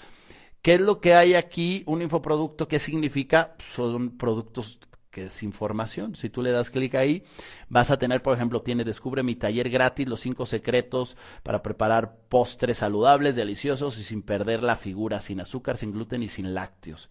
¿Qué 0.60 0.74
es 0.74 0.80
lo 0.82 1.00
que 1.00 1.14
hay 1.14 1.36
aquí? 1.36 1.84
Un 1.86 2.02
infoproducto, 2.02 2.68
¿qué 2.68 2.78
significa? 2.78 3.56
Son 3.66 4.18
productos 4.18 4.78
que 5.10 5.28
es 5.28 5.42
información. 5.42 6.16
Si 6.16 6.28
tú 6.28 6.42
le 6.42 6.50
das 6.50 6.68
clic 6.68 6.96
ahí, 6.96 7.24
vas 7.70 7.90
a 7.90 7.98
tener, 7.98 8.20
por 8.20 8.34
ejemplo, 8.34 8.60
tiene 8.60 8.84
Descubre 8.84 9.22
mi 9.22 9.36
taller 9.36 9.70
gratis, 9.70 10.06
los 10.06 10.20
cinco 10.20 10.44
secretos 10.44 11.16
para 11.42 11.62
preparar 11.62 12.18
postres 12.28 12.76
saludables, 12.76 13.34
deliciosos 13.34 13.98
y 13.98 14.04
sin 14.04 14.20
perder 14.20 14.62
la 14.62 14.76
figura, 14.76 15.22
sin 15.22 15.40
azúcar, 15.40 15.78
sin 15.78 15.92
gluten 15.92 16.22
y 16.22 16.28
sin 16.28 16.52
lácteos. 16.52 17.08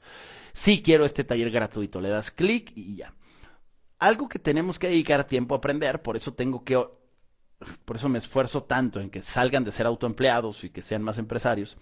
Sí 0.56 0.82
quiero 0.82 1.03
este 1.03 1.26
taller 1.26 1.51
gratuito, 1.51 1.99
le 1.99 2.08
das 2.08 2.32
clic 2.32 2.72
y 2.76 2.95
ya. 2.95 3.14
Algo 3.99 4.30
que 4.30 4.39
tenemos 4.39 4.80
que 4.80 4.88
dedicar 4.88 5.28
tiempo 5.28 5.53
a 5.53 5.58
aprender, 5.58 6.01
por 6.01 6.16
eso 6.16 6.34
tengo 6.34 6.64
que 6.64 6.82
por 7.84 7.97
eso 7.97 8.08
me 8.08 8.20
esfuerzo 8.20 8.64
tanto 8.64 9.01
en 9.01 9.10
que 9.10 9.22
salgan 9.22 9.66
de 9.66 9.74
ser 9.74 9.86
autoempleados 9.86 10.64
y 10.64 10.70
que 10.70 10.82
sean 10.82 11.03
más 11.03 11.18
empresarios, 11.18 11.76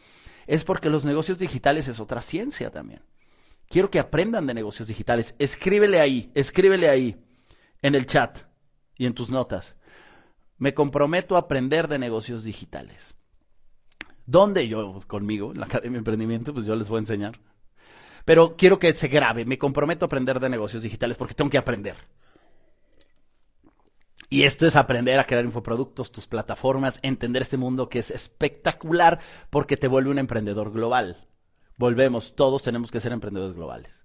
es 0.48 0.64
porque 0.64 0.90
los 0.90 1.06
negocios 1.06 1.38
digitales 1.38 1.88
es 1.88 2.00
otra 2.00 2.24
ciencia 2.24 2.72
también. 2.72 3.04
Quiero 3.68 3.92
que 3.92 4.00
aprendan 4.00 4.48
de 4.48 4.56
negocios 4.56 4.88
digitales. 4.88 5.36
Escríbele 5.38 6.00
ahí, 6.00 6.32
escríbele 6.34 6.90
ahí, 6.90 7.24
en 7.84 7.94
el 7.94 8.08
chat 8.08 8.40
y 8.98 9.06
en 9.06 9.14
tus 9.14 9.30
notas. 9.30 9.76
Me 10.58 10.74
comprometo 10.74 11.36
a 11.36 11.42
aprender 11.42 11.88
de 11.88 12.00
negocios 12.00 12.44
digitales. 12.44 13.14
¿Dónde 14.26 14.68
yo 14.68 15.02
conmigo? 15.06 15.52
En 15.52 15.60
la 15.60 15.68
Academia 15.68 15.98
de 15.98 16.00
Emprendimiento, 16.00 16.56
pues 16.56 16.66
yo 16.66 16.76
les 16.76 16.90
voy 16.90 16.98
a 16.98 17.02
enseñar. 17.02 17.40
Pero 18.26 18.56
quiero 18.56 18.80
que 18.80 18.94
se 18.94 19.08
grabe. 19.08 19.46
Me 19.46 19.58
comprometo 19.58 20.06
a 20.06 20.08
aprender 20.08 20.40
de 20.40 20.50
negocios 20.50 20.84
digitales 20.84 21.18
porque 21.18 21.34
tengo 21.34 21.50
que 21.50 21.58
aprender. 21.58 21.96
Y 24.30 24.44
esto 24.44 24.66
es 24.66 24.76
aprender 24.76 25.20
a 25.20 25.26
crear 25.26 25.46
infoproductos, 25.46 26.12
tus 26.12 26.26
plataformas, 26.26 27.00
entender 27.04 27.44
este 27.44 27.58
mundo 27.58 27.88
que 27.88 28.00
es 28.00 28.10
espectacular 28.10 29.20
porque 29.50 29.78
te 29.78 29.88
vuelve 29.88 30.10
un 30.10 30.18
emprendedor 30.18 30.72
global. 30.72 31.28
Volvemos, 31.78 32.36
todos 32.36 32.64
tenemos 32.64 32.90
que 32.90 33.00
ser 33.00 33.12
emprendedores 33.12 33.56
globales. 33.56 34.04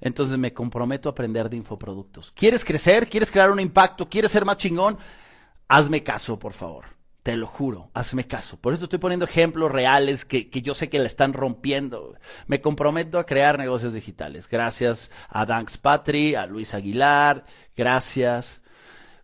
Entonces 0.00 0.36
me 0.38 0.52
comprometo 0.52 1.08
a 1.08 1.12
aprender 1.12 1.48
de 1.48 1.56
infoproductos. 1.56 2.32
¿Quieres 2.32 2.64
crecer? 2.64 3.08
¿Quieres 3.08 3.30
crear 3.30 3.52
un 3.52 3.60
impacto? 3.60 4.08
¿Quieres 4.08 4.32
ser 4.32 4.44
más 4.44 4.56
chingón? 4.56 4.98
Hazme 5.68 6.02
caso, 6.02 6.38
por 6.38 6.52
favor. 6.52 6.86
Te 7.22 7.36
lo 7.36 7.46
juro, 7.46 7.90
hazme 7.94 8.26
caso. 8.26 8.58
Por 8.58 8.74
eso 8.74 8.84
estoy 8.84 8.98
poniendo 8.98 9.26
ejemplos 9.26 9.70
reales 9.70 10.24
que, 10.24 10.50
que 10.50 10.60
yo 10.60 10.74
sé 10.74 10.88
que 10.88 10.98
le 10.98 11.06
están 11.06 11.32
rompiendo. 11.32 12.16
Me 12.48 12.60
comprometo 12.60 13.18
a 13.18 13.26
crear 13.26 13.58
negocios 13.58 13.92
digitales. 13.92 14.48
Gracias 14.48 15.10
a 15.28 15.46
Danks 15.46 15.78
Patri, 15.78 16.34
a 16.34 16.46
Luis 16.46 16.74
Aguilar, 16.74 17.44
gracias 17.76 18.62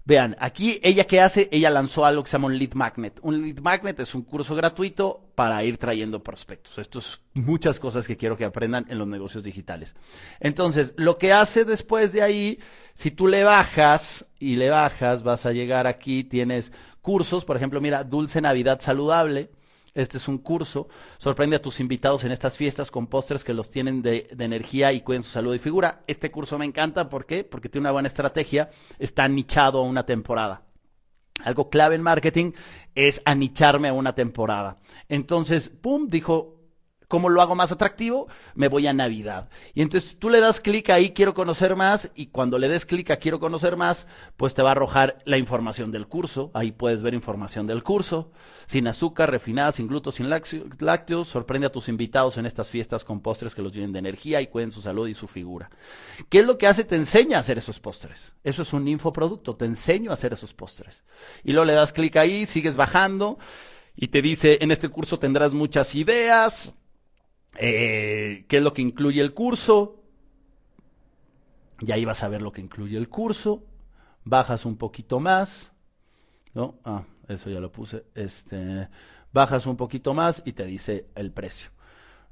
Vean, 0.08 0.36
aquí 0.40 0.80
ella 0.82 1.04
que 1.04 1.20
hace, 1.20 1.50
ella 1.52 1.68
lanzó 1.68 2.06
algo 2.06 2.22
que 2.22 2.30
se 2.30 2.36
llama 2.36 2.46
un 2.46 2.56
lead 2.56 2.72
magnet. 2.72 3.20
Un 3.20 3.42
lead 3.42 3.58
magnet 3.58 4.00
es 4.00 4.14
un 4.14 4.22
curso 4.22 4.54
gratuito 4.54 5.28
para 5.34 5.62
ir 5.64 5.76
trayendo 5.76 6.24
prospectos. 6.24 6.78
Esto 6.78 7.00
es 7.00 7.20
muchas 7.34 7.78
cosas 7.78 8.06
que 8.06 8.16
quiero 8.16 8.34
que 8.34 8.46
aprendan 8.46 8.86
en 8.88 8.96
los 8.96 9.06
negocios 9.06 9.44
digitales. 9.44 9.94
Entonces, 10.40 10.94
lo 10.96 11.18
que 11.18 11.34
hace 11.34 11.66
después 11.66 12.14
de 12.14 12.22
ahí, 12.22 12.58
si 12.94 13.10
tú 13.10 13.28
le 13.28 13.44
bajas 13.44 14.24
y 14.38 14.56
le 14.56 14.70
bajas, 14.70 15.24
vas 15.24 15.44
a 15.44 15.52
llegar 15.52 15.86
aquí, 15.86 16.24
tienes 16.24 16.72
cursos, 17.08 17.46
por 17.46 17.56
ejemplo, 17.56 17.80
mira, 17.80 18.04
Dulce 18.04 18.42
Navidad 18.42 18.80
Saludable 18.80 19.50
este 19.94 20.18
es 20.18 20.28
un 20.28 20.36
curso. 20.36 20.88
Sorprende 21.16 21.56
a 21.56 21.62
tus 21.62 21.80
invitados 21.80 22.22
en 22.22 22.32
estas 22.32 22.54
fiestas 22.54 22.90
con 22.90 23.06
postres 23.06 23.44
que 23.44 23.54
los 23.54 23.70
tienen 23.70 24.02
de, 24.02 24.28
energía 24.38 24.92
y 24.92 25.00
cuiden 25.00 25.22
su 25.22 25.30
salud 25.30 25.54
y 25.54 25.58
figura. 25.58 26.02
Este 26.06 26.30
curso 26.30 26.58
me 26.58 26.66
encanta. 26.66 27.08
¿Por 27.08 27.24
qué? 27.24 27.44
Porque 27.44 27.70
tiene 27.70 27.84
una 27.84 27.92
buena 27.92 28.08
estrategia. 28.08 28.68
Está 28.98 29.26
nichado 29.26 29.78
a 29.78 29.84
una 29.84 30.04
temporada. 30.04 30.66
Algo 31.42 31.70
clave 31.70 31.94
en 31.94 32.02
marketing 32.02 32.52
es 32.94 33.22
anicharme 33.24 33.88
a 33.88 33.94
una 33.94 34.14
temporada. 34.14 34.76
Entonces, 35.08 35.70
pum, 35.70 36.08
dijo 36.08 36.57
¿Cómo 37.08 37.30
lo 37.30 37.40
hago 37.40 37.54
más 37.54 37.72
atractivo? 37.72 38.28
Me 38.54 38.68
voy 38.68 38.86
a 38.86 38.92
Navidad. 38.92 39.48
Y 39.72 39.80
entonces 39.80 40.18
tú 40.18 40.28
le 40.28 40.40
das 40.40 40.60
clic 40.60 40.90
ahí, 40.90 41.12
quiero 41.12 41.32
conocer 41.32 41.74
más, 41.74 42.12
y 42.14 42.26
cuando 42.26 42.58
le 42.58 42.68
des 42.68 42.84
clic 42.84 43.10
a 43.10 43.16
quiero 43.16 43.40
conocer 43.40 43.76
más, 43.76 44.06
pues 44.36 44.52
te 44.52 44.60
va 44.60 44.68
a 44.68 44.72
arrojar 44.72 45.18
la 45.24 45.38
información 45.38 45.90
del 45.90 46.06
curso. 46.06 46.50
Ahí 46.52 46.70
puedes 46.70 47.02
ver 47.02 47.14
información 47.14 47.66
del 47.66 47.82
curso. 47.82 48.30
Sin 48.66 48.86
azúcar, 48.86 49.30
refinada, 49.30 49.72
sin 49.72 49.88
gluten, 49.88 50.12
sin 50.12 50.28
lácteos. 50.28 51.28
Sorprende 51.28 51.66
a 51.66 51.72
tus 51.72 51.88
invitados 51.88 52.36
en 52.36 52.44
estas 52.44 52.68
fiestas 52.68 53.04
con 53.04 53.22
postres 53.22 53.54
que 53.54 53.62
los 53.62 53.72
llenen 53.72 53.92
de 53.92 54.00
energía 54.00 54.42
y 54.42 54.48
cuiden 54.48 54.70
su 54.70 54.82
salud 54.82 55.08
y 55.08 55.14
su 55.14 55.28
figura. 55.28 55.70
¿Qué 56.28 56.40
es 56.40 56.46
lo 56.46 56.58
que 56.58 56.66
hace? 56.66 56.84
Te 56.84 56.96
enseña 56.96 57.38
a 57.38 57.40
hacer 57.40 57.56
esos 57.56 57.80
postres. 57.80 58.34
Eso 58.44 58.60
es 58.60 58.72
un 58.74 58.86
infoproducto. 58.86 59.56
Te 59.56 59.64
enseño 59.64 60.10
a 60.10 60.14
hacer 60.14 60.34
esos 60.34 60.52
postres. 60.52 61.04
Y 61.42 61.52
luego 61.52 61.64
le 61.64 61.72
das 61.72 61.94
clic 61.94 62.16
ahí, 62.16 62.44
sigues 62.44 62.76
bajando 62.76 63.38
y 64.00 64.08
te 64.08 64.22
dice, 64.22 64.58
en 64.60 64.70
este 64.70 64.88
curso 64.88 65.18
tendrás 65.18 65.52
muchas 65.52 65.96
ideas, 65.96 66.72
eh, 67.58 68.44
qué 68.48 68.58
es 68.58 68.62
lo 68.62 68.72
que 68.72 68.82
incluye 68.82 69.20
el 69.20 69.34
curso, 69.34 70.02
y 71.80 71.92
ahí 71.92 72.04
vas 72.04 72.22
a 72.22 72.28
ver 72.28 72.42
lo 72.42 72.52
que 72.52 72.60
incluye 72.60 72.96
el 72.96 73.08
curso, 73.08 73.64
bajas 74.24 74.64
un 74.64 74.76
poquito 74.76 75.20
más, 75.20 75.72
¿no? 76.54 76.78
Ah, 76.84 77.04
eso 77.28 77.50
ya 77.50 77.60
lo 77.60 77.70
puse, 77.70 78.04
este, 78.14 78.88
bajas 79.32 79.66
un 79.66 79.76
poquito 79.76 80.14
más 80.14 80.42
y 80.44 80.52
te 80.52 80.64
dice 80.64 81.06
el 81.14 81.32
precio, 81.32 81.70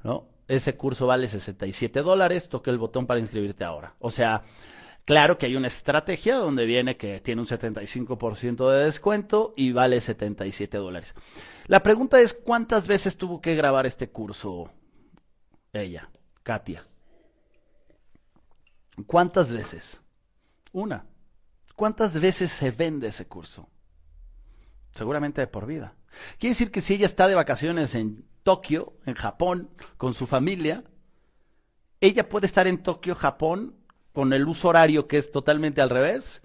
¿no? 0.02 0.28
Ese 0.48 0.76
curso 0.76 1.06
vale 1.06 1.28
67 1.28 2.02
dólares, 2.02 2.48
toque 2.48 2.70
el 2.70 2.78
botón 2.78 3.06
para 3.06 3.20
inscribirte 3.20 3.64
ahora. 3.64 3.94
O 3.98 4.10
sea, 4.10 4.42
Claro 5.06 5.38
que 5.38 5.46
hay 5.46 5.54
una 5.54 5.68
estrategia 5.68 6.34
donde 6.34 6.64
viene 6.64 6.96
que 6.96 7.20
tiene 7.20 7.40
un 7.40 7.46
75% 7.46 8.68
de 8.72 8.84
descuento 8.86 9.54
y 9.56 9.70
vale 9.70 10.00
77 10.00 10.78
dólares. 10.78 11.14
La 11.68 11.84
pregunta 11.84 12.20
es, 12.20 12.34
¿cuántas 12.34 12.88
veces 12.88 13.16
tuvo 13.16 13.40
que 13.40 13.54
grabar 13.54 13.86
este 13.86 14.10
curso 14.10 14.68
ella, 15.82 16.10
Katia? 16.42 16.86
¿Cuántas 19.06 19.52
veces? 19.52 20.00
Una. 20.72 21.06
¿Cuántas 21.74 22.18
veces 22.18 22.50
se 22.50 22.70
vende 22.70 23.08
ese 23.08 23.26
curso? 23.26 23.68
Seguramente 24.94 25.42
de 25.42 25.46
por 25.46 25.66
vida. 25.66 25.94
Quiere 26.38 26.52
decir 26.52 26.70
que 26.70 26.80
si 26.80 26.94
ella 26.94 27.06
está 27.06 27.28
de 27.28 27.34
vacaciones 27.34 27.94
en 27.94 28.26
Tokio, 28.42 28.94
en 29.04 29.14
Japón, 29.14 29.70
con 29.98 30.14
su 30.14 30.26
familia, 30.26 30.84
ella 32.00 32.28
puede 32.28 32.46
estar 32.46 32.66
en 32.66 32.82
Tokio, 32.82 33.14
Japón, 33.14 33.76
con 34.12 34.32
el 34.32 34.48
uso 34.48 34.68
horario 34.68 35.06
que 35.06 35.18
es 35.18 35.30
totalmente 35.30 35.82
al 35.82 35.90
revés 35.90 36.42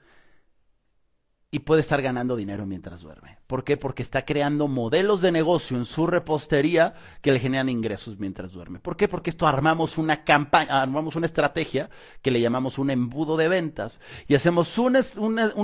y 1.53 1.59
puede 1.59 1.81
estar 1.81 2.01
ganando 2.01 2.37
dinero 2.37 2.65
mientras 2.65 3.01
duerme. 3.01 3.37
¿Por 3.45 3.65
qué? 3.65 3.75
Porque 3.75 4.03
está 4.03 4.23
creando 4.23 4.69
modelos 4.69 5.19
de 5.19 5.33
negocio 5.33 5.75
en 5.75 5.83
su 5.83 6.07
repostería 6.07 6.93
que 7.21 7.33
le 7.33 7.39
generan 7.39 7.67
ingresos 7.67 8.17
mientras 8.17 8.53
duerme. 8.53 8.79
¿Por 8.79 8.95
qué? 8.95 9.09
Porque 9.09 9.31
esto 9.31 9.45
armamos 9.45 9.97
una 9.97 10.23
campaña, 10.23 10.81
armamos 10.81 11.17
una 11.17 11.25
estrategia 11.25 11.89
que 12.21 12.31
le 12.31 12.39
llamamos 12.39 12.77
un 12.77 12.89
embudo 12.89 13.35
de 13.35 13.49
ventas 13.49 13.99
y 14.29 14.35
hacemos 14.35 14.77
un, 14.77 14.95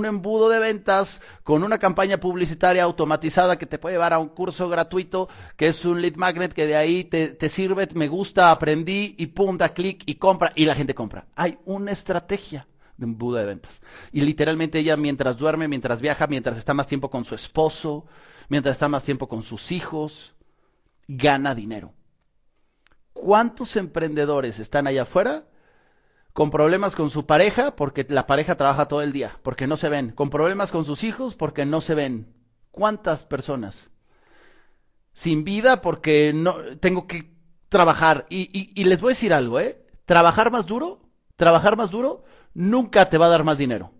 embudo 0.04 0.50
de 0.50 0.58
ventas 0.58 1.22
con 1.42 1.64
una 1.64 1.78
campaña 1.78 2.18
publicitaria 2.18 2.82
automatizada 2.82 3.56
que 3.56 3.64
te 3.64 3.78
puede 3.78 3.94
llevar 3.94 4.12
a 4.12 4.18
un 4.18 4.28
curso 4.28 4.68
gratuito 4.68 5.30
que 5.56 5.68
es 5.68 5.86
un 5.86 6.02
lead 6.02 6.16
magnet 6.16 6.52
que 6.52 6.66
de 6.66 6.76
ahí 6.76 7.04
te, 7.04 7.48
sirve, 7.48 7.88
me 7.94 8.08
gusta, 8.08 8.50
aprendí 8.50 9.14
y 9.16 9.28
punta, 9.28 9.70
clic 9.70 10.02
y 10.04 10.16
compra 10.16 10.52
y 10.54 10.66
la 10.66 10.74
gente 10.74 10.94
compra. 10.94 11.28
Hay 11.34 11.58
una 11.64 11.92
estrategia 11.92 12.66
Buda 12.98 13.40
de 13.40 13.46
ventas. 13.46 13.80
Y 14.12 14.22
literalmente 14.22 14.80
ella 14.80 14.96
mientras 14.96 15.36
duerme, 15.36 15.68
mientras 15.68 16.00
viaja, 16.00 16.26
mientras 16.26 16.58
está 16.58 16.74
más 16.74 16.88
tiempo 16.88 17.10
con 17.10 17.24
su 17.24 17.34
esposo, 17.34 18.06
mientras 18.48 18.74
está 18.74 18.88
más 18.88 19.04
tiempo 19.04 19.28
con 19.28 19.42
sus 19.42 19.70
hijos, 19.70 20.34
gana 21.06 21.54
dinero. 21.54 21.94
¿Cuántos 23.12 23.76
emprendedores 23.76 24.58
están 24.58 24.86
allá 24.86 25.02
afuera 25.02 25.46
con 26.32 26.50
problemas 26.50 26.94
con 26.94 27.10
su 27.10 27.26
pareja 27.26 27.74
porque 27.74 28.06
la 28.08 28.26
pareja 28.26 28.56
trabaja 28.56 28.86
todo 28.86 29.02
el 29.02 29.12
día, 29.12 29.38
porque 29.42 29.66
no 29.66 29.76
se 29.76 29.88
ven? 29.88 30.10
Con 30.10 30.30
problemas 30.30 30.72
con 30.72 30.84
sus 30.84 31.04
hijos 31.04 31.36
porque 31.36 31.64
no 31.64 31.80
se 31.80 31.94
ven. 31.94 32.34
¿Cuántas 32.72 33.24
personas? 33.24 33.90
Sin 35.12 35.44
vida 35.44 35.82
porque 35.82 36.32
no 36.34 36.76
tengo 36.78 37.06
que 37.06 37.32
trabajar. 37.68 38.26
Y, 38.28 38.72
y 38.80 38.84
les 38.84 39.00
voy 39.00 39.10
a 39.10 39.14
decir 39.14 39.32
algo, 39.32 39.60
¿eh? 39.60 39.84
Trabajar 40.04 40.50
más 40.50 40.66
duro, 40.66 41.02
trabajar 41.36 41.76
más 41.76 41.90
duro 41.90 42.24
nunca 42.54 43.08
te 43.08 43.18
va 43.18 43.26
a 43.26 43.30
dar 43.30 43.44
más 43.44 43.58
dinero. 43.58 43.92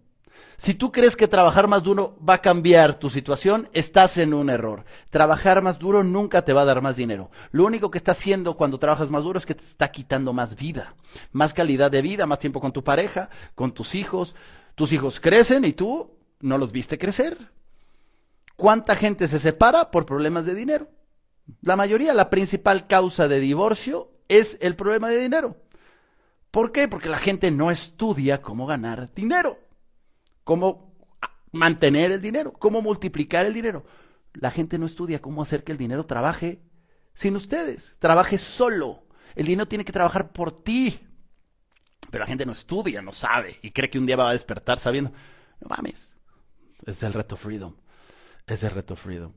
Si 0.61 0.75
tú 0.75 0.91
crees 0.91 1.15
que 1.15 1.29
trabajar 1.29 1.69
más 1.69 1.85
duro 1.85 2.19
va 2.29 2.35
a 2.35 2.43
cambiar 2.43 2.99
tu 2.99 3.11
situación, 3.11 3.69
estás 3.75 4.17
en 4.19 4.35
un 4.35 4.51
error. 4.51 4.85
Trabajar 5.09 5.63
más 5.63 5.79
duro 5.79 6.03
nunca 6.03 6.45
te 6.45 6.53
va 6.53 6.63
a 6.63 6.65
dar 6.65 6.83
más 6.83 6.97
dinero. 6.97 7.31
Lo 7.53 7.65
único 7.65 7.93
que 7.93 7.99
está 7.99 8.11
haciendo 8.11 8.57
cuando 8.57 8.81
trabajas 8.81 9.09
más 9.09 9.23
duro 9.23 9.39
es 9.39 9.47
que 9.47 9.55
te 9.55 9.63
está 9.63 9.93
quitando 9.93 10.33
más 10.33 10.57
vida, 10.57 10.97
más 11.31 11.55
calidad 11.55 11.93
de 11.93 12.03
vida, 12.03 12.27
más 12.27 12.41
tiempo 12.41 12.61
con 12.61 12.73
tu 12.73 12.83
pareja, 12.83 13.31
con 13.55 13.73
tus 13.73 13.95
hijos. 13.95 14.35
Tus 14.75 14.93
hijos 14.93 15.21
crecen 15.21 15.65
y 15.65 15.73
tú 15.75 16.11
no 16.41 16.59
los 16.59 16.73
viste 16.73 16.99
crecer. 16.99 17.39
¿Cuánta 18.57 18.97
gente 18.97 19.29
se 19.29 19.39
separa 19.39 19.93
por 19.93 20.07
problemas 20.07 20.45
de 20.45 20.57
dinero? 20.57 20.89
La 21.63 21.77
mayoría, 21.77 22.15
la 22.15 22.31
principal 22.31 22.89
causa 22.89 23.29
de 23.29 23.39
divorcio 23.39 24.11
es 24.27 24.59
el 24.61 24.75
problema 24.75 25.09
de 25.09 25.21
dinero. 25.21 25.57
¿Por 26.51 26.73
qué? 26.73 26.89
Porque 26.89 27.09
la 27.09 27.19
gente 27.19 27.51
no 27.51 27.71
estudia 27.71 28.41
cómo 28.41 28.67
ganar 28.67 29.13
dinero, 29.15 29.59
cómo 30.45 30.97
mantener 31.53 32.13
el 32.13 32.21
dinero, 32.21 32.53
cómo 32.53 32.81
multiplicar 32.81 33.47
el 33.47 33.55
dinero. 33.55 33.85
La 34.35 34.51
gente 34.51 34.79
no 34.79 34.87
estudia 34.87 35.21
cómo 35.21 35.43
hacer 35.43 35.65
que 35.65 35.73
el 35.73 35.79
dinero 35.79 36.07
trabaje 36.07 36.63
sin 37.15 37.37
ustedes, 37.37 37.97
trabaje 37.99 38.39
solo. 38.39 39.07
El 39.35 39.47
dinero 39.47 39.69
tiene 39.69 39.85
que 39.85 39.93
trabajar 39.93 40.33
por 40.33 40.63
ti. 40.63 41.01
Pero 42.11 42.23
la 42.23 42.29
gente 42.29 42.47
no 42.47 42.53
estudia, 42.53 43.03
no 43.03 43.13
sabe 43.13 43.59
y 43.61 43.71
cree 43.71 43.91
que 43.91 43.99
un 43.99 44.07
día 44.07 44.17
va 44.17 44.31
a 44.31 44.33
despertar 44.33 44.79
sabiendo. 44.79 45.13
No 45.61 45.69
mames. 45.69 46.15
Es 46.87 47.03
el 47.03 47.13
reto 47.13 47.37
freedom. 47.37 47.75
Es 48.47 48.63
el 48.63 48.71
reto 48.71 48.97
freedom. 48.97 49.33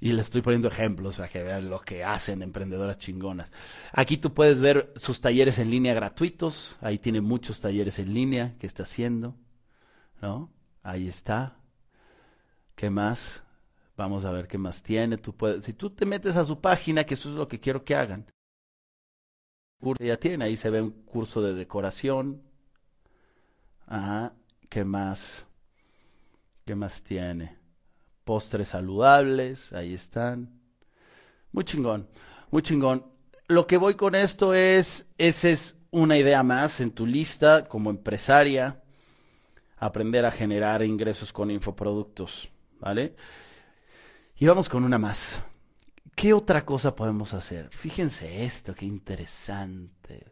Y 0.00 0.12
le 0.12 0.22
estoy 0.22 0.40
poniendo 0.40 0.68
ejemplos 0.68 1.18
para 1.18 1.28
que 1.28 1.42
vean 1.42 1.68
lo 1.68 1.80
que 1.80 2.04
hacen 2.04 2.42
emprendedoras 2.42 2.96
chingonas. 2.96 3.52
Aquí 3.92 4.16
tú 4.16 4.32
puedes 4.32 4.60
ver 4.60 4.92
sus 4.96 5.20
talleres 5.20 5.58
en 5.58 5.70
línea 5.70 5.92
gratuitos. 5.92 6.78
Ahí 6.80 6.98
tiene 6.98 7.20
muchos 7.20 7.60
talleres 7.60 7.98
en 7.98 8.14
línea 8.14 8.56
que 8.58 8.66
está 8.66 8.84
haciendo. 8.84 9.36
¿No? 10.22 10.50
Ahí 10.82 11.06
está. 11.06 11.58
¿Qué 12.74 12.88
más? 12.88 13.42
Vamos 13.94 14.24
a 14.24 14.32
ver 14.32 14.48
qué 14.48 14.56
más 14.56 14.82
tiene. 14.82 15.18
Tú 15.18 15.36
puedes, 15.36 15.66
si 15.66 15.74
tú 15.74 15.90
te 15.90 16.06
metes 16.06 16.36
a 16.36 16.46
su 16.46 16.58
página, 16.60 17.04
que 17.04 17.12
eso 17.14 17.28
es 17.28 17.34
lo 17.34 17.46
que 17.46 17.60
quiero 17.60 17.84
que 17.84 17.94
hagan. 17.94 18.26
Ya 19.98 20.16
tiene, 20.18 20.46
ahí 20.46 20.56
se 20.56 20.70
ve 20.70 20.80
un 20.80 20.90
curso 20.90 21.42
de 21.42 21.54
decoración. 21.54 22.42
Ajá. 23.86 24.34
¿Qué 24.70 24.84
más? 24.84 25.46
¿Qué 26.64 26.74
más 26.74 27.02
tiene? 27.02 27.59
Postres 28.30 28.68
saludables, 28.68 29.72
ahí 29.72 29.92
están. 29.92 30.50
Muy 31.50 31.64
chingón, 31.64 32.08
muy 32.52 32.62
chingón. 32.62 33.04
Lo 33.48 33.66
que 33.66 33.76
voy 33.76 33.96
con 33.96 34.14
esto 34.14 34.54
es, 34.54 35.08
esa 35.18 35.48
es 35.48 35.76
una 35.90 36.16
idea 36.16 36.44
más 36.44 36.80
en 36.80 36.92
tu 36.92 37.08
lista 37.08 37.64
como 37.64 37.90
empresaria, 37.90 38.84
aprender 39.78 40.24
a 40.26 40.30
generar 40.30 40.84
ingresos 40.84 41.32
con 41.32 41.50
infoproductos, 41.50 42.52
¿vale? 42.78 43.16
Y 44.36 44.46
vamos 44.46 44.68
con 44.68 44.84
una 44.84 44.96
más. 44.96 45.42
¿Qué 46.14 46.32
otra 46.32 46.64
cosa 46.64 46.94
podemos 46.94 47.34
hacer? 47.34 47.68
Fíjense 47.70 48.44
esto, 48.44 48.76
qué 48.76 48.86
interesante. 48.86 50.24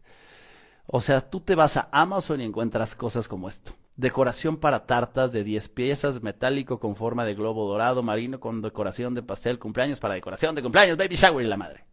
O 0.86 1.00
sea, 1.00 1.20
tú 1.20 1.40
te 1.40 1.56
vas 1.56 1.76
a 1.76 1.88
Amazon 1.90 2.42
y 2.42 2.44
encuentras 2.44 2.94
cosas 2.94 3.26
como 3.26 3.48
esto. 3.48 3.74
Decoración 3.98 4.58
para 4.58 4.86
tartas 4.86 5.32
de 5.32 5.42
10 5.42 5.70
piezas, 5.70 6.22
metálico 6.22 6.78
con 6.78 6.94
forma 6.94 7.24
de 7.24 7.34
globo 7.34 7.68
dorado 7.68 8.04
marino 8.04 8.38
con 8.38 8.62
decoración 8.62 9.12
de 9.16 9.24
pastel, 9.24 9.58
cumpleaños 9.58 9.98
para 9.98 10.14
decoración 10.14 10.54
de 10.54 10.62
cumpleaños, 10.62 10.96
baby 10.96 11.16
shower 11.16 11.44
y 11.44 11.48
la 11.48 11.56
madre. 11.56 11.84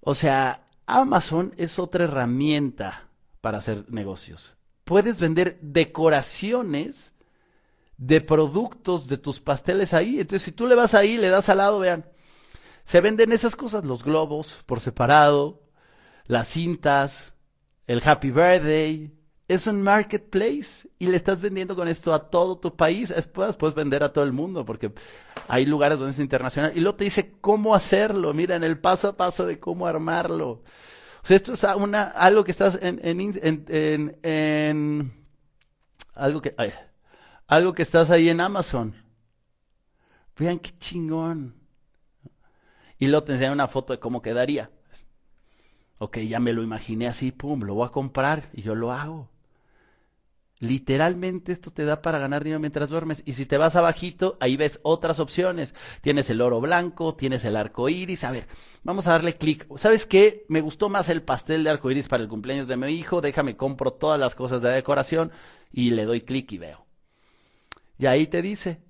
O 0.00 0.14
sea, 0.14 0.60
Amazon 0.86 1.52
es 1.56 1.80
otra 1.80 2.04
herramienta 2.04 3.08
para 3.40 3.58
hacer 3.58 3.84
negocios. 3.88 4.56
Puedes 4.84 5.18
vender 5.18 5.58
decoraciones 5.60 7.14
de 7.96 8.20
productos 8.20 9.08
de 9.08 9.18
tus 9.18 9.40
pasteles 9.40 9.92
ahí. 9.92 10.20
Entonces, 10.20 10.44
si 10.44 10.52
tú 10.52 10.68
le 10.68 10.76
vas 10.76 10.94
ahí, 10.94 11.18
le 11.18 11.30
das 11.30 11.48
al 11.48 11.58
lado, 11.58 11.80
vean, 11.80 12.06
se 12.84 13.00
venden 13.00 13.32
esas 13.32 13.56
cosas, 13.56 13.84
los 13.84 14.04
globos 14.04 14.62
por 14.66 14.80
separado, 14.80 15.64
las 16.26 16.46
cintas, 16.46 17.34
el 17.88 18.00
happy 18.06 18.30
birthday, 18.30 19.15
es 19.48 19.66
un 19.68 19.80
marketplace 19.80 20.88
y 20.98 21.06
le 21.06 21.16
estás 21.16 21.40
vendiendo 21.40 21.76
con 21.76 21.86
esto 21.86 22.12
a 22.12 22.30
todo 22.30 22.58
tu 22.58 22.74
país. 22.74 23.10
Después 23.10 23.54
puedes 23.56 23.76
vender 23.76 24.02
a 24.02 24.12
todo 24.12 24.24
el 24.24 24.32
mundo 24.32 24.64
porque 24.64 24.92
hay 25.46 25.66
lugares 25.66 25.98
donde 25.98 26.14
es 26.14 26.18
internacional. 26.18 26.72
Y 26.74 26.80
luego 26.80 26.96
te 26.96 27.04
dice 27.04 27.34
cómo 27.40 27.74
hacerlo. 27.74 28.34
Mira, 28.34 28.56
en 28.56 28.64
el 28.64 28.78
paso 28.78 29.08
a 29.08 29.16
paso 29.16 29.46
de 29.46 29.60
cómo 29.60 29.86
armarlo. 29.86 30.50
O 30.50 30.62
sea, 31.22 31.36
esto 31.36 31.52
es 31.52 31.64
una, 31.76 32.04
algo 32.04 32.44
que 32.44 32.50
estás 32.50 32.78
en, 32.82 33.00
en, 33.02 34.16
en, 34.22 35.26
algo 36.14 36.42
que, 36.42 36.54
algo 37.46 37.72
que 37.72 37.82
estás 37.82 38.10
ahí 38.10 38.28
en 38.28 38.40
Amazon. 38.40 38.94
Vean 40.36 40.58
qué 40.58 40.76
chingón. 40.78 41.54
Y 42.98 43.06
luego 43.06 43.24
te 43.24 43.32
enseñan 43.32 43.52
una 43.52 43.68
foto 43.68 43.92
de 43.92 44.00
cómo 44.00 44.22
quedaría. 44.22 44.70
Ok, 45.98 46.18
ya 46.18 46.40
me 46.40 46.52
lo 46.52 46.62
imaginé 46.62 47.06
así, 47.06 47.32
pum, 47.32 47.62
lo 47.62 47.74
voy 47.74 47.86
a 47.86 47.90
comprar 47.90 48.50
y 48.52 48.62
yo 48.62 48.74
lo 48.74 48.92
hago. 48.92 49.30
Literalmente 50.58 51.52
esto 51.52 51.70
te 51.70 51.84
da 51.84 52.00
para 52.00 52.18
ganar 52.18 52.42
dinero 52.42 52.60
mientras 52.60 52.88
duermes. 52.88 53.22
Y 53.26 53.34
si 53.34 53.44
te 53.44 53.58
vas 53.58 53.76
abajito, 53.76 54.38
ahí 54.40 54.56
ves 54.56 54.80
otras 54.82 55.20
opciones. 55.20 55.74
Tienes 56.00 56.30
el 56.30 56.40
oro 56.40 56.62
blanco, 56.62 57.14
tienes 57.14 57.44
el 57.44 57.56
arco 57.56 57.90
iris. 57.90 58.24
A 58.24 58.30
ver, 58.30 58.46
vamos 58.82 59.06
a 59.06 59.12
darle 59.12 59.36
clic. 59.36 59.66
¿Sabes 59.76 60.06
qué? 60.06 60.46
Me 60.48 60.62
gustó 60.62 60.88
más 60.88 61.10
el 61.10 61.22
pastel 61.22 61.62
de 61.62 61.70
arco 61.70 61.90
iris 61.90 62.08
para 62.08 62.22
el 62.22 62.28
cumpleaños 62.30 62.68
de 62.68 62.78
mi 62.78 62.88
hijo. 62.88 63.20
Déjame, 63.20 63.56
compro 63.56 63.92
todas 63.92 64.18
las 64.18 64.34
cosas 64.34 64.62
de 64.62 64.70
decoración 64.70 65.30
y 65.72 65.90
le 65.90 66.06
doy 66.06 66.22
clic 66.22 66.50
y 66.52 66.58
veo. 66.58 66.86
Y 67.98 68.06
ahí 68.06 68.26
te 68.26 68.40
dice: 68.40 68.80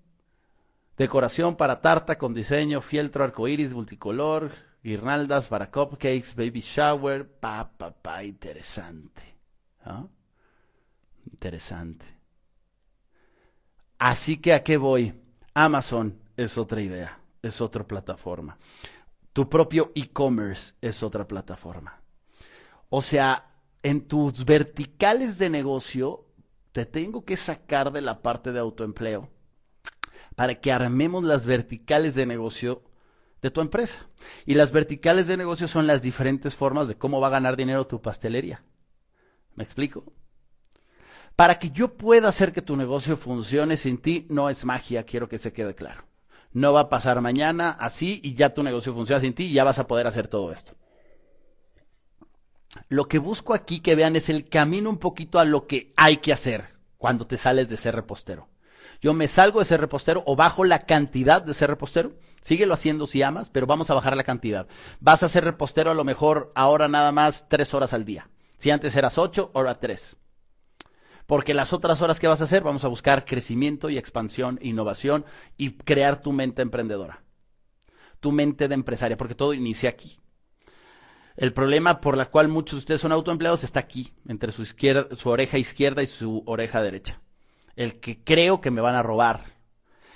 decoración 0.97 1.57
para 1.57 1.81
tarta 1.81 2.17
con 2.17 2.33
diseño, 2.33 2.81
fieltro 2.81 3.25
arco 3.25 3.49
iris 3.49 3.75
multicolor, 3.75 4.53
guirnaldas 4.85 5.49
para 5.49 5.73
cupcakes, 5.73 6.37
baby 6.37 6.61
shower. 6.61 7.29
Pa, 7.29 7.73
pa, 7.77 7.91
pa, 7.91 8.23
interesante. 8.23 9.37
¿Ah? 9.85 10.07
Interesante. 11.31 12.07
Así 13.99 14.39
que 14.39 14.53
a 14.53 14.63
qué 14.63 14.77
voy? 14.77 15.15
Amazon 15.55 16.19
es 16.37 16.59
otra 16.59 16.83
idea, 16.83 17.21
es 17.43 17.61
otra 17.61 17.87
plataforma. 17.87 18.59
Tu 19.33 19.49
propio 19.49 19.93
e-commerce 19.95 20.75
es 20.81 21.03
otra 21.03 21.27
plataforma. 21.27 22.01
O 22.89 23.03
sea, 23.03 23.55
en 23.83 24.07
tus 24.07 24.45
verticales 24.45 25.39
de 25.39 25.51
negocio, 25.51 26.27
te 26.73 26.87
tengo 26.87 27.25
que 27.25 27.37
sacar 27.37 27.93
de 27.93 28.01
la 28.01 28.23
parte 28.23 28.53
de 28.53 28.61
autoempleo 28.61 29.31
para 30.35 30.57
que 30.57 30.73
armemos 30.73 31.25
las 31.25 31.47
verticales 31.47 32.15
de 32.15 32.27
negocio 32.27 32.83
de 33.41 33.51
tu 33.51 33.61
empresa. 33.61 34.07
Y 34.45 34.55
las 34.55 34.73
verticales 34.73 35.27
de 35.27 35.37
negocio 35.37 35.69
son 35.69 35.87
las 35.87 36.03
diferentes 36.03 36.55
formas 36.55 36.89
de 36.89 36.97
cómo 36.97 37.21
va 37.21 37.29
a 37.29 37.31
ganar 37.31 37.57
dinero 37.57 37.87
tu 37.87 38.03
pastelería. 38.03 38.63
¿Me 39.55 39.65
explico? 39.65 40.05
Para 41.37 41.59
que 41.59 41.71
yo 41.71 41.97
pueda 41.99 42.31
hacer 42.31 42.55
que 42.55 42.63
tu 42.63 42.77
negocio 42.77 43.19
funcione 43.19 43.77
sin 43.77 43.99
ti, 43.99 44.27
no 44.31 44.49
es 44.49 44.65
magia, 44.65 45.05
quiero 45.05 45.29
que 45.29 45.39
se 45.39 45.53
quede 45.53 45.75
claro. 45.75 46.05
No 46.53 46.73
va 46.73 46.81
a 46.81 46.89
pasar 46.89 47.21
mañana 47.21 47.77
así 47.79 48.21
y 48.25 48.35
ya 48.35 48.55
tu 48.55 48.63
negocio 48.63 48.95
funciona 48.95 49.21
sin 49.21 49.35
ti 49.35 49.45
y 49.45 49.53
ya 49.53 49.63
vas 49.63 49.79
a 49.79 49.87
poder 49.87 50.07
hacer 50.07 50.29
todo 50.29 50.51
esto. 50.51 50.73
Lo 52.89 53.07
que 53.09 53.19
busco 53.19 53.53
aquí 53.53 53.81
que 53.81 53.95
vean 53.95 54.17
es 54.17 54.31
el 54.31 54.49
camino 54.49 54.89
un 54.89 54.97
poquito 54.97 55.39
a 55.39 55.45
lo 55.45 55.67
que 55.67 55.93
hay 55.97 56.19
que 56.19 56.33
hacer 56.33 56.75
cuando 56.97 57.27
te 57.27 57.37
sales 57.37 57.69
de 57.69 57.77
ser 57.77 57.95
repostero. 57.95 58.49
Yo 59.03 59.13
me 59.13 59.29
salgo 59.29 59.59
de 59.59 59.67
ser 59.67 59.81
repostero 59.81 60.23
o 60.25 60.37
bajo 60.37 60.65
la 60.65 60.81
cantidad 60.81 61.43
de 61.43 61.53
ser 61.53 61.69
repostero. 61.69 62.15
Síguelo 62.41 62.73
haciendo 62.73 63.07
si 63.07 63.23
amas, 63.23 63.51
pero 63.51 63.67
vamos 63.67 63.91
a 63.91 63.95
bajar 63.95 64.17
la 64.17 64.25
cantidad. 64.25 64.67
Vas 65.01 65.23
a 65.23 65.29
ser 65.29 65.45
repostero 65.45 65.91
a 65.91 65.95
lo 65.95 66.05
mejor 66.05 66.51
ahora 66.55 66.89
nada 66.89 67.13
más 67.13 67.47
tres 67.51 67.75
horas 67.75 67.93
al 67.93 68.07
día. 68.07 68.31
Si 68.57 68.71
antes 68.71 68.97
eras 68.97 69.19
ocho, 69.19 69.51
ahora 69.55 69.79
tres. 69.79 70.17
Porque 71.27 71.55
las 71.55 71.73
otras 71.73 72.01
horas 72.03 72.21
que 72.21 72.29
vas 72.29 72.41
a 72.41 72.45
hacer, 72.45 72.63
vamos 72.63 72.85
a 72.85 72.89
buscar 72.89 73.25
crecimiento 73.25 73.91
y 73.91 73.99
expansión, 73.99 74.59
innovación 74.63 75.25
y 75.57 75.73
crear 75.73 76.23
tu 76.23 76.33
mente 76.33 76.63
emprendedora. 76.63 77.23
Tu 78.21 78.33
mente 78.33 78.69
de 78.69 78.75
empresaria, 78.75 79.17
porque 79.17 79.35
todo 79.35 79.53
inicia 79.53 79.91
aquí. 79.91 80.19
El 81.37 81.53
problema 81.53 82.01
por 82.01 82.19
el 82.19 82.29
cual 82.29 82.49
muchos 82.49 82.77
de 82.77 82.79
ustedes 82.79 83.01
son 83.01 83.13
autoempleados 83.13 83.63
está 83.63 83.81
aquí, 83.81 84.15
entre 84.27 84.53
su, 84.53 84.65
su 84.65 85.29
oreja 85.29 85.59
izquierda 85.59 86.03
y 86.03 86.07
su 86.07 86.43
oreja 86.47 86.81
derecha. 86.81 87.21
El 87.75 88.01
que 88.01 88.23
creo 88.25 88.63
que 88.63 88.71
me 88.71 88.81
van 88.81 88.95
a 88.95 89.03
robar. 89.03 89.45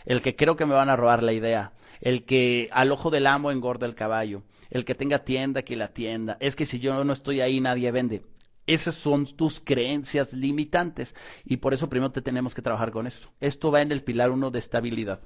El 0.07 0.23
que 0.23 0.35
creo 0.35 0.57
que 0.57 0.65
me 0.65 0.75
van 0.75 0.89
a 0.89 0.97
robar 0.97 1.23
la 1.23 1.35
idea. 1.35 1.75
El 2.01 2.25
que 2.25 2.71
al 2.73 2.91
ojo 2.91 3.11
del 3.11 3.27
amo 3.27 3.51
engorda 3.51 3.87
el 3.87 3.95
caballo. 3.95 4.45
El 4.71 4.87
que 4.87 4.95
tenga 4.95 5.19
tienda, 5.19 5.63
que 5.63 5.77
la 5.77 5.89
tienda. 5.89 6.39
Es 6.41 6.57
que 6.57 6.65
si 6.65 6.79
yo 6.79 7.05
no 7.05 7.13
estoy 7.13 7.43
ahí, 7.43 7.61
nadie 7.61 7.91
vende. 7.91 8.23
Esas 8.71 8.95
son 8.95 9.27
tus 9.27 9.59
creencias 9.59 10.33
limitantes. 10.33 11.17
Y 11.45 11.57
por 11.57 11.75
eso 11.75 11.89
primero 11.89 12.13
te 12.13 12.23
tenemos 12.23 12.55
que 12.55 12.63
trabajar 12.63 12.93
con 12.93 13.09
esto. 13.09 13.33
Esto 13.41 13.73
va 13.73 13.83
en 13.83 13.91
el 13.91 14.05
pilar 14.05 14.31
uno 14.31 14.53
de 14.53 14.61
estabilidad. 14.61 15.21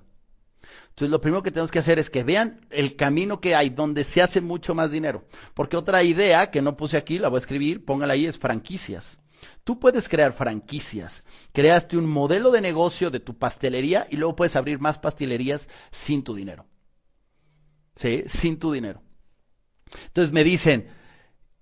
Entonces 0.88 1.10
lo 1.10 1.20
primero 1.20 1.42
que 1.42 1.50
tenemos 1.50 1.70
que 1.70 1.78
hacer 1.78 1.98
es 1.98 2.08
que 2.08 2.24
vean 2.24 2.66
el 2.70 2.96
camino 2.96 3.42
que 3.42 3.54
hay 3.54 3.68
donde 3.68 4.04
se 4.04 4.22
hace 4.22 4.40
mucho 4.40 4.74
más 4.74 4.90
dinero. 4.90 5.26
Porque 5.52 5.76
otra 5.76 6.02
idea 6.02 6.50
que 6.50 6.62
no 6.62 6.78
puse 6.78 6.96
aquí, 6.96 7.18
la 7.18 7.28
voy 7.28 7.36
a 7.36 7.40
escribir, 7.40 7.84
póngala 7.84 8.14
ahí, 8.14 8.24
es 8.24 8.38
franquicias. 8.38 9.18
Tú 9.62 9.78
puedes 9.78 10.08
crear 10.08 10.32
franquicias. 10.32 11.22
Creaste 11.52 11.98
un 11.98 12.06
modelo 12.06 12.50
de 12.50 12.62
negocio 12.62 13.10
de 13.10 13.20
tu 13.20 13.36
pastelería 13.36 14.06
y 14.10 14.16
luego 14.16 14.36
puedes 14.36 14.56
abrir 14.56 14.78
más 14.78 14.96
pastelerías 14.96 15.68
sin 15.90 16.24
tu 16.24 16.34
dinero. 16.34 16.66
¿Sí? 17.94 18.24
Sin 18.26 18.58
tu 18.58 18.72
dinero. 18.72 19.02
Entonces 20.06 20.32
me 20.32 20.44
dicen, 20.44 20.88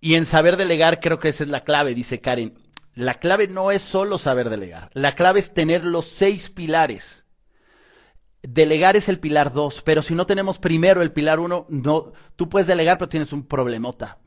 y 0.03 0.17
en 0.17 0.27
saber 0.27 0.57
delegar 0.57 1.01
creo 1.01 1.21
que 1.21 1.29
esa 1.29 1.45
es 1.45 1.49
la 1.49 1.63
clave, 1.63 1.95
dice 1.95 2.21
Karen. 2.21 2.59
La 2.95 3.15
clave 3.15 3.47
no 3.47 3.71
es 3.71 3.81
solo 3.83 4.19
saber 4.19 4.51
delegar, 4.51 4.91
la 4.93 5.15
clave 5.15 5.41
es 5.41 5.55
tener 5.55 5.85
los 5.85 6.07
seis 6.07 6.51
pilares. 6.51 7.25
Delegar 8.43 8.97
es 8.97 9.09
el 9.09 9.21
pilar 9.21 9.53
dos, 9.53 9.81
pero 9.83 10.03
si 10.03 10.17
no 10.17 10.27
tenemos 10.27 10.59
primero 10.59 11.01
el 11.01 11.13
pilar 11.13 11.39
uno, 11.39 11.67
no, 11.71 12.13
tú 12.35 12.49
puedes 12.49 12.67
delegar, 12.67 12.99
pero 12.99 13.09
tienes 13.09 13.33
un 13.33 13.47
problemota, 13.47 14.19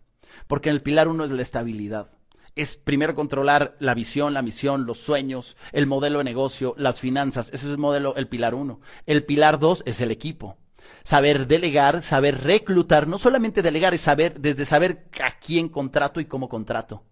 porque 0.47 0.69
en 0.69 0.75
el 0.75 0.81
pilar 0.81 1.09
uno 1.09 1.25
es 1.25 1.31
la 1.31 1.41
estabilidad. 1.41 2.09
Es 2.55 2.77
primero 2.77 3.13
controlar 3.13 3.75
la 3.79 3.93
visión, 3.93 4.33
la 4.33 4.41
misión, 4.41 4.85
los 4.85 4.99
sueños, 4.99 5.57
el 5.73 5.87
modelo 5.87 6.19
de 6.19 6.23
negocio, 6.23 6.73
las 6.77 7.01
finanzas. 7.01 7.47
Ese 7.49 7.65
es 7.65 7.73
el 7.73 7.77
modelo, 7.77 8.15
el 8.15 8.29
pilar 8.29 8.55
uno. 8.55 8.79
El 9.05 9.25
pilar 9.25 9.59
dos 9.59 9.83
es 9.85 9.99
el 9.99 10.09
equipo 10.09 10.57
saber 11.03 11.47
delegar, 11.47 12.03
saber 12.03 12.43
reclutar, 12.43 13.07
no 13.07 13.17
solamente 13.17 13.61
delegar, 13.61 13.93
es 13.93 14.01
saber, 14.01 14.39
desde 14.39 14.65
saber 14.65 15.07
a 15.23 15.39
quién 15.39 15.69
contrato 15.69 16.19
y 16.19 16.25
cómo 16.25 16.49
contrato. 16.49 17.03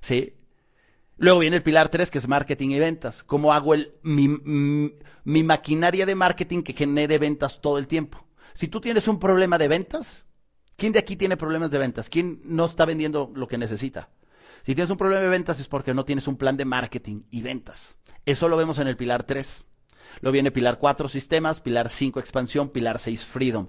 ¿Sí? 0.00 0.34
Luego 1.16 1.40
viene 1.40 1.56
el 1.56 1.62
pilar 1.62 1.88
3, 1.88 2.10
que 2.10 2.18
es 2.18 2.28
marketing 2.28 2.70
y 2.70 2.78
ventas. 2.78 3.22
¿Cómo 3.24 3.52
hago 3.52 3.74
el, 3.74 3.92
mi, 4.02 4.28
mi 4.28 5.42
maquinaria 5.42 6.06
de 6.06 6.14
marketing 6.14 6.62
que 6.62 6.72
genere 6.72 7.18
ventas 7.18 7.60
todo 7.60 7.78
el 7.78 7.88
tiempo? 7.88 8.24
Si 8.54 8.68
tú 8.68 8.80
tienes 8.80 9.06
un 9.08 9.18
problema 9.18 9.58
de 9.58 9.68
ventas, 9.68 10.26
¿quién 10.76 10.92
de 10.92 10.98
aquí 10.98 11.16
tiene 11.16 11.36
problemas 11.36 11.70
de 11.70 11.78
ventas? 11.78 12.08
¿Quién 12.08 12.40
no 12.44 12.66
está 12.66 12.84
vendiendo 12.84 13.32
lo 13.34 13.46
que 13.46 13.58
necesita? 13.58 14.10
Si 14.64 14.74
tienes 14.74 14.90
un 14.90 14.96
problema 14.96 15.22
de 15.22 15.28
ventas 15.28 15.60
es 15.60 15.68
porque 15.68 15.94
no 15.94 16.04
tienes 16.04 16.26
un 16.28 16.36
plan 16.36 16.56
de 16.56 16.64
marketing 16.64 17.22
y 17.30 17.42
ventas. 17.42 17.96
Eso 18.26 18.48
lo 18.48 18.56
vemos 18.56 18.78
en 18.78 18.88
el 18.88 18.96
pilar 18.96 19.24
3. 19.24 19.64
Luego 20.20 20.32
viene 20.32 20.50
pilar 20.50 20.78
4, 20.78 21.08
sistemas, 21.08 21.60
pilar 21.60 21.88
5, 21.88 22.20
expansión, 22.20 22.68
pilar 22.70 22.98
6, 22.98 23.24
freedom. 23.24 23.68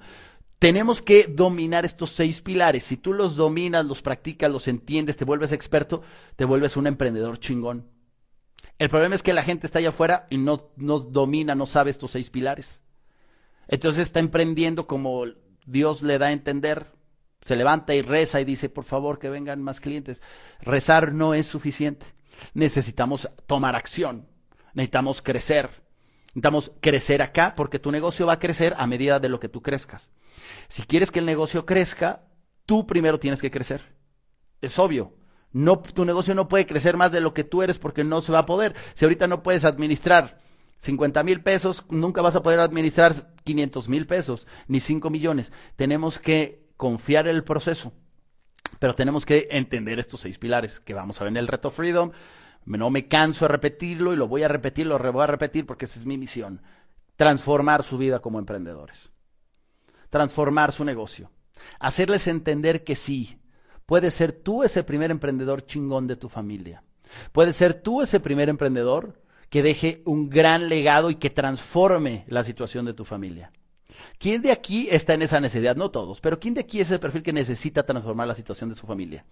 Tenemos 0.60 1.02
que 1.02 1.26
dominar 1.28 1.86
estos 1.86 2.10
seis 2.10 2.42
pilares. 2.42 2.84
Si 2.84 2.98
tú 2.98 3.14
los 3.14 3.38
dominas, 3.38 3.86
los 3.86 4.02
practicas, 4.02 4.52
los 4.52 4.68
entiendes, 4.68 5.16
te 5.16 5.24
vuelves 5.24 5.54
experto, 5.54 6.04
te 6.36 6.44
vuelves 6.44 6.76
un 6.76 6.86
emprendedor 6.86 7.40
chingón. 7.40 7.88
El 8.78 8.90
problema 8.90 9.16
es 9.16 9.24
que 9.24 9.34
la 9.34 9.44
gente 9.44 9.68
está 9.68 9.80
allá 9.80 9.90
afuera 9.90 10.28
y 10.30 10.38
no, 10.38 10.72
no 10.76 11.00
domina, 11.00 11.56
no 11.56 11.66
sabe 11.66 11.92
estos 11.92 12.12
seis 12.12 12.30
pilares. 12.30 12.82
Entonces 13.70 14.04
está 14.04 14.20
emprendiendo 14.20 14.86
como 14.86 15.24
Dios 15.66 16.02
le 16.02 16.18
da 16.18 16.28
a 16.28 16.32
entender. 16.34 16.88
Se 17.42 17.56
levanta 17.56 17.96
y 17.96 18.02
reza 18.02 18.42
y 18.42 18.46
dice, 18.46 18.68
por 18.68 18.84
favor, 18.84 19.18
que 19.18 19.30
vengan 19.30 19.64
más 19.64 19.80
clientes. 19.80 20.22
Rezar 20.60 21.14
no 21.14 21.34
es 21.34 21.46
suficiente. 21.46 22.06
Necesitamos 22.54 23.30
tomar 23.48 23.78
acción. 23.78 24.28
Necesitamos 24.74 25.22
crecer. 25.22 25.70
Necesitamos 26.30 26.72
crecer 26.80 27.22
acá 27.22 27.54
porque 27.56 27.80
tu 27.80 27.92
negocio 27.92 28.28
va 28.28 28.34
a 28.34 28.40
crecer 28.40 28.76
a 28.78 28.86
medida 28.86 29.20
de 29.20 29.30
lo 29.30 29.40
que 29.40 29.50
tú 29.50 29.62
crezcas. 29.62 30.12
Si 30.68 30.84
quieres 30.84 31.10
que 31.10 31.20
el 31.20 31.26
negocio 31.26 31.66
crezca, 31.66 32.24
tú 32.66 32.86
primero 32.86 33.20
tienes 33.20 33.42
que 33.42 33.50
crecer. 33.50 33.82
Es 34.62 34.78
obvio. 34.78 35.16
No, 35.52 35.80
tu 35.80 36.06
negocio 36.06 36.36
no 36.36 36.48
puede 36.48 36.68
crecer 36.68 36.98
más 36.98 37.12
de 37.12 37.22
lo 37.22 37.34
que 37.34 37.44
tú 37.44 37.64
eres 37.64 37.80
porque 37.80 38.04
no 38.04 38.22
se 38.22 38.32
va 38.32 38.40
a 38.40 38.46
poder. 38.46 38.76
Si 38.94 39.06
ahorita 39.06 39.26
no 39.26 39.42
puedes 39.42 39.66
administrar 39.66 40.38
50 40.78 41.24
mil 41.24 41.42
pesos, 41.42 41.86
nunca 41.90 42.22
vas 42.22 42.36
a 42.36 42.44
poder 42.44 42.60
administrar 42.60 43.14
500 43.44 43.90
mil 43.90 44.06
pesos 44.06 44.46
ni 44.68 44.80
5 44.80 45.10
millones. 45.10 45.52
Tenemos 45.76 46.20
que 46.20 46.70
confiar 46.78 47.28
en 47.28 47.36
el 47.36 47.44
proceso. 47.44 47.92
Pero 48.78 48.96
tenemos 48.96 49.26
que 49.26 49.48
entender 49.52 50.00
estos 50.00 50.22
seis 50.22 50.38
pilares 50.38 50.80
que 50.80 50.94
vamos 50.94 51.20
a 51.20 51.24
ver 51.24 51.32
en 51.32 51.38
el 51.38 51.48
reto 51.48 51.72
Freedom, 51.72 52.12
no 52.66 52.90
me 52.90 53.08
canso 53.08 53.46
de 53.46 53.50
repetirlo 53.50 54.14
y 54.14 54.16
lo 54.16 54.28
voy 54.28 54.44
a 54.44 54.48
repetir, 54.48 54.86
lo 54.86 55.00
voy 55.12 55.24
a 55.24 55.28
repetir 55.28 55.66
porque 55.66 55.86
esa 55.86 56.00
es 56.00 56.06
mi 56.06 56.18
misión. 56.18 56.62
Transformar 57.16 57.84
su 57.84 57.98
vida 57.98 58.20
como 58.20 58.40
emprendedores. 58.40 59.10
Transformar 60.10 60.72
su 60.72 60.86
negocio. 60.86 61.32
Hacerles 61.80 62.28
entender 62.28 62.84
que 62.84 62.96
sí, 62.96 63.40
puedes 63.86 64.14
ser 64.14 64.32
tú 64.32 64.64
ese 64.64 64.84
primer 64.84 65.12
emprendedor 65.12 65.66
chingón 65.66 66.08
de 66.08 66.16
tu 66.16 66.30
familia. 66.30 66.84
Puedes 67.32 67.56
ser 67.56 67.74
tú 67.74 68.02
ese 68.02 68.20
primer 68.20 68.50
emprendedor 68.50 69.20
que 69.50 69.64
deje 69.64 70.02
un 70.06 70.30
gran 70.30 70.70
legado 70.70 71.10
y 71.10 71.16
que 71.16 71.30
transforme 71.30 72.24
la 72.28 72.44
situación 72.44 72.86
de 72.86 72.94
tu 72.94 73.04
familia. 73.04 73.52
¿Quién 74.20 74.42
de 74.42 74.52
aquí 74.52 74.88
está 74.92 75.16
en 75.16 75.24
esa 75.24 75.40
necesidad? 75.40 75.76
No 75.76 75.90
todos, 75.90 76.22
pero 76.22 76.40
¿quién 76.40 76.54
de 76.54 76.62
aquí 76.62 76.80
es 76.80 76.92
el 76.92 77.00
perfil 77.00 77.24
que 77.24 77.34
necesita 77.34 77.84
transformar 77.84 78.28
la 78.28 78.36
situación 78.36 78.70
de 78.70 78.76
su 78.76 78.86
familia? 78.86 79.26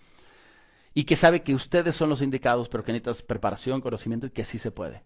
Y 0.97 1.03
que 1.03 1.15
sabe 1.15 1.43
que 1.43 1.53
ustedes 1.53 1.95
son 1.95 2.09
los 2.09 2.23
indicados, 2.23 2.69
pero 2.69 2.83
que 2.83 2.91
necesitas 2.91 3.21
preparación, 3.21 3.81
conocimiento 3.81 4.25
y 4.25 4.31
que 4.31 4.43
sí 4.43 4.57
se 4.57 4.71
puede. 4.71 5.03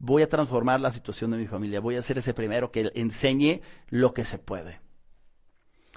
Voy 0.00 0.22
a 0.22 0.28
transformar 0.28 0.80
la 0.80 0.90
situación 0.90 1.30
de 1.30 1.36
mi 1.36 1.46
familia, 1.46 1.78
voy 1.78 1.94
a 1.94 2.02
ser 2.02 2.18
ese 2.18 2.34
primero 2.34 2.72
que 2.72 2.90
enseñe 2.96 3.60
lo 3.90 4.12
que 4.12 4.24
se 4.24 4.38
puede, 4.38 4.80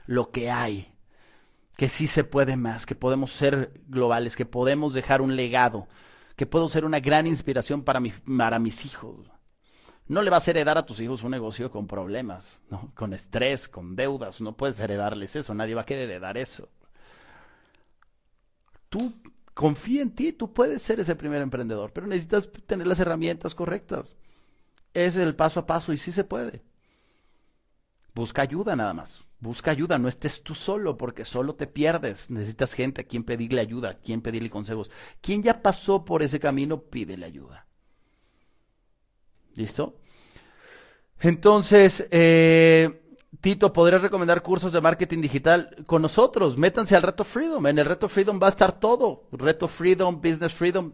lo 0.05 0.29
que 0.29 0.51
hay. 0.51 0.93
que 1.77 1.89
sí 1.89 2.05
se 2.05 2.25
puede 2.25 2.57
más, 2.57 2.85
que 2.85 2.93
podemos 2.93 3.31
ser 3.31 3.81
globales, 3.87 4.35
que 4.35 4.45
podemos 4.45 4.93
dejar 4.93 5.21
un 5.23 5.35
legado, 5.35 5.87
que 6.35 6.45
puedo 6.45 6.69
ser 6.69 6.85
una 6.85 6.99
gran 6.99 7.25
inspiración 7.25 7.81
para, 7.81 7.99
para 8.37 8.59
mis 8.59 8.85
hijos. 8.85 9.31
No 10.05 10.21
le 10.21 10.29
vas 10.29 10.47
a 10.47 10.51
heredar 10.51 10.77
a 10.77 10.85
tus 10.85 11.01
hijos 11.01 11.23
un 11.23 11.31
negocio 11.31 11.71
con 11.71 11.87
problemas, 11.87 12.59
¿no? 12.69 12.91
con 12.93 13.13
estrés, 13.13 13.67
con 13.67 13.95
deudas. 13.95 14.41
No 14.41 14.55
puedes 14.55 14.79
heredarles 14.79 15.35
eso, 15.35 15.55
nadie 15.55 15.73
va 15.73 15.81
a 15.81 15.85
querer 15.87 16.07
heredar 16.07 16.37
eso. 16.37 16.69
Tú 18.97 19.13
confía 19.53 20.01
en 20.01 20.11
ti, 20.11 20.33
tú 20.33 20.53
puedes 20.53 20.81
ser 20.81 20.99
ese 20.99 21.15
primer 21.15 21.41
emprendedor, 21.41 21.91
pero 21.93 22.07
necesitas 22.07 22.49
tener 22.65 22.87
las 22.87 22.99
herramientas 22.99 23.53
correctas. 23.53 24.15
Ese 24.93 25.21
es 25.21 25.27
el 25.27 25.35
paso 25.35 25.59
a 25.59 25.65
paso 25.67 25.93
y 25.93 25.97
sí 25.97 26.11
se 26.11 26.23
puede. 26.23 26.63
Busca 28.15 28.41
ayuda 28.41 28.75
nada 28.75 28.93
más. 28.93 29.23
Busca 29.39 29.69
ayuda, 29.69 29.99
no 29.99 30.07
estés 30.07 30.41
tú 30.41 30.55
solo 30.55 30.97
porque 30.97 31.23
solo 31.25 31.53
te 31.53 31.67
pierdes. 31.67 32.31
Necesitas 32.31 32.73
gente 32.73 33.01
a 33.01 33.03
quien 33.03 33.23
pedirle 33.23 33.61
ayuda, 33.61 33.89
a 33.89 33.97
quien 33.99 34.21
pedirle 34.21 34.49
consejos. 34.49 34.89
Quien 35.21 35.43
ya 35.43 35.61
pasó 35.61 36.03
por 36.03 36.23
ese 36.23 36.39
camino, 36.39 36.81
pídele 36.81 37.27
ayuda. 37.27 37.67
¿Listo? 39.53 39.99
Entonces, 41.19 42.07
eh, 42.09 43.06
Tito, 43.41 43.73
¿podrías 43.73 44.01
recomendar 44.01 44.41
cursos 44.41 44.71
de 44.71 44.81
marketing 44.81 45.21
digital 45.21 45.75
con 45.85 46.01
nosotros? 46.01 46.57
Métanse 46.57 46.95
al 46.95 47.03
Reto 47.03 47.23
Freedom. 47.23 47.67
En 47.67 47.77
el 47.77 47.85
Reto 47.85 48.07
Freedom 48.07 48.39
va 48.41 48.47
a 48.47 48.51
estar 48.51 48.79
todo. 48.79 49.27
Reto 49.31 49.67
Freedom, 49.67 50.15
Business 50.21 50.53
Freedom. 50.53 50.93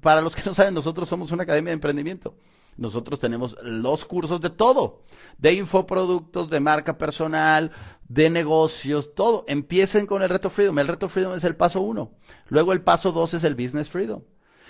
Para 0.00 0.20
los 0.20 0.34
que 0.34 0.42
no 0.44 0.52
saben, 0.52 0.74
nosotros 0.74 1.08
somos 1.08 1.30
una 1.32 1.44
academia 1.44 1.70
de 1.70 1.74
emprendimiento. 1.74 2.36
Nosotros 2.76 3.20
tenemos 3.20 3.56
los 3.62 4.04
cursos 4.04 4.40
de 4.40 4.50
todo, 4.50 5.02
de 5.38 5.52
infoproductos, 5.54 6.50
de 6.50 6.58
marca 6.58 6.98
personal, 6.98 7.70
de 8.08 8.30
negocios, 8.30 9.14
todo. 9.14 9.44
Empiecen 9.46 10.06
con 10.06 10.22
el 10.22 10.28
reto 10.28 10.50
Freedom. 10.50 10.78
El 10.80 10.88
reto 10.88 11.08
Freedom 11.08 11.34
es 11.34 11.44
el 11.44 11.54
paso 11.54 11.80
uno. 11.80 12.10
Luego 12.48 12.72
el 12.72 12.82
paso 12.82 13.12
dos 13.12 13.32
es 13.32 13.44
el 13.44 13.54
Business 13.54 13.88
Freedom. 13.88 14.22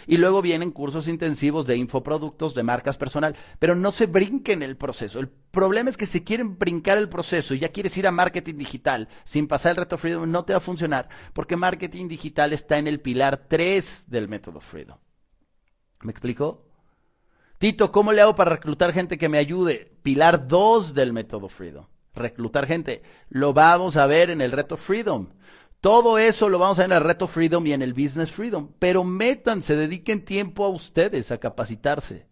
Y 0.06 0.16
luego 0.16 0.42
vienen 0.42 0.70
cursos 0.70 1.08
intensivos 1.08 1.66
de 1.66 1.76
infoproductos, 1.76 2.54
de 2.54 2.62
marcas 2.62 2.96
personal, 2.96 3.36
pero 3.58 3.74
no 3.74 3.92
se 3.92 4.06
brinquen 4.06 4.62
el 4.62 4.76
proceso. 4.76 5.18
El 5.18 5.28
problema 5.28 5.90
es 5.90 5.96
que 5.96 6.06
si 6.06 6.22
quieren 6.22 6.58
brincar 6.58 6.98
el 6.98 7.08
proceso 7.08 7.54
y 7.54 7.60
ya 7.60 7.70
quieres 7.70 7.96
ir 7.96 8.06
a 8.06 8.12
marketing 8.12 8.56
digital 8.56 9.08
sin 9.24 9.46
pasar 9.46 9.70
el 9.70 9.76
reto 9.76 9.98
Freedom, 9.98 10.30
no 10.30 10.44
te 10.44 10.52
va 10.52 10.58
a 10.58 10.60
funcionar, 10.60 11.08
porque 11.32 11.56
marketing 11.56 12.08
digital 12.08 12.52
está 12.52 12.78
en 12.78 12.88
el 12.88 13.00
pilar 13.00 13.46
3 13.48 14.04
del 14.08 14.28
método 14.28 14.60
Freedom. 14.60 14.98
¿Me 16.02 16.10
explico? 16.10 16.66
Tito, 17.58 17.92
¿cómo 17.92 18.12
le 18.12 18.20
hago 18.20 18.34
para 18.34 18.50
reclutar 18.50 18.92
gente 18.92 19.16
que 19.16 19.28
me 19.28 19.38
ayude? 19.38 19.96
Pilar 20.02 20.48
2 20.48 20.92
del 20.92 21.12
método 21.12 21.48
Freedom. 21.48 21.86
Reclutar 22.12 22.66
gente. 22.66 23.02
Lo 23.28 23.52
vamos 23.52 23.96
a 23.96 24.06
ver 24.06 24.30
en 24.30 24.40
el 24.40 24.52
reto 24.52 24.76
Freedom. 24.76 25.30
Todo 25.84 26.16
eso 26.16 26.48
lo 26.48 26.58
vamos 26.58 26.78
a 26.78 26.84
ver 26.84 26.92
en 26.92 26.96
el 26.96 27.04
reto 27.04 27.28
Freedom 27.28 27.66
y 27.66 27.74
en 27.74 27.82
el 27.82 27.92
Business 27.92 28.30
Freedom. 28.30 28.70
Pero 28.78 29.04
métanse, 29.04 29.76
dediquen 29.76 30.24
tiempo 30.24 30.64
a 30.64 30.70
ustedes 30.70 31.30
a 31.30 31.36
capacitarse. 31.36 32.26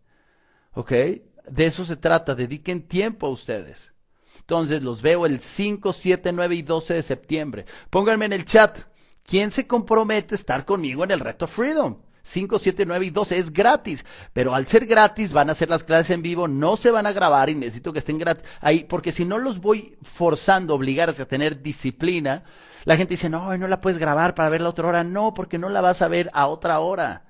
¿Ok? 0.72 0.90
De 0.90 1.66
eso 1.66 1.84
se 1.84 1.96
trata, 1.96 2.34
dediquen 2.34 2.88
tiempo 2.88 3.26
a 3.26 3.30
ustedes. 3.30 3.92
Entonces 4.38 4.82
los 4.82 5.02
veo 5.02 5.26
el 5.26 5.42
5, 5.42 5.92
7, 5.92 6.32
9 6.32 6.54
y 6.54 6.62
12 6.62 6.94
de 6.94 7.02
septiembre. 7.02 7.66
Pónganme 7.90 8.24
en 8.24 8.32
el 8.32 8.46
chat. 8.46 8.84
¿Quién 9.22 9.50
se 9.50 9.66
compromete 9.66 10.34
a 10.34 10.38
estar 10.38 10.64
conmigo 10.64 11.04
en 11.04 11.10
el 11.10 11.20
reto 11.20 11.46
Freedom? 11.46 11.98
5, 12.22 12.58
7, 12.58 12.86
9 12.86 13.04
y 13.04 13.10
12 13.10 13.36
es 13.36 13.52
gratis, 13.52 14.06
pero 14.32 14.54
al 14.54 14.66
ser 14.66 14.86
gratis 14.86 15.30
van 15.30 15.50
a 15.50 15.52
hacer 15.52 15.68
las 15.68 15.84
clases 15.84 16.08
en 16.08 16.22
vivo, 16.22 16.48
no 16.48 16.78
se 16.78 16.90
van 16.90 17.04
a 17.04 17.12
grabar 17.12 17.50
y 17.50 17.54
necesito 17.54 17.92
que 17.92 17.98
estén 17.98 18.16
gratis 18.16 18.48
ahí, 18.62 18.84
porque 18.84 19.12
si 19.12 19.26
no 19.26 19.36
los 19.36 19.60
voy 19.60 19.94
forzando, 20.00 20.74
obligarse 20.74 21.20
a 21.20 21.28
tener 21.28 21.62
disciplina, 21.62 22.44
la 22.84 22.96
gente 22.96 23.14
dice, 23.14 23.28
no, 23.28 23.56
no 23.56 23.68
la 23.68 23.80
puedes 23.80 23.98
grabar 23.98 24.34
para 24.34 24.48
verla 24.48 24.68
otra 24.68 24.88
hora, 24.88 25.04
no, 25.04 25.34
porque 25.34 25.58
no 25.58 25.68
la 25.68 25.80
vas 25.80 26.02
a 26.02 26.08
ver 26.08 26.30
a 26.32 26.46
otra 26.46 26.80
hora. 26.80 27.24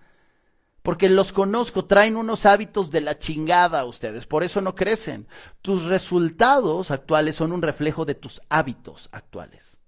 Porque 0.83 1.09
los 1.09 1.33
conozco, 1.33 1.85
traen 1.85 2.17
unos 2.17 2.45
hábitos 2.45 2.91
de 2.91 3.03
la 3.03 3.19
chingada 3.19 3.85
ustedes, 3.85 4.27
por 4.27 4.43
eso 4.43 4.61
no 4.61 4.75
crecen. 4.75 5.29
Tus 5.61 5.85
resultados 5.85 6.91
actuales 6.91 7.37
son 7.37 7.53
un 7.53 7.63
reflejo 7.63 8.05
de 8.05 8.15
tus 8.15 8.41
hábitos 8.49 9.09
actuales. 9.13 9.79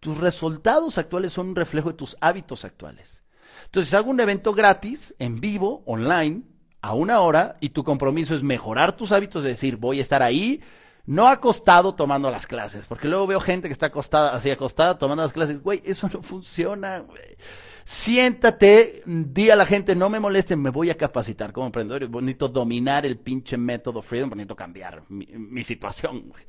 Tus 0.00 0.18
resultados 0.18 0.96
actuales 0.98 1.32
son 1.32 1.48
un 1.48 1.56
reflejo 1.56 1.90
de 1.90 1.98
tus 1.98 2.16
hábitos 2.20 2.64
actuales. 2.64 3.22
Entonces 3.66 3.92
hago 3.92 4.10
un 4.10 4.20
evento 4.20 4.54
gratis, 4.54 5.14
en 5.18 5.40
vivo, 5.40 5.82
online, 5.86 6.42
a 6.80 6.94
una 6.94 7.20
hora, 7.20 7.56
y 7.60 7.70
tu 7.70 7.84
compromiso 7.84 8.34
es 8.34 8.42
mejorar 8.42 8.96
tus 8.96 9.12
hábitos, 9.12 9.44
es 9.44 9.52
decir, 9.52 9.76
voy 9.76 9.98
a 9.98 10.02
estar 10.02 10.22
ahí, 10.22 10.62
no 11.06 11.28
acostado 11.28 11.94
tomando 11.94 12.30
las 12.30 12.46
clases, 12.46 12.86
porque 12.86 13.08
luego 13.08 13.26
veo 13.26 13.40
gente 13.40 13.68
que 13.68 13.72
está 13.72 13.86
acostada, 13.86 14.34
así 14.34 14.50
acostada 14.50 14.98
tomando 14.98 15.22
las 15.22 15.32
clases, 15.32 15.62
güey, 15.62 15.82
eso 15.84 16.08
no 16.12 16.22
funciona, 16.22 17.00
güey. 17.00 17.36
Siéntate, 17.84 19.02
di 19.04 19.50
a 19.50 19.56
la 19.56 19.66
gente, 19.66 19.94
no 19.94 20.08
me 20.08 20.18
molesten, 20.18 20.62
me 20.62 20.70
voy 20.70 20.88
a 20.88 20.96
capacitar 20.96 21.52
como 21.52 21.66
emprendedor, 21.66 22.04
es 22.04 22.10
bonito 22.10 22.48
dominar 22.48 23.04
el 23.04 23.18
pinche 23.18 23.58
método 23.58 24.00
Freedom, 24.00 24.30
bonito 24.30 24.56
cambiar 24.56 25.02
mi, 25.10 25.64
situación, 25.64 26.28
güey. 26.28 26.44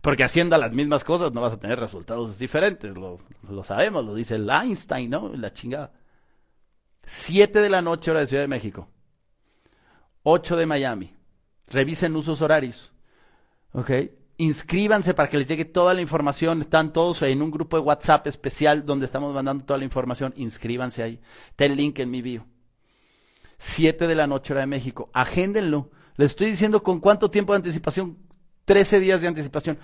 Porque 0.00 0.24
haciendo 0.24 0.56
las 0.56 0.72
mismas 0.72 1.04
cosas 1.04 1.30
no 1.32 1.42
vas 1.42 1.52
a 1.52 1.60
tener 1.60 1.78
resultados 1.78 2.38
diferentes, 2.38 2.94
lo, 2.96 3.18
sabemos, 3.62 4.02
lo 4.02 4.14
dice 4.14 4.36
el 4.36 4.48
Einstein, 4.48 5.10
¿no? 5.10 5.30
La 5.36 5.52
chingada. 5.52 5.92
7 7.04 7.60
de 7.60 7.68
la 7.68 7.82
noche 7.82 8.10
hora 8.10 8.20
de 8.20 8.26
Ciudad 8.26 8.42
de 8.42 8.48
México. 8.48 8.88
8 10.22 10.56
de 10.56 10.64
Miami. 10.64 11.14
Revisen 11.66 12.16
usos 12.16 12.40
horarios. 12.40 12.92
¿Ok? 13.72 13.90
Inscríbanse 14.36 15.12
para 15.12 15.28
que 15.28 15.38
les 15.38 15.46
llegue 15.46 15.64
toda 15.64 15.92
la 15.92 16.00
información. 16.00 16.62
Están 16.62 16.92
todos 16.92 17.20
en 17.22 17.42
un 17.42 17.50
grupo 17.50 17.76
de 17.76 17.82
WhatsApp 17.82 18.26
especial 18.26 18.86
donde 18.86 19.06
estamos 19.06 19.34
mandando 19.34 19.64
toda 19.64 19.78
la 19.78 19.84
información. 19.84 20.32
Inscríbanse 20.36 21.02
ahí. 21.02 21.20
Está 21.50 21.66
el 21.66 21.76
link 21.76 21.98
en 21.98 22.10
mi 22.10 22.22
bio. 22.22 22.46
7 23.58 24.06
de 24.06 24.14
la 24.14 24.26
noche 24.26 24.54
hora 24.54 24.62
de 24.62 24.66
México. 24.66 25.10
Agéndenlo. 25.12 25.90
Les 26.16 26.30
estoy 26.30 26.50
diciendo 26.50 26.82
con 26.82 27.00
cuánto 27.00 27.30
tiempo 27.30 27.52
de 27.52 27.58
anticipación. 27.58 28.16
13 28.64 29.00
días 29.00 29.20
de 29.20 29.28
anticipación. 29.28 29.78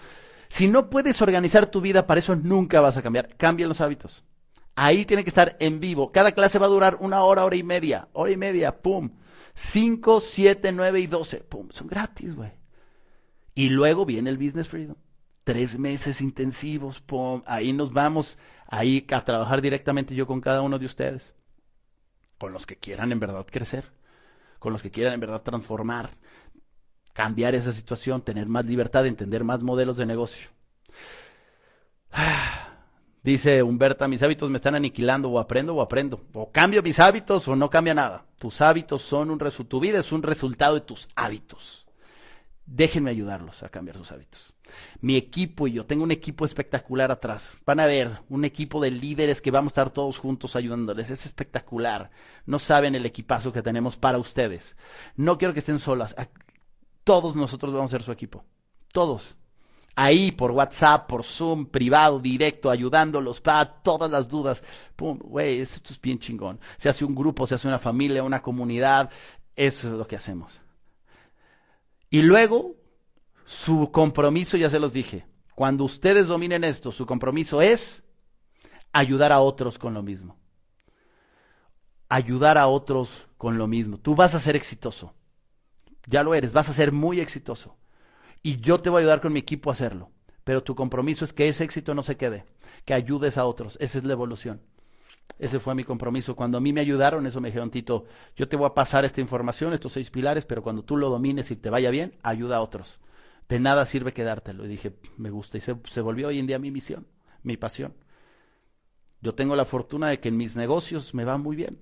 Si 0.49 0.69
no 0.69 0.89
puedes 0.89 1.21
organizar 1.21 1.67
tu 1.67 1.81
vida, 1.81 2.07
para 2.07 2.21
eso 2.21 2.35
nunca 2.35 2.81
vas 2.81 2.97
a 2.97 3.03
cambiar. 3.03 3.37
Cambia 3.37 3.67
los 3.67 3.83
hábitos. 3.83 4.25
Ahí 4.75 5.05
tiene 5.05 5.25
que 5.25 5.31
estar 5.31 5.57
en 5.61 5.81
vivo. 5.81 6.13
Cada 6.13 6.33
clase 6.33 6.59
va 6.59 6.67
a 6.67 6.71
durar 6.71 6.97
una 7.01 7.23
hora, 7.23 7.45
hora 7.45 7.57
y 7.57 7.63
media. 7.63 8.09
Hora 8.13 8.31
y 8.31 8.37
media, 8.37 8.81
pum. 8.81 9.11
Cinco, 9.55 10.21
siete, 10.21 10.73
nueve 10.73 11.01
y 11.01 11.07
doce. 11.07 11.39
Pum. 11.39 11.69
Son 11.71 11.87
gratis, 11.87 12.35
güey. 12.35 12.53
Y 13.57 13.71
luego 13.71 14.05
viene 14.05 14.29
el 14.29 14.37
Business 14.37 14.69
Freedom. 14.69 14.97
Tres 15.43 15.79
meses 15.79 16.21
intensivos. 16.21 17.03
Ahí 17.47 17.73
nos 17.73 17.91
vamos 17.91 18.39
ahí 18.67 19.07
a 19.11 19.25
trabajar 19.25 19.63
directamente 19.63 20.15
yo 20.15 20.27
con 20.27 20.43
cada 20.43 20.61
uno 20.61 20.79
de 20.79 20.85
ustedes. 20.85 21.35
Con 22.37 22.53
los 22.53 22.67
que 22.67 22.77
quieran 22.77 23.13
en 23.13 23.19
verdad 23.19 23.47
crecer. 23.51 23.91
Con 24.59 24.75
los 24.75 24.83
que 24.83 24.91
quieran 24.91 25.15
en 25.15 25.21
verdad 25.21 25.41
transformar. 25.41 26.11
Cambiar 27.15 27.55
esa 27.55 27.73
situación, 27.73 28.21
tener 28.21 28.47
más 28.47 28.67
libertad, 28.67 29.07
entender 29.07 29.43
más 29.43 29.63
modelos 29.63 29.97
de 29.97 30.05
negocio. 30.05 30.51
Dice 33.23 33.63
Humberta, 33.63 34.07
mis 34.07 34.23
hábitos 34.23 34.51
me 34.51 34.57
están 34.57 34.75
aniquilando, 34.75 35.31
o 35.31 35.39
aprendo 35.39 35.77
o 35.77 35.81
aprendo, 35.81 36.27
o 36.35 36.53
cambio 36.53 36.83
mis 36.83 37.01
hábitos 37.01 37.49
o 37.49 37.57
no 37.57 37.71
cambia 37.71 37.95
nada. 37.95 38.27
Tus 38.39 38.61
hábitos 38.61 39.01
son 39.01 39.31
un 39.31 39.41
resultado, 39.41 39.71
tu 39.71 39.81
vida 39.81 40.01
es 40.01 40.13
un 40.13 40.23
resultado 40.23 40.75
de 40.75 40.83
tus 40.83 41.09
hábitos. 41.17 41.86
Déjenme 42.67 43.11
ayudarlos 43.11 43.63
a 43.63 43.69
cambiar 43.69 43.97
sus 43.97 44.11
hábitos. 44.11 44.55
Mi 45.01 45.17
equipo 45.17 45.69
y 45.69 45.73
yo, 45.73 45.87
tengo 45.87 46.03
un 46.03 46.11
equipo 46.11 46.45
espectacular 46.45 47.13
atrás. 47.13 47.57
Van 47.65 47.79
a 47.79 47.87
ver 47.87 48.19
un 48.29 48.45
equipo 48.45 48.81
de 48.81 48.91
líderes 48.91 49.41
que 49.41 49.53
vamos 49.53 49.71
a 49.71 49.75
estar 49.75 49.91
todos 49.91 50.19
juntos 50.19 50.57
ayudándoles. 50.57 51.11
Es 51.11 51.27
espectacular. 51.27 52.11
No 52.45 52.59
saben 52.59 52.97
el 52.97 53.07
equipazo 53.07 53.53
que 53.53 53.63
tenemos 53.63 53.97
para 53.97 54.19
ustedes. 54.19 54.77
No 55.15 55.39
quiero 55.39 55.55
que 55.55 55.61
estén 55.61 55.79
solas. 55.79 56.17
Todos 57.05 57.37
nosotros 57.37 57.73
vamos 57.73 57.91
a 57.91 57.97
ser 57.97 58.03
su 58.03 58.13
equipo. 58.13 58.45
Todos 58.93 59.37
ahí 59.97 60.31
por 60.31 60.53
WhatsApp, 60.53 61.09
por 61.09 61.25
Zoom, 61.25 61.67
privado, 61.67 62.21
directo, 62.21 62.71
ayudándolos 62.71 63.41
para 63.41 63.65
todas 63.65 64.11
las 64.11 64.29
dudas. 64.29 64.63
Pum, 64.95 65.19
güey, 65.19 65.61
esto 65.61 65.93
es 65.93 66.01
bien 66.01 66.19
chingón. 66.19 66.61
Se 66.77 66.89
hace 66.89 67.05
un 67.05 67.15
grupo, 67.15 67.47
se 67.47 67.57
hace 67.57 67.67
una 67.67 67.79
familia, 67.79 68.23
una 68.23 68.43
comunidad. 68.43 69.11
Eso 69.57 69.89
es 69.89 69.95
lo 69.95 70.07
que 70.07 70.17
hacemos. 70.17 70.61
Y 72.17 72.23
luego, 72.23 72.77
su 73.45 73.93
compromiso, 73.93 74.57
ya 74.57 74.71
se 74.71 74.81
los 74.81 74.95
dije, 74.95 75.27
cuando 75.55 75.85
ustedes 75.85 76.27
dominen 76.27 76.65
esto, 76.65 76.91
su 76.91 77.05
compromiso 77.05 77.61
es 77.61 78.05
ayudar 78.91 79.33
a 79.33 79.41
otros 79.41 79.77
con 79.77 79.93
lo 79.93 80.03
mismo. 80.03 80.39
Ayudar 82.09 82.57
a 82.57 82.69
otros 82.69 83.29
con 83.37 83.59
lo 83.59 83.67
mismo. 83.67 83.99
Tú 83.99 84.15
vas 84.15 84.35
a 84.35 84.41
ser 84.41 84.57
exitoso. 84.57 85.13
Ya 86.07 86.23
lo 86.23 86.35
eres, 86.35 86.55
vas 86.55 86.71
a 86.71 86.73
ser 86.73 86.91
muy 86.91 87.21
exitoso 87.21 87.77
y 88.43 88.61
yo 88.61 88.81
te 88.81 88.89
voy 88.89 89.01
a 89.01 89.03
ayudar 89.03 89.21
con 89.21 89.35
mi 89.35 89.41
equipo 89.41 89.69
a 89.69 89.75
hacerlo. 89.75 90.11
Pero 90.43 90.63
tu 90.63 90.75
compromiso 90.75 91.23
es 91.23 91.35
que 91.35 91.51
ese 91.51 91.65
éxito 91.65 91.95
no 91.95 92.03
se 92.03 92.17
quede, 92.17 92.47
que 92.87 92.95
ayudes 92.95 93.37
a 93.37 93.45
otros. 93.45 93.77
Esa 93.79 93.99
es 93.99 94.05
la 94.05 94.15
evolución. 94.15 94.63
Ese 95.39 95.61
fue 95.61 95.75
mi 95.75 95.85
compromiso. 95.85 96.35
Cuando 96.35 96.59
a 96.59 96.61
mí 96.61 96.73
me 96.73 96.81
ayudaron, 96.81 97.27
eso 97.27 97.41
me 97.41 97.49
dijeron, 97.49 97.71
Tito, 97.71 98.07
yo 98.37 98.49
te 98.49 98.57
voy 98.57 98.67
a 98.67 98.75
pasar 98.75 99.05
esta 99.05 99.21
información, 99.21 99.73
estos 99.73 99.93
seis 99.93 100.11
pilares, 100.11 100.47
pero 100.47 100.63
cuando 100.63 100.83
tú 100.83 100.97
lo 100.97 101.11
domines 101.11 101.51
y 101.51 101.57
te 101.57 101.71
vaya 101.71 101.91
bien, 101.91 102.17
ayuda 102.23 102.57
a 102.57 102.61
otros. 102.63 103.01
De 103.49 103.61
nada 103.61 103.85
sirve 103.87 104.13
quedártelo. 104.13 104.65
Y 104.65 104.69
dije, 104.69 104.97
me 105.17 105.31
gusta. 105.31 105.59
Y 105.59 105.61
se, 105.61 105.77
se 105.85 106.01
volvió 106.01 106.29
hoy 106.29 106.39
en 106.39 106.47
día 106.47 106.59
mi 106.59 106.71
misión. 106.71 107.07
mi 107.43 107.57
pasión. 107.57 107.95
Yo 109.21 109.35
tengo 109.35 109.57
la 109.57 109.65
fortuna 109.65 110.09
de 110.09 110.21
que 110.21 110.29
en 110.29 110.37
mis 110.37 110.57
negocios 110.57 111.15
me 111.15 111.25
va 111.25 111.39
muy 111.39 111.57
bien. 111.57 111.81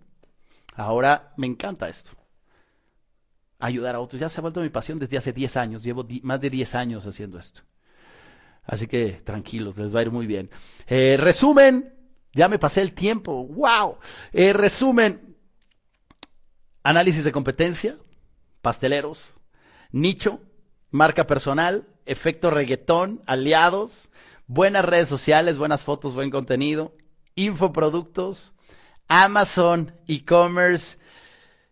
Ahora 0.75 1.33
me 1.37 1.47
encanta 1.47 1.89
esto. 1.89 2.13
Ayudar 3.59 3.95
a 3.95 4.01
otros. 4.01 4.21
Ya 4.21 4.29
se 4.29 4.41
ha 4.41 4.43
vuelto 4.43 4.61
mi 4.61 4.69
pasión 4.69 4.99
desde 4.99 5.17
hace 5.17 5.33
10 5.33 5.57
años. 5.57 5.83
Llevo 5.83 6.07
más 6.23 6.41
de 6.41 6.51
10 6.51 6.75
años 6.75 7.07
haciendo 7.07 7.39
esto. 7.39 7.63
Así 8.65 8.87
que 8.87 9.21
tranquilos, 9.25 9.77
les 9.77 9.95
va 9.95 10.01
a 10.01 10.03
ir 10.03 10.11
muy 10.11 10.27
bien. 10.27 10.51
Eh, 10.87 11.17
resumen, 11.19 11.95
ya 12.35 12.49
me 12.49 12.59
pasé 12.59 12.83
el 12.83 12.93
tiempo. 12.93 13.47
¡Wow! 13.47 13.99
Eh, 14.33 14.53
resumen, 14.53 15.37
análisis 16.83 17.25
de 17.25 17.33
competencia, 17.33 17.97
pasteleros, 18.61 19.33
nicho, 19.91 20.41
marca 20.91 21.27
personal, 21.27 21.87
efecto 22.07 22.51
reggaetón, 22.51 23.23
aliados, 23.27 24.11
buenas 24.47 24.85
redes 24.85 25.09
sociales, 25.09 25.57
buenas 25.57 25.83
fotos, 25.83 26.15
buen 26.15 26.31
contenido, 26.31 26.95
infoproductos, 27.35 28.53
Amazon, 29.09 29.95
e-commerce 30.07 30.99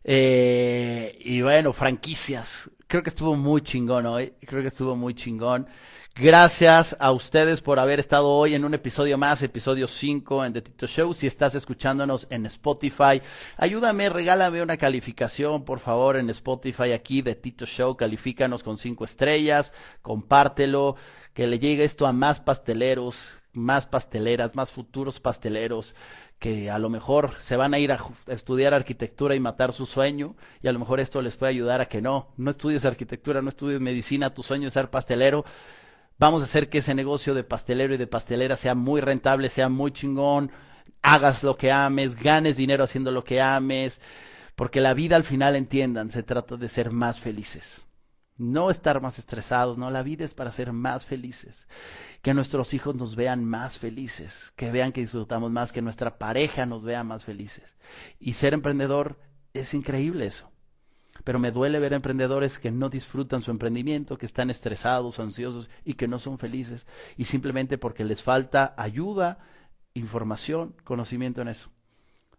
eh, 0.05 1.19
y 1.21 1.43
bueno, 1.43 1.73
franquicias. 1.73 2.71
Creo 2.87 3.03
que 3.03 3.11
estuvo 3.11 3.37
muy 3.37 3.63
chingón 3.63 4.07
hoy, 4.07 4.35
creo 4.41 4.63
que 4.63 4.69
estuvo 4.69 4.97
muy 4.97 5.15
chingón. 5.15 5.67
Gracias 6.15 6.95
a 7.01 7.11
ustedes 7.11 7.63
por 7.63 7.79
haber 7.79 7.99
estado 7.99 8.29
hoy 8.29 8.55
en 8.55 8.67
un 8.67 8.75
episodio 8.75 9.17
más, 9.17 9.43
episodio 9.43 9.89
5 9.89 10.45
en 10.45 10.53
The 10.53 10.61
Tito 10.61 10.87
Show. 10.87 11.15
Si 11.15 11.27
estás 11.27 11.55
escuchándonos 11.55 12.27
en 12.29 12.45
Spotify, 12.45 13.23
ayúdame, 13.57 14.11
regálame 14.11 14.63
una 14.63 14.77
calificación, 14.77 15.65
por 15.65 15.81
favor, 15.81 16.19
en 16.19 16.29
Spotify 16.29 16.93
aquí 16.93 17.23
de 17.23 17.35
Tito 17.35 17.65
Show. 17.65 17.97
Califícanos 17.97 18.63
con 18.63 18.77
5 18.77 19.05
estrellas, 19.05 19.73
compártelo, 20.03 20.97
que 21.33 21.47
le 21.47 21.59
llegue 21.59 21.85
esto 21.85 22.07
a 22.07 22.13
más 22.13 22.41
pasteleros, 22.41 23.41
más 23.55 23.87
pasteleras, 23.87 24.55
más 24.55 24.71
futuros 24.71 25.19
pasteleros 25.19 25.95
que 26.39 26.71
a 26.71 26.79
lo 26.79 26.91
mejor 26.91 27.37
se 27.39 27.57
van 27.57 27.73
a 27.73 27.79
ir 27.79 27.91
a, 27.91 27.99
estudiar 28.27 28.75
arquitectura 28.75 29.35
y 29.35 29.41
matar 29.41 29.73
su 29.73 29.87
sueño 29.87 30.37
y 30.61 30.69
a 30.69 30.73
lo 30.73 30.79
mejor 30.79 31.01
esto 31.01 31.23
les 31.23 31.37
puede 31.37 31.51
ayudar 31.51 31.81
a 31.81 31.87
que 31.87 32.03
no, 32.03 32.35
no 32.37 32.51
estudies 32.51 32.85
arquitectura, 32.85 33.41
no 33.41 33.49
estudies 33.49 33.81
medicina, 33.81 34.35
tu 34.35 34.43
sueño 34.43 34.69
es 34.69 34.75
ser 34.75 34.91
pastelero 34.91 35.45
Vamos 36.23 36.43
a 36.43 36.45
hacer 36.45 36.69
que 36.69 36.79
ese 36.79 36.95
negocio 36.95 37.35
de 37.35 37.43
pastelero 37.43 37.95
y 37.95 37.97
de 37.97 38.07
pastelera 38.07 38.57
sea 38.57 38.77
muy 38.77 39.01
rentable, 39.01 39.49
sea 39.49 39.69
muy 39.69 39.91
chingón, 39.91 40.53
hagas 41.03 41.43
lo 41.43 41.57
que 41.57 41.73
ames, 41.73 42.15
ganes 42.15 42.57
dinero 42.57 42.85
haciendo 42.85 43.11
lo 43.11 43.25
que 43.25 43.41
ames, 43.41 44.01
porque 44.55 44.81
la 44.81 44.95
vida 44.95 45.17
al 45.17 45.25
final, 45.25 45.57
entiendan, 45.57 46.13
se 46.13 46.23
trata 46.23 46.57
de 46.57 46.69
ser 46.69 46.93
más 46.93 47.19
felices. 47.19 47.83
No 48.37 48.71
estar 48.71 49.01
más 49.01 49.19
estresados, 49.19 49.79
no, 49.79 49.91
la 49.91 50.05
vida 50.05 50.25
es 50.25 50.33
para 50.33 50.53
ser 50.53 50.73
más 50.73 51.05
felices. 51.05 51.67
Que 52.23 52.35
nuestros 52.35 52.73
hijos 52.73 52.95
nos 52.95 53.17
vean 53.17 53.45
más 53.45 53.81
felices, 53.81 54.53
que 54.55 54.71
vean 54.71 54.93
que 54.93 55.01
disfrutamos 55.01 55.51
más, 55.51 55.73
que 55.73 55.83
nuestra 55.83 56.19
pareja 56.19 56.67
nos 56.67 56.85
vea 56.85 57.03
más 57.03 57.25
felices. 57.25 57.75
Y 58.21 58.35
ser 58.35 58.55
emprendedor 58.55 59.19
es 59.55 59.75
increíble 59.75 60.27
eso. 60.27 60.52
Pero 61.25 61.39
me 61.39 61.53
duele 61.53 61.79
ver 61.79 61.93
emprendedores 61.93 62.59
que 62.59 62.71
no 62.71 62.89
disfrutan 62.89 63.43
su 63.43 63.51
emprendimiento, 63.51 64.19
que 64.19 64.27
están 64.27 64.51
estresados, 64.51 65.21
ansiosos 65.21 65.71
y 65.85 65.95
que 65.95 66.09
no 66.09 66.19
son 66.19 66.39
felices. 66.39 66.87
Y 67.17 67.27
simplemente 67.27 67.79
porque 67.79 68.05
les 68.05 68.23
falta 68.23 68.75
ayuda, 68.77 69.39
información, 69.95 70.75
conocimiento 70.85 71.43
en 71.43 71.49
eso. 71.49 71.71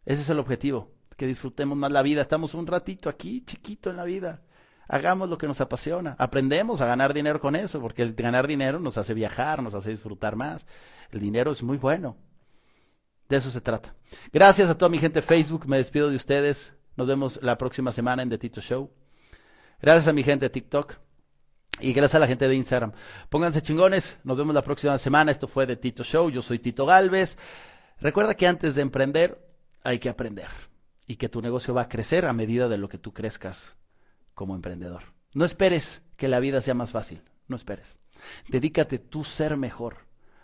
Ese 0.06 0.22
es 0.22 0.30
el 0.30 0.40
objetivo, 0.40 0.92
que 1.16 1.28
disfrutemos 1.28 1.78
más 1.78 1.92
la 1.92 2.02
vida. 2.02 2.22
Estamos 2.22 2.54
un 2.54 2.68
ratito 2.68 3.10
aquí, 3.10 3.44
chiquito 3.46 3.90
en 3.90 3.98
la 3.98 4.04
vida. 4.04 4.42
Hagamos 4.88 5.30
lo 5.30 5.38
que 5.38 5.48
nos 5.48 5.62
apasiona. 5.62 6.16
Aprendemos 6.20 6.82
a 6.82 6.86
ganar 6.86 7.14
dinero 7.14 7.40
con 7.40 7.56
eso, 7.56 7.80
porque 7.80 8.02
el 8.02 8.14
ganar 8.14 8.48
dinero 8.48 8.80
nos 8.80 8.98
hace 8.98 9.14
viajar, 9.14 9.64
nos 9.64 9.74
hace 9.74 9.92
disfrutar 9.92 10.36
más. 10.36 10.68
El 11.12 11.22
dinero 11.22 11.52
es 11.52 11.64
muy 11.64 11.78
bueno. 11.78 12.18
De 13.30 13.38
eso 13.38 13.50
se 13.50 13.62
trata. 13.62 13.96
Gracias 14.32 14.70
a 14.70 14.78
toda 14.78 14.90
mi 14.90 15.00
gente 15.00 15.22
Facebook. 15.22 15.66
Me 15.68 15.78
despido 15.78 16.10
de 16.10 16.18
ustedes. 16.18 16.74
Nos 16.95 17.07
vemos 17.07 17.40
la 17.41 17.57
próxima 17.57 17.91
semana 17.91 18.24
en 18.24 18.30
The 18.30 18.38
Tito 18.38 18.61
Show. 18.61 18.91
Gracias 19.82 20.07
a 20.07 20.14
mi 20.14 20.24
gente 20.24 20.45
de 20.45 20.49
TikTok. 20.49 20.98
Y 21.80 21.94
gracias 21.94 22.15
a 22.15 22.20
la 22.20 22.28
gente 22.28 22.48
de 22.48 22.56
Instagram. 22.56 22.94
Pónganse 23.30 23.61
chingones. 23.61 24.18
Nos 24.24 24.38
vemos 24.38 24.53
la 24.53 24.61
próxima 24.61 24.98
semana. 24.98 25.32
Esto 25.32 25.48
fue 25.48 25.65
The 25.65 25.76
Tito 25.76 26.03
Show. 26.03 26.30
Yo 26.30 26.41
soy 26.41 26.60
Tito 26.60 26.86
Galvez. 26.86 27.38
Recuerda 27.99 28.36
que 28.36 28.48
antes 28.48 28.76
de 28.76 28.82
emprender 28.82 29.45
hay 29.84 29.99
que 29.99 30.10
aprender. 30.10 30.48
Y 31.07 31.15
que 31.15 31.30
tu 31.30 31.41
negocio 31.41 31.74
va 31.74 31.84
a 31.84 31.90
crecer 31.90 32.26
a 32.26 32.34
medida 32.34 32.70
de 32.70 32.78
lo 32.78 32.88
que 32.90 32.98
tú 32.98 33.14
crezcas 33.14 33.76
como 34.34 34.56
emprendedor. 34.56 35.03
No 35.34 35.45
esperes 35.45 36.02
que 36.15 36.28
la 36.28 36.40
vida 36.40 36.61
sea 36.61 36.76
más 36.76 36.91
fácil. 36.91 37.22
No 37.48 37.56
esperes. 37.56 37.98
Dedícate 38.48 38.99
tú 38.99 39.24
ser 39.24 39.57
mejor 39.57 39.98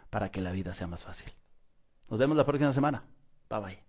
para 0.09 0.31
que 0.31 0.41
la 0.41 0.51
vida 0.51 0.73
sea 0.73 0.88
más 0.88 1.03
fácil. 1.03 1.31
Nos 2.09 2.19
vemos 2.19 2.35
la 2.35 2.45
próxima 2.45 2.73
semana. 2.73 3.03
Bye 3.49 3.59
bye. 3.59 3.89